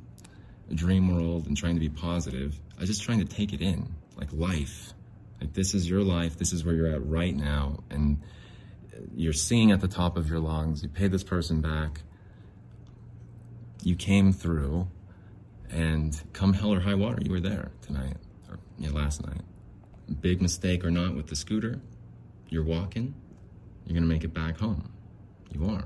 dream 0.74 1.14
world 1.14 1.46
and 1.46 1.56
trying 1.56 1.74
to 1.74 1.80
be 1.80 1.88
positive. 1.88 2.58
I 2.76 2.80
was 2.80 2.88
just 2.88 3.02
trying 3.02 3.20
to 3.20 3.24
take 3.24 3.52
it 3.52 3.60
in, 3.60 3.94
like 4.16 4.32
life. 4.32 4.92
Like 5.40 5.52
this 5.52 5.74
is 5.74 5.88
your 5.88 6.02
life. 6.02 6.36
This 6.36 6.52
is 6.52 6.64
where 6.64 6.74
you're 6.74 6.92
at 6.92 7.06
right 7.06 7.34
now, 7.34 7.84
and 7.90 8.22
you're 9.14 9.32
singing 9.32 9.72
at 9.72 9.80
the 9.80 9.88
top 9.88 10.16
of 10.16 10.28
your 10.28 10.40
lungs. 10.40 10.82
You 10.82 10.88
paid 10.88 11.12
this 11.12 11.24
person 11.24 11.60
back. 11.60 12.00
You 13.82 13.96
came 13.96 14.32
through, 14.32 14.88
and 15.70 16.20
come 16.32 16.52
hell 16.52 16.72
or 16.72 16.80
high 16.80 16.94
water, 16.94 17.18
you 17.22 17.30
were 17.30 17.40
there 17.40 17.70
tonight 17.82 18.16
or 18.48 18.58
last 18.90 19.24
night. 19.26 19.40
Big 20.20 20.42
mistake 20.42 20.84
or 20.84 20.90
not 20.90 21.14
with 21.14 21.26
the 21.28 21.36
scooter, 21.36 21.80
you're 22.48 22.64
walking. 22.64 23.14
You're 23.86 23.94
gonna 23.94 24.06
make 24.06 24.24
it 24.24 24.34
back 24.34 24.58
home. 24.58 24.90
You 25.52 25.66
are. 25.66 25.84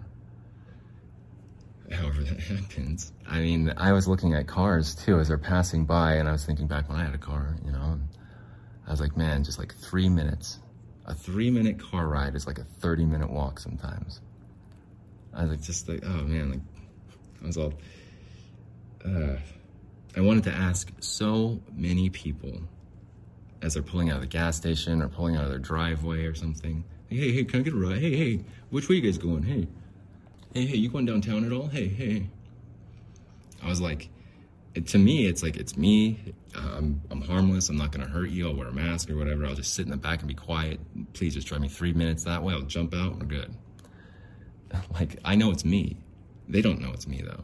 However 1.91 2.23
that 2.23 2.41
happens. 2.41 3.13
I 3.27 3.41
mean, 3.41 3.73
I 3.77 3.93
was 3.93 4.07
looking 4.07 4.35
at 4.35 4.47
cars 4.47 4.95
too 4.95 5.19
as 5.19 5.29
they're 5.29 5.39
passing 5.39 5.85
by, 5.85 6.15
and 6.15 6.29
I 6.29 6.33
was 6.33 6.45
thinking 6.45 6.67
back 6.67 6.89
when 6.89 6.99
I 6.99 7.05
had 7.05 7.15
a 7.15 7.19
car. 7.19 7.57
You 7.65 7.73
know, 7.73 7.99
I 8.87 8.91
was 8.91 9.01
like, 9.01 9.17
man, 9.17 9.45
just 9.45 9.59
like 9.59 9.75
three 9.75 10.09
minutes. 10.09 10.59
A 11.07 11.15
three 11.15 11.51
minute 11.51 11.79
car 11.79 12.07
ride 12.07 12.35
is 12.35 12.47
like 12.47 12.59
a 12.59 12.65
30 12.65 13.07
minute 13.07 13.31
walk 13.31 13.61
sometimes. 13.61 14.21
I 15.33 15.43
was 15.43 15.51
like, 15.51 15.63
just 15.63 15.89
like, 15.89 16.05
oh 16.05 16.23
man, 16.25 16.51
like, 16.51 16.61
I 17.43 17.47
was 17.47 17.57
all, 17.57 17.73
uh, 19.05 19.37
I 20.17 20.21
wanted 20.21 20.45
to 20.45 20.53
ask 20.53 20.91
so 21.01 21.61
many 21.75 22.11
people 22.11 22.61
as 23.63 23.75
they're 23.75 23.83
pulling 23.83 24.11
out 24.11 24.17
of 24.17 24.23
the 24.23 24.29
gas 24.29 24.57
station 24.57 25.03
or 25.03 25.09
pulling 25.09 25.37
out 25.37 25.45
of 25.45 25.51
their 25.51 25.59
driveway 25.59 26.25
or 26.25 26.35
something. 26.35 26.85
Hey, 27.09 27.33
hey, 27.33 27.45
can 27.45 27.61
I 27.61 27.63
get 27.63 27.73
a 27.73 27.77
ride? 27.77 27.99
Hey, 27.99 28.17
hey, 28.17 28.45
which 28.71 28.89
way 28.89 28.97
you 28.97 29.03
guys 29.03 29.19
going? 29.19 29.43
Hey, 29.43 29.67
hey, 30.55 30.67
hey, 30.67 30.77
you 30.77 30.89
going 30.89 31.07
downtown 31.07 31.45
at 31.45 31.53
all? 31.53 31.69
Hey, 31.69 31.89
hey. 31.89 32.29
I 33.63 33.69
was 33.69 33.81
like, 33.81 34.09
to 34.87 34.99
me, 34.99 35.27
it's 35.27 35.43
like 35.43 35.57
it's 35.57 35.77
me. 35.77 36.35
I'm, 36.55 37.01
I'm 37.11 37.21
harmless. 37.21 37.69
I'm 37.69 37.77
not 37.77 37.93
gonna 37.93 38.09
hurt 38.09 38.31
you. 38.31 38.49
I'll 38.49 38.55
wear 38.55 38.69
a 38.69 38.73
mask 38.73 39.11
or 39.11 39.17
whatever. 39.17 39.47
I'll 39.47 39.55
just 39.55 39.75
sit 39.75 39.85
in 39.85 39.91
the 39.91 39.97
back 39.97 40.21
and 40.21 40.29
be 40.29 40.35
quiet. 40.35 40.81
Please 41.15 41.35
just 41.35 41.47
drive 41.49 41.61
me 41.61 41.69
three 41.69 41.93
minutes 41.93 42.25
that 42.25 42.43
way. 42.43 42.55
I'll 42.55 42.63
jump 42.63 42.95
out. 42.95 43.19
We're 43.19 43.27
good. 43.27 43.55
Like 44.93 45.19
I 45.25 45.35
know 45.35 45.51
it's 45.51 45.65
me. 45.65 45.97
They 46.47 46.61
don't 46.61 46.81
know 46.81 46.93
it's 46.93 47.07
me 47.07 47.23
though. 47.23 47.43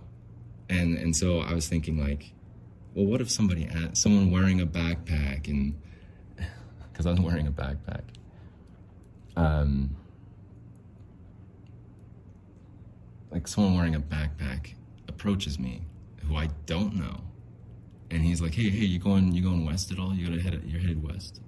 And 0.68 0.98
and 0.98 1.16
so 1.16 1.40
I 1.40 1.54
was 1.54 1.66
thinking 1.66 1.98
like, 1.98 2.32
well, 2.94 3.06
what 3.06 3.20
if 3.20 3.30
somebody 3.30 3.68
someone 3.92 4.30
wearing 4.30 4.60
a 4.60 4.66
backpack 4.66 5.48
and 5.48 5.74
because 6.94 7.06
I'm 7.06 7.22
wearing 7.24 7.48
a 7.48 7.52
backpack. 7.52 8.02
Um, 9.36 9.96
like 13.32 13.48
someone 13.48 13.74
wearing 13.74 13.96
a 13.96 14.00
backpack 14.00 14.74
approaches 15.08 15.58
me 15.58 15.82
who 16.22 16.36
I 16.36 16.50
don't 16.66 16.94
know, 16.94 17.20
and 18.10 18.22
he's 18.22 18.40
like, 18.40 18.54
"Hey, 18.54 18.70
hey, 18.70 18.84
you 18.84 19.00
going 19.00 19.32
you 19.32 19.42
going 19.42 19.66
west 19.66 19.90
at 19.90 19.98
all? 19.98 20.14
You 20.14 20.28
gotta 20.28 20.40
head 20.40 20.62
you're 20.64 20.80
headed 20.80 21.02
west. 21.02 21.40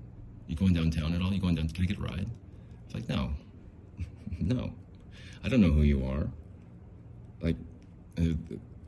You 0.48 0.56
going 0.56 0.74
downtown 0.74 1.14
at 1.14 1.22
all? 1.22 1.32
You 1.32 1.40
going 1.40 1.54
down? 1.54 1.68
Can 1.68 1.84
I 1.84 1.86
get 1.86 1.98
a 1.98 2.02
ride?" 2.02 2.28
It's 2.86 2.94
like, 2.94 3.08
no, 3.08 3.30
no, 4.40 4.72
I 5.44 5.48
don't 5.48 5.60
know 5.60 5.70
who 5.70 5.82
you 5.82 6.04
are. 6.04 6.28
Like, 7.40 7.56
uh, 8.18 8.34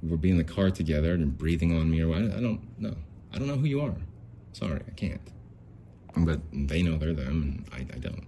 we're 0.03 0.17
being 0.17 0.39
in 0.39 0.47
the 0.47 0.53
car 0.53 0.71
together 0.71 1.15
and 1.15 1.37
breathing 1.37 1.77
on 1.77 1.91
me 1.91 2.01
or 2.01 2.09
what? 2.09 2.19
I 2.19 2.41
don't 2.41 2.61
know. 2.79 2.95
I 3.33 3.39
don't 3.39 3.49
know 3.49 3.57
who 3.57 3.67
you 3.67 3.81
are. 3.81 3.95
Sorry, 4.53 4.81
I 4.87 4.91
can't. 4.93 5.21
But 6.17 6.41
they 6.53 6.83
know 6.83 6.97
they're 6.97 7.15
them, 7.15 7.43
and 7.43 7.65
I, 7.73 7.95
I 7.95 7.99
don't. 7.99 8.27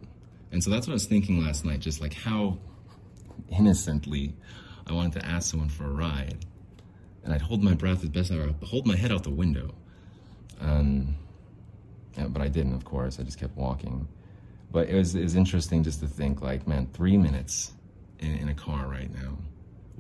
And 0.52 0.62
so 0.62 0.70
that's 0.70 0.86
what 0.86 0.92
I 0.92 0.94
was 0.94 1.06
thinking 1.06 1.44
last 1.44 1.64
night, 1.64 1.80
just 1.80 2.01
like 2.01 2.14
how 2.14 2.59
innocently 3.56 4.34
I 4.86 4.92
wanted 4.92 5.20
to 5.20 5.26
ask 5.26 5.51
someone 5.51 5.68
for 5.68 5.84
a 5.84 5.90
ride. 5.92 6.44
And 7.24 7.32
I'd 7.32 7.42
hold 7.42 7.62
my 7.62 7.74
breath 7.74 8.02
as 8.02 8.09
best 8.09 8.32
I 8.32 8.36
could, 8.36 8.56
hold 8.64 8.86
my 8.86 8.97
head 8.97 9.12
out 9.12 9.22
the 9.22 9.30
window. 9.30 9.74
Um, 10.60 11.16
yeah, 12.16 12.26
but 12.26 12.42
I 12.42 12.48
didn't, 12.48 12.74
of 12.74 12.84
course. 12.84 13.20
I 13.20 13.22
just 13.22 13.38
kept 13.38 13.56
walking. 13.56 14.09
But 14.72 14.88
it 14.88 14.94
was, 14.94 15.14
it 15.14 15.22
was 15.22 15.36
interesting 15.36 15.82
just 15.82 16.01
to 16.01 16.06
think, 16.06 16.42
like, 16.42 16.66
man, 16.66 16.88
three 16.92 17.16
minutes 17.16 17.72
in, 18.18 18.36
in 18.36 18.48
a 18.48 18.55
car 18.55 18.86
right 18.86 19.12
now 19.12 19.38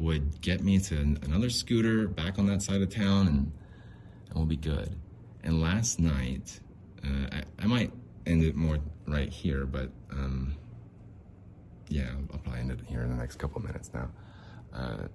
would 0.00 0.40
get 0.40 0.62
me 0.62 0.78
to 0.78 0.96
an- 0.96 1.18
another 1.22 1.50
scooter 1.50 2.08
back 2.08 2.38
on 2.38 2.46
that 2.46 2.62
side 2.62 2.80
of 2.80 2.88
town, 2.88 3.26
and, 3.28 3.52
and 4.28 4.34
we'll 4.34 4.46
be 4.46 4.56
good. 4.56 4.96
And 5.44 5.60
last 5.60 6.00
night, 6.00 6.58
uh, 7.04 7.26
I, 7.30 7.42
I 7.58 7.66
might 7.66 7.92
end 8.26 8.42
it 8.42 8.56
more 8.56 8.78
right 9.06 9.28
here, 9.28 9.66
but 9.66 9.90
um, 10.10 10.54
yeah, 11.88 12.08
I'll, 12.10 12.34
I'll 12.34 12.38
probably 12.38 12.60
end 12.60 12.70
it 12.72 12.80
here 12.86 13.02
in 13.02 13.10
the 13.10 13.16
next 13.16 13.36
couple 13.36 13.60
minutes 13.62 13.90
now. 13.92 14.08
Uh, 14.74 15.08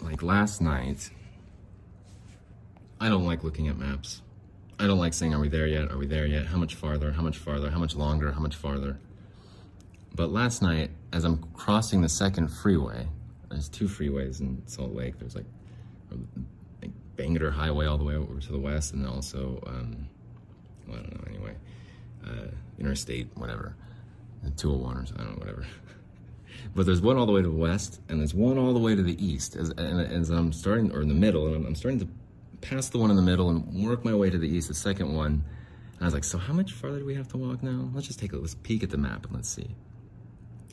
like 0.00 0.22
last 0.22 0.60
night, 0.60 1.10
I 3.00 3.08
don't 3.08 3.24
like 3.24 3.44
looking 3.44 3.68
at 3.68 3.78
maps. 3.78 4.20
I 4.78 4.86
don't 4.86 4.98
like 4.98 5.14
saying, 5.14 5.32
Are 5.32 5.40
we 5.40 5.48
there 5.48 5.66
yet? 5.66 5.90
Are 5.90 5.98
we 5.98 6.06
there 6.06 6.26
yet? 6.26 6.46
How 6.46 6.56
much 6.56 6.74
farther? 6.74 7.12
How 7.12 7.22
much 7.22 7.38
farther? 7.38 7.70
How 7.70 7.78
much 7.78 7.94
longer? 7.94 8.32
How 8.32 8.40
much 8.40 8.56
farther? 8.56 8.98
But 10.20 10.32
last 10.32 10.60
night, 10.60 10.90
as 11.14 11.24
I'm 11.24 11.38
crossing 11.54 12.02
the 12.02 12.08
second 12.10 12.48
freeway, 12.48 13.08
there's 13.48 13.70
two 13.70 13.86
freeways 13.86 14.40
in 14.40 14.62
Salt 14.66 14.92
Lake. 14.92 15.18
There's 15.18 15.34
like, 15.34 15.46
like 16.82 16.90
Bangerter 17.16 17.50
Highway 17.50 17.86
all 17.86 17.96
the 17.96 18.04
way 18.04 18.16
over 18.16 18.38
to 18.38 18.52
the 18.52 18.58
west, 18.58 18.92
and 18.92 19.06
also, 19.06 19.62
um, 19.66 20.10
well, 20.86 20.98
I 20.98 21.00
don't 21.00 21.14
know, 21.14 21.34
anyway, 21.34 21.54
uh, 22.26 22.48
Interstate, 22.78 23.28
whatever, 23.34 23.74
201 24.58 24.94
or 24.94 25.06
something, 25.06 25.24
I 25.24 25.26
don't 25.26 25.38
know, 25.38 25.46
whatever. 25.46 25.66
but 26.74 26.84
there's 26.84 27.00
one 27.00 27.16
all 27.16 27.24
the 27.24 27.32
way 27.32 27.40
to 27.40 27.48
the 27.48 27.56
west, 27.56 28.02
and 28.10 28.20
there's 28.20 28.34
one 28.34 28.58
all 28.58 28.74
the 28.74 28.78
way 28.78 28.94
to 28.94 29.02
the 29.02 29.16
east. 29.26 29.56
As, 29.56 29.70
and 29.70 30.00
as 30.02 30.28
I'm 30.28 30.52
starting, 30.52 30.92
or 30.92 31.00
in 31.00 31.08
the 31.08 31.14
middle, 31.14 31.46
and 31.46 31.56
I'm, 31.56 31.64
I'm 31.64 31.74
starting 31.74 32.00
to 32.00 32.08
pass 32.60 32.90
the 32.90 32.98
one 32.98 33.08
in 33.08 33.16
the 33.16 33.22
middle 33.22 33.48
and 33.48 33.88
work 33.88 34.04
my 34.04 34.12
way 34.12 34.28
to 34.28 34.36
the 34.36 34.46
east, 34.46 34.68
the 34.68 34.74
second 34.74 35.14
one. 35.14 35.42
And 35.94 36.02
I 36.02 36.04
was 36.04 36.12
like, 36.12 36.24
so 36.24 36.36
how 36.36 36.52
much 36.52 36.72
farther 36.72 36.98
do 36.98 37.06
we 37.06 37.14
have 37.14 37.28
to 37.28 37.38
walk 37.38 37.62
now? 37.62 37.88
Let's 37.94 38.06
just 38.06 38.18
take 38.18 38.34
a 38.34 38.36
let's 38.36 38.54
peek 38.56 38.82
at 38.82 38.90
the 38.90 38.98
map 38.98 39.24
and 39.24 39.34
let's 39.34 39.48
see. 39.48 39.74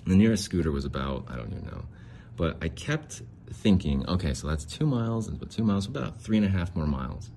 The 0.07 0.15
nearest 0.15 0.45
scooter 0.45 0.71
was 0.71 0.85
about, 0.85 1.25
I 1.29 1.35
don't 1.35 1.51
even 1.51 1.65
know. 1.65 1.85
But 2.35 2.57
I 2.61 2.69
kept 2.69 3.21
thinking, 3.51 4.07
okay, 4.07 4.33
so 4.33 4.47
that's 4.47 4.65
two 4.65 4.85
miles, 4.85 5.27
and 5.27 5.37
about 5.37 5.51
two 5.51 5.63
miles, 5.63 5.85
about 5.85 6.21
three 6.21 6.37
and 6.37 6.45
a 6.45 6.49
half 6.49 6.75
more 6.75 6.87
miles. 6.87 7.29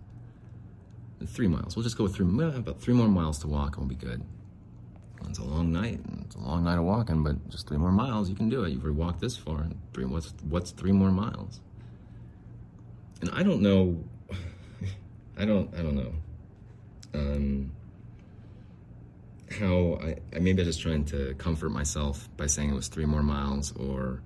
Three 1.27 1.49
miles. 1.49 1.77
We'll 1.77 1.83
just 1.83 1.99
go 1.99 2.09
three, 2.09 2.27
about 2.27 2.81
three 2.81 2.95
more 2.95 3.09
miles 3.09 3.39
to 3.41 3.49
walk 3.49 3.77
and 3.77 3.87
we'll 3.87 3.97
be 3.97 4.07
good. 4.07 4.23
It's 5.29 5.39
a 5.39 5.45
long 5.45 5.71
night. 5.71 6.01
It's 6.23 6.35
a 6.35 6.41
long 6.41 6.65
night 6.65 6.79
of 6.79 6.85
walking, 6.85 7.23
but 7.23 7.49
just 7.51 7.69
three 7.69 7.77
more 7.77 7.93
miles, 7.93 8.31
you 8.31 8.35
can 8.35 8.49
do 8.49 8.65
it. 8.65 8.71
You've 8.71 8.83
already 8.83 8.99
walked 8.99 9.21
this 9.21 9.37
far. 9.37 9.63
and 9.63 9.79
Three, 9.93 10.07
what's, 10.07 10.33
what's 10.49 10.71
three 10.71 10.93
more 10.93 11.11
miles? 11.11 11.61
And 13.21 13.31
I 13.33 13.43
don't 13.43 13.61
know. 13.61 14.03
I 15.39 15.45
don't. 15.45 15.73
I 15.75 15.83
don't 15.83 15.95
know. 15.95 16.13
Um, 17.15 17.73
how 19.51 19.99
I, 20.03 20.17
I 20.35 20.39
maybe 20.39 20.63
I 20.63 20.67
was 20.67 20.77
just 20.77 20.81
trying 20.81 21.05
to 21.07 21.35
comfort 21.35 21.71
myself 21.71 22.29
by 22.37 22.47
saying 22.47 22.71
it 22.71 22.75
was 22.75 22.89
three 22.89 23.07
more 23.07 23.23
miles 23.23 23.73
or 23.73 24.23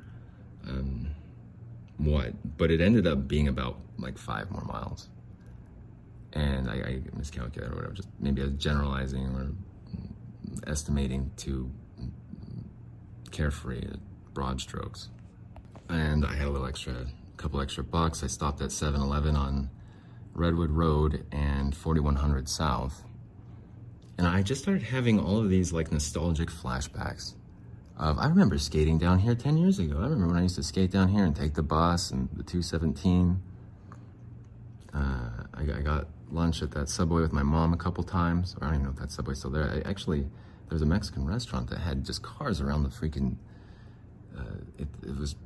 um, 0.68 1.08
what, 1.96 2.56
but 2.56 2.70
it 2.70 2.80
ended 2.80 3.06
up 3.06 3.28
being 3.28 3.48
about 3.48 3.78
like 3.98 4.18
five 4.18 4.50
more 4.50 4.64
miles, 4.64 5.08
and 6.32 6.68
I, 6.68 6.74
I 6.74 7.00
miscalculated 7.16 7.72
or 7.72 7.76
whatever. 7.76 7.94
Just 7.94 8.08
maybe 8.18 8.42
I 8.42 8.46
was 8.46 8.54
generalizing 8.54 9.26
or 9.34 9.52
estimating 10.66 11.30
too 11.36 11.70
carefree, 13.30 13.86
broad 14.32 14.60
strokes. 14.60 15.08
And 15.88 16.24
I 16.24 16.34
had 16.34 16.46
a 16.46 16.50
little 16.50 16.66
extra, 16.66 17.06
couple 17.36 17.60
extra 17.60 17.84
bucks. 17.84 18.22
I 18.22 18.28
stopped 18.28 18.62
at 18.62 18.70
7-Eleven 18.70 19.36
on 19.36 19.70
Redwood 20.32 20.70
Road 20.70 21.26
and 21.30 21.76
4100 21.76 22.48
South 22.48 23.04
and 24.18 24.26
I 24.26 24.42
just 24.42 24.62
started 24.62 24.82
having 24.82 25.18
all 25.18 25.38
of 25.38 25.48
these 25.48 25.72
like 25.72 25.90
nostalgic 25.90 26.48
flashbacks. 26.48 27.34
I 27.96 28.26
remember 28.26 28.58
skating 28.58 28.98
down 28.98 29.20
here 29.20 29.34
10 29.34 29.56
years 29.56 29.78
ago. 29.78 29.96
I 29.98 30.02
remember 30.02 30.28
when 30.28 30.36
I 30.36 30.42
used 30.42 30.56
to 30.56 30.64
skate 30.64 30.90
down 30.90 31.08
here 31.08 31.24
and 31.24 31.34
take 31.34 31.54
the 31.54 31.62
bus 31.62 32.10
and 32.10 32.28
the 32.32 32.42
217. 32.42 33.40
Uh, 34.92 34.98
I, 35.54 35.62
I 35.62 35.80
got 35.80 36.08
lunch 36.30 36.62
at 36.62 36.72
that 36.72 36.88
Subway 36.88 37.22
with 37.22 37.32
my 37.32 37.42
mom 37.42 37.72
a 37.72 37.76
couple 37.76 38.02
times. 38.02 38.56
I 38.60 38.66
don't 38.66 38.74
even 38.74 38.84
know 38.86 38.90
if 38.90 38.96
that 38.96 39.12
Subway's 39.12 39.38
still 39.38 39.50
there. 39.50 39.70
I, 39.70 39.88
actually, 39.88 40.22
there 40.22 40.72
was 40.72 40.82
a 40.82 40.86
Mexican 40.86 41.24
restaurant 41.24 41.70
that 41.70 41.78
had 41.78 42.04
just 42.04 42.22
cars 42.22 42.60
around 42.60 42.82
the 42.82 42.88
freaking. 42.88 43.36
Uh, 44.36 44.56
it, 44.78 44.88
it 45.06 45.16
was 45.16 45.36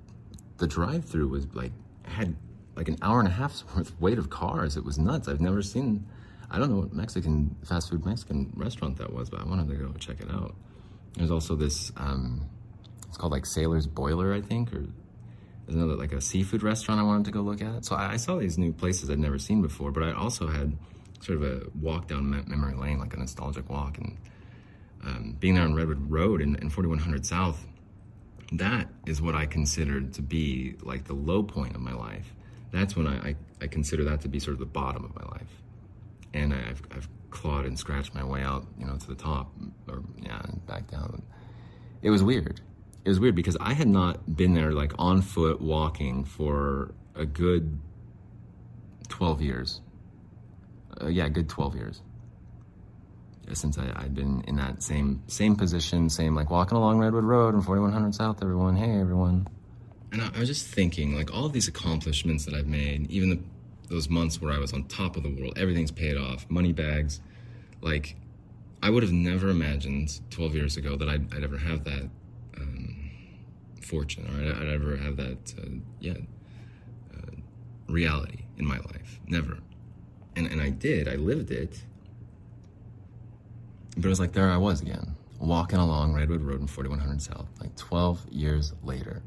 the 0.57 0.67
drive-through 0.67 1.29
was 1.29 1.47
like 1.55 1.73
had 2.05 2.35
like 2.75 2.89
an 2.89 2.97
hour 3.03 3.19
and 3.19 3.29
a 3.29 3.33
half's 3.33 3.65
worth 3.77 3.99
weight 4.01 4.19
of 4.19 4.31
cars. 4.31 4.77
It 4.77 4.85
was 4.85 4.99
nuts. 4.99 5.29
I've 5.29 5.41
never 5.41 5.63
seen. 5.63 6.07
I 6.51 6.59
don't 6.59 6.71
know 6.71 6.79
what 6.79 6.93
Mexican 6.93 7.57
fast 7.65 7.91
food 7.91 8.05
Mexican 8.07 8.53
restaurant 8.57 8.97
that 8.99 9.13
was, 9.13 9.29
but 9.29 9.41
I 9.41 9.45
wanted 9.45 9.69
to 9.69 9.75
go 9.75 9.93
check 9.99 10.21
it 10.21 10.31
out. 10.31 10.55
There's 11.15 11.31
also 11.31 11.55
this. 11.55 11.93
Um, 11.97 12.49
it's 13.07 13.17
called 13.17 13.33
like 13.33 13.47
Sailor's 13.47 13.87
Boiler, 13.87 14.35
I 14.35 14.41
think, 14.41 14.73
or 14.73 14.87
there's 15.67 15.77
another 15.77 15.97
like 15.97 16.13
a 16.13 16.21
seafood 16.21 16.63
restaurant 16.63 17.01
I 17.01 17.05
wanted 17.05 17.27
to 17.27 17.31
go 17.31 17.41
look 17.41 17.61
at. 17.61 17.85
So 17.85 17.97
I, 17.97 18.13
I 18.13 18.17
saw 18.17 18.37
these 18.39 18.57
new 18.57 18.73
places 18.73 19.11
I'd 19.11 19.19
never 19.19 19.39
seen 19.39 19.61
before, 19.61 19.93
but 19.93 20.03
I 20.03 20.13
also 20.13 20.47
had 20.47 20.77
sort 21.21 21.43
of 21.43 21.45
a 21.45 21.67
walk 21.81 22.09
down 22.09 22.31
memory 22.31 22.75
lane, 22.75 22.99
like 22.99 23.13
a 23.15 23.19
nostalgic 23.19 23.69
walk, 23.69 23.99
and 23.99 24.17
um, 25.05 25.37
being 25.39 25.55
there 25.55 25.65
on 25.65 25.75
Redwood 25.75 26.11
Road 26.11 26.41
in, 26.41 26.57
in 26.57 26.71
4100 26.71 27.27
South. 27.27 27.67
That 28.53 28.89
is 29.05 29.21
what 29.21 29.35
I 29.35 29.45
considered 29.45 30.15
to 30.15 30.23
be 30.23 30.77
like 30.83 31.05
the 31.05 31.13
low 31.13 31.43
point 31.43 31.75
of 31.75 31.83
my 31.83 31.93
life. 31.93 32.35
That's 32.71 32.97
when 32.97 33.07
I, 33.07 33.29
I, 33.29 33.37
I 33.61 33.67
consider 33.67 34.05
that 34.05 34.23
to 34.23 34.29
be 34.29 34.41
sort 34.41 34.55
of 34.55 34.61
the 34.61 34.67
bottom 34.67 35.05
of 35.05 35.15
my 35.15 35.25
life. 35.33 35.63
And 36.35 36.53
I've, 36.53 36.83
I've 36.91 37.09
clawed 37.31 37.65
and 37.67 37.79
scratched 37.79 38.15
my 38.15 38.25
way 38.25 38.43
out, 38.43 38.67
you 38.79 38.87
know, 38.87 38.97
to 38.97 39.07
the 39.07 39.15
top, 39.15 39.53
or 39.89 40.03
yeah, 40.23 40.41
and 40.45 40.65
back 40.67 40.91
down. 40.91 41.23
It 42.03 42.11
was 42.11 42.23
weird. 42.23 42.61
It 43.05 43.09
was 43.09 43.21
weird 43.21 43.35
because 43.35 43.57
I 43.61 43.75
had 43.75 43.89
not 43.89 44.37
been 44.37 44.55
there 44.55 44.73
like 44.73 44.93
on 44.99 45.23
foot 45.23 45.61
walking 45.61 46.25
for 46.25 46.95
a 47.15 47.25
good 47.25 47.79
12 49.09 49.43
years. 49.43 49.81
Uh, 51.01 51.07
yeah, 51.07 51.29
good 51.29 51.49
12 51.49 51.75
years. 51.77 52.03
Since 53.53 53.79
I, 53.79 53.91
I'd 53.97 54.15
been 54.15 54.45
in 54.47 54.57
that 54.57 54.83
same 54.83 55.23
same 55.27 55.57
position, 55.57 56.11
same 56.11 56.35
like 56.35 56.51
walking 56.51 56.77
along 56.77 56.99
Redwood 56.99 57.25
Road 57.25 57.55
and 57.55 57.65
4100 57.65 58.15
South, 58.15 58.43
everyone, 58.43 58.77
hey 58.77 59.01
everyone. 59.01 59.49
And 60.13 60.21
I, 60.21 60.31
I 60.37 60.41
was 60.41 60.49
just 60.49 60.67
thinking, 60.67 61.17
like 61.17 61.33
all 61.33 61.49
these 61.49 61.67
accomplishments 61.67 62.45
that 62.45 62.55
I've 62.55 62.67
made, 62.67 63.11
even 63.11 63.31
the, 63.31 63.41
those 63.89 64.09
months 64.09 64.41
where 64.41 64.53
I 64.53 64.59
was 64.59 64.73
on 64.73 64.85
top 64.85 65.17
of 65.17 65.23
the 65.23 65.31
world, 65.31 65.59
everything's 65.59 65.91
paid 65.91 66.17
off, 66.17 66.47
money 66.49 66.73
bags, 66.73 67.21
like 67.81 68.17
I 68.83 68.91
would 68.91 69.03
have 69.03 69.13
never 69.13 69.49
imagined 69.49 70.21
12 70.31 70.55
years 70.55 70.77
ago 70.77 70.97
that 70.97 71.09
I'd, 71.09 71.33
I'd 71.35 71.43
ever 71.43 71.59
have 71.59 71.85
that 71.85 72.09
um, 72.57 73.11
fortune 73.81 74.27
or 74.27 74.41
I'd, 74.41 74.63
I'd 74.63 74.75
ever 74.75 74.97
have 74.97 75.17
that, 75.17 75.55
uh, 75.59 75.69
yeah, 76.01 76.15
uh, 77.15 77.37
reality 77.89 78.45
in 78.59 78.67
my 78.67 78.79
life. 78.79 79.21
Never. 79.27 79.59
And, 80.37 80.47
and 80.47 80.61
I 80.61 80.71
did, 80.71 81.09
I 81.09 81.17
lived 81.17 81.51
it. 81.51 81.83
But 83.97 84.05
it 84.05 84.09
was 84.09 84.21
like 84.21 84.33
there 84.33 84.51
I 84.51 84.57
was 84.59 84.81
again, 84.81 85.17
walking 85.41 85.79
along 85.79 86.15
Redwood 86.15 86.43
Road 86.43 86.61
in 86.61 86.67
4100 86.67 87.21
South, 87.21 87.49
like 87.61 87.75
12 87.77 88.27
years 88.31 88.73
later. 88.85 89.23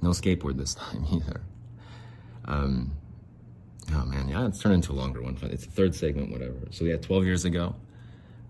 No 0.00 0.10
skateboard 0.10 0.56
this 0.56 0.74
time 0.74 1.04
either. 1.12 1.42
Um, 2.46 2.92
oh 3.92 4.04
man, 4.04 4.28
yeah, 4.28 4.46
it's 4.46 4.60
turned 4.60 4.76
into 4.76 4.92
a 4.92 4.94
longer 4.94 5.22
one. 5.22 5.36
It's 5.42 5.66
the 5.66 5.70
third 5.70 5.94
segment, 5.94 6.30
whatever. 6.30 6.56
So 6.70 6.84
yeah, 6.84 6.96
12 6.96 7.24
years 7.24 7.44
ago, 7.44 7.74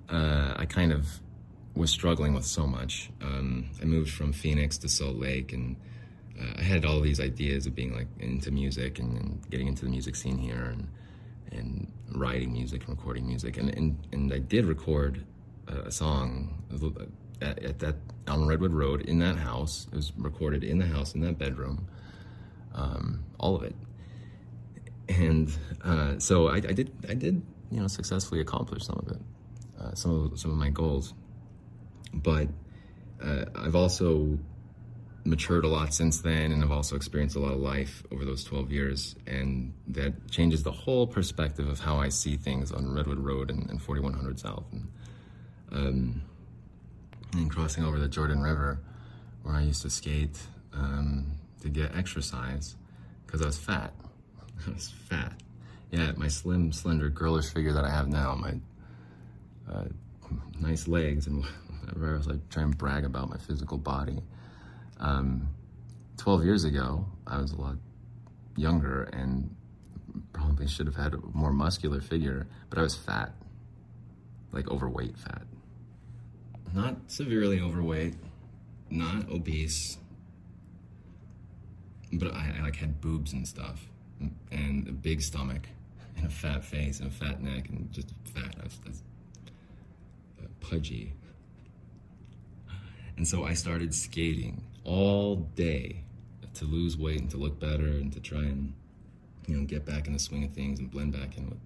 uh, 0.09 0.55
I 0.57 0.67
kind 0.67 0.93
of 0.93 1.07
was 1.75 1.91
struggling 1.91 2.35
with 2.35 2.45
so 2.45 2.67
much. 2.67 3.11
Um, 3.21 3.71
I 3.81 3.85
moved 3.85 4.11
from 4.11 4.33
Phoenix 4.33 4.79
to 4.79 4.89
Salt 4.89 5.17
Lake, 5.17 5.53
and 5.53 5.77
uh, 6.41 6.55
I 6.59 6.63
had 6.63 6.85
all 6.85 7.01
these 7.01 7.21
ideas 7.21 7.67
of 7.67 7.75
being 7.75 7.95
like 7.95 8.09
into 8.21 8.51
music 8.51 8.99
and, 8.99 9.19
and 9.19 9.51
getting 9.51 9.67
into 9.67 9.85
the 9.85 9.91
music 9.91 10.17
scene 10.17 10.39
here, 10.39 10.65
and 10.65 10.89
and 11.53 11.93
writing 12.13 12.53
music 12.53 12.87
and 12.87 12.97
recording 12.97 13.27
music, 13.27 13.57
and 13.57 13.71
and, 13.71 13.99
and 14.13 14.33
I 14.33 14.39
did 14.39 14.67
record 14.67 15.25
a 15.67 15.91
song 15.91 16.63
at, 17.41 17.63
at 17.63 17.79
that 17.81 17.97
on 18.29 18.47
Redwood 18.47 18.73
Road 18.73 19.03
in 19.03 19.19
that 19.19 19.37
house. 19.37 19.87
It 19.93 19.97
was 19.97 20.13
recorded 20.17 20.65
in 20.65 20.79
the 20.79 20.87
house 20.87 21.15
in 21.15 21.21
that 21.23 21.39
bedroom, 21.39 21.89
um, 22.75 23.25
all 23.39 23.57
of 23.57 23.63
it, 23.63 23.75
and 25.09 25.51
uh, 25.83 26.19
so 26.19 26.49
I, 26.49 26.57
I 26.57 26.73
did 26.73 26.93
I 27.09 27.15
did 27.15 27.43
you 27.71 27.81
know 27.81 27.89
successfully 27.89 28.41
accomplish 28.41 28.85
some 28.85 28.99
of 28.99 29.13
it, 29.13 29.23
uh, 29.81 29.95
some 29.95 30.33
of 30.33 30.39
some 30.39 30.51
of 30.51 30.57
my 30.57 30.71
goals, 30.71 31.15
but 32.13 32.49
uh, 33.23 33.45
I've 33.55 33.77
also 33.77 34.39
matured 35.25 35.65
a 35.65 35.69
lot 35.69 35.95
since 35.95 36.21
then, 36.21 36.53
and 36.53 36.63
I've 36.63 36.71
also 36.71 36.97
experienced 36.97 37.37
a 37.37 37.39
lot 37.39 37.55
of 37.55 37.61
life 37.61 38.03
over 38.13 38.25
those 38.25 38.45
12 38.45 38.71
years, 38.71 39.17
and 39.27 39.73
that 39.89 40.31
changes 40.31 40.63
the 40.63 40.73
whole 40.73 41.07
perspective 41.07 41.67
of 41.67 41.81
how 41.81 41.97
I 41.97 42.11
see 42.11 42.37
things 42.37 42.71
on 42.73 42.93
Redwood 42.93 43.19
Road 43.19 43.51
and, 43.51 43.69
and 43.71 43.83
4100 43.83 44.39
South, 44.39 44.65
and, 44.73 44.89
um, 45.73 46.23
and 47.33 47.51
crossing 47.51 47.85
over 47.85 47.99
the 47.99 48.09
Jordan 48.09 48.43
River, 48.43 48.81
where 49.43 49.55
I 49.55 49.63
used 49.63 49.83
to 49.83 49.91
skate 49.91 50.39
um, 50.75 51.33
to 51.63 51.69
get 51.69 51.97
exercise 51.97 52.77
because 53.27 53.41
I 53.41 53.47
was 53.47 53.59
fat. 53.59 53.95
I 54.67 54.71
was 54.71 54.93
fat. 55.09 55.33
Yeah, 55.91 56.13
my 56.17 56.29
slim, 56.29 56.73
slender, 56.73 57.09
girlish 57.09 57.53
figure 57.53 57.73
that 57.73 57.85
I 57.85 57.91
have 57.91 58.09
now, 58.09 58.35
my 58.35 58.55
uh, 59.73 59.85
nice 60.61 60.89
legs, 60.89 61.27
and 61.27 61.45
whatever 61.81 62.15
I 62.15 62.17
was 62.17 62.27
like 62.27 62.49
trying 62.49 62.73
to 62.73 62.77
brag 62.77 63.05
about 63.05 63.31
my 63.31 63.39
physical 63.39 63.79
body. 63.79 64.23
Um, 64.99 65.49
12 66.17 66.45
years 66.45 66.65
ago, 66.65 67.05
I 67.27 67.39
was 67.39 67.53
a 67.53 67.61
lot 67.61 67.77
younger 68.57 69.05
and 69.05 69.55
probably 70.33 70.67
should 70.67 70.87
have 70.87 70.97
had 70.97 71.15
a 71.15 71.19
more 71.33 71.53
muscular 71.53 72.01
figure, 72.01 72.47
but 72.71 72.79
I 72.79 72.83
was 72.83 72.95
fat, 72.95 73.33
like 74.53 74.69
overweight 74.71 75.17
fat. 75.17 75.43
Not 76.73 76.97
severely 77.07 77.61
overweight, 77.61 78.15
not 78.91 79.31
obese, 79.31 79.99
but 82.13 82.33
I, 82.33 82.55
I 82.59 82.63
like 82.63 82.77
had 82.77 83.01
boobs 83.01 83.33
and 83.33 83.47
stuff, 83.47 83.87
and 84.51 84.89
a 84.89 84.93
big 84.93 85.23
stomach, 85.23 85.69
and 86.17 86.27
a 86.27 86.31
fat 86.31 86.65
face, 86.65 87.01
and 87.01 87.09
a 87.09 87.13
fat 87.13 87.43
neck, 87.43 87.69
and 87.69 87.93
just 87.93 88.13
fat. 88.35 88.57
Was 88.63 89.03
uh, 90.43 90.47
pudgy. 90.61 91.15
And 93.17 93.29
so 93.29 93.45
I 93.45 93.55
started 93.55 93.95
skating 93.95 94.65
all 94.83 95.37
day 95.37 96.03
to 96.55 96.65
lose 96.65 96.97
weight 96.97 97.21
and 97.21 97.31
to 97.31 97.37
look 97.37 97.61
better 97.61 97.87
and 97.87 98.13
to 98.13 98.21
try 98.21 98.41
and, 98.41 98.75
you 99.47 99.57
know, 99.57 99.65
get 99.65 99.85
back 99.85 100.07
in 100.07 100.13
the 100.13 100.19
swing 100.19 100.45
of 100.45 100.53
things 100.53 100.79
and 100.79 100.91
blend 100.91 101.13
back 101.13 101.37
in 101.37 101.49
with. 101.49 101.59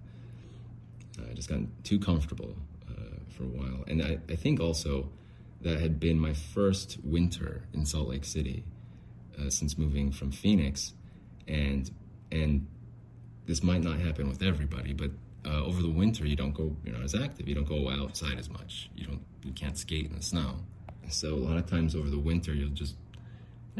uh, 1.19 1.29
I 1.29 1.33
just 1.33 1.49
got 1.49 1.59
too 1.83 1.99
comfortable 1.99 2.55
uh, 2.89 3.19
for 3.29 3.43
a 3.43 3.47
while. 3.47 3.83
And 3.87 4.01
I, 4.01 4.19
I 4.29 4.35
think 4.35 4.59
also 4.59 5.09
that 5.61 5.79
had 5.79 5.99
been 5.99 6.19
my 6.19 6.33
first 6.33 6.97
winter 7.03 7.63
in 7.73 7.85
Salt 7.85 8.09
Lake 8.09 8.25
City 8.25 8.63
uh, 9.39 9.49
since 9.49 9.77
moving 9.77 10.11
from 10.11 10.31
Phoenix. 10.31 10.93
And, 11.47 11.89
and 12.31 12.67
this 13.45 13.63
might 13.63 13.81
not 13.81 13.99
happen 13.99 14.27
with 14.29 14.41
everybody, 14.41 14.93
but 14.93 15.11
uh, 15.45 15.63
over 15.63 15.81
the 15.81 15.89
winter 15.89 16.25
you 16.25 16.35
don't 16.35 16.53
go, 16.53 16.75
you're 16.83 16.93
not 16.93 17.03
as 17.03 17.15
active. 17.15 17.47
You 17.47 17.55
don't 17.55 17.67
go 17.67 17.89
outside 17.89 18.37
as 18.37 18.49
much. 18.49 18.89
You 18.95 19.07
don't, 19.07 19.21
you 19.43 19.51
can't 19.53 19.77
skate 19.77 20.05
in 20.05 20.15
the 20.15 20.21
snow. 20.21 20.55
So 21.09 21.33
a 21.33 21.35
lot 21.35 21.57
of 21.57 21.65
times 21.65 21.95
over 21.95 22.09
the 22.09 22.19
winter, 22.19 22.53
you'll 22.53 22.69
just 22.69 22.95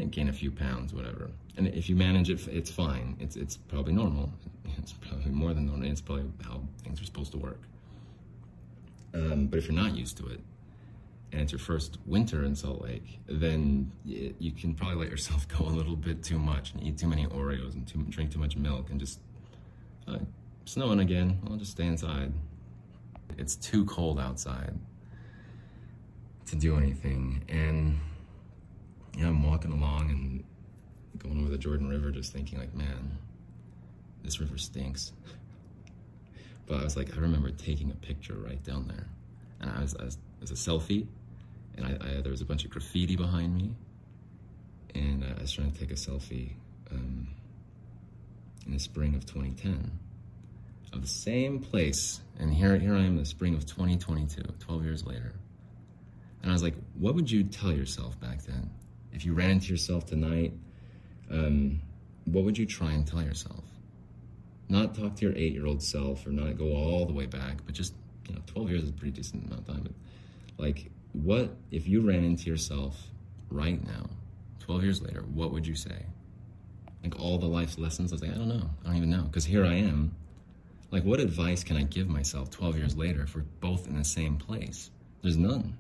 gain 0.09 0.29
a 0.29 0.33
few 0.33 0.51
pounds, 0.51 0.93
whatever. 0.93 1.29
And 1.57 1.67
if 1.67 1.89
you 1.89 1.95
manage 1.95 2.29
it, 2.29 2.47
it's 2.47 2.71
fine. 2.71 3.17
It's 3.19 3.35
it's 3.35 3.57
probably 3.57 3.93
normal. 3.93 4.31
It's 4.77 4.93
probably 4.93 5.31
more 5.31 5.53
than 5.53 5.65
normal. 5.65 5.89
It's 5.89 5.99
probably 5.99 6.31
how 6.43 6.61
things 6.83 7.01
are 7.01 7.05
supposed 7.05 7.31
to 7.31 7.37
work. 7.37 7.59
Um, 9.13 9.47
but 9.47 9.57
if 9.57 9.65
you're 9.67 9.75
not 9.75 9.95
used 9.95 10.15
to 10.17 10.27
it, 10.27 10.39
and 11.31 11.41
it's 11.41 11.51
your 11.51 11.59
first 11.59 11.97
winter 12.05 12.43
in 12.43 12.55
Salt 12.55 12.81
Lake, 12.81 13.19
then 13.27 13.91
you 14.05 14.51
can 14.51 14.73
probably 14.73 14.95
let 14.95 15.09
yourself 15.09 15.47
go 15.57 15.65
a 15.65 15.69
little 15.69 15.95
bit 15.95 16.23
too 16.23 16.39
much 16.39 16.73
and 16.73 16.83
eat 16.83 16.97
too 16.97 17.07
many 17.07 17.25
Oreos 17.27 17.73
and 17.73 17.87
too, 17.87 18.03
drink 18.09 18.31
too 18.31 18.39
much 18.39 18.55
milk 18.55 18.89
and 18.89 18.99
just 18.99 19.19
uh, 20.07 20.17
snowing 20.65 20.99
again. 20.99 21.39
I'll 21.47 21.57
just 21.57 21.71
stay 21.71 21.85
inside. 21.85 22.33
It's 23.37 23.55
too 23.55 23.85
cold 23.85 24.19
outside 24.19 24.73
to 26.47 26.55
do 26.55 26.77
anything. 26.77 27.43
And 27.47 27.99
you 29.15 29.23
know, 29.23 29.29
I'm 29.29 29.43
walking 29.43 29.71
along 29.71 30.09
and 30.09 30.43
going 31.19 31.41
over 31.41 31.49
the 31.49 31.57
Jordan 31.57 31.89
River, 31.89 32.09
just 32.09 32.33
thinking 32.33 32.57
like, 32.57 32.73
man, 32.73 33.17
this 34.23 34.39
river 34.39 34.57
stinks. 34.57 35.13
But 36.65 36.81
I 36.81 36.83
was 36.83 36.95
like, 36.95 37.17
I 37.17 37.19
remember 37.19 37.49
taking 37.49 37.89
a 37.89 37.95
picture 37.95 38.35
right 38.35 38.63
down 38.63 38.87
there, 38.87 39.07
and 39.59 39.71
I 39.71 39.81
was, 39.81 39.95
I 39.95 40.03
was 40.03 40.19
it 40.39 40.41
was 40.41 40.51
a 40.51 40.53
selfie, 40.53 41.07
and 41.77 41.85
I, 41.85 42.17
I 42.17 42.21
there 42.21 42.31
was 42.31 42.41
a 42.41 42.45
bunch 42.45 42.65
of 42.65 42.71
graffiti 42.71 43.15
behind 43.15 43.55
me, 43.55 43.73
and 44.95 45.23
I 45.23 45.41
was 45.41 45.51
trying 45.51 45.71
to 45.71 45.79
take 45.79 45.91
a 45.91 45.95
selfie 45.95 46.53
um, 46.91 47.27
in 48.65 48.73
the 48.73 48.79
spring 48.79 49.15
of 49.15 49.25
2010. 49.25 49.91
of 50.93 51.01
the 51.01 51.07
same 51.07 51.59
place. 51.59 52.21
And 52.39 52.53
here, 52.53 52.77
here 52.77 52.93
I 52.95 52.99
am 52.99 53.05
in 53.05 53.15
the 53.17 53.25
spring 53.25 53.55
of 53.55 53.65
2022, 53.65 54.41
12 54.59 54.83
years 54.83 55.05
later. 55.05 55.33
And 56.41 56.51
I 56.51 56.53
was 56.53 56.63
like, 56.63 56.75
what 56.97 57.15
would 57.15 57.29
you 57.29 57.43
tell 57.43 57.71
yourself 57.71 58.19
back 58.19 58.43
then? 58.43 58.69
If 59.11 59.25
you 59.25 59.33
ran 59.33 59.51
into 59.51 59.67
yourself 59.71 60.05
tonight, 60.05 60.53
um, 61.29 61.81
what 62.25 62.43
would 62.45 62.57
you 62.57 62.65
try 62.65 62.91
and 62.91 63.05
tell 63.05 63.21
yourself? 63.21 63.63
Not 64.69 64.95
talk 64.95 65.15
to 65.17 65.25
your 65.25 65.35
eight 65.35 65.53
year 65.53 65.65
old 65.65 65.83
self 65.83 66.25
or 66.25 66.31
not 66.31 66.57
go 66.57 66.73
all 66.73 67.05
the 67.05 67.13
way 67.13 67.25
back, 67.25 67.57
but 67.65 67.75
just, 67.75 67.93
you 68.27 68.35
know, 68.35 68.41
12 68.47 68.69
years 68.69 68.83
is 68.83 68.89
a 68.89 68.93
pretty 68.93 69.11
decent 69.11 69.45
amount 69.45 69.61
of 69.61 69.67
time. 69.67 69.81
But 69.83 69.93
like, 70.57 70.91
what 71.13 71.55
if 71.71 71.87
you 71.87 72.01
ran 72.01 72.23
into 72.23 72.49
yourself 72.49 73.07
right 73.49 73.83
now, 73.85 74.09
12 74.59 74.83
years 74.83 75.01
later, 75.01 75.21
what 75.33 75.51
would 75.51 75.65
you 75.65 75.75
say? 75.75 76.05
Like 77.03 77.19
all 77.19 77.37
the 77.37 77.47
life 77.47 77.77
lessons, 77.77 78.11
I 78.11 78.15
was 78.15 78.21
like, 78.21 78.31
I 78.31 78.35
don't 78.35 78.49
know. 78.49 78.69
I 78.83 78.87
don't 78.87 78.97
even 78.97 79.09
know. 79.09 79.23
Because 79.23 79.45
here 79.45 79.65
I 79.65 79.75
am. 79.75 80.15
Like, 80.91 81.03
what 81.03 81.19
advice 81.19 81.63
can 81.63 81.77
I 81.77 81.83
give 81.83 82.07
myself 82.07 82.49
12 82.49 82.77
years 82.77 82.97
later 82.97 83.21
if 83.21 83.35
we're 83.35 83.43
both 83.61 83.87
in 83.87 83.95
the 83.97 84.03
same 84.03 84.37
place? 84.37 84.89
There's 85.21 85.37
none. 85.37 85.77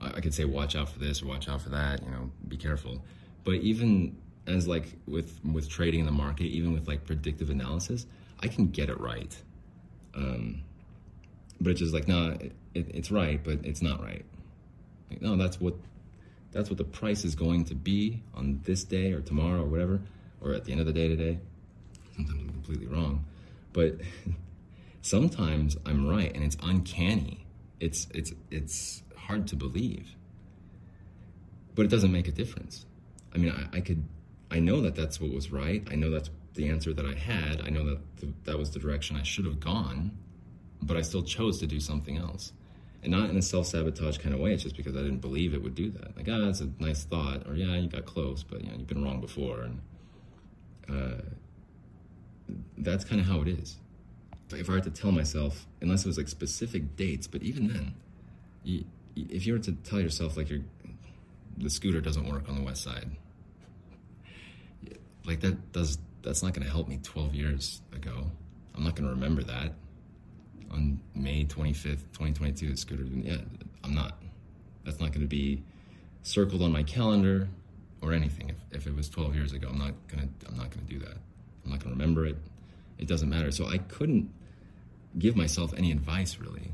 I 0.00 0.08
I 0.16 0.20
could 0.20 0.34
say, 0.34 0.44
watch 0.44 0.76
out 0.76 0.88
for 0.88 0.98
this 0.98 1.22
or 1.22 1.26
watch 1.26 1.48
out 1.48 1.62
for 1.62 1.68
that, 1.70 2.02
you 2.02 2.10
know, 2.10 2.30
be 2.48 2.56
careful. 2.56 3.02
But 3.44 3.54
even 3.56 4.16
as 4.46 4.66
like 4.66 4.96
with 5.06 5.40
with 5.44 5.68
trading 5.68 6.00
in 6.00 6.06
the 6.06 6.12
market, 6.12 6.44
even 6.44 6.72
with 6.72 6.88
like 6.88 7.04
predictive 7.04 7.50
analysis, 7.50 8.06
I 8.40 8.48
can 8.48 8.68
get 8.68 8.88
it 8.88 8.98
right. 8.98 9.36
Um, 10.14 10.62
it's 11.66 11.80
just 11.80 11.94
like, 11.94 12.08
no, 12.08 12.36
it, 12.40 12.52
it, 12.74 12.86
it's 12.94 13.10
right, 13.10 13.42
but 13.42 13.64
it's 13.64 13.82
not 13.82 14.02
right. 14.02 14.24
Like, 15.10 15.22
no, 15.22 15.36
that's 15.36 15.60
what 15.60 15.74
that's 16.50 16.70
what 16.70 16.78
the 16.78 16.84
price 16.84 17.24
is 17.24 17.34
going 17.34 17.66
to 17.66 17.74
be 17.74 18.22
on 18.34 18.60
this 18.64 18.84
day 18.84 19.12
or 19.12 19.20
tomorrow 19.20 19.62
or 19.62 19.66
whatever, 19.66 20.00
or 20.40 20.54
at 20.54 20.64
the 20.64 20.72
end 20.72 20.80
of 20.80 20.86
the 20.86 20.92
day 20.92 21.08
today. 21.08 21.38
Sometimes 22.16 22.40
I'm 22.40 22.48
completely 22.48 22.86
wrong, 22.86 23.24
but 23.72 23.96
sometimes 25.02 25.76
I'm 25.84 26.06
right, 26.08 26.34
and 26.34 26.44
it's 26.44 26.56
uncanny. 26.62 27.46
It's 27.80 28.08
it's 28.14 28.32
it's 28.50 29.02
hard 29.16 29.46
to 29.48 29.56
believe, 29.56 30.14
but 31.74 31.84
it 31.84 31.88
doesn't 31.88 32.12
make 32.12 32.28
a 32.28 32.32
difference. 32.32 32.86
I 33.34 33.38
mean, 33.38 33.52
I, 33.52 33.76
I 33.76 33.80
could, 33.80 34.04
I 34.50 34.58
know 34.58 34.80
that 34.80 34.94
that's 34.94 35.20
what 35.20 35.32
was 35.32 35.52
right. 35.52 35.86
I 35.90 35.96
know 35.96 36.10
that's 36.10 36.30
the 36.54 36.68
answer 36.68 36.92
that 36.94 37.04
I 37.04 37.14
had. 37.14 37.60
I 37.64 37.68
know 37.68 37.84
that 37.84 38.20
th- 38.20 38.34
that 38.44 38.58
was 38.58 38.70
the 38.70 38.78
direction 38.78 39.16
I 39.16 39.22
should 39.22 39.44
have 39.44 39.60
gone, 39.60 40.16
but 40.82 40.96
I 40.96 41.02
still 41.02 41.22
chose 41.22 41.58
to 41.60 41.66
do 41.66 41.80
something 41.80 42.16
else. 42.16 42.52
And 43.02 43.12
not 43.12 43.30
in 43.30 43.36
a 43.36 43.42
self 43.42 43.66
sabotage 43.66 44.18
kind 44.18 44.34
of 44.34 44.40
way. 44.40 44.52
It's 44.52 44.64
just 44.64 44.76
because 44.76 44.96
I 44.96 45.00
didn't 45.00 45.18
believe 45.18 45.54
it 45.54 45.62
would 45.62 45.74
do 45.74 45.90
that. 45.90 46.16
Like, 46.16 46.28
ah, 46.28 46.38
that's 46.44 46.60
a 46.60 46.68
nice 46.80 47.04
thought, 47.04 47.46
or 47.46 47.54
yeah, 47.54 47.76
you 47.76 47.88
got 47.88 48.04
close, 48.06 48.42
but 48.42 48.62
you 48.62 48.70
know, 48.70 48.76
you've 48.76 48.88
been 48.88 49.04
wrong 49.04 49.20
before. 49.20 49.60
And 49.60 49.80
uh, 50.90 51.22
that's 52.76 53.04
kind 53.04 53.20
of 53.20 53.26
how 53.26 53.40
it 53.42 53.48
is. 53.48 53.76
If 54.50 54.68
I 54.68 54.72
were 54.72 54.80
to 54.80 54.90
tell 54.90 55.12
myself, 55.12 55.66
unless 55.80 56.04
it 56.04 56.08
was 56.08 56.18
like 56.18 56.28
specific 56.28 56.96
dates, 56.96 57.26
but 57.26 57.42
even 57.42 57.68
then, 57.68 57.94
you, 58.64 58.84
if 59.14 59.46
you 59.46 59.52
were 59.52 59.58
to 59.60 59.72
tell 59.72 60.00
yourself 60.00 60.36
like 60.36 60.50
your 60.50 60.60
the 61.56 61.68
scooter 61.68 62.00
doesn't 62.00 62.28
work 62.28 62.48
on 62.48 62.56
the 62.56 62.62
west 62.62 62.82
side, 62.82 63.10
like 65.24 65.40
that 65.40 65.72
does 65.72 65.98
that's 66.22 66.42
not 66.42 66.52
going 66.52 66.64
to 66.64 66.70
help 66.70 66.88
me 66.88 66.98
12 67.02 67.34
years 67.34 67.80
ago. 67.94 68.30
I'm 68.74 68.84
not 68.84 68.96
going 68.96 69.08
to 69.08 69.14
remember 69.14 69.42
that 69.44 69.72
on 70.70 71.00
May 71.14 71.44
25th, 71.44 72.04
2022. 72.12 72.70
The 72.70 72.76
scooter, 72.76 73.04
yeah, 73.04 73.38
I'm 73.84 73.94
not. 73.94 74.18
That's 74.84 75.00
not 75.00 75.12
going 75.12 75.22
to 75.22 75.26
be 75.26 75.62
circled 76.22 76.62
on 76.62 76.72
my 76.72 76.82
calendar 76.82 77.48
or 78.02 78.12
anything. 78.12 78.50
If, 78.50 78.80
if 78.80 78.86
it 78.86 78.94
was 78.94 79.08
12 79.08 79.34
years 79.34 79.52
ago, 79.52 79.68
I'm 79.70 79.78
not 79.78 79.94
gonna 80.08 80.28
I'm 80.48 80.56
not 80.56 80.70
gonna 80.70 80.86
do 80.86 80.98
that. 81.00 81.16
I'm 81.64 81.70
not 81.70 81.80
gonna 81.80 81.94
remember 81.94 82.26
it. 82.26 82.36
It 82.98 83.08
doesn't 83.08 83.28
matter. 83.28 83.50
So 83.50 83.66
I 83.66 83.78
couldn't 83.78 84.30
give 85.18 85.36
myself 85.36 85.72
any 85.76 85.90
advice 85.90 86.38
really, 86.38 86.72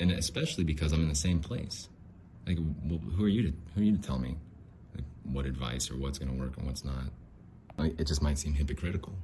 and 0.00 0.10
especially 0.10 0.64
because 0.64 0.92
I'm 0.92 1.02
in 1.02 1.08
the 1.08 1.14
same 1.14 1.40
place. 1.40 1.88
Like, 2.46 2.58
well, 2.84 2.98
who 2.98 3.24
are 3.24 3.28
you 3.28 3.42
to 3.42 3.52
who 3.74 3.80
are 3.80 3.84
you 3.84 3.96
to 3.96 4.02
tell 4.02 4.18
me 4.18 4.36
like, 4.94 5.04
what 5.24 5.46
advice 5.46 5.90
or 5.90 5.96
what's 5.96 6.18
gonna 6.18 6.34
work 6.34 6.56
and 6.56 6.66
what's 6.66 6.84
not? 6.84 7.04
Like, 7.76 7.98
it 7.98 8.06
just 8.06 8.22
might 8.22 8.38
seem 8.38 8.54
hypocritical. 8.54 9.14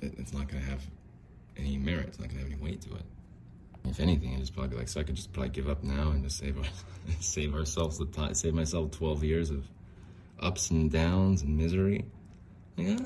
It, 0.00 0.14
it's 0.18 0.32
not 0.32 0.48
gonna 0.48 0.64
have 0.64 0.82
any 1.58 1.76
merit. 1.76 2.08
It's 2.08 2.18
not 2.18 2.28
gonna 2.28 2.40
have 2.40 2.50
any 2.50 2.60
weight 2.60 2.80
to 2.82 2.94
it. 2.94 3.04
If 3.84 4.00
anything, 4.00 4.34
I 4.34 4.38
just 4.38 4.54
probably 4.54 4.76
like 4.76 4.88
so 4.88 5.00
I 5.00 5.04
could 5.04 5.14
just 5.14 5.32
probably 5.32 5.50
give 5.50 5.68
up 5.68 5.82
now 5.82 6.10
and 6.10 6.22
just 6.22 6.38
save 6.38 6.58
our, 6.58 6.64
save 7.20 7.54
ourselves 7.54 7.98
the 7.98 8.06
time, 8.06 8.34
save 8.34 8.54
myself 8.54 8.90
12 8.92 9.24
years 9.24 9.50
of 9.50 9.66
ups 10.40 10.70
and 10.70 10.90
downs 10.90 11.42
and 11.42 11.56
misery. 11.56 12.04
Like, 12.76 12.98
ah, 13.00 13.04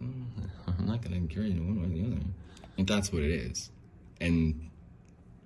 I'm 0.00 0.86
not 0.86 1.00
gonna 1.02 1.16
it 1.16 1.62
one 1.62 1.80
way 1.80 1.86
or 1.86 2.02
the 2.02 2.06
other. 2.06 2.22
And 2.78 2.86
that's 2.86 3.12
what 3.12 3.22
it 3.22 3.30
is. 3.30 3.70
And 4.20 4.70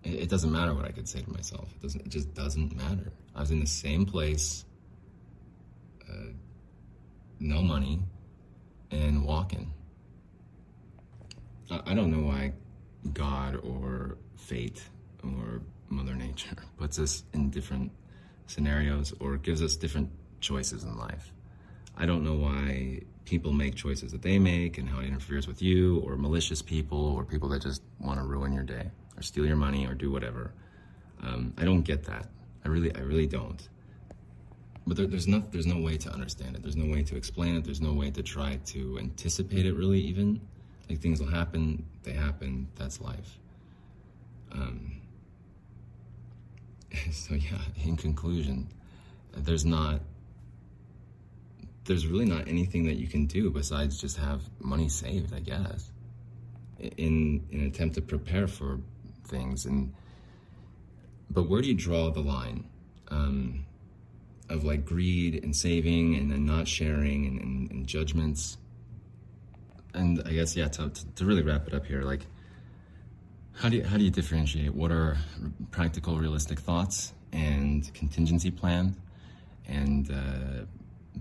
it, 0.03 0.15
it 0.23 0.29
doesn't 0.29 0.51
matter 0.51 0.75
what 0.75 0.85
I 0.85 0.91
could 0.93 1.09
say 1.09 1.21
to 1.21 1.31
myself. 1.31 1.71
It 1.77 1.83
doesn't. 1.83 2.07
It 2.07 2.09
just 2.09 2.35
doesn't 2.35 2.77
matter. 2.77 3.13
I 3.35 3.41
was 3.41 3.51
in 3.51 3.61
the 3.61 3.67
same 3.67 4.07
place, 4.07 4.65
uh, 6.09 6.31
no 7.39 7.63
money, 7.63 8.01
and 8.91 9.25
walking. 9.25 9.73
I, 11.71 11.95
don't 11.95 12.11
know 12.11 12.27
why 12.27 12.53
God 13.13 13.57
or 13.57 14.19
fate 14.37 14.83
or 15.25 15.61
Mother 15.89 16.15
Nature 16.15 16.57
puts 16.79 16.99
us 16.99 17.25
in 17.33 17.51
different 17.51 17.91
scenarios 18.47 19.13
or 19.21 19.37
gives 19.37 19.63
us 19.63 19.77
different 19.77 20.11
choices 20.41 20.85
in 20.85 20.97
life. 20.97 21.33
I 21.97 22.07
don't 22.07 22.25
know 22.25 22.35
why 22.35 23.01
people 23.25 23.53
make 23.53 23.75
choices 23.75 24.13
that 24.13 24.23
they 24.23 24.39
make 24.39 24.79
and 24.79 24.89
how 24.89 25.01
it 25.01 25.07
interferes 25.07 25.49
with 25.49 25.61
you, 25.61 25.99
or 26.01 26.17
malicious 26.17 26.63
people, 26.63 27.15
or 27.17 27.25
people 27.25 27.49
that 27.49 27.63
just 27.63 27.83
want 27.99 28.21
to 28.21 28.25
ruin 28.25 28.53
your 28.53 28.63
day, 28.63 28.91
or 29.17 29.23
steal 29.23 29.45
your 29.45 29.57
money, 29.57 29.87
or 29.87 29.95
do 29.95 30.11
whatever. 30.11 30.53
Um, 31.23 31.53
I 31.59 31.65
don't 31.65 31.83
get 31.83 32.05
that. 32.05 32.27
I 32.65 32.69
really, 32.69 32.95
I 32.95 33.01
really 33.01 33.27
don't. 33.27 33.69
But 34.87 34.97
there, 34.97 35.07
there's 35.07 35.27
no, 35.27 35.43
there's 35.51 35.67
no 35.67 35.81
way 35.81 35.97
to 35.97 36.11
understand 36.11 36.55
it. 36.55 36.63
There's 36.63 36.77
no 36.77 36.91
way 36.91 37.03
to 37.03 37.17
explain 37.17 37.57
it. 37.57 37.65
There's 37.65 37.81
no 37.81 37.93
way 37.93 38.11
to 38.11 38.23
try 38.23 38.61
to 38.67 38.99
anticipate 39.01 39.67
it. 39.67 39.75
Really, 39.75 40.01
even 40.01 40.41
like 40.89 41.01
things 41.01 41.21
will 41.21 41.29
happen. 41.29 41.85
They 42.03 42.13
happen. 42.13 42.69
That's 42.77 43.01
life. 43.01 43.39
Um, 44.53 45.01
so 47.13 47.35
yeah. 47.35 47.59
In 47.85 47.97
conclusion, 47.97 48.69
there's 49.37 49.65
not 49.65 50.01
there's 51.87 52.07
really 52.07 52.25
not 52.25 52.49
anything 52.49 52.85
that 52.85 52.95
you 52.95 53.07
can 53.07 53.27
do 53.27 53.51
besides 53.51 54.01
just 54.01 54.17
have 54.17 54.43
money 54.61 54.89
saved, 54.89 55.33
I 55.33 55.41
guess, 55.41 55.91
in 56.79 57.47
an 57.53 57.67
attempt 57.67 57.95
to 57.95 58.03
prepare 58.03 58.47
for 58.47 58.81
things. 59.25 59.67
And 59.67 59.95
but 61.31 61.49
where 61.49 61.63
do 61.63 61.69
you 61.69 61.75
draw 61.75 62.11
the 62.11 62.21
line 62.21 62.65
um, 63.09 63.65
of 64.49 64.65
like 64.65 64.85
greed 64.85 65.43
and 65.43 65.55
saving 65.55 66.17
and 66.17 66.31
then 66.31 66.45
not 66.45 66.69
sharing 66.69 67.27
and, 67.27 67.41
and, 67.41 67.71
and 67.71 67.87
judgments? 67.87 68.59
And 69.97 70.23
I 70.27 70.33
guess 70.33 70.55
yeah, 70.57 70.69
to, 70.69 70.91
to 70.91 71.25
really 71.25 71.43
wrap 71.43 71.67
it 71.67 71.75
up 71.75 71.87
here, 71.87 72.03
like 72.03 72.27
how 73.55 73.69
do 73.69 73.77
you, 73.77 73.85
how 73.85 73.97
do 73.97 74.05
you 74.05 74.11
differentiate 74.11 74.75
what 74.75 74.93
are 74.93 75.17
practical, 75.71 76.19
realistic 76.19 76.61
thoughts 76.61 77.13
and 77.33 77.93
contingency 77.95 78.51
plan 78.51 78.95
and 79.67 80.11
uh, 80.11 80.65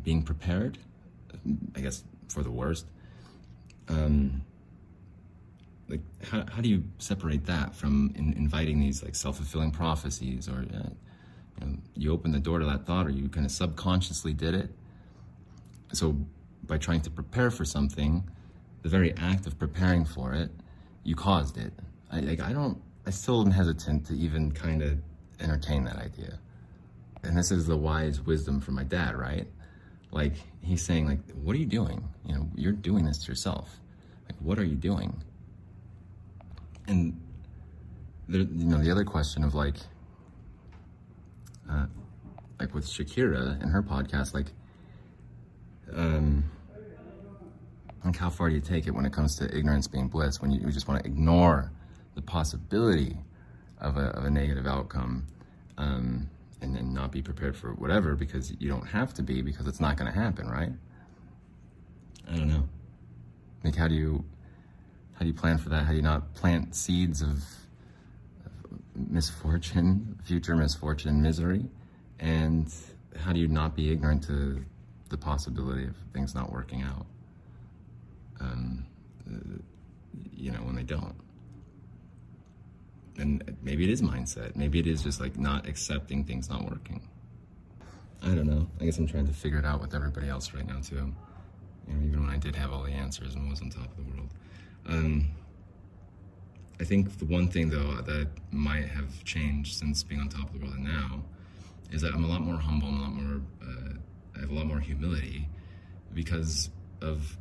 being 0.04 0.22
prepared, 0.22 0.78
I 1.76 1.80
guess, 1.80 2.04
for 2.28 2.44
the 2.44 2.52
worst. 2.52 2.86
Um, 3.88 4.44
like, 5.88 6.02
how, 6.24 6.46
how 6.52 6.62
do 6.62 6.70
you 6.70 6.84
separate 6.98 7.46
that 7.46 7.76
from 7.76 8.14
in, 8.16 8.34
inviting 8.34 8.80
these 8.80 9.04
like 9.04 9.16
self 9.16 9.38
fulfilling 9.38 9.72
prophecies, 9.72 10.50
or 10.50 10.66
uh, 10.74 10.90
you, 11.62 11.66
know, 11.66 11.78
you 11.96 12.12
open 12.12 12.32
the 12.32 12.40
door 12.40 12.60
to 12.60 12.66
that 12.66 12.86
thought, 12.86 13.06
or 13.06 13.12
you 13.12 13.30
kind 13.30 13.46
of 13.46 13.52
subconsciously 13.52 14.34
did 14.34 14.56
it? 14.56 14.70
So, 15.94 16.18
by 16.64 16.78
trying 16.78 17.02
to 17.02 17.12
prepare 17.12 17.52
for 17.52 17.64
something, 17.66 18.28
the 18.86 18.90
very 18.90 19.14
act 19.18 19.48
of 19.48 19.58
preparing 19.58 20.06
for 20.06 20.34
it, 20.34 20.52
you 21.04 21.16
caused 21.16 21.58
it. 21.58 21.74
I, 22.12 22.20
like, 22.20 22.40
I 22.40 22.54
don't. 22.54 22.78
I 23.08 23.10
still 23.10 23.42
am 23.42 23.52
hesitant 23.52 24.06
to 24.08 24.14
even 24.14 24.52
kind 24.52 24.82
of 24.82 24.98
entertain 25.40 25.84
that 25.86 25.98
idea. 25.98 26.40
And 27.24 27.38
this 27.38 27.52
is 27.52 27.68
the 27.68 27.78
wise 27.78 28.22
wisdom 28.22 28.62
from 28.62 28.76
my 28.76 28.84
dad, 28.84 29.16
right? 29.16 29.48
like 30.16 30.34
he's 30.62 30.82
saying 30.82 31.06
like 31.06 31.20
what 31.44 31.56
are 31.56 31.60
you 31.60 31.66
doing 31.66 32.08
you 32.26 32.34
know 32.34 32.50
you're 32.56 32.72
doing 32.72 33.06
this 33.06 33.18
to 33.20 33.28
yourself 33.28 33.80
like 34.28 34.38
what 34.40 34.58
are 34.58 34.64
you 34.64 34.76
doing 34.76 35.22
and 36.88 37.20
there, 38.30 38.42
you 38.42 38.66
know 38.66 38.78
the 38.78 38.90
other 38.90 39.04
question 39.04 39.44
of 39.44 39.54
like 39.54 39.76
uh, 41.70 41.86
like 42.60 42.74
with 42.74 42.86
Shakira 42.86 43.62
and 43.62 43.72
her 43.72 43.84
podcast 43.84 44.34
like 44.34 44.48
um 45.94 46.46
like 48.06 48.18
how 48.18 48.30
far 48.30 48.50
do 48.50 48.56
you 48.56 48.62
take 48.62 48.88
it 48.88 48.92
when 48.92 49.06
it 49.06 49.12
comes 49.12 49.36
to 49.36 49.58
ignorance 49.58 49.88
being 49.88 50.08
bliss 50.08 50.42
when 50.42 50.52
you, 50.52 50.62
you 50.62 50.72
just 50.72 50.88
want 50.88 51.04
to 51.04 51.10
ignore 51.10 51.72
the 52.16 52.22
possibility 52.22 53.18
of 53.82 53.98
a, 53.98 54.08
of 54.12 54.26
a 54.26 54.30
negative 54.30 54.68
outcome 54.68 55.26
um 55.78 56.30
and 56.62 56.76
then 56.76 56.94
not 56.94 57.12
be 57.12 57.22
prepared 57.22 57.56
for 57.56 57.74
whatever 57.74 58.16
because 58.16 58.54
you 58.60 58.68
don't 58.68 58.88
have 58.88 59.14
to 59.14 59.22
be 59.22 59.42
because 59.42 59.68
it's 59.68 59.80
not 59.80 59.98
going 59.98 60.12
to 60.12 60.18
happen, 60.18 60.50
right? 60.50 60.72
I 62.28 62.36
don't 62.36 62.48
know. 62.48 62.68
Like, 63.64 63.76
how 63.76 63.88
do 63.88 63.96
you 63.96 64.26
How 65.14 65.22
do 65.22 65.28
you 65.28 65.34
plan 65.34 65.58
for 65.58 65.70
that? 65.70 65.84
How 65.84 65.92
do 65.92 65.98
you 65.98 66.02
not 66.02 66.34
plant 66.34 66.76
seeds 66.76 67.22
of, 67.22 67.44
of 68.46 68.82
misfortune, 68.96 70.20
future 70.24 70.56
misfortune, 70.56 71.22
misery? 71.22 71.66
And 72.20 72.74
how 73.18 73.32
do 73.32 73.40
you 73.40 73.48
not 73.48 73.76
be 73.76 73.92
ignorant 73.92 74.24
to 74.24 74.64
the 75.10 75.18
possibility 75.18 75.86
of 75.86 75.96
things 76.14 76.34
not 76.34 76.52
working 76.52 76.82
out? 76.82 77.06
Um, 78.40 78.86
uh, 79.28 79.58
you 80.34 80.52
know, 80.52 80.60
when 80.60 80.76
they 80.76 80.84
don't. 80.84 81.16
And 83.18 83.58
maybe 83.62 83.84
it 83.86 83.90
is 83.90 84.02
mindset. 84.02 84.56
Maybe 84.56 84.80
it 84.80 84.88
is 84.88 85.02
just 85.02 85.20
like 85.20 85.38
not 85.38 85.68
accepting 85.68 86.26
things 86.26 86.50
not 86.50 86.70
working. 86.70 87.08
I 88.22 88.30
don't 88.30 88.48
know. 88.48 88.68
I 88.80 88.86
guess 88.86 88.98
I'm 88.98 89.08
trying 89.08 89.28
to 89.28 89.34
figure 89.34 89.60
it 89.60 89.66
out 89.66 89.82
with 89.82 89.94
everybody 89.94 90.28
else 90.28 90.54
right 90.54 90.68
now 90.68 90.80
too. 90.82 91.14
You 91.88 91.94
know, 91.94 92.06
even 92.06 92.26
when 92.26 92.30
I 92.30 92.38
did 92.38 92.56
have 92.56 92.72
all 92.74 92.84
the 92.84 92.92
answers 92.92 93.36
and 93.36 93.50
was 93.50 93.62
on 93.62 93.70
top 93.70 93.86
of 93.86 93.98
the 93.98 94.12
world. 94.12 94.30
Um, 94.88 95.28
I 96.80 96.84
think 96.84 97.18
the 97.20 97.26
one 97.26 97.48
thing 97.48 97.70
though 97.70 98.02
that 98.02 98.28
might 98.52 98.86
have 98.86 99.24
changed 99.24 99.78
since 99.78 100.04
being 100.04 100.20
on 100.20 100.30
top 100.30 100.48
of 100.48 100.54
the 100.54 100.60
world 100.60 100.74
and 100.74 100.84
now 100.84 101.24
is 101.92 102.02
that 102.02 102.14
I'm 102.14 102.26
a 102.26 102.28
lot 102.28 102.42
more 102.42 102.58
humble 102.58 102.90
and 102.90 102.98
a 102.98 103.02
lot 103.02 103.14
more. 103.14 103.42
Uh, 103.62 103.94
I 104.36 104.40
have 104.42 104.50
a 104.50 104.54
lot 104.54 104.66
more 104.66 104.80
humility 104.80 105.48
because 106.14 106.70
of 107.02 107.38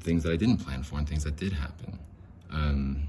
things 0.00 0.22
that 0.24 0.32
I 0.32 0.36
didn't 0.36 0.58
plan 0.58 0.82
for 0.82 0.98
and 0.98 1.08
things 1.08 1.24
that 1.24 1.36
did 1.36 1.52
happen. 1.52 1.98
Um, 2.50 3.08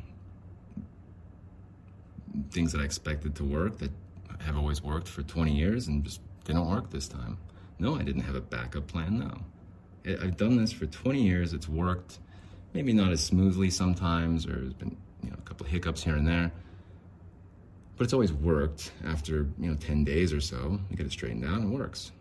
things 2.51 2.72
that 2.72 2.81
I 2.81 2.84
expected 2.84 3.35
to 3.35 3.43
work 3.43 3.77
that 3.80 3.91
have 4.39 4.57
always 4.57 4.81
worked 4.81 5.07
for 5.07 5.23
20 5.23 5.55
years 5.55 5.88
and 5.88 6.03
just 6.03 6.22
didn't 6.43 6.69
work 6.69 6.89
this 6.89 7.07
time. 7.07 7.38
No, 7.80 7.95
I 7.95 8.03
didn't 8.03 8.22
have 8.23 8.35
a 8.35 8.41
backup 8.41 8.88
plan. 8.88 9.19
No, 9.19 10.13
I've 10.22 10.38
done 10.38 10.57
this 10.57 10.72
for 10.72 10.85
20 10.85 11.22
years. 11.22 11.53
It's 11.53 11.68
worked, 11.68 12.19
maybe 12.73 12.93
not 12.93 13.11
as 13.11 13.23
smoothly 13.23 13.69
sometimes, 13.69 14.45
or 14.45 14.53
there's 14.53 14.73
been 14.73 14.95
you 15.23 15.30
know 15.30 15.38
a 15.38 15.41
couple 15.41 15.65
of 15.65 15.72
hiccups 15.72 16.03
here 16.03 16.15
and 16.15 16.27
there, 16.27 16.51
but 17.97 18.03
it's 18.03 18.13
always 18.13 18.34
worked. 18.34 18.91
After 19.05 19.47
you 19.59 19.69
know 19.69 19.76
10 19.76 20.03
days 20.03 20.34
or 20.34 20.41
so, 20.41 20.80
you 20.89 20.95
get 20.95 21.05
it 21.05 21.11
straightened 21.11 21.45
out 21.45 21.61
and 21.61 21.73
it 21.73 21.77
works. 21.77 22.11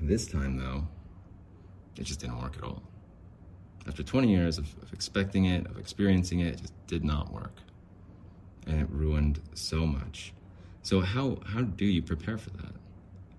This 0.00 0.26
time 0.26 0.58
though, 0.58 0.86
it 1.96 2.04
just 2.04 2.20
didn't 2.20 2.40
work 2.40 2.56
at 2.58 2.64
all. 2.64 2.82
After 3.86 4.02
20 4.02 4.28
years 4.28 4.58
of, 4.58 4.66
of 4.82 4.92
expecting 4.92 5.44
it, 5.46 5.66
of 5.66 5.78
experiencing 5.78 6.40
it, 6.40 6.54
it 6.54 6.60
just 6.60 6.86
did 6.86 7.04
not 7.04 7.32
work, 7.32 7.58
and 8.66 8.80
it 8.80 8.88
ruined 8.90 9.40
so 9.54 9.86
much. 9.86 10.32
So 10.82 11.00
how 11.00 11.38
how 11.46 11.62
do 11.62 11.84
you 11.84 12.02
prepare 12.02 12.38
for 12.38 12.50
that? 12.50 12.74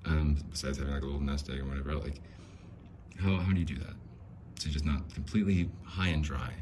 Um, 0.06 0.38
besides 0.50 0.78
having 0.78 0.94
like 0.94 1.02
a 1.02 1.06
little 1.06 1.22
nest 1.22 1.50
egg 1.50 1.60
or 1.60 1.66
whatever, 1.66 1.96
like 1.96 2.22
how 3.20 3.38
how 3.38 3.52
do 3.52 3.60
you 3.60 3.66
do 3.66 3.78
that? 3.78 3.94
So 4.60 4.70
just 4.70 4.86
not 4.86 5.14
completely 5.14 5.70
high 5.84 6.10
and 6.10 6.24
dry. 6.24 6.54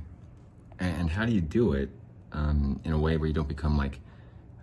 And, 0.79 1.01
and 1.01 1.09
how 1.09 1.25
do 1.25 1.33
you 1.33 1.41
do 1.41 1.73
it 1.73 1.89
um, 2.31 2.79
in 2.83 2.91
a 2.91 2.97
way 2.97 3.17
where 3.17 3.27
you 3.27 3.33
don't 3.33 3.47
become 3.47 3.77
like 3.77 3.99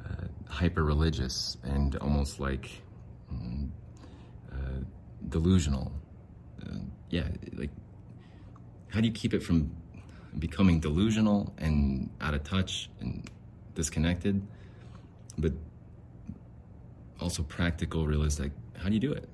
uh, 0.05 0.27
hyper 0.49 0.85
religious 0.85 1.57
and 1.63 1.97
almost 1.97 2.41
like 2.41 2.71
mm, 3.33 3.69
uh, 4.53 4.85
delusional? 5.29 5.93
Uh, 6.63 6.77
yeah, 7.11 7.29
like 7.55 7.71
how 8.91 9.01
do 9.01 9.07
you 9.07 9.13
keep 9.13 9.35
it 9.35 9.43
from 9.43 9.71
becoming 10.39 10.81
delusional 10.81 11.53
and 11.59 12.11
out 12.21 12.35
of 12.35 12.45
touch 12.45 12.91
and 13.01 13.29
disconnected, 13.75 14.41
but 15.39 15.53
also 17.21 17.43
practical, 17.43 18.07
realistic? 18.07 18.53
How 18.77 18.89
do 18.89 18.95
you 18.95 19.01
do 19.01 19.13
it? 19.13 19.29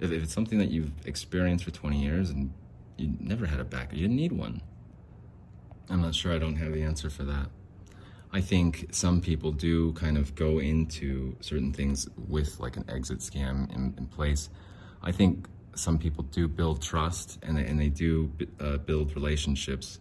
If, 0.00 0.10
if 0.10 0.22
it's 0.24 0.32
something 0.32 0.58
that 0.58 0.70
you've 0.70 0.92
experienced 1.06 1.64
for 1.64 1.70
20 1.70 2.02
years 2.02 2.30
and 2.30 2.52
you 2.96 3.14
never 3.20 3.46
had 3.46 3.60
a 3.60 3.64
backup, 3.64 3.94
you 3.94 4.02
didn't 4.02 4.16
need 4.16 4.32
one. 4.32 4.60
I'm 5.88 6.00
not 6.00 6.14
sure. 6.14 6.32
I 6.32 6.38
don't 6.38 6.56
have 6.56 6.72
the 6.72 6.82
answer 6.82 7.10
for 7.10 7.24
that. 7.24 7.48
I 8.32 8.40
think 8.40 8.86
some 8.92 9.20
people 9.20 9.52
do 9.52 9.92
kind 9.92 10.16
of 10.16 10.34
go 10.34 10.58
into 10.58 11.36
certain 11.40 11.72
things 11.72 12.08
with 12.16 12.58
like 12.60 12.76
an 12.78 12.84
exit 12.88 13.18
scam 13.18 13.70
in, 13.74 13.94
in 13.98 14.06
place. 14.06 14.48
I 15.02 15.12
think 15.12 15.46
some 15.74 15.98
people 15.98 16.24
do 16.24 16.48
build 16.48 16.82
trust 16.82 17.38
and 17.42 17.56
they, 17.56 17.66
and 17.66 17.80
they 17.80 17.88
do 17.88 18.30
uh, 18.60 18.76
build 18.78 19.14
relationships 19.14 19.98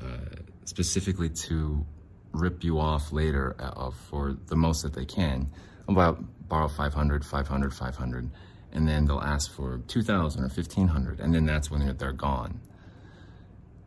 uh, 0.00 0.42
specifically 0.64 1.28
to 1.28 1.84
rip 2.32 2.64
you 2.64 2.78
off 2.78 3.12
later 3.12 3.54
uh, 3.58 3.90
for 3.90 4.36
the 4.46 4.56
most 4.56 4.82
that 4.82 4.92
they 4.92 5.04
can. 5.04 5.50
About 5.88 6.24
borrow 6.48 6.68
500, 6.68 7.24
500, 7.24 7.74
500, 7.74 8.30
and 8.72 8.88
then 8.88 9.04
they'll 9.04 9.20
ask 9.20 9.52
for 9.52 9.78
2,000 9.86 10.42
or 10.42 10.48
1,500, 10.48 11.20
and 11.20 11.34
then 11.34 11.44
that's 11.44 11.70
when 11.70 11.80
they're, 11.80 11.92
they're 11.92 12.12
gone. 12.12 12.60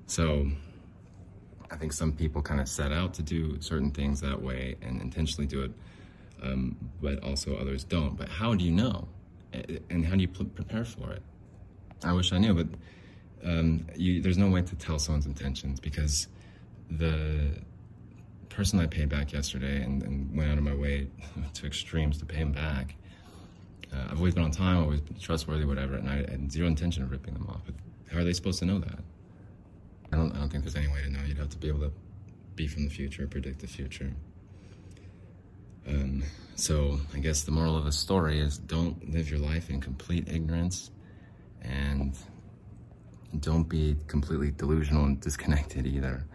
So 0.06 0.48
I 1.70 1.76
think 1.76 1.92
some 1.92 2.14
people 2.14 2.42
kind 2.42 2.62
of 2.62 2.70
set 2.70 2.92
out 2.92 3.14
to 3.16 3.22
do 3.22 3.60
certain 3.62 3.92
things 3.92 4.22
that 4.22 4.42
way 4.42 4.76
and 4.82 5.02
intentionally 5.02 5.48
do 5.48 5.64
it, 5.64 5.72
um, 6.42 6.78
but 7.02 7.22
also 7.24 7.58
others 7.58 7.84
don't. 7.84 8.16
But 8.16 8.30
how 8.30 8.54
do 8.54 8.64
you 8.64 8.72
know? 8.72 9.08
And 9.90 10.06
how 10.06 10.16
do 10.16 10.22
you 10.22 10.28
prepare 10.28 10.86
for 10.86 11.12
it? 11.12 11.22
I 12.04 12.14
wish 12.14 12.32
I 12.32 12.38
knew, 12.38 12.54
but 12.54 12.68
um, 13.44 13.88
you, 13.96 14.22
there's 14.22 14.38
no 14.38 14.50
way 14.50 14.62
to 14.62 14.76
tell 14.76 15.00
someone's 15.00 15.26
intentions 15.26 15.80
because 15.80 16.28
the 16.90 17.52
person 18.50 18.80
I 18.80 18.88
paid 18.88 19.10
back 19.10 19.34
yesterday 19.34 19.84
and, 19.84 20.04
and 20.04 20.36
went 20.36 20.52
out 20.52 20.58
of 20.58 20.64
my 20.64 20.76
way 20.76 21.08
to 21.54 21.66
extremes 21.66 22.18
to 22.20 22.26
pay 22.26 22.38
him 22.38 22.52
back. 22.52 22.96
Uh, 23.94 24.08
I've 24.10 24.18
always 24.18 24.34
been 24.34 24.44
on 24.44 24.52
time, 24.52 24.78
always 24.78 25.02
been 25.02 25.18
trustworthy, 25.18 25.66
whatever, 25.66 25.96
and 25.96 26.10
I 26.10 26.18
had 26.18 26.52
zero 26.52 26.68
intention 26.68 27.04
of 27.04 27.12
ripping 27.12 27.34
them 27.34 27.48
off. 27.48 27.62
But 27.66 27.76
how 28.12 28.20
are 28.20 28.24
they 28.24 28.34
supposed 28.34 28.60
to 28.60 28.66
know 28.66 28.80
that? 28.80 29.00
I 30.12 30.16
don't. 30.18 30.32
I 30.34 30.40
don't 30.40 30.50
think 30.50 30.64
there's 30.64 30.76
any 30.76 30.88
way 30.88 31.02
to 31.04 31.10
know. 31.10 31.20
You'd 31.26 31.38
have 31.38 31.50
to 31.50 31.58
be 31.58 31.68
able 31.68 31.82
to 31.82 31.92
be 32.56 32.68
from 32.68 32.84
the 32.84 32.90
future, 32.90 33.28
predict 33.28 33.60
the 33.60 33.68
future. 33.68 34.12
Um, 35.88 36.17
so 36.58 37.00
I 37.14 37.20
guess 37.20 37.44
the 37.44 37.52
moral 37.52 37.78
of 37.78 37.86
the 37.86 37.92
story 37.92 38.40
is: 38.40 38.58
don't 38.58 39.10
live 39.14 39.30
your 39.30 39.40
life 39.40 39.70
in 39.70 39.80
complete 39.80 40.28
ignorance, 40.28 40.92
and 41.62 42.18
don't 43.40 43.70
be 43.70 43.96
completely 44.08 44.52
delusional 44.52 45.06
and 45.06 45.22
disconnected 45.22 45.86
either. 45.86 46.26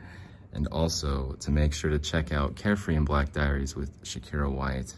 And 0.54 0.66
also 0.68 1.32
to 1.40 1.50
make 1.50 1.74
sure 1.74 1.90
to 1.90 1.98
check 1.98 2.32
out 2.32 2.56
Carefree 2.56 2.96
and 2.96 3.06
Black 3.06 3.32
Diaries 3.32 3.74
with 3.74 4.02
Shakira 4.02 4.50
White. 4.50 4.94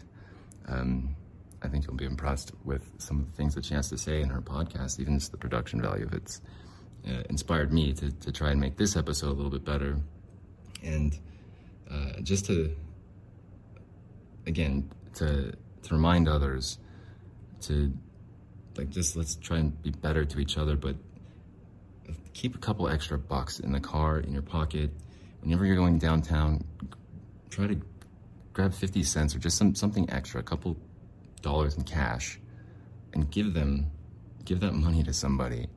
Um, 0.67 1.15
I 1.61 1.67
think 1.69 1.87
you'll 1.87 1.95
be 1.95 2.05
impressed 2.05 2.51
with 2.63 2.83
some 2.99 3.21
of 3.21 3.25
the 3.25 3.31
things 3.31 3.55
that 3.55 3.65
she 3.65 3.73
has 3.73 3.89
to 3.89 3.97
say 3.97 4.21
in 4.21 4.29
her 4.29 4.41
podcast, 4.41 4.99
even 4.99 5.17
just 5.17 5.31
the 5.31 5.37
production 5.37 5.81
value 5.81 6.05
of 6.05 6.13
it's 6.13 6.41
uh, 7.07 7.23
inspired 7.29 7.71
me 7.73 7.93
to, 7.93 8.11
to 8.11 8.31
try 8.31 8.51
and 8.51 8.59
make 8.59 8.77
this 8.77 8.95
episode 8.95 9.29
a 9.29 9.33
little 9.33 9.49
bit 9.49 9.65
better. 9.65 9.97
And 10.83 11.17
uh, 11.89 12.19
just 12.21 12.45
to, 12.47 12.75
again, 14.45 14.91
to, 15.15 15.53
to 15.83 15.93
remind 15.93 16.27
others 16.27 16.77
to, 17.61 17.91
like, 18.77 18.89
just 18.89 19.15
let's 19.15 19.35
try 19.35 19.57
and 19.57 19.81
be 19.81 19.91
better 19.91 20.25
to 20.25 20.39
each 20.39 20.57
other, 20.57 20.75
but 20.75 20.95
keep 22.33 22.55
a 22.55 22.59
couple 22.59 22.87
extra 22.87 23.17
bucks 23.17 23.59
in 23.59 23.71
the 23.71 23.79
car, 23.79 24.19
in 24.19 24.33
your 24.33 24.41
pocket. 24.41 24.91
Whenever 25.41 25.65
you're 25.65 25.75
going 25.75 25.97
downtown, 25.97 26.63
try 27.49 27.67
to 27.67 27.79
grab 28.53 28.73
50 28.73 29.03
cents 29.03 29.35
or 29.35 29.39
just 29.39 29.57
some, 29.57 29.75
something 29.75 30.09
extra, 30.09 30.39
a 30.39 30.43
couple 30.43 30.77
dollars 31.41 31.75
in 31.75 31.83
cash, 31.83 32.39
and 33.13 33.29
give 33.31 33.53
them, 33.53 33.91
give 34.43 34.59
that 34.59 34.73
money 34.73 35.03
to 35.03 35.13
somebody 35.13 35.67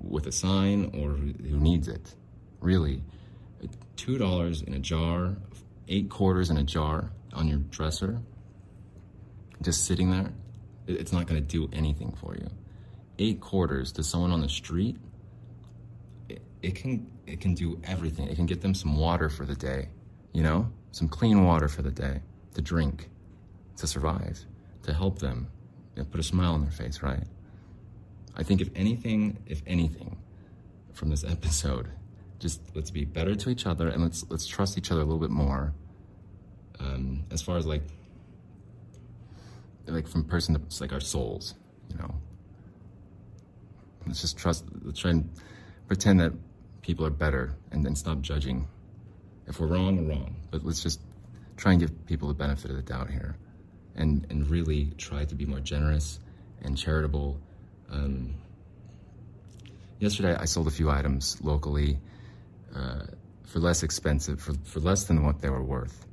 with 0.00 0.26
a 0.26 0.32
sign 0.32 0.90
or 0.94 1.10
who 1.10 1.58
needs 1.58 1.88
it. 1.88 2.14
Really, 2.60 3.02
two 3.96 4.18
dollars 4.18 4.62
in 4.62 4.74
a 4.74 4.78
jar, 4.78 5.36
eight 5.88 6.08
quarters 6.08 6.50
in 6.50 6.56
a 6.56 6.62
jar 6.62 7.10
on 7.32 7.48
your 7.48 7.58
dresser, 7.58 8.20
just 9.62 9.86
sitting 9.86 10.10
there, 10.10 10.32
it's 10.86 11.12
not 11.12 11.26
going 11.26 11.40
to 11.40 11.46
do 11.46 11.68
anything 11.72 12.12
for 12.12 12.34
you. 12.34 12.48
Eight 13.18 13.40
quarters 13.40 13.92
to 13.92 14.02
someone 14.02 14.32
on 14.32 14.40
the 14.40 14.48
street, 14.48 14.96
it, 16.28 16.42
it 16.62 16.74
can 16.74 17.10
it 17.26 17.40
can 17.40 17.54
do 17.54 17.80
everything. 17.84 18.28
It 18.28 18.36
can 18.36 18.46
get 18.46 18.60
them 18.62 18.74
some 18.74 18.96
water 18.96 19.28
for 19.28 19.44
the 19.44 19.54
day, 19.54 19.88
you 20.32 20.42
know, 20.42 20.70
some 20.90 21.08
clean 21.08 21.44
water 21.44 21.68
for 21.68 21.82
the 21.82 21.90
day 21.90 22.20
to 22.54 22.62
drink, 22.62 23.08
to 23.76 23.86
survive, 23.86 24.40
to 24.82 24.92
help 24.92 25.18
them, 25.18 25.48
you 25.94 26.02
know, 26.02 26.08
put 26.10 26.20
a 26.20 26.22
smile 26.22 26.54
on 26.54 26.62
their 26.62 26.70
face, 26.70 27.02
right? 27.02 27.24
I 28.36 28.42
think 28.42 28.60
if 28.60 28.70
anything, 28.74 29.38
if 29.46 29.62
anything, 29.66 30.16
from 30.92 31.10
this 31.10 31.24
episode, 31.28 31.88
just 32.38 32.60
let's 32.74 32.90
be 32.90 33.04
better 33.04 33.34
to 33.34 33.50
each 33.50 33.66
other 33.66 33.88
and 33.88 34.02
let's 34.02 34.24
let's 34.28 34.46
trust 34.46 34.76
each 34.76 34.90
other 34.90 35.00
a 35.00 35.04
little 35.04 35.20
bit 35.20 35.30
more. 35.30 35.72
Um, 36.80 37.24
as 37.30 37.40
far 37.40 37.56
as 37.56 37.66
like 37.66 37.82
like 39.86 40.06
from 40.06 40.24
person 40.24 40.54
to 40.54 40.60
it's 40.62 40.80
like 40.80 40.92
our 40.92 41.00
souls, 41.00 41.54
you 41.90 41.96
know. 41.98 42.14
Let's 44.06 44.20
just 44.20 44.36
trust. 44.36 44.64
Let's 44.82 44.98
try 44.98 45.12
and 45.12 45.30
pretend 45.86 46.20
that 46.20 46.32
people 46.82 47.06
are 47.06 47.10
better 47.10 47.54
and 47.70 47.84
then 47.84 47.94
stop 47.94 48.20
judging. 48.20 48.66
If 49.46 49.60
we're 49.60 49.66
wrong, 49.66 50.06
we're 50.06 50.14
wrong. 50.14 50.36
But 50.50 50.64
let's 50.64 50.82
just 50.82 51.00
try 51.56 51.72
and 51.72 51.80
give 51.80 52.06
people 52.06 52.28
the 52.28 52.34
benefit 52.34 52.70
of 52.70 52.76
the 52.76 52.82
doubt 52.82 53.10
here, 53.10 53.36
and 53.94 54.26
and 54.30 54.48
really 54.48 54.92
try 54.98 55.24
to 55.24 55.34
be 55.34 55.46
more 55.46 55.60
generous 55.60 56.20
and 56.62 56.76
charitable. 56.76 57.40
Um, 57.90 58.34
yesterday, 59.98 60.34
I 60.34 60.46
sold 60.46 60.66
a 60.66 60.70
few 60.70 60.90
items 60.90 61.38
locally. 61.42 61.98
Uh, 62.74 63.02
for 63.52 63.58
less 63.58 63.82
expensive, 63.82 64.40
for, 64.40 64.54
for 64.64 64.80
less 64.80 65.04
than 65.04 65.26
what 65.26 65.40
they 65.42 65.50
were 65.50 65.62
worth. 65.62 66.06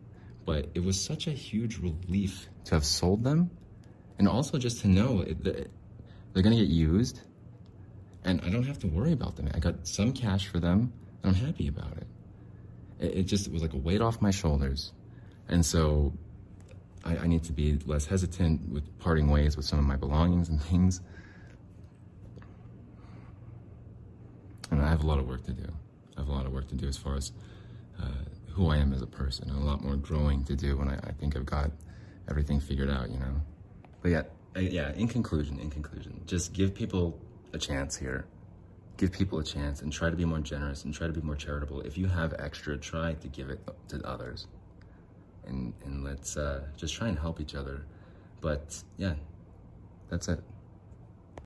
But 0.45 0.67
it 0.73 0.83
was 0.83 1.01
such 1.01 1.27
a 1.27 1.31
huge 1.31 1.77
relief 1.79 2.49
to 2.65 2.75
have 2.75 2.83
sold 2.83 3.23
them 3.23 3.49
and 4.19 4.27
also 4.27 4.57
just 4.57 4.81
to 4.81 4.87
know 4.87 5.23
that 5.23 5.71
they're 6.33 6.43
to 6.43 6.49
get 6.49 6.67
used 6.67 7.21
and 8.25 8.41
I 8.41 8.49
don't 8.49 8.65
have 8.65 8.77
to 8.79 8.87
worry 8.87 9.13
about 9.13 9.37
them. 9.37 9.49
I 9.53 9.59
got 9.59 9.87
some 9.87 10.11
cash 10.11 10.47
for 10.47 10.59
them 10.59 10.93
and 11.23 11.35
I'm 11.35 11.45
happy 11.45 11.67
about 11.67 11.97
it. 11.97 12.07
It, 12.99 13.17
it 13.19 13.23
just 13.23 13.51
was 13.51 13.61
like 13.61 13.73
a 13.73 13.77
weight 13.77 14.01
off 14.01 14.21
my 14.21 14.29
shoulders. 14.31 14.91
And 15.47 15.65
so 15.65 16.13
I, 17.03 17.17
I 17.17 17.27
need 17.27 17.43
to 17.45 17.53
be 17.53 17.79
less 17.85 18.05
hesitant 18.05 18.69
with 18.69 18.99
parting 18.99 19.29
ways 19.29 19.55
with 19.55 19.65
some 19.65 19.79
of 19.79 19.85
my 19.85 19.95
belongings 19.95 20.49
and 20.49 20.61
things. 20.61 21.01
And 24.69 24.81
I 24.81 24.89
have 24.89 25.03
a 25.03 25.07
lot 25.07 25.17
of 25.17 25.27
work 25.27 25.43
to 25.45 25.53
do. 25.53 25.71
I 26.17 26.19
have 26.19 26.29
a 26.29 26.31
lot 26.31 26.45
of 26.45 26.51
work 26.51 26.67
to 26.67 26.75
do 26.75 26.87
as 26.87 26.97
far 26.97 27.15
as 27.15 27.31
uh, 27.99 28.05
who 28.51 28.67
I 28.67 28.77
am 28.77 28.93
as 28.93 29.01
a 29.01 29.07
person. 29.07 29.49
And 29.49 29.57
a 29.57 29.63
lot 29.63 29.81
more 29.81 29.95
growing 29.95 30.43
to 30.43 30.55
do 30.55 30.77
when 30.77 30.89
I, 30.89 30.95
I 30.95 31.11
think 31.13 31.35
I've 31.37 31.45
got 31.45 31.71
everything 32.29 32.59
figured 32.59 32.89
out, 32.89 33.09
you 33.09 33.17
know. 33.17 33.41
But 34.01 34.11
yeah, 34.11 34.23
I, 34.55 34.59
yeah. 34.59 34.93
In 34.93 35.07
conclusion, 35.07 35.59
in 35.59 35.69
conclusion, 35.69 36.21
just 36.25 36.53
give 36.53 36.73
people 36.73 37.19
a 37.53 37.57
chance 37.57 37.95
here. 37.95 38.25
Give 38.97 39.11
people 39.11 39.39
a 39.39 39.43
chance 39.43 39.81
and 39.81 39.91
try 39.93 40.09
to 40.09 40.15
be 40.15 40.25
more 40.25 40.39
generous 40.39 40.83
and 40.83 40.93
try 40.93 41.07
to 41.07 41.13
be 41.13 41.21
more 41.21 41.35
charitable. 41.35 41.81
If 41.81 41.97
you 41.97 42.07
have 42.07 42.33
extra, 42.37 42.77
try 42.77 43.13
to 43.13 43.27
give 43.27 43.49
it 43.49 43.59
to 43.89 44.05
others. 44.05 44.47
And 45.47 45.73
and 45.85 46.03
let's 46.03 46.37
uh, 46.37 46.63
just 46.77 46.93
try 46.93 47.07
and 47.07 47.17
help 47.17 47.39
each 47.39 47.55
other. 47.55 47.85
But 48.41 48.83
yeah, 48.97 49.15
that's 50.09 50.27
it. 50.27 50.41